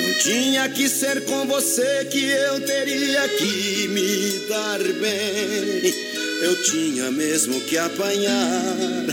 Não 0.01 0.15
tinha 0.15 0.67
que 0.71 0.89
ser 0.89 1.27
com 1.27 1.47
você 1.47 2.07
que 2.07 2.25
eu 2.25 2.59
teria 2.63 3.29
que 3.29 3.89
me 3.89 4.49
dar 4.49 4.79
bem. 4.79 5.95
Eu 6.41 6.63
tinha 6.63 7.11
mesmo 7.11 7.61
que 7.61 7.77
apanhar, 7.77 9.07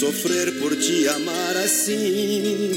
sofrer 0.00 0.50
por 0.60 0.74
te 0.74 1.06
amar 1.08 1.56
assim 1.58 2.70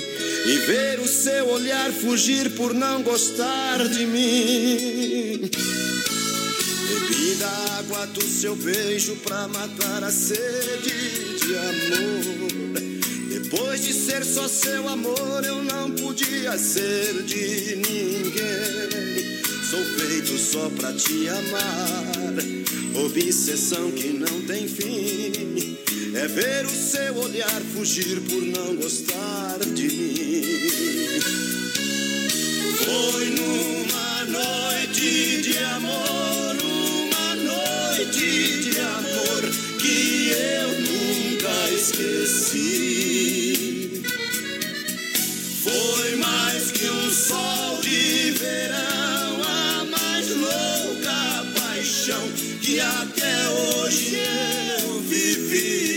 e 0.45 0.57
ver 0.67 0.99
os 0.99 1.09
seu 1.09 1.47
olhar 1.51 1.89
fugir 1.93 2.49
por 2.49 2.73
não 2.73 3.01
gostar 3.01 3.87
de 3.87 4.05
mim. 4.05 5.49
Da 7.39 7.77
água 7.79 8.05
do 8.07 8.21
seu 8.21 8.53
beijo 8.53 9.15
pra 9.23 9.47
matar 9.47 10.03
a 10.03 10.11
sede 10.11 11.28
de 11.49 11.57
amor. 11.57 12.79
Depois 13.29 13.83
de 13.83 13.91
ser 13.91 14.23
só 14.23 14.47
seu 14.47 14.87
amor, 14.87 15.43
eu 15.43 15.63
não 15.63 15.89
podia 15.91 16.55
ser 16.59 17.23
de 17.23 17.75
ninguém. 17.77 19.41
Sou 19.67 19.83
feito 19.83 20.37
só 20.37 20.69
pra 20.69 20.93
te 20.93 21.27
amar. 21.27 22.35
Obsessão 23.03 23.91
que 23.91 24.09
não 24.09 24.41
tem 24.45 24.67
fim. 24.67 25.77
É 26.15 26.27
ver 26.27 26.65
o 26.65 26.69
seu 26.69 27.17
olhar 27.17 27.61
fugir 27.73 28.21
por 28.21 28.41
não 28.43 28.75
gostar 28.75 29.57
de 29.73 29.87
mim. 29.87 30.43
Foi 32.85 33.25
numa 33.25 34.25
noite 34.25 35.41
de 35.41 35.57
amor, 35.57 36.55
uma 36.61 37.35
noite 37.35 38.69
de 38.69 38.79
amor 38.79 39.69
que 39.79 40.29
eu 40.29 40.78
esqueci. 41.79 42.73
Foi 45.63 46.15
mais 46.17 46.71
que 46.71 46.89
um 46.89 47.09
sol 47.09 47.79
de 47.81 48.31
verão, 48.31 49.41
a 49.43 49.85
mais 49.85 50.29
louca 50.29 51.45
paixão 51.57 52.29
que 52.61 52.79
até 52.81 53.49
hoje 53.49 54.17
eu 54.83 54.99
vivi. 55.01 55.88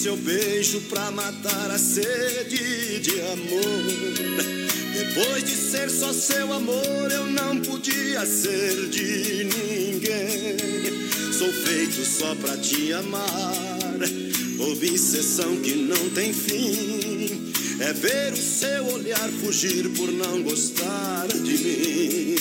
Seu 0.00 0.16
beijo 0.16 0.80
pra 0.88 1.10
matar 1.10 1.70
a 1.70 1.76
sede 1.76 3.00
de 3.00 3.20
amor. 3.20 4.62
Depois 4.94 5.44
de 5.44 5.54
ser 5.54 5.90
só 5.90 6.10
seu 6.10 6.50
amor, 6.54 7.12
eu 7.12 7.26
não 7.26 7.60
podia 7.60 8.24
ser 8.24 8.88
de 8.88 9.44
ninguém. 9.44 10.56
Sou 11.38 11.52
feito 11.52 12.02
só 12.02 12.34
pra 12.36 12.56
te 12.56 12.94
amar. 12.94 13.94
Obsessão 14.72 15.56
que 15.56 15.74
não 15.74 16.08
tem 16.14 16.32
fim. 16.32 17.52
É 17.80 17.92
ver 17.92 18.32
o 18.32 18.36
seu 18.38 18.86
olhar 18.94 19.28
fugir 19.42 19.86
por 19.90 20.10
não 20.10 20.42
gostar 20.42 21.28
de 21.28 21.58
mim. 21.58 22.36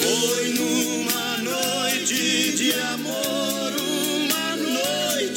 Foi 0.00 0.48
numa 0.48 1.38
noite 1.42 2.52
de 2.56 2.72
amor, 2.72 3.41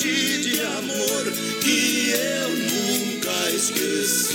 noite 0.05 0.37
de 0.41 0.61
amor 0.61 1.23
que 1.61 2.11
eu 2.11 2.49
nunca 2.49 3.51
esqueci. 3.51 4.29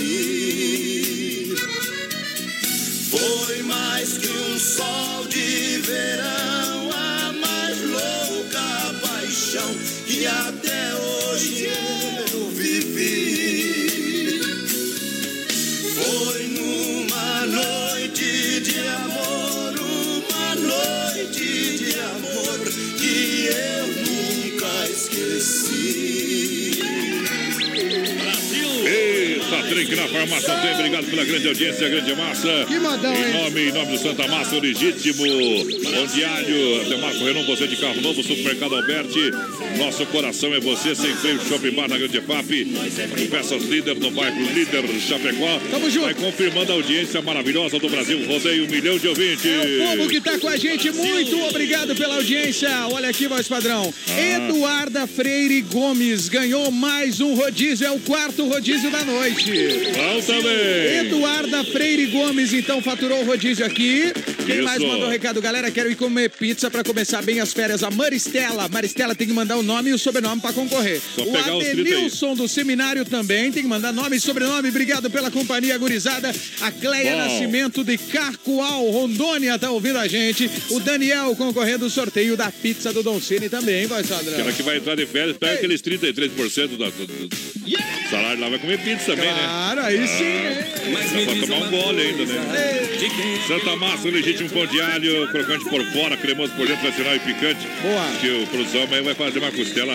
Foi 3.09 3.63
mais 3.63 4.17
que 4.17 4.27
um 4.27 4.59
sol 4.59 5.25
de 5.27 5.77
verão, 5.77 6.91
a 6.91 7.31
mais 7.33 7.81
louca 7.81 8.93
paixão 9.01 9.73
que 10.05 10.25
até 10.27 10.93
hoje 10.95 11.65
eu 11.65 12.30
Que 29.71 29.95
na 29.95 30.05
farmácia. 30.07 30.53
Obrigado 30.73 31.05
pela 31.05 31.23
grande 31.23 31.47
audiência, 31.47 31.87
grande 31.89 32.13
massa. 32.15 32.65
Que 32.67 32.77
modão, 32.77 33.13
Em 33.13 33.17
hein? 33.17 33.43
nome, 33.43 33.61
em 33.69 33.71
nome 33.71 33.91
do 33.93 34.03
Santa 34.03 34.27
Massa, 34.27 34.55
o 34.55 34.59
legítimo. 34.59 35.23
Bom 35.25 36.05
diário. 36.13 36.89
Demarco 36.89 37.23
Renault, 37.23 37.47
você 37.47 37.67
de 37.67 37.77
carro 37.77 38.01
novo, 38.01 38.21
Supermercado 38.21 38.75
Alberti. 38.75 39.31
Nosso 39.77 40.05
coração 40.07 40.53
é 40.53 40.59
você, 40.59 40.93
sem 40.93 41.15
freio, 41.15 41.39
Shopping 41.47 41.71
Bar 41.71 41.87
na 41.87 41.97
Grande 41.97 42.19
FAP. 42.19 42.67
Peças 43.29 43.63
líder 43.63 43.95
no 43.95 44.11
bairro 44.11 44.41
Líder 44.53 44.83
Chapecó. 44.99 45.59
Tamo 45.71 45.89
junto. 45.89 46.05
Vai 46.05 46.13
confirmando 46.15 46.73
a 46.73 46.75
audiência 46.75 47.21
maravilhosa 47.21 47.79
do 47.79 47.89
Brasil. 47.89 48.25
Rodeio 48.27 48.65
um 48.65 48.67
milhão 48.69 48.97
de 48.97 49.07
ouvintes. 49.07 49.45
É 49.45 49.93
o 49.93 49.97
povo 49.97 50.09
que 50.09 50.19
tá 50.19 50.37
com 50.37 50.49
a 50.49 50.57
gente, 50.57 50.91
muito 50.91 51.41
obrigado 51.45 51.95
pela 51.95 52.15
audiência. 52.15 52.69
Olha 52.91 53.09
aqui, 53.09 53.25
voz 53.27 53.47
padrão. 53.47 53.93
Ah. 54.09 54.21
Eduarda 54.21 55.07
Freire 55.07 55.61
Gomes 55.61 56.27
ganhou 56.27 56.69
mais 56.71 57.21
um 57.21 57.33
rodízio, 57.35 57.87
é 57.87 57.91
o 57.91 57.99
quarto 57.99 58.47
rodízio 58.47 58.91
da 58.91 59.03
noite. 59.05 59.60
Bom 59.95 60.21
também. 60.21 60.97
Eduarda 61.05 61.63
Freire 61.65 62.05
Gomes, 62.07 62.53
então, 62.53 62.81
faturou 62.81 63.21
o 63.21 63.25
rodízio 63.25 63.65
aqui. 63.65 64.11
Quem 64.45 64.55
Isso. 64.55 64.63
mais 64.63 64.81
mandou 64.81 65.07
recado, 65.07 65.41
galera? 65.41 65.69
Quero 65.69 65.91
ir 65.91 65.95
comer 65.95 66.29
pizza 66.29 66.69
pra 66.71 66.83
começar 66.83 67.21
bem 67.21 67.39
as 67.39 67.53
férias. 67.53 67.83
A 67.83 67.91
Maristela. 67.91 68.67
Maristela 68.67 69.13
tem 69.15 69.27
que 69.27 69.33
mandar 69.33 69.57
o 69.57 69.63
nome 69.63 69.91
e 69.91 69.93
o 69.93 69.99
sobrenome 69.99 70.41
pra 70.41 70.51
concorrer. 70.53 70.99
Só 71.15 71.21
o 71.23 71.31
pegar 71.31 71.55
os 71.55 71.63
30 71.63 71.81
aí. 71.81 71.93
Adenilson 71.93 72.35
do 72.35 72.47
seminário 72.47 73.05
também 73.05 73.51
tem 73.51 73.63
que 73.63 73.69
mandar 73.69 73.91
nome 73.91 74.17
e 74.17 74.19
sobrenome. 74.19 74.69
Obrigado 74.69 75.09
pela 75.09 75.29
companhia 75.29 75.77
gurizada. 75.77 76.33
A 76.61 76.71
Cleia 76.71 77.11
Bom. 77.11 77.17
Nascimento 77.17 77.83
de 77.83 77.97
Carcoal, 77.97 78.89
Rondônia, 78.89 79.57
tá 79.59 79.69
ouvindo 79.71 79.97
a 79.99 80.07
gente. 80.07 80.49
O 80.69 80.79
Daniel 80.79 81.35
concorrendo 81.35 81.85
ao 81.85 81.89
sorteio 81.91 82.35
da 82.35 82.51
pizza 82.51 82.91
do 82.91 83.03
Don 83.03 83.19
Cine 83.21 83.47
também, 83.49 83.85
voz 83.85 84.07
padrão. 84.07 84.33
Aquela 84.33 84.51
que 84.51 84.63
vai 84.63 84.77
entrar 84.77 84.95
de 84.95 85.05
férias, 85.05 85.37
pega 85.37 85.53
aqueles 85.53 85.81
33% 85.81 86.77
da- 86.77 86.89
do, 86.89 87.05
do 87.07 87.29
salário 88.09 88.41
lá, 88.41 88.49
vai 88.49 88.59
comer 88.59 88.79
pizza 88.79 89.05
também, 89.05 89.25
né? 89.25 89.50
Claro, 89.51 89.81
aí 89.81 90.07
sim, 90.07 90.23
hein? 90.23 91.25
Dá 91.25 91.33
pra 91.35 91.47
tomar 91.47 91.67
um 91.67 91.69
gole 91.71 92.01
ainda, 92.01 92.25
né? 92.25 92.39
Santa 93.45 93.75
Massa, 93.75 94.07
o 94.07 94.11
legítimo 94.11 94.49
pão 94.49 94.65
de 94.65 94.79
alho, 94.79 95.27
crocante 95.27 95.65
por 95.65 95.83
fora, 95.91 96.15
cremoso 96.15 96.53
por 96.53 96.65
dentro, 96.65 96.81
tradicional 96.83 97.15
e 97.17 97.19
picante. 97.19 97.67
Boa. 97.81 98.07
Que 98.21 98.29
o 98.29 98.47
produção 98.47 98.83
amanhã 98.83 99.03
vai 99.03 99.13
fazer 99.13 99.39
uma 99.39 99.51
costela 99.51 99.93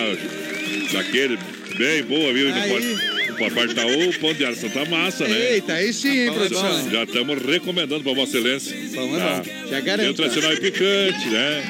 daquele 0.93 1.39
bem 1.75 2.03
boa, 2.03 2.31
viu? 2.33 2.49
Não 2.49 2.55
Aí. 2.61 2.69
pode, 2.69 3.35
pode 3.39 3.53
faltar 3.55 3.85
o 3.87 4.19
pão 4.19 4.33
de 4.35 4.45
alho 4.45 4.55
Santa 4.55 4.85
Massa, 4.85 5.27
né? 5.27 5.53
Eita, 5.53 5.73
aí 5.73 5.91
sim, 5.91 6.19
hein, 6.19 6.31
produção. 6.33 6.91
Já 6.91 7.03
estamos 7.03 7.41
recomendando 7.43 8.03
para 8.03 8.13
Vossa 8.13 8.37
Excelência. 8.37 8.77
Bom, 8.93 9.15
é 9.15 9.19
Tá. 9.19 9.35
bom. 9.37 9.43
Já 9.43 9.69
Tem 9.69 9.79
o 9.79 9.83
garanta. 9.83 10.13
tradicional 10.13 10.53
e 10.53 10.59
picante, 10.61 11.29
né? 11.29 11.63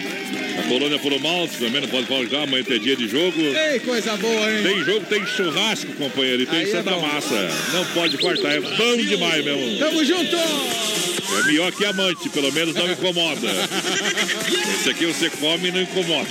Colônia 0.68 0.99
por 0.99 1.19
malte 1.22 1.57
também 1.57 1.81
não 1.81 1.88
pode 1.88 2.07
faltar, 2.07 2.44
amanhã 2.44 2.64
tem 2.64 2.80
dia 2.80 2.95
de 2.95 3.07
jogo. 3.07 3.39
Ei, 3.41 3.80
coisa 3.80 4.15
boa, 4.18 4.52
hein? 4.52 4.64
Tem 4.64 4.84
jogo, 4.84 5.06
tem 5.06 5.26
churrasco, 5.26 5.94
companheiro, 5.94 6.44
e 6.44 6.45
tem 6.45 6.60
Aí 6.60 6.69
é 6.69 6.72
Santa 6.72 6.91
bom. 6.91 7.02
Massa. 7.02 7.49
Não 7.73 7.85
pode 7.94 8.18
faltar, 8.18 8.52
é 8.53 8.60
bom 8.60 8.98
demais 8.98 9.44
mesmo. 9.45 9.80
Tamo 9.80 10.03
junto! 10.03 10.35
É 11.30 11.44
melhor 11.45 11.72
que 11.73 11.84
amante, 11.85 12.30
pelo 12.30 12.52
menos 12.53 12.73
não 12.73 12.89
incomoda. 12.89 13.48
Esse 14.80 14.89
aqui 14.89 15.06
você 15.06 15.30
come 15.30 15.68
e 15.68 15.72
não 15.72 15.81
incomoda. 15.81 16.30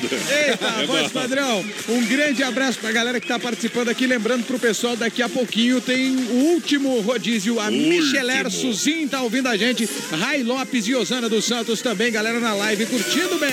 Eita, 0.49 0.67
É 0.83 0.87
voz 0.87 1.03
bom. 1.13 1.21
padrão, 1.21 1.65
um 1.89 2.05
grande 2.07 2.43
abraço 2.43 2.79
pra 2.79 2.93
galera 2.93 3.21
que 3.21 3.27
tá 3.29 3.39
participando 3.39 3.91
aqui. 3.91 4.07
Lembrando 4.07 4.45
pro 4.47 4.59
pessoal, 4.59 4.97
daqui 4.97 5.23
a 5.23 5.29
pouquinho 5.29 5.81
tem 5.83 6.17
o 6.17 6.35
último 6.53 6.99
rodízio. 7.01 7.61
A 7.61 7.67
Último. 7.67 7.89
Micheler 7.89 8.51
Suzin 8.51 9.07
tá 9.07 9.21
ouvindo 9.23 9.49
a 9.49 9.57
gente. 9.57 9.89
Rai 10.19 10.43
Lopes 10.43 10.89
e 10.89 10.95
Osana 10.95 11.29
dos 11.29 11.45
Santos 11.45 11.83
também, 11.83 12.11
galera 12.11 12.41
na 12.41 12.55
live 12.55 12.87
curtindo 12.87 13.37
bem. 13.39 13.51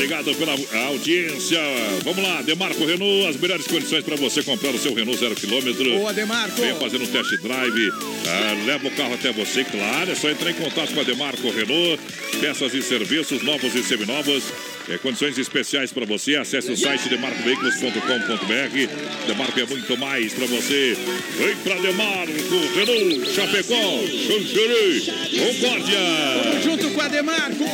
Obrigado 0.00 0.34
pela 0.34 0.56
audiência. 0.86 1.60
Vamos 2.02 2.24
lá, 2.24 2.40
Demarco 2.40 2.86
Renault, 2.86 3.28
as 3.28 3.36
melhores 3.36 3.66
condições 3.66 4.02
para 4.02 4.16
você 4.16 4.42
comprar 4.42 4.70
o 4.70 4.78
seu 4.78 4.94
Renault 4.94 5.20
zero 5.20 5.34
quilômetro. 5.34 5.90
Boa, 5.90 6.14
Demarco. 6.14 6.58
Venha 6.58 6.74
fazer 6.76 6.96
um 6.96 7.06
test 7.06 7.36
drive, 7.42 7.92
ah, 8.26 8.64
leva 8.64 8.88
o 8.88 8.90
carro 8.92 9.12
até 9.12 9.30
você, 9.30 9.62
claro. 9.62 10.10
É 10.10 10.14
só 10.14 10.30
entrar 10.30 10.52
em 10.52 10.54
contato 10.54 10.94
com 10.94 11.00
a 11.00 11.02
Demarco 11.02 11.50
Renault. 11.50 12.00
Peças 12.40 12.72
e 12.72 12.80
serviços 12.80 13.42
novos 13.42 13.74
e 13.74 13.82
seminovos. 13.82 14.44
É, 14.88 14.96
condições 14.96 15.36
especiais 15.36 15.92
para 15.92 16.06
você. 16.06 16.36
Acesse 16.36 16.72
o 16.72 16.76
site 16.78 17.10
demarcoveículos.com.br. 17.10 19.26
Demarco 19.26 19.60
é 19.60 19.66
muito 19.66 19.98
mais 19.98 20.32
para 20.32 20.46
você. 20.46 20.96
Vem 21.36 21.56
para 21.56 21.74
Demarco, 21.74 22.32
Renault, 22.74 23.34
Chapecó, 23.34 24.00
Xanxerê, 24.08 25.02
Concórdia. 25.38 25.98
Tamo 26.42 26.62
junto 26.62 26.90
com 26.90 27.00
a 27.02 27.08
Demarco. 27.08 27.64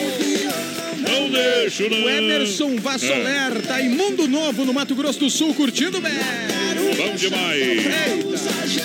Não 0.96 1.30
deixo, 1.30 1.88
não. 1.88 2.04
O 2.04 2.08
Emerson 2.08 2.76
Vassoler 2.76 3.62
tá 3.66 3.80
em 3.80 3.88
Mundo 3.88 4.26
Novo, 4.26 4.64
no 4.64 4.72
Mato 4.72 4.94
Grosso 4.94 5.18
do 5.18 5.30
Sul, 5.30 5.54
curtindo 5.54 6.00
bem. 6.00 6.12
Bom 7.06 7.14
demais. 7.14 7.84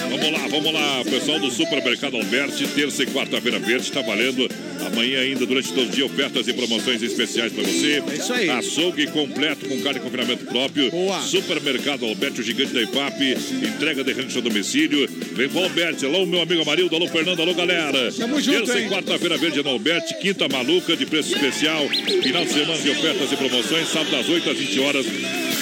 Vamos 0.09 0.31
lá, 0.31 0.47
vamos 0.47 0.73
lá. 0.73 1.03
Pessoal 1.03 1.39
do 1.39 1.49
Supermercado 1.49 2.17
Alberti, 2.17 2.67
terça 2.67 3.01
e 3.01 3.07
quarta-feira 3.07 3.57
verde, 3.57 3.87
está 3.87 4.01
valendo. 4.01 4.47
Amanhã 4.85 5.21
ainda, 5.21 5.45
durante 5.45 5.73
todo 5.73 5.87
o 5.87 5.89
dia, 5.91 6.05
ofertas 6.05 6.47
e 6.47 6.53
promoções 6.53 7.01
especiais 7.01 7.51
para 7.51 7.63
você. 7.63 8.03
É 8.07 8.15
isso 8.15 8.33
aí. 8.33 8.49
Açougue 8.49 9.07
completo 9.07 9.67
com 9.67 9.79
carne 9.81 9.99
de 9.99 10.05
confinamento 10.05 10.45
próprio. 10.45 10.91
Boa. 10.91 11.19
Supermercado 11.21 12.05
Alberti, 12.05 12.41
o 12.41 12.43
gigante 12.43 12.73
da 12.73 12.81
IPAP. 12.83 13.37
Entrega 13.63 14.03
de 14.03 14.13
rancho 14.13 14.37
a 14.37 14.41
domicílio. 14.41 15.09
Vem 15.33 15.49
com 15.49 15.59
o 15.59 15.63
Alberti. 15.63 16.05
Alô, 16.05 16.25
meu 16.25 16.41
amigo 16.41 16.61
Amarildo. 16.61 16.95
Alô, 16.95 17.07
Fernando. 17.07 17.41
Alô, 17.41 17.53
galera. 17.55 18.11
Tamo 18.11 18.39
junto, 18.39 18.65
Terça 18.65 18.79
hein? 18.79 18.85
e 18.85 18.89
quarta-feira 18.89 19.37
verde 19.37 19.63
no 19.63 19.69
Alberti. 19.69 20.13
Quinta 20.19 20.47
maluca 20.47 20.95
de 20.95 21.05
preço 21.07 21.33
especial. 21.33 21.87
Final 21.89 22.45
de 22.45 22.51
semana 22.51 22.77
de 22.77 22.89
ofertas 22.91 23.31
e 23.31 23.35
promoções. 23.35 23.87
Sábado 23.87 24.11
das 24.11 24.29
8 24.29 24.49
às 24.49 24.57
20 24.57 24.79
horas. 24.79 25.05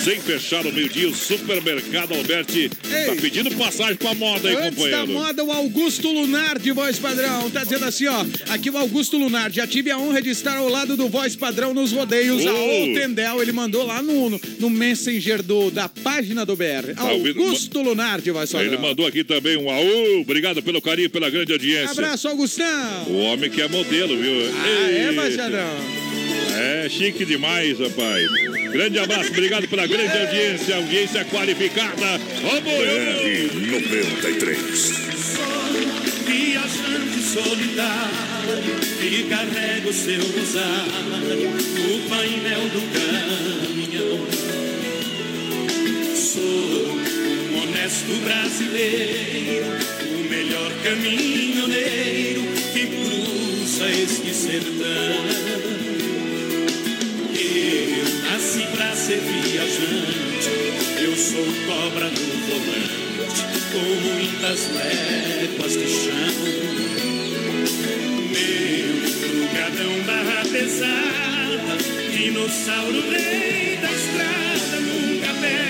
Sem 0.03 0.17
fechar 0.21 0.65
o 0.65 0.71
meio-dia, 0.71 1.09
o 1.09 1.13
Supermercado 1.13 2.13
Alberti 2.13 2.69
tá 2.69 3.15
pedindo 3.21 3.51
passagem 3.55 3.95
pra 3.95 4.13
moda 4.13 4.47
aí, 4.47 4.55
Antes 4.55 4.69
da 4.69 4.75
companheiro. 4.75 5.11
moda, 5.11 5.43
o 5.43 5.51
Augusto 5.51 6.09
Lunar 6.09 6.57
de 6.57 6.71
Voz 6.71 6.97
Padrão. 6.97 7.49
Tá 7.51 7.63
dizendo 7.63 7.83
assim, 7.83 8.07
ó. 8.07 8.25
Aqui 8.49 8.69
o 8.69 8.77
Augusto 8.77 9.17
Lunar. 9.17 9.51
Já 9.51 9.67
tive 9.67 9.91
a 9.91 9.97
honra 9.97 10.21
de 10.21 10.29
estar 10.29 10.55
ao 10.55 10.69
lado 10.69 10.95
do 10.95 11.09
Voz 11.09 11.35
Padrão 11.35 11.73
nos 11.73 11.91
rodeios. 11.91 12.43
Oh. 12.45 12.49
A 12.49 12.99
Tendel, 12.99 13.41
ele 13.41 13.51
mandou 13.51 13.85
lá 13.85 14.01
no, 14.01 14.39
no, 14.59 14.69
Messenger 14.69 15.43
do, 15.43 15.69
da 15.69 15.89
página 15.89 16.45
do 16.45 16.55
BR. 16.55 16.93
Tá 16.95 17.11
ouvindo? 17.11 17.41
Augusto 17.41 17.81
Lunar 17.81 18.21
de 18.21 18.31
Voz 18.31 18.51
Padrão. 18.51 18.67
Ele 18.71 18.81
mandou 18.81 19.05
aqui 19.05 19.25
também 19.25 19.57
um 19.57 19.69
aú. 19.69 20.21
Obrigado 20.21 20.63
pelo 20.63 20.81
carinho, 20.81 21.09
pela 21.09 21.29
grande 21.29 21.51
audiência. 21.51 21.91
Abraço, 21.91 22.27
Augustão. 22.29 23.03
O 23.07 23.17
homem 23.23 23.49
que 23.49 23.61
é 23.61 23.67
modelo, 23.67 24.17
viu? 24.17 24.31
Ah, 24.55 24.91
é, 24.91 25.09
Eita. 25.09 26.08
É 26.61 26.89
chique 26.89 27.23
demais, 27.23 27.79
rapaz. 27.79 28.29
Grande 28.73 28.99
abraço, 28.99 29.29
obrigado 29.29 29.65
pela 29.69 29.87
grande 29.87 30.11
audiência, 30.17 30.75
audiência 30.75 31.23
qualificada. 31.23 32.19
Vamos! 32.41 32.73
93. 33.71 34.59
Viajante 36.27 37.21
solitário 37.23 38.75
que 38.99 39.23
carrega 39.29 39.87
o 39.87 39.93
seu 39.93 40.21
rosário 40.21 41.49
no 41.49 42.09
painel 42.09 42.67
do 42.67 42.81
caminhão. 42.91 44.27
Sou 46.13 46.41
um 46.41 47.63
honesto 47.63 48.13
brasileiro, 48.21 49.65
o 50.11 50.29
melhor 50.29 50.73
caminhoneiro 50.83 52.41
que 52.73 52.85
cruza 52.85 53.89
este 53.89 54.33
sertão. 54.33 55.78
Eu 57.41 58.05
nasci 58.29 58.67
pra 58.75 58.93
ser 58.95 59.19
viajante, 59.21 60.49
eu 61.01 61.15
sou 61.15 61.45
cobra 61.65 62.09
no 62.09 62.27
volante, 62.47 63.43
com 63.71 63.79
muitas 63.79 64.67
léguas 64.73 65.71
de 65.71 65.87
chão. 65.87 66.33
Meu 68.29 69.39
lugadão 69.39 69.93
barra 70.05 70.43
pesada, 70.51 71.77
dinossauro 72.11 73.09
rei 73.09 73.77
da 73.77 73.89
estrada, 73.89 74.79
nunca 74.81 75.33
perde 75.39 75.68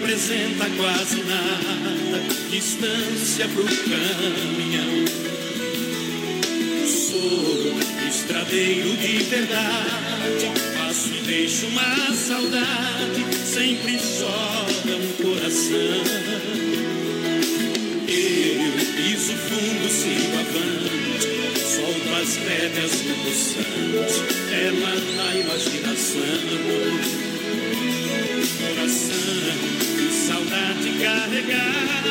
representa 0.00 0.64
quase 0.76 1.22
nada, 1.24 2.22
distância 2.50 3.46
pro 3.48 3.64
caminhão. 3.64 5.04
Sou 6.86 8.08
estradeiro 8.08 8.96
de 8.96 9.18
verdade, 9.24 10.50
faço 10.76 11.10
e 11.14 11.20
deixo 11.20 11.66
uma 11.66 12.14
saudade, 12.14 13.26
sempre 13.44 13.98
sobra 13.98 14.96
um 14.96 15.12
coração. 15.22 16.02
Eu 18.08 18.72
piso 18.96 19.34
fundo, 19.34 19.88
sigo 19.90 20.38
avante, 20.38 21.28
solto 21.76 22.10
as 22.22 22.36
rédeas 22.36 22.92
no 23.02 23.14
poçante, 23.16 24.24
ela 24.50 24.94
na 25.16 25.36
imaginação. 25.36 26.90
Coração 28.60 29.49
saudade 30.70 30.92
carregado, 31.02 32.10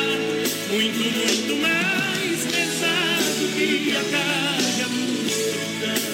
muito, 0.70 0.98
muito 0.98 1.56
mais 1.56 2.44
pesado 2.44 3.48
que 3.54 3.96
a 3.96 4.04
carga 4.04 4.88
do. 4.88 6.09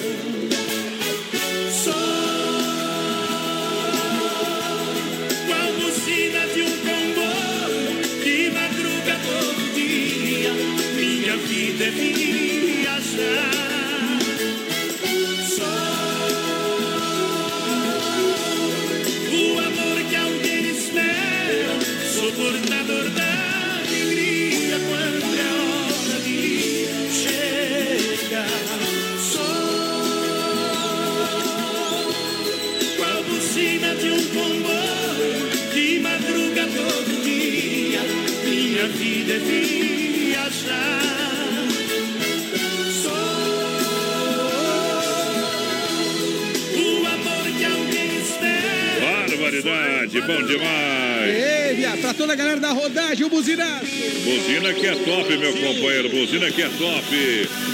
Barbaridade, 49.01 50.21
bom 50.21 50.43
demais. 50.43 51.35
Ei, 51.35 51.97
pra 52.01 52.13
toda 52.13 52.33
a 52.33 52.35
galera 52.35 52.59
da 52.59 52.71
rodagem, 52.71 53.25
o 53.25 53.29
buzinaço. 53.29 53.85
Buzina 54.23 54.73
que 54.73 54.87
é 54.87 54.95
top, 54.95 55.37
meu 55.37 55.53
companheiro. 55.53 56.09
Buzina 56.09 56.51
que 56.51 56.61
é 56.61 56.69
top. 56.69 57.66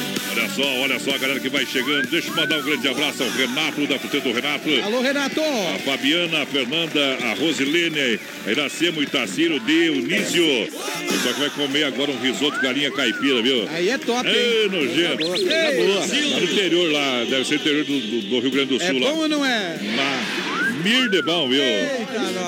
Olha 0.55 0.63
só, 0.65 0.79
olha 0.81 0.99
só 0.99 1.11
a 1.15 1.17
galera 1.17 1.39
que 1.39 1.49
vai 1.49 1.65
chegando. 1.65 2.07
Deixa 2.09 2.29
eu 2.29 2.35
mandar 2.35 2.57
um 2.59 2.61
grande 2.63 2.87
abraço 2.87 3.23
ao 3.23 3.29
Renato, 3.29 3.87
da 3.87 3.97
Fruteira 3.97 4.25
do 4.29 4.33
Renato. 4.33 4.69
Alô, 4.83 5.01
Renato. 5.01 5.41
A 5.41 5.79
Fabiana, 5.79 6.43
a 6.43 6.45
Fernanda, 6.45 7.17
a 7.23 7.33
Rosilene, 7.33 8.19
a 8.45 8.51
Iracema, 8.51 8.99
o 8.99 9.03
Itaciro, 9.03 9.55
o 9.55 9.59
Dionísio. 9.59 10.45
Pessoal 11.09 11.33
que 11.33 11.39
vai 11.39 11.49
comer 11.49 11.83
agora 11.85 12.11
um 12.11 12.19
risoto 12.19 12.59
galinha 12.61 12.91
caipira, 12.91 13.41
viu? 13.41 13.67
Aí 13.69 13.89
é 13.89 13.97
top, 13.97 14.27
hein? 14.29 14.35
Ei, 14.35 14.69
nojento. 14.69 15.17
Tá. 15.25 15.33
Lá 15.33 16.39
no 16.39 16.43
interior 16.43 16.91
lá, 16.91 17.25
deve 17.29 17.45
ser 17.45 17.55
interior 17.55 17.83
do, 17.85 17.99
do- 17.99 18.21
do 18.29 18.39
Rio 18.39 18.51
Grande 18.51 18.77
do 18.77 18.83
É 18.83 18.87
Sul 18.87 18.99
lá. 18.99 19.09
bom 19.11 19.17
ou 19.19 19.29
não 19.29 19.45
é? 19.45 19.79
Lá. 19.95 20.21
Mir 20.83 21.09
de 21.09 21.21
bom, 21.21 21.47
viu? 21.49 21.61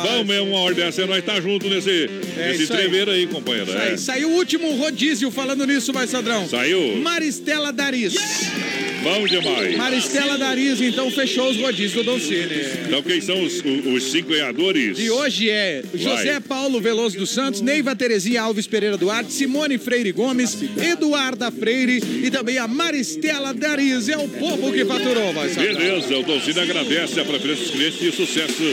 bom 0.03 0.23
mesmo, 0.23 0.47
uma 0.49 0.59
hora 0.59 0.75
dessa, 0.75 1.05
nós 1.05 1.23
tá 1.23 1.39
junto 1.39 1.67
nesse, 1.69 2.09
É 2.37 2.47
nesse 2.49 2.63
isso 2.63 2.73
aí. 2.73 2.79
treveiro 2.79 3.11
aí, 3.11 3.27
companheiro. 3.27 3.69
Isso 3.69 3.77
é. 3.77 3.87
aí, 3.91 3.97
Saiu 3.97 4.29
o 4.29 4.33
último 4.35 4.75
rodízio 4.75 5.31
falando 5.31 5.65
nisso, 5.65 5.91
vai, 5.93 6.05
Sadrão. 6.07 6.47
Saiu. 6.47 6.97
Maristela 6.97 7.71
Dariz. 7.71 8.13
Bom 9.05 9.27
demais. 9.27 9.77
Maristela 9.77 10.35
Dariz, 10.35 10.81
então, 10.81 11.11
fechou 11.11 11.51
os 11.51 11.57
rodízios 11.57 11.93
do 11.93 12.03
Don 12.03 12.19
Cine. 12.19 12.65
Então 12.87 13.03
quem 13.03 13.21
são 13.21 13.39
os, 13.43 13.61
os, 13.63 14.11
cinco 14.11 14.29
ganhadores? 14.29 14.97
De 14.97 15.11
hoje 15.11 15.47
é 15.47 15.83
José 15.93 16.31
Vai. 16.31 16.41
Paulo 16.41 16.81
Veloso 16.81 17.15
dos 17.15 17.29
Santos, 17.29 17.61
Neiva 17.61 17.95
Terezinha 17.95 18.41
Alves 18.41 18.65
Pereira 18.65 18.97
Duarte, 18.97 19.31
Simone 19.31 19.77
Freire 19.77 20.11
Gomes, 20.11 20.57
Eduarda 20.75 21.51
Freire 21.51 22.01
e 22.23 22.31
também 22.31 22.57
a 22.57 22.67
Maristela 22.67 23.53
Dariz. 23.53 24.09
É 24.09 24.17
o 24.17 24.27
povo 24.27 24.73
que 24.73 24.83
faturou, 24.83 25.31
vai. 25.33 25.49
Beleza, 25.49 26.17
o 26.17 26.23
Dolcine 26.23 26.61
agradece 26.61 27.19
a 27.19 27.25
preferência 27.25 27.63
dos 27.63 27.71
clientes 27.75 28.01
e 28.01 28.07
o 28.07 28.13
sucesso 28.13 28.63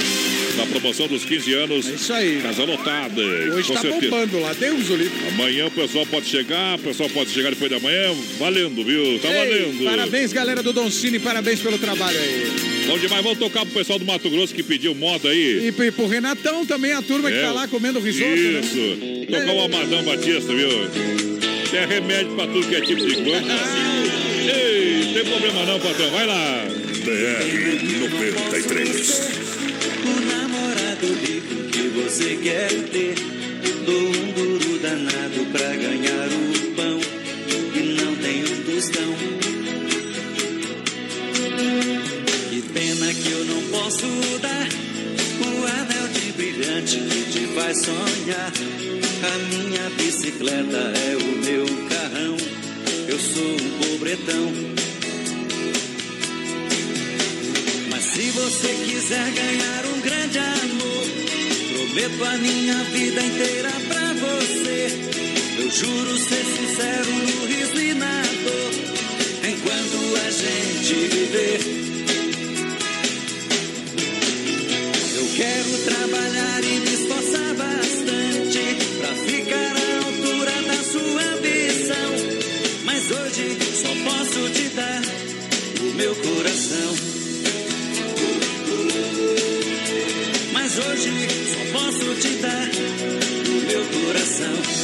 na 0.56 0.66
promoção 0.66 1.06
dos 1.09 1.24
15 1.24 1.52
anos. 1.54 1.88
É 1.88 1.94
isso 1.94 2.12
aí. 2.12 2.40
Casa 2.42 2.64
lotada. 2.64 3.20
Hoje 3.20 3.68
com 3.68 3.74
tá 3.74 3.80
certeza. 3.80 4.10
bombando 4.10 4.40
lá, 4.40 4.52
Deus 4.52 4.88
o 4.88 4.96
livre. 4.96 5.12
Amanhã 5.28 5.66
o 5.66 5.70
pessoal 5.70 6.06
pode 6.06 6.26
chegar, 6.26 6.76
o 6.76 6.78
pessoal 6.78 7.09
pode 7.10 7.30
chegar 7.30 7.50
depois 7.50 7.70
da 7.70 7.80
manhã, 7.80 8.14
valendo, 8.38 8.84
viu? 8.84 9.18
Tá 9.18 9.28
Ei, 9.28 9.34
valendo. 9.34 9.84
Parabéns, 9.84 10.22
galera 10.31 10.62
do 10.62 10.73
Don 10.74 10.90
Cine, 10.90 11.19
parabéns 11.19 11.61
pelo 11.61 11.78
trabalho 11.78 12.19
aí. 12.19 12.53
Bom 12.86 12.99
demais, 12.99 13.23
vamos 13.23 13.39
tocar 13.39 13.65
pro 13.65 13.74
pessoal 13.74 13.99
do 13.99 14.05
Mato 14.05 14.28
Grosso 14.28 14.53
que 14.55 14.62
pediu 14.62 14.94
moda 14.94 15.31
aí. 15.31 15.65
E, 15.65 15.69
e 15.69 15.90
pro 15.93 16.07
Renatão 16.07 16.66
também, 16.66 16.93
a 16.93 17.01
turma 17.01 17.31
que 17.31 17.39
É. 17.39 17.43
tá 17.43 17.53
lá 17.53 17.66
comendo 17.69 17.99
risoto, 18.01 18.28
né? 18.28 18.61
Isso. 18.61 19.27
Tocar 19.31 19.55
o 19.55 19.61
Amadão 19.62 20.03
Batista, 20.05 20.53
viu? 20.53 20.69
É 21.73 21.86
remédio 21.86 22.35
pra 22.35 22.47
tudo 22.47 22.69
que 22.69 22.74
é 22.74 22.81
tipo 22.82 23.01
de 23.07 23.15
coisa. 23.16 23.40
Ei, 24.55 25.11
tem 25.15 25.24
problema 25.24 25.65
não, 25.65 25.81
patrão. 25.81 26.11
Vai 26.11 26.27
lá. 26.27 26.65
BR 27.05 27.99
93. 28.01 29.20
O 30.05 30.20
namorado 30.27 31.07
rico 31.24 31.55
que 31.70 31.89
você 31.89 32.36
quer 32.43 32.69
ter 32.93 33.15
Dou 33.86 34.09
um 34.09 34.32
duro 34.32 34.78
danado 34.78 35.47
pra 35.53 35.69
ganhar 35.77 36.28
o 36.28 36.70
pão 36.77 37.01
E 37.74 37.82
não 38.01 38.15
tem 38.16 38.43
um 38.44 38.62
tostão 38.65 39.11
Que 43.12 43.18
pena 43.18 43.28
que 43.28 43.30
eu 43.30 43.44
não 43.44 43.62
posso 43.68 44.06
dar 44.40 44.68
O 45.44 45.66
anel 45.66 46.09
de 46.09 46.32
brilhante 46.32 46.97
que 46.97 47.30
te 47.30 47.47
faz 47.55 47.78
sonhar 47.78 48.52
A 49.22 49.39
minha 49.55 49.90
bicicleta 49.98 50.78
é 50.78 51.16
o 51.16 51.36
meu 51.44 51.66
carrão 51.89 52.36
Eu 53.06 53.18
sou 53.18 53.52
um 53.52 53.70
pobretão 53.78 54.52
Mas 57.90 58.02
se 58.02 58.30
você 58.30 58.68
quiser 58.86 59.30
ganhar 59.32 59.84
um 59.94 60.01
grande 60.01 60.39
amor, 60.39 61.05
prometo 61.74 62.24
a 62.24 62.39
minha 62.39 62.84
vida 62.84 63.20
inteira 63.20 63.70
pra 63.89 64.12
você. 64.14 64.89
Eu 65.59 65.70
juro 65.70 66.18
ser 66.18 66.44
sincero 66.44 67.10
no 67.10 67.47
riso 67.47 67.80
e 67.80 67.94
na 67.94 68.22
dor, 68.22 68.72
enquanto 69.44 70.16
a 70.16 70.30
gente 70.30 70.94
viver. 70.94 71.81
Quero 75.43 75.77
trabalhar 75.78 76.62
e 76.62 76.81
me 76.81 76.93
esforçar 76.94 77.55
bastante 77.55 78.62
pra 79.01 79.12
ficar 79.27 79.73
à 79.77 80.06
altura 80.06 80.52
da 80.69 80.81
sua 80.85 81.23
ambição. 81.35 82.10
Mas 82.85 83.10
hoje 83.10 83.59
só 83.74 83.93
posso 84.09 84.51
te 84.51 84.69
dar 84.69 85.02
o 85.81 85.94
meu 85.97 86.14
coração. 86.14 86.94
Mas 90.52 90.78
hoje 90.78 91.10
só 91.52 91.62
posso 91.73 92.14
te 92.20 92.35
dar 92.36 92.69
o 93.48 93.60
meu 93.66 93.85
coração. 93.86 94.81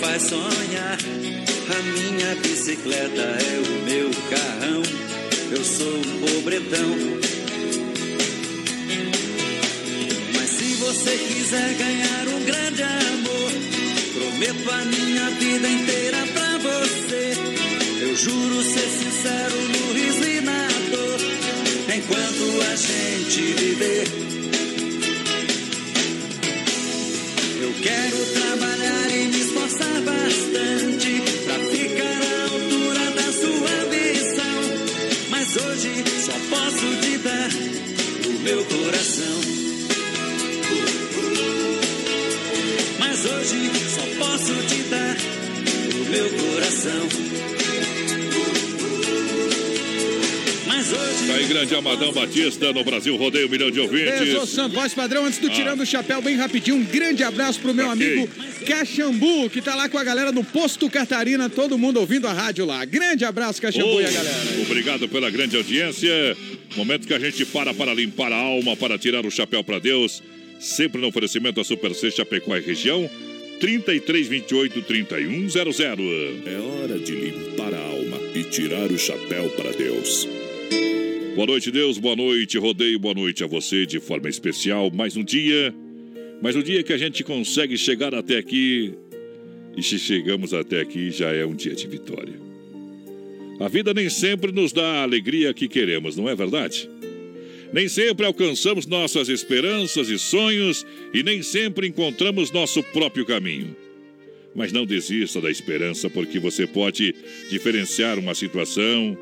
Faz 0.00 0.22
sonhar. 0.22 0.98
A 1.70 1.82
minha 1.82 2.34
bicicleta 2.36 3.22
é 3.22 3.58
o 3.58 3.84
meu 3.84 4.10
carrão. 4.30 4.82
Eu 5.50 5.64
sou 5.64 5.98
um 5.98 6.20
pobretão. 6.26 6.96
Mas 10.34 10.50
se 10.50 10.74
você 10.74 11.16
quiser 11.16 11.74
ganhar 11.74 12.28
um 12.28 12.44
grande 12.44 12.82
amor, 12.82 13.52
prometo 14.14 14.70
a 14.70 14.84
minha 14.84 15.30
vida 15.30 15.68
inteira 15.68 16.18
pra 16.32 16.58
você. 16.58 17.34
Eu 18.00 18.16
juro 18.16 18.62
ser 18.62 18.88
sincero 18.88 19.56
no 19.56 19.92
riso 19.92 20.24
e 20.24 20.40
na 20.40 20.68
dor, 20.90 21.20
enquanto 21.94 22.72
a 22.72 22.76
gente 22.76 23.40
viver. 23.54 24.27
Coração. 46.68 47.08
Tá 51.26 51.34
aí, 51.34 51.46
grande 51.46 51.74
Amadão 51.74 52.12
Batista 52.12 52.72
no 52.72 52.82
Brasil 52.84 53.14
Rodeio, 53.16 53.46
um 53.46 53.50
milhão 53.50 53.70
de 53.70 53.80
ouvintes. 53.80 54.20
Beijo, 54.20 54.46
Santo 54.46 54.74
Voz 54.74 54.94
Padrão. 54.94 55.26
Antes 55.26 55.38
do 55.38 55.48
Ah. 55.48 55.50
Tirando 55.50 55.80
o 55.80 55.86
Chapéu, 55.86 56.22
bem 56.22 56.36
rapidinho, 56.36 56.76
um 56.76 56.84
grande 56.84 57.22
abraço 57.22 57.60
pro 57.60 57.74
meu 57.74 57.84
quem? 57.84 57.92
amigo 57.92 58.28
Caxambu, 58.66 59.50
que 59.50 59.60
tá 59.60 59.74
lá 59.74 59.88
com 59.88 59.98
a 59.98 60.04
galera 60.04 60.32
no 60.32 60.42
Posto 60.44 60.88
Catarina, 60.88 61.48
todo 61.50 61.76
mundo 61.76 62.00
ouvindo 62.00 62.26
a 62.26 62.32
rádio 62.32 62.64
lá. 62.64 62.84
Grande 62.84 63.24
abraço, 63.24 63.60
Caxambu 63.60 64.00
e 64.00 64.04
a 64.04 64.08
Oh, 64.08 64.12
galera. 64.12 64.36
Obrigado 64.62 65.08
pela 65.08 65.30
grande 65.30 65.56
audiência. 65.56 66.36
Momento 66.76 67.06
que 67.06 67.14
a 67.14 67.18
gente 67.18 67.44
para 67.46 67.74
para 67.74 67.92
limpar 67.92 68.32
a 68.32 68.36
alma, 68.36 68.76
para 68.76 68.98
tirar 68.98 69.24
o 69.26 69.30
chapéu 69.30 69.62
para 69.64 69.78
Deus. 69.78 70.22
Sempre 70.60 71.00
no 71.00 71.08
oferecimento 71.08 71.56
da 71.56 71.64
Super 71.64 71.94
Chapecó 71.94 72.56
e 72.56 72.60
região. 72.60 73.08
3328 73.60 74.82
3100. 74.82 75.88
É 76.46 76.58
hora 76.58 76.98
de 76.98 77.12
limpar 77.12 77.74
a 77.74 77.80
alma 77.80 78.18
e 78.34 78.44
tirar 78.44 78.90
o 78.90 78.98
chapéu 78.98 79.48
para 79.50 79.72
Deus. 79.72 80.28
Boa 81.34 81.46
noite, 81.46 81.70
Deus. 81.70 81.98
Boa 81.98 82.14
noite, 82.14 82.56
rodeio. 82.56 82.98
Boa 82.98 83.14
noite 83.14 83.42
a 83.42 83.46
você 83.46 83.84
de 83.84 83.98
forma 83.98 84.28
especial. 84.28 84.90
Mais 84.92 85.16
um 85.16 85.24
dia. 85.24 85.74
Mais 86.40 86.54
um 86.54 86.62
dia 86.62 86.84
que 86.84 86.92
a 86.92 86.96
gente 86.96 87.24
consegue 87.24 87.76
chegar 87.76 88.14
até 88.14 88.38
aqui. 88.38 88.94
E 89.76 89.82
se 89.82 89.98
chegamos 89.98 90.54
até 90.54 90.80
aqui, 90.80 91.10
já 91.10 91.32
é 91.32 91.44
um 91.44 91.54
dia 91.54 91.74
de 91.74 91.86
vitória. 91.88 92.34
A 93.60 93.66
vida 93.66 93.92
nem 93.92 94.08
sempre 94.08 94.52
nos 94.52 94.72
dá 94.72 94.84
a 94.84 95.02
alegria 95.02 95.52
que 95.52 95.66
queremos, 95.66 96.16
não 96.16 96.28
é 96.28 96.34
verdade? 96.34 96.88
Nem 97.72 97.88
sempre 97.88 98.24
alcançamos 98.24 98.86
nossas 98.86 99.28
esperanças 99.28 100.08
e 100.08 100.18
sonhos 100.18 100.86
e 101.12 101.22
nem 101.22 101.42
sempre 101.42 101.86
encontramos 101.86 102.50
nosso 102.50 102.82
próprio 102.82 103.26
caminho. 103.26 103.76
Mas 104.54 104.72
não 104.72 104.86
desista 104.86 105.40
da 105.40 105.50
esperança, 105.50 106.08
porque 106.08 106.38
você 106.38 106.66
pode 106.66 107.14
diferenciar 107.50 108.18
uma 108.18 108.34
situação 108.34 109.16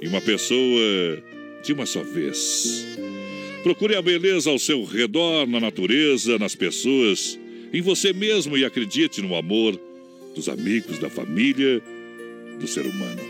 e 0.00 0.06
uma 0.06 0.20
pessoa 0.20 1.22
de 1.64 1.72
uma 1.72 1.84
só 1.84 2.02
vez. 2.02 2.86
Procure 3.62 3.94
a 3.94 4.02
beleza 4.02 4.50
ao 4.50 4.58
seu 4.58 4.84
redor, 4.84 5.46
na 5.46 5.60
natureza, 5.60 6.38
nas 6.38 6.54
pessoas, 6.54 7.38
em 7.72 7.80
você 7.80 8.12
mesmo 8.12 8.56
e 8.56 8.64
acredite 8.64 9.20
no 9.20 9.34
amor 9.34 9.78
dos 10.34 10.48
amigos, 10.48 10.98
da 10.98 11.10
família, 11.10 11.82
do 12.58 12.66
ser 12.66 12.86
humano. 12.86 13.22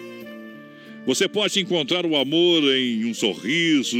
Você 1.04 1.28
pode 1.28 1.58
encontrar 1.58 2.06
o 2.06 2.16
amor 2.16 2.62
em 2.74 3.04
um 3.04 3.12
sorriso, 3.12 3.98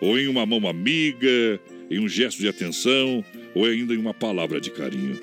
ou 0.00 0.18
em 0.18 0.28
uma 0.28 0.44
mão 0.44 0.66
amiga, 0.68 1.60
em 1.90 1.98
um 1.98 2.08
gesto 2.08 2.40
de 2.40 2.48
atenção, 2.48 3.24
ou 3.54 3.64
ainda 3.64 3.94
em 3.94 3.98
uma 3.98 4.14
palavra 4.14 4.60
de 4.60 4.70
carinho. 4.70 5.18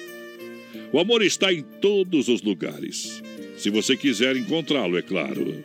O 0.91 0.99
amor 0.99 1.22
está 1.22 1.53
em 1.53 1.61
todos 1.61 2.27
os 2.27 2.41
lugares. 2.41 3.22
Se 3.57 3.69
você 3.69 3.95
quiser 3.95 4.35
encontrá-lo, 4.35 4.98
é 4.98 5.02
claro. 5.02 5.64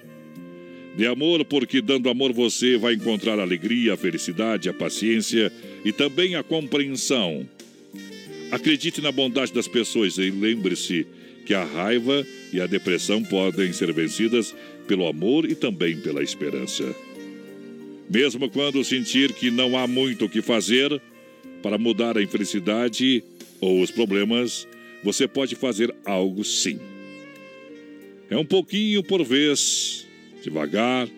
Dê 0.96 1.06
amor, 1.06 1.44
porque 1.44 1.82
dando 1.82 2.08
amor 2.08 2.32
você 2.32 2.76
vai 2.76 2.94
encontrar 2.94 3.38
a 3.38 3.42
alegria, 3.42 3.94
a 3.94 3.96
felicidade, 3.96 4.68
a 4.68 4.74
paciência 4.74 5.52
e 5.84 5.92
também 5.92 6.36
a 6.36 6.42
compreensão. 6.42 7.46
Acredite 8.50 9.00
na 9.00 9.12
bondade 9.12 9.52
das 9.52 9.68
pessoas 9.68 10.16
e 10.16 10.30
lembre-se 10.30 11.06
que 11.44 11.54
a 11.54 11.64
raiva 11.64 12.26
e 12.52 12.60
a 12.60 12.66
depressão 12.66 13.22
podem 13.22 13.72
ser 13.72 13.92
vencidas 13.92 14.54
pelo 14.86 15.06
amor 15.06 15.50
e 15.50 15.54
também 15.54 16.00
pela 16.00 16.22
esperança. 16.22 16.94
Mesmo 18.08 18.48
quando 18.48 18.84
sentir 18.84 19.32
que 19.32 19.50
não 19.50 19.76
há 19.76 19.86
muito 19.86 20.26
o 20.26 20.28
que 20.28 20.40
fazer 20.40 21.00
para 21.62 21.78
mudar 21.78 22.16
a 22.16 22.22
infelicidade 22.22 23.22
ou 23.60 23.82
os 23.82 23.90
problemas, 23.90 24.66
você 25.02 25.26
pode 25.26 25.54
fazer 25.54 25.94
algo 26.04 26.44
sim. 26.44 26.78
É 28.30 28.36
um 28.36 28.44
pouquinho 28.44 29.02
por 29.02 29.24
vez, 29.24 30.06
devagar, 30.42 31.08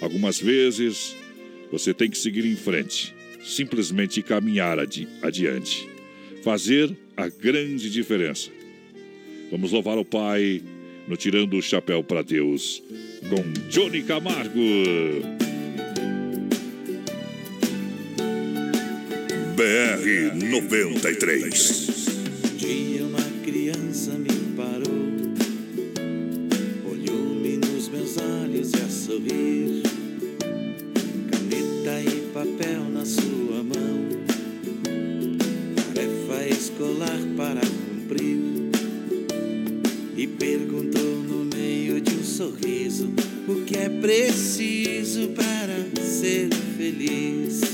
algumas 0.00 0.38
vezes, 0.40 1.16
você 1.70 1.94
tem 1.94 2.10
que 2.10 2.18
seguir 2.18 2.44
em 2.44 2.56
frente, 2.56 3.14
simplesmente 3.42 4.22
caminhar 4.22 4.78
adi 4.78 5.08
adiante, 5.22 5.88
fazer 6.42 6.96
a 7.16 7.28
grande 7.28 7.90
diferença. 7.90 8.50
Vamos 9.50 9.72
louvar 9.72 9.98
o 9.98 10.04
Pai 10.04 10.62
no 11.06 11.16
Tirando 11.16 11.56
o 11.56 11.62
Chapéu 11.62 12.02
para 12.02 12.22
Deus 12.22 12.82
com 13.28 13.68
Johnny 13.68 14.02
Camargo. 14.02 15.53
BR 19.54 20.34
93. 20.34 21.96
Um 22.50 22.56
dia 22.56 23.04
uma 23.04 23.22
criança 23.44 24.10
me 24.10 24.28
parou, 24.56 25.12
olhou-me 26.90 27.58
nos 27.58 27.88
meus 27.88 28.16
olhos 28.16 28.72
e 28.72 28.82
a 28.82 28.88
sorrir, 28.88 29.82
caneta 31.30 32.00
e 32.00 32.32
papel 32.32 32.82
na 32.92 33.04
sua 33.04 33.62
mão, 33.62 34.08
tarefa 35.94 36.48
escolar 36.48 37.20
para 37.36 37.60
cumprir, 37.60 38.40
e 40.16 40.26
perguntou 40.26 41.22
no 41.22 41.44
meio 41.44 42.00
de 42.00 42.12
um 42.12 42.24
sorriso 42.24 43.08
o 43.46 43.64
que 43.64 43.76
é 43.76 43.88
preciso 43.88 45.28
para 45.28 46.02
ser 46.02 46.48
feliz. 46.76 47.73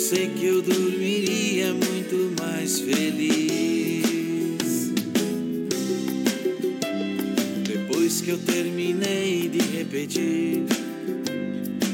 sei 0.00 0.28
que 0.28 0.46
eu 0.46 0.62
dormiria 0.62 1.74
muito 1.74 2.34
mais 2.40 2.80
feliz. 2.80 3.82
Depois 7.68 8.22
que 8.22 8.30
eu 8.30 8.38
terminei 8.38 9.50
de 9.50 9.58
repetir, 9.76 10.62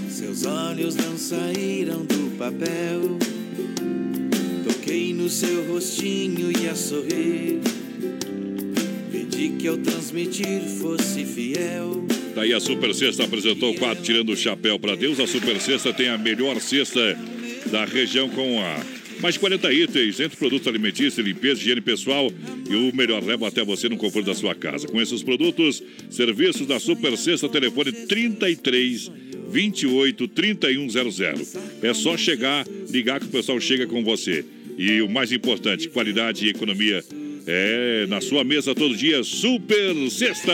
seus 0.08 0.46
olhos 0.46 0.94
não 0.94 1.18
saíram 1.18 2.04
do 2.04 2.30
papel. 2.38 3.18
Toquei 4.64 5.12
no 5.12 5.28
seu 5.28 5.66
rostinho 5.72 6.52
e 6.52 6.68
a 6.68 6.76
sorrir. 6.76 7.58
Pedi 9.10 9.48
que 9.58 9.66
ao 9.66 9.78
transmitir 9.78 10.62
fosse 10.80 11.24
fiel. 11.24 12.06
Daí 12.36 12.52
a 12.52 12.60
Super 12.60 12.94
Sexta 12.94 13.24
apresentou 13.24 13.72
o 13.72 13.74
quadro 13.74 14.04
Tirando 14.04 14.30
o 14.30 14.36
Chapéu 14.36 14.78
para 14.78 14.94
Deus. 14.94 15.18
A 15.18 15.26
Super 15.26 15.60
Sexta 15.60 15.92
tem 15.92 16.08
a 16.08 16.16
melhor 16.16 16.60
cesta 16.60 17.16
da 17.70 17.84
região 17.84 18.28
com 18.28 18.60
a 18.60 18.84
mais 19.20 19.34
de 19.34 19.40
40 19.40 19.72
itens, 19.72 20.20
entre 20.20 20.36
produtos 20.36 20.68
alimentícios, 20.68 21.26
limpeza, 21.26 21.60
higiene 21.60 21.80
pessoal 21.80 22.30
e 22.68 22.74
o 22.74 22.94
melhor 22.94 23.22
leva 23.24 23.48
até 23.48 23.64
você 23.64 23.88
no 23.88 23.96
conforto 23.96 24.26
da 24.26 24.34
sua 24.34 24.54
casa. 24.54 24.86
Com 24.86 25.00
esses 25.00 25.22
produtos, 25.22 25.82
serviços 26.10 26.66
da 26.66 26.78
Super 26.78 27.16
Sexta, 27.16 27.48
telefone 27.48 27.92
33 27.92 29.10
28 29.48 30.28
3100. 30.28 31.34
É 31.82 31.94
só 31.94 32.16
chegar, 32.16 32.66
ligar 32.90 33.20
que 33.20 33.26
o 33.26 33.30
pessoal 33.30 33.58
chega 33.60 33.86
com 33.86 34.04
você. 34.04 34.44
E 34.76 35.00
o 35.00 35.08
mais 35.08 35.32
importante, 35.32 35.88
qualidade 35.88 36.44
e 36.44 36.50
economia 36.50 37.02
é 37.46 38.06
na 38.08 38.20
sua 38.20 38.42
mesa 38.44 38.74
todo 38.74 38.96
dia, 38.96 39.22
Super 39.22 39.94
Sexta. 40.10 40.52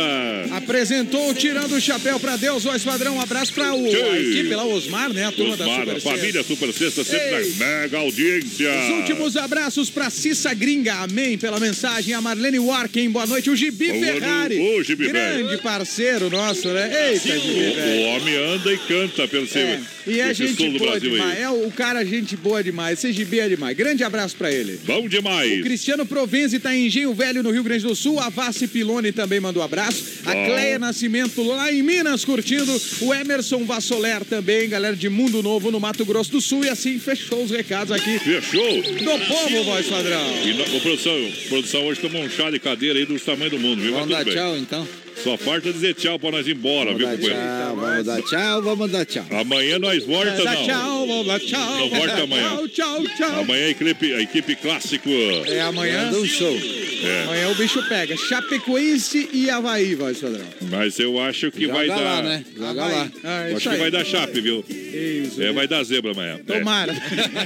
Apresentou 0.53 1.33
Tirando 1.35 1.73
o 1.75 1.81
Chapéu 1.81 2.19
pra 2.21 2.37
Deus, 2.37 2.65
o 2.65 2.75
Esquadrão. 2.75 3.17
Um 3.17 3.21
abraço 3.21 3.53
pra 3.53 3.75
o, 3.75 3.87
a 3.87 4.21
equipe 4.21 4.55
lá, 4.55 4.65
o 4.65 4.73
Osmar, 4.75 5.13
né? 5.13 5.25
A 5.27 5.33
turma 5.33 5.55
Osmar, 5.55 5.87
da 5.87 5.95
Super 5.95 6.01
Sexta. 6.01 6.11
família 6.11 6.43
Super 6.43 6.73
Sexta, 6.73 7.05
sempre 7.05 7.37
Ei. 7.37 7.55
na 7.59 7.67
mega 7.67 7.99
audiência. 7.99 8.69
Os 8.85 8.99
últimos 8.99 9.37
abraços 9.37 9.91
pra 9.91 10.11
Cissa 10.11 10.53
Gringa, 10.55 10.95
amém 10.95 11.39
pela 11.39 11.59
mensagem. 11.59 12.15
A 12.15 12.21
Marlene 12.21 12.59
Warken, 12.59 13.11
boa 13.11 13.27
noite. 13.27 13.49
O 13.51 13.57
Gibi 13.57 13.89
Boa 13.93 14.05
Ferrari, 14.05 14.59
ô, 14.59 14.83
Gibi 14.83 15.09
grande 15.09 15.45
velho. 15.45 15.59
parceiro 15.63 16.29
nosso, 16.31 16.69
né? 16.69 17.13
Eita, 17.13 17.39
Gibi, 17.39 17.61
O, 17.61 18.01
o 18.01 18.03
homem 18.17 18.37
anda 18.37 18.73
e 18.73 18.79
canta 18.79 19.27
pelo 19.27 19.47
seu. 19.47 19.63
É, 19.63 19.81
e 20.07 20.21
é 20.21 20.35
gente 20.35 20.69
boa 20.79 20.99
demais. 21.01 21.37
aí. 21.37 21.43
É 21.43 21.49
o 21.49 21.71
cara 21.71 22.05
gente 22.05 22.37
boa 22.37 22.63
demais. 22.63 22.99
Esse 22.99 23.13
Gibi 23.13 23.41
é 23.41 23.49
demais. 23.49 23.77
Grande 23.77 24.03
abraço 24.05 24.37
pra 24.37 24.51
ele. 24.53 24.79
Bom 24.85 25.09
demais. 25.09 25.61
O 25.61 25.63
Cristiano 25.63 26.05
Provenzi 26.05 26.59
tá 26.59 26.75
em 26.75 26.82
Engenho 26.87 27.15
Velho, 27.15 27.43
no 27.43 27.51
Rio 27.51 27.63
Grande 27.63 27.85
do 27.85 27.95
Sul. 27.95 28.19
A 28.19 28.29
Vassi 28.29 28.67
Piloni 28.67 29.13
também 29.13 29.41
mandou 29.41 29.63
abraço. 29.63 30.05
A. 30.27 30.33
Cleia 30.33 30.79
Nascimento 30.79 31.43
lá 31.43 31.73
em 31.73 31.83
Minas 31.83 32.25
curtindo. 32.25 32.73
O 33.01 33.15
Emerson 33.15 33.65
Vassoler 33.65 34.25
também, 34.25 34.69
galera 34.69 34.97
de 34.97 35.09
Mundo 35.09 35.43
Novo 35.43 35.71
no 35.71 35.81
Mato 35.81 36.05
Grosso 36.05 36.33
do 36.33 36.41
Sul. 36.41 36.65
E 36.65 36.69
assim 36.69 36.99
fechou 36.99 37.45
os 37.45 37.51
recados 37.51 37.93
aqui. 37.93 38.19
Fechou. 38.19 38.83
Do 38.83 39.27
povo, 39.27 39.65
voz 39.65 39.87
padrão. 39.87 40.23
E 40.45 40.77
ô, 40.77 40.81
produção, 40.81 41.33
produção 41.49 41.85
hoje 41.87 42.01
tomou 42.01 42.23
um 42.23 42.31
chá 42.31 42.51
de 42.51 42.59
cadeira 42.59 42.99
aí 42.99 43.07
do 43.07 43.19
tamanho 43.19 43.51
do 43.51 43.59
mundo, 43.59 43.81
viu? 43.83 43.93
Vamos 43.93 44.09
dar 44.09 44.25
tchau, 44.25 44.57
então? 44.57 44.87
Só 45.23 45.37
falta 45.37 45.73
dizer 45.73 45.95
tchau 45.95 46.19
pra 46.19 46.31
nós 46.31 46.47
ir 46.47 46.53
embora, 46.57 46.93
Vamos 46.93 46.99
viu, 46.99 47.07
dar 47.07 47.17
companheiro? 47.17 47.41
tchau, 47.43 47.77
vamos 47.77 48.05
dar 48.07 48.23
tchau, 48.23 48.63
vamos 48.63 48.91
dar 48.91 49.05
tchau. 49.07 49.27
Amanhã 49.41 49.79
nós 49.79 50.05
volta, 50.05 50.45
não. 50.45 50.67
tchau, 50.67 51.25
blá, 51.25 51.39
tchau. 51.41 51.79
Não 51.79 51.89
volta 51.91 52.23
amanhã. 52.23 52.49
Tchau, 52.49 52.69
tchau, 52.69 53.05
tchau. 53.17 53.41
Amanhã 53.41 53.67
a 53.67 53.71
equipe, 53.71 54.15
a 54.15 54.21
equipe 54.21 54.57
clássico. 54.57 55.09
É 55.47 55.61
amanhã. 55.61 56.07
Manda 56.07 56.19
um 56.19 56.27
show. 56.27 56.57
É. 57.05 57.23
Amanhã 57.25 57.49
o 57.51 57.55
bicho 57.55 57.83
pega. 57.89 58.17
Chapecoense 58.17 59.29
e 59.33 59.51
Havaí, 59.51 59.95
voz 59.95 60.19
padrão. 60.19 60.45
Mas 60.71 60.99
eu 60.99 61.21
acho 61.21 61.51
que 61.51 61.63
Joga 61.63 61.73
vai 61.75 61.87
lá, 61.89 61.97
dar. 61.97 62.23
né? 62.23 62.45
Joga 62.57 62.87
lá. 62.87 63.11
Ah, 63.25 63.43
acho 63.47 63.57
isso 63.59 63.71
que 63.71 63.77
vai 63.77 63.91
dar 63.91 64.05
chape, 64.05 64.41
viu? 64.41 64.65
Isso. 64.69 65.43
É, 65.43 65.53
vai 65.53 65.67
dar 65.67 65.83
zebra 65.85 66.13
amanhã. 66.13 66.41
É. 66.49 66.59
Tomara. 66.59 66.93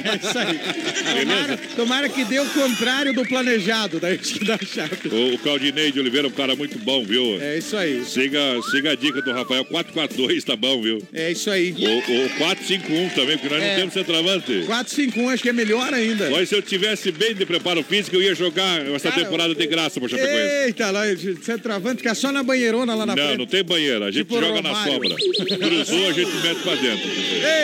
É 0.06 0.16
isso 0.16 0.38
aí. 0.38 0.58
Tomara, 1.24 1.56
tomara 1.76 2.08
que 2.08 2.24
dê 2.24 2.38
o 2.38 2.46
contrário 2.46 3.12
do 3.14 3.24
planejado, 3.26 3.98
daí 3.98 4.18
que 4.18 4.44
dá 4.44 4.58
chape. 4.58 5.08
O, 5.08 5.34
o 5.34 5.38
Claudinei 5.38 5.90
de 5.90 5.98
Oliveira 6.00 6.26
é 6.26 6.30
um 6.30 6.34
cara 6.34 6.54
muito 6.54 6.78
bom, 6.78 7.04
viu? 7.04 7.40
É 7.40 7.55
isso 7.58 7.76
aí. 7.76 8.04
Siga, 8.04 8.40
siga 8.70 8.92
a 8.92 8.94
dica 8.94 9.20
do 9.22 9.32
Rafael. 9.32 9.64
442 9.64 10.44
tá 10.44 10.56
bom, 10.56 10.80
viu? 10.82 11.02
É 11.12 11.30
isso 11.32 11.50
aí. 11.50 11.72
O, 11.72 11.98
o 12.26 12.28
451 12.38 13.08
também, 13.10 13.38
porque 13.38 13.54
nós 13.54 13.62
É. 13.62 13.68
não 13.70 13.76
temos 13.76 13.94
centroavante. 13.94 14.62
451 14.66 15.28
acho 15.30 15.42
que 15.42 15.48
é 15.48 15.52
melhor 15.52 15.92
ainda. 15.92 16.30
Mas 16.30 16.48
se 16.48 16.54
eu 16.54 16.62
tivesse 16.62 17.10
bem 17.12 17.34
de 17.34 17.44
preparo 17.46 17.82
físico, 17.82 18.16
eu 18.16 18.22
ia 18.22 18.34
jogar 18.34 18.84
essa 18.86 19.10
Cara, 19.10 19.22
temporada 19.24 19.54
de 19.54 19.66
graça 19.66 20.00
pro 20.00 20.08
Chapecoense. 20.08 20.64
Eita, 20.66 20.90
lá, 20.90 21.02
centroavante, 21.42 21.98
fica 21.98 22.14
só 22.14 22.32
na 22.32 22.42
banheirona 22.42 22.94
lá 22.94 23.06
na 23.06 23.14
Não, 23.16 23.24
frente. 23.24 23.38
não 23.38 23.46
tem 23.46 23.62
banheiro. 23.64 24.04
A 24.04 24.10
gente 24.10 24.26
Tipo 24.26 24.40
joga 24.40 24.62
na 24.62 24.74
sobra. 24.84 25.08
Cruzou, 25.58 26.08
a 26.08 26.12
gente 26.12 26.30
mete 26.42 26.60
pra 26.62 26.74
dentro. 26.74 27.08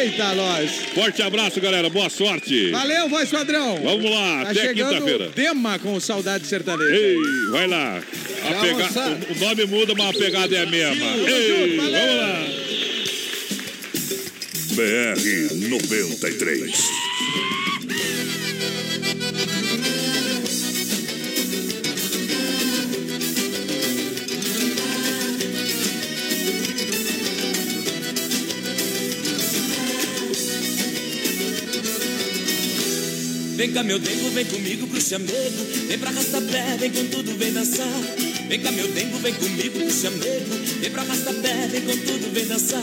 Eita, 0.02 0.34
nós. 0.34 0.70
Forte 0.94 1.22
abraço, 1.22 1.60
galera. 1.60 1.88
Boa 1.90 2.08
sorte. 2.08 2.70
Valeu, 2.70 3.08
voz 3.08 3.28
padrão. 3.30 3.78
Vamos 3.82 4.10
lá, 4.10 4.44
Tá 4.44 4.50
até 4.50 4.74
quinta-feira. 4.74 5.28
Dema 5.34 5.78
com 5.78 5.98
saudade 6.00 6.46
sertaneja. 6.46 6.94
Ei, 6.94 7.16
vai 7.50 7.66
lá. 7.66 7.98
A 8.44 8.50
Tchau, 8.52 8.60
pega... 8.60 8.74
moçada. 8.84 9.18
o, 9.28 9.32
o 9.32 9.40
nome 9.48 9.64
muda, 9.66 9.81
mas 9.96 10.08
a 10.08 10.12
pegada 10.12 10.54
é 10.54 10.62
a 10.62 10.66
mesma. 10.66 11.06
Ei, 11.28 11.76
vamos 11.76 11.92
lá. 11.92 12.46
BR 14.74 15.68
93. 15.68 16.72
Vem 33.56 33.72
cá, 33.72 33.82
meu 33.82 33.98
dengo, 33.98 34.30
vem 34.30 34.44
comigo 34.44 34.86
pro 34.86 35.00
chamego. 35.00 35.32
Vem 35.86 35.98
pra 35.98 36.10
arrastapé, 36.10 36.76
vem 36.78 36.90
com 36.90 37.06
tudo, 37.06 37.36
vem 37.36 37.52
dançar. 37.52 38.31
Vem 38.48 38.60
cá, 38.60 38.72
meu 38.72 38.88
dengo, 38.88 39.18
vem 39.18 39.34
comigo 39.34 39.78
pro 39.78 39.90
chamego. 39.90 40.54
Vem 40.80 40.90
pra 40.90 41.02
arrastapé, 41.02 41.66
vem 41.68 41.80
com 41.82 41.96
tudo, 42.06 42.32
vem 42.32 42.46
dançar. 42.46 42.82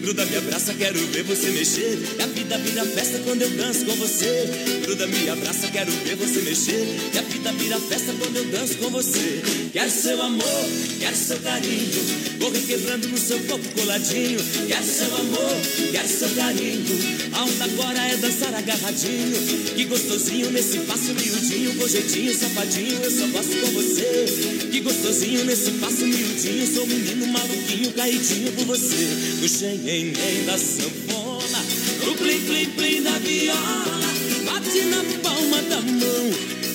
Gruda, 0.00 0.24
me 0.24 0.36
abraça, 0.36 0.72
quero 0.72 0.98
ver 1.08 1.22
você 1.24 1.50
mexer. 1.50 1.98
E 2.18 2.22
a 2.22 2.26
vida 2.26 2.56
vira 2.58 2.84
festa 2.86 3.18
quando 3.18 3.42
eu 3.42 3.50
danço 3.50 3.84
com 3.84 3.94
você. 3.96 4.48
Gruda, 4.82 5.06
me 5.06 5.28
abraça, 5.28 5.68
quero 5.68 5.92
ver 5.92 6.16
você 6.16 6.40
mexer. 6.40 6.86
E 7.12 7.18
a 7.18 7.22
vida 7.22 7.52
vira 7.52 7.78
festa 7.78 8.12
quando 8.18 8.36
eu 8.36 8.44
danço 8.46 8.74
com 8.76 8.88
você. 8.90 9.42
Quero 9.72 9.90
seu 9.90 10.22
amor, 10.22 10.64
quero 10.98 11.16
seu 11.16 11.38
carinho. 11.38 12.38
Vou 12.38 12.50
requebrando 12.50 13.08
no 13.08 13.18
seu 13.18 13.38
corpo 13.40 13.68
coladinho. 13.78 14.40
Quero 14.66 14.84
seu 14.84 15.14
amor, 15.16 15.56
quero 15.92 16.08
seu 16.08 16.28
carinho. 16.30 17.30
A 17.32 17.44
onda 17.44 17.64
agora 17.64 17.98
é 18.00 18.16
dançar 18.16 18.54
agarradinho. 18.54 19.36
Que 19.76 19.84
gostosinho 19.84 20.50
nesse 20.50 20.78
passo 20.80 21.12
miudinho, 21.14 21.74
com 21.74 21.86
jeitinho 21.86 22.34
safadinho, 22.34 23.02
eu 23.02 23.10
só 23.10 23.26
gosto 23.26 23.56
com 23.60 23.70
você. 23.72 24.68
Que 24.70 24.80
gostosinho 24.80 25.44
nesse 25.44 25.70
passo 25.72 26.06
miudinho, 26.06 26.74
sou 26.74 26.84
um 26.84 26.86
menino 26.86 27.26
maluquinho, 27.26 27.92
caidinho 27.92 28.52
por 28.52 28.64
você. 28.64 29.06
No 29.40 29.48
xenhen 29.90 30.46
da 30.46 30.56
sanfona, 30.56 31.60
no 32.04 32.14
plim 32.14 32.40
plim 32.46 32.70
plim 32.76 33.02
da 33.02 33.18
viola, 33.18 34.10
bate 34.46 34.82
na 34.84 35.02
palma 35.20 35.60
da 35.62 35.80
mão. 35.80 36.26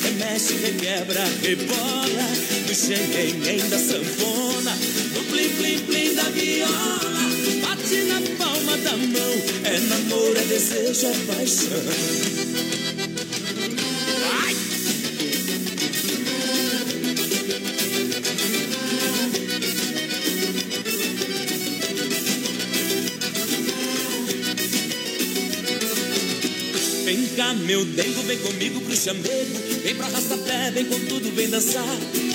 Remexe, 0.03 0.53
requebra, 0.55 1.23
rebola, 1.41 2.27
no 2.67 2.75
xenhen 2.75 3.69
da 3.69 3.79
sanfona, 3.79 4.73
no 5.13 5.23
plim 5.31 5.49
plim 5.57 5.79
plim 5.87 6.13
da 6.13 6.23
viola, 6.23 7.23
bate 7.63 7.99
na 8.09 8.19
palma 8.37 8.75
da 8.83 8.97
mão. 8.97 9.33
É 9.63 9.79
namoro, 9.79 10.37
é 10.37 10.45
desejo, 10.51 11.07
é 11.07 11.13
paixão. 11.27 12.94
Cá, 27.35 27.53
meu 27.53 27.83
dengo, 27.83 28.21
vem 28.23 28.37
comigo 28.37 28.81
pro 28.81 28.95
chamego. 28.95 29.59
Vem 29.83 29.95
pra 29.95 30.05
arrastapé, 30.05 30.71
vem 30.71 30.85
com 30.85 30.99
tudo, 31.01 31.31
vem 31.35 31.49
dançar. 31.49 31.83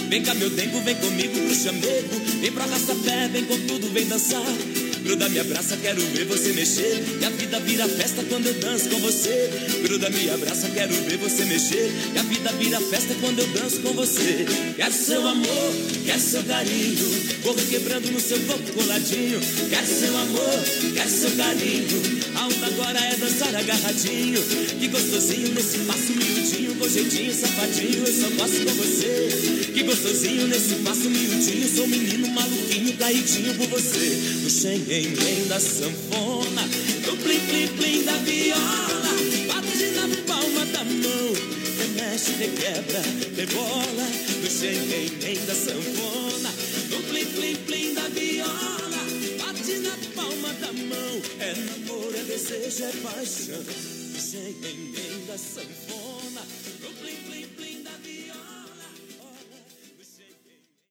Vem 0.09 0.23
cá, 0.23 0.35
meu 0.35 0.51
dengo, 0.51 0.81
vem 0.83 0.95
comigo 0.97 1.41
pro 1.41 1.55
chamego. 1.55 2.21
Vem 2.41 2.53
pra 2.53 2.65
arrastapé, 2.65 3.29
vem 3.29 3.45
com 3.45 3.59
tudo, 3.67 3.89
vem 3.93 4.07
dançar. 4.07 4.45
Gruda, 5.11 5.29
me 5.29 5.41
abraça, 5.41 5.77
quero 5.77 6.01
ver 6.01 6.25
você 6.25 6.53
mexer. 6.53 7.03
E 7.21 7.25
a 7.25 7.31
vida 7.31 7.59
vira 7.59 7.89
festa 7.89 8.23
quando 8.29 8.47
eu 8.47 8.55
danço 8.55 8.89
com 8.89 9.01
você. 9.01 9.51
Gruda, 9.83 10.09
me 10.09 10.31
abraça, 10.31 10.69
quero 10.73 10.93
ver 10.93 11.17
você 11.17 11.45
mexer. 11.47 11.91
E 12.15 12.17
a 12.21 12.23
vida 12.23 12.53
vira 12.53 12.81
festa 12.81 13.13
quando 13.21 13.41
eu 13.41 13.47
danço 13.49 13.81
com 13.81 13.93
você. 13.93 14.47
Quero 14.77 14.93
seu 14.95 15.27
amor, 15.27 15.73
quero 16.07 16.21
seu 16.21 16.45
carinho. 16.45 17.11
Vou 17.43 17.57
requebrando 17.57 18.09
no 18.13 18.21
seu 18.21 18.39
corpo 18.39 18.73
coladinho. 18.73 19.41
Quero 19.69 19.87
seu 19.89 20.17
amor, 20.17 20.65
quero 20.95 21.11
seu 21.11 21.31
carinho. 21.33 22.21
A 22.37 22.47
onda 22.47 22.67
agora 22.67 23.01
é 23.01 23.17
dançar 23.17 23.53
agarradinho. 23.53 24.41
Que 24.79 24.87
gostosinho 24.87 25.49
nesse 25.55 25.79
passo 25.79 26.13
miudinho, 26.13 26.77
com 26.77 26.89
jeitinho 26.89 27.35
safadinho, 27.35 28.07
eu 28.07 28.13
só 28.13 28.29
gosto 28.37 28.65
com 28.65 28.75
você. 28.75 29.71
Que 29.75 29.83
gostosinho 29.83 30.47
nesse 30.47 30.75
passo 30.77 31.11
miudinho, 31.11 31.69
sou 31.69 31.89
menino 31.89 32.29
maluquinho, 32.29 32.90
caidinho 33.01 33.55
por 33.55 33.67
você. 33.69 34.09
No 34.43 34.51
xenhen 34.51 35.49
da 35.49 35.59
sanfona, 35.59 36.63
no 37.07 37.17
plim 37.17 37.41
plim 37.49 37.69
plim 37.79 38.05
da 38.05 38.17
viola, 38.19 39.13
bate 39.49 39.87
na 39.97 40.07
palma 40.27 40.67
da 40.67 40.85
mão. 40.85 41.33
Remexe, 41.81 42.33
requebra, 42.33 43.03
rebola, 43.37 44.07
no 44.43 44.51
xenhen 44.51 45.47
da 45.47 45.55
sanfona, 45.55 46.53
no 46.91 47.03
plim 47.09 47.25
plim 47.25 47.57
plim 47.67 47.95
da 47.95 48.07
viola, 48.11 49.03
bate 49.41 49.79
na 49.79 49.97
palma 50.15 50.53
da 50.61 50.73
mão. 50.73 51.23
É 51.41 51.55
namoro, 51.55 52.15
é 52.15 52.23
desejo, 52.25 52.85
é 52.85 52.93
paixão. 53.03 53.65
No 54.13 54.21
xenhen 54.21 55.27
da 55.27 55.39
sanfona, 55.39 56.43
no 56.83 56.91
plim 57.01 57.17
plim 57.27 57.50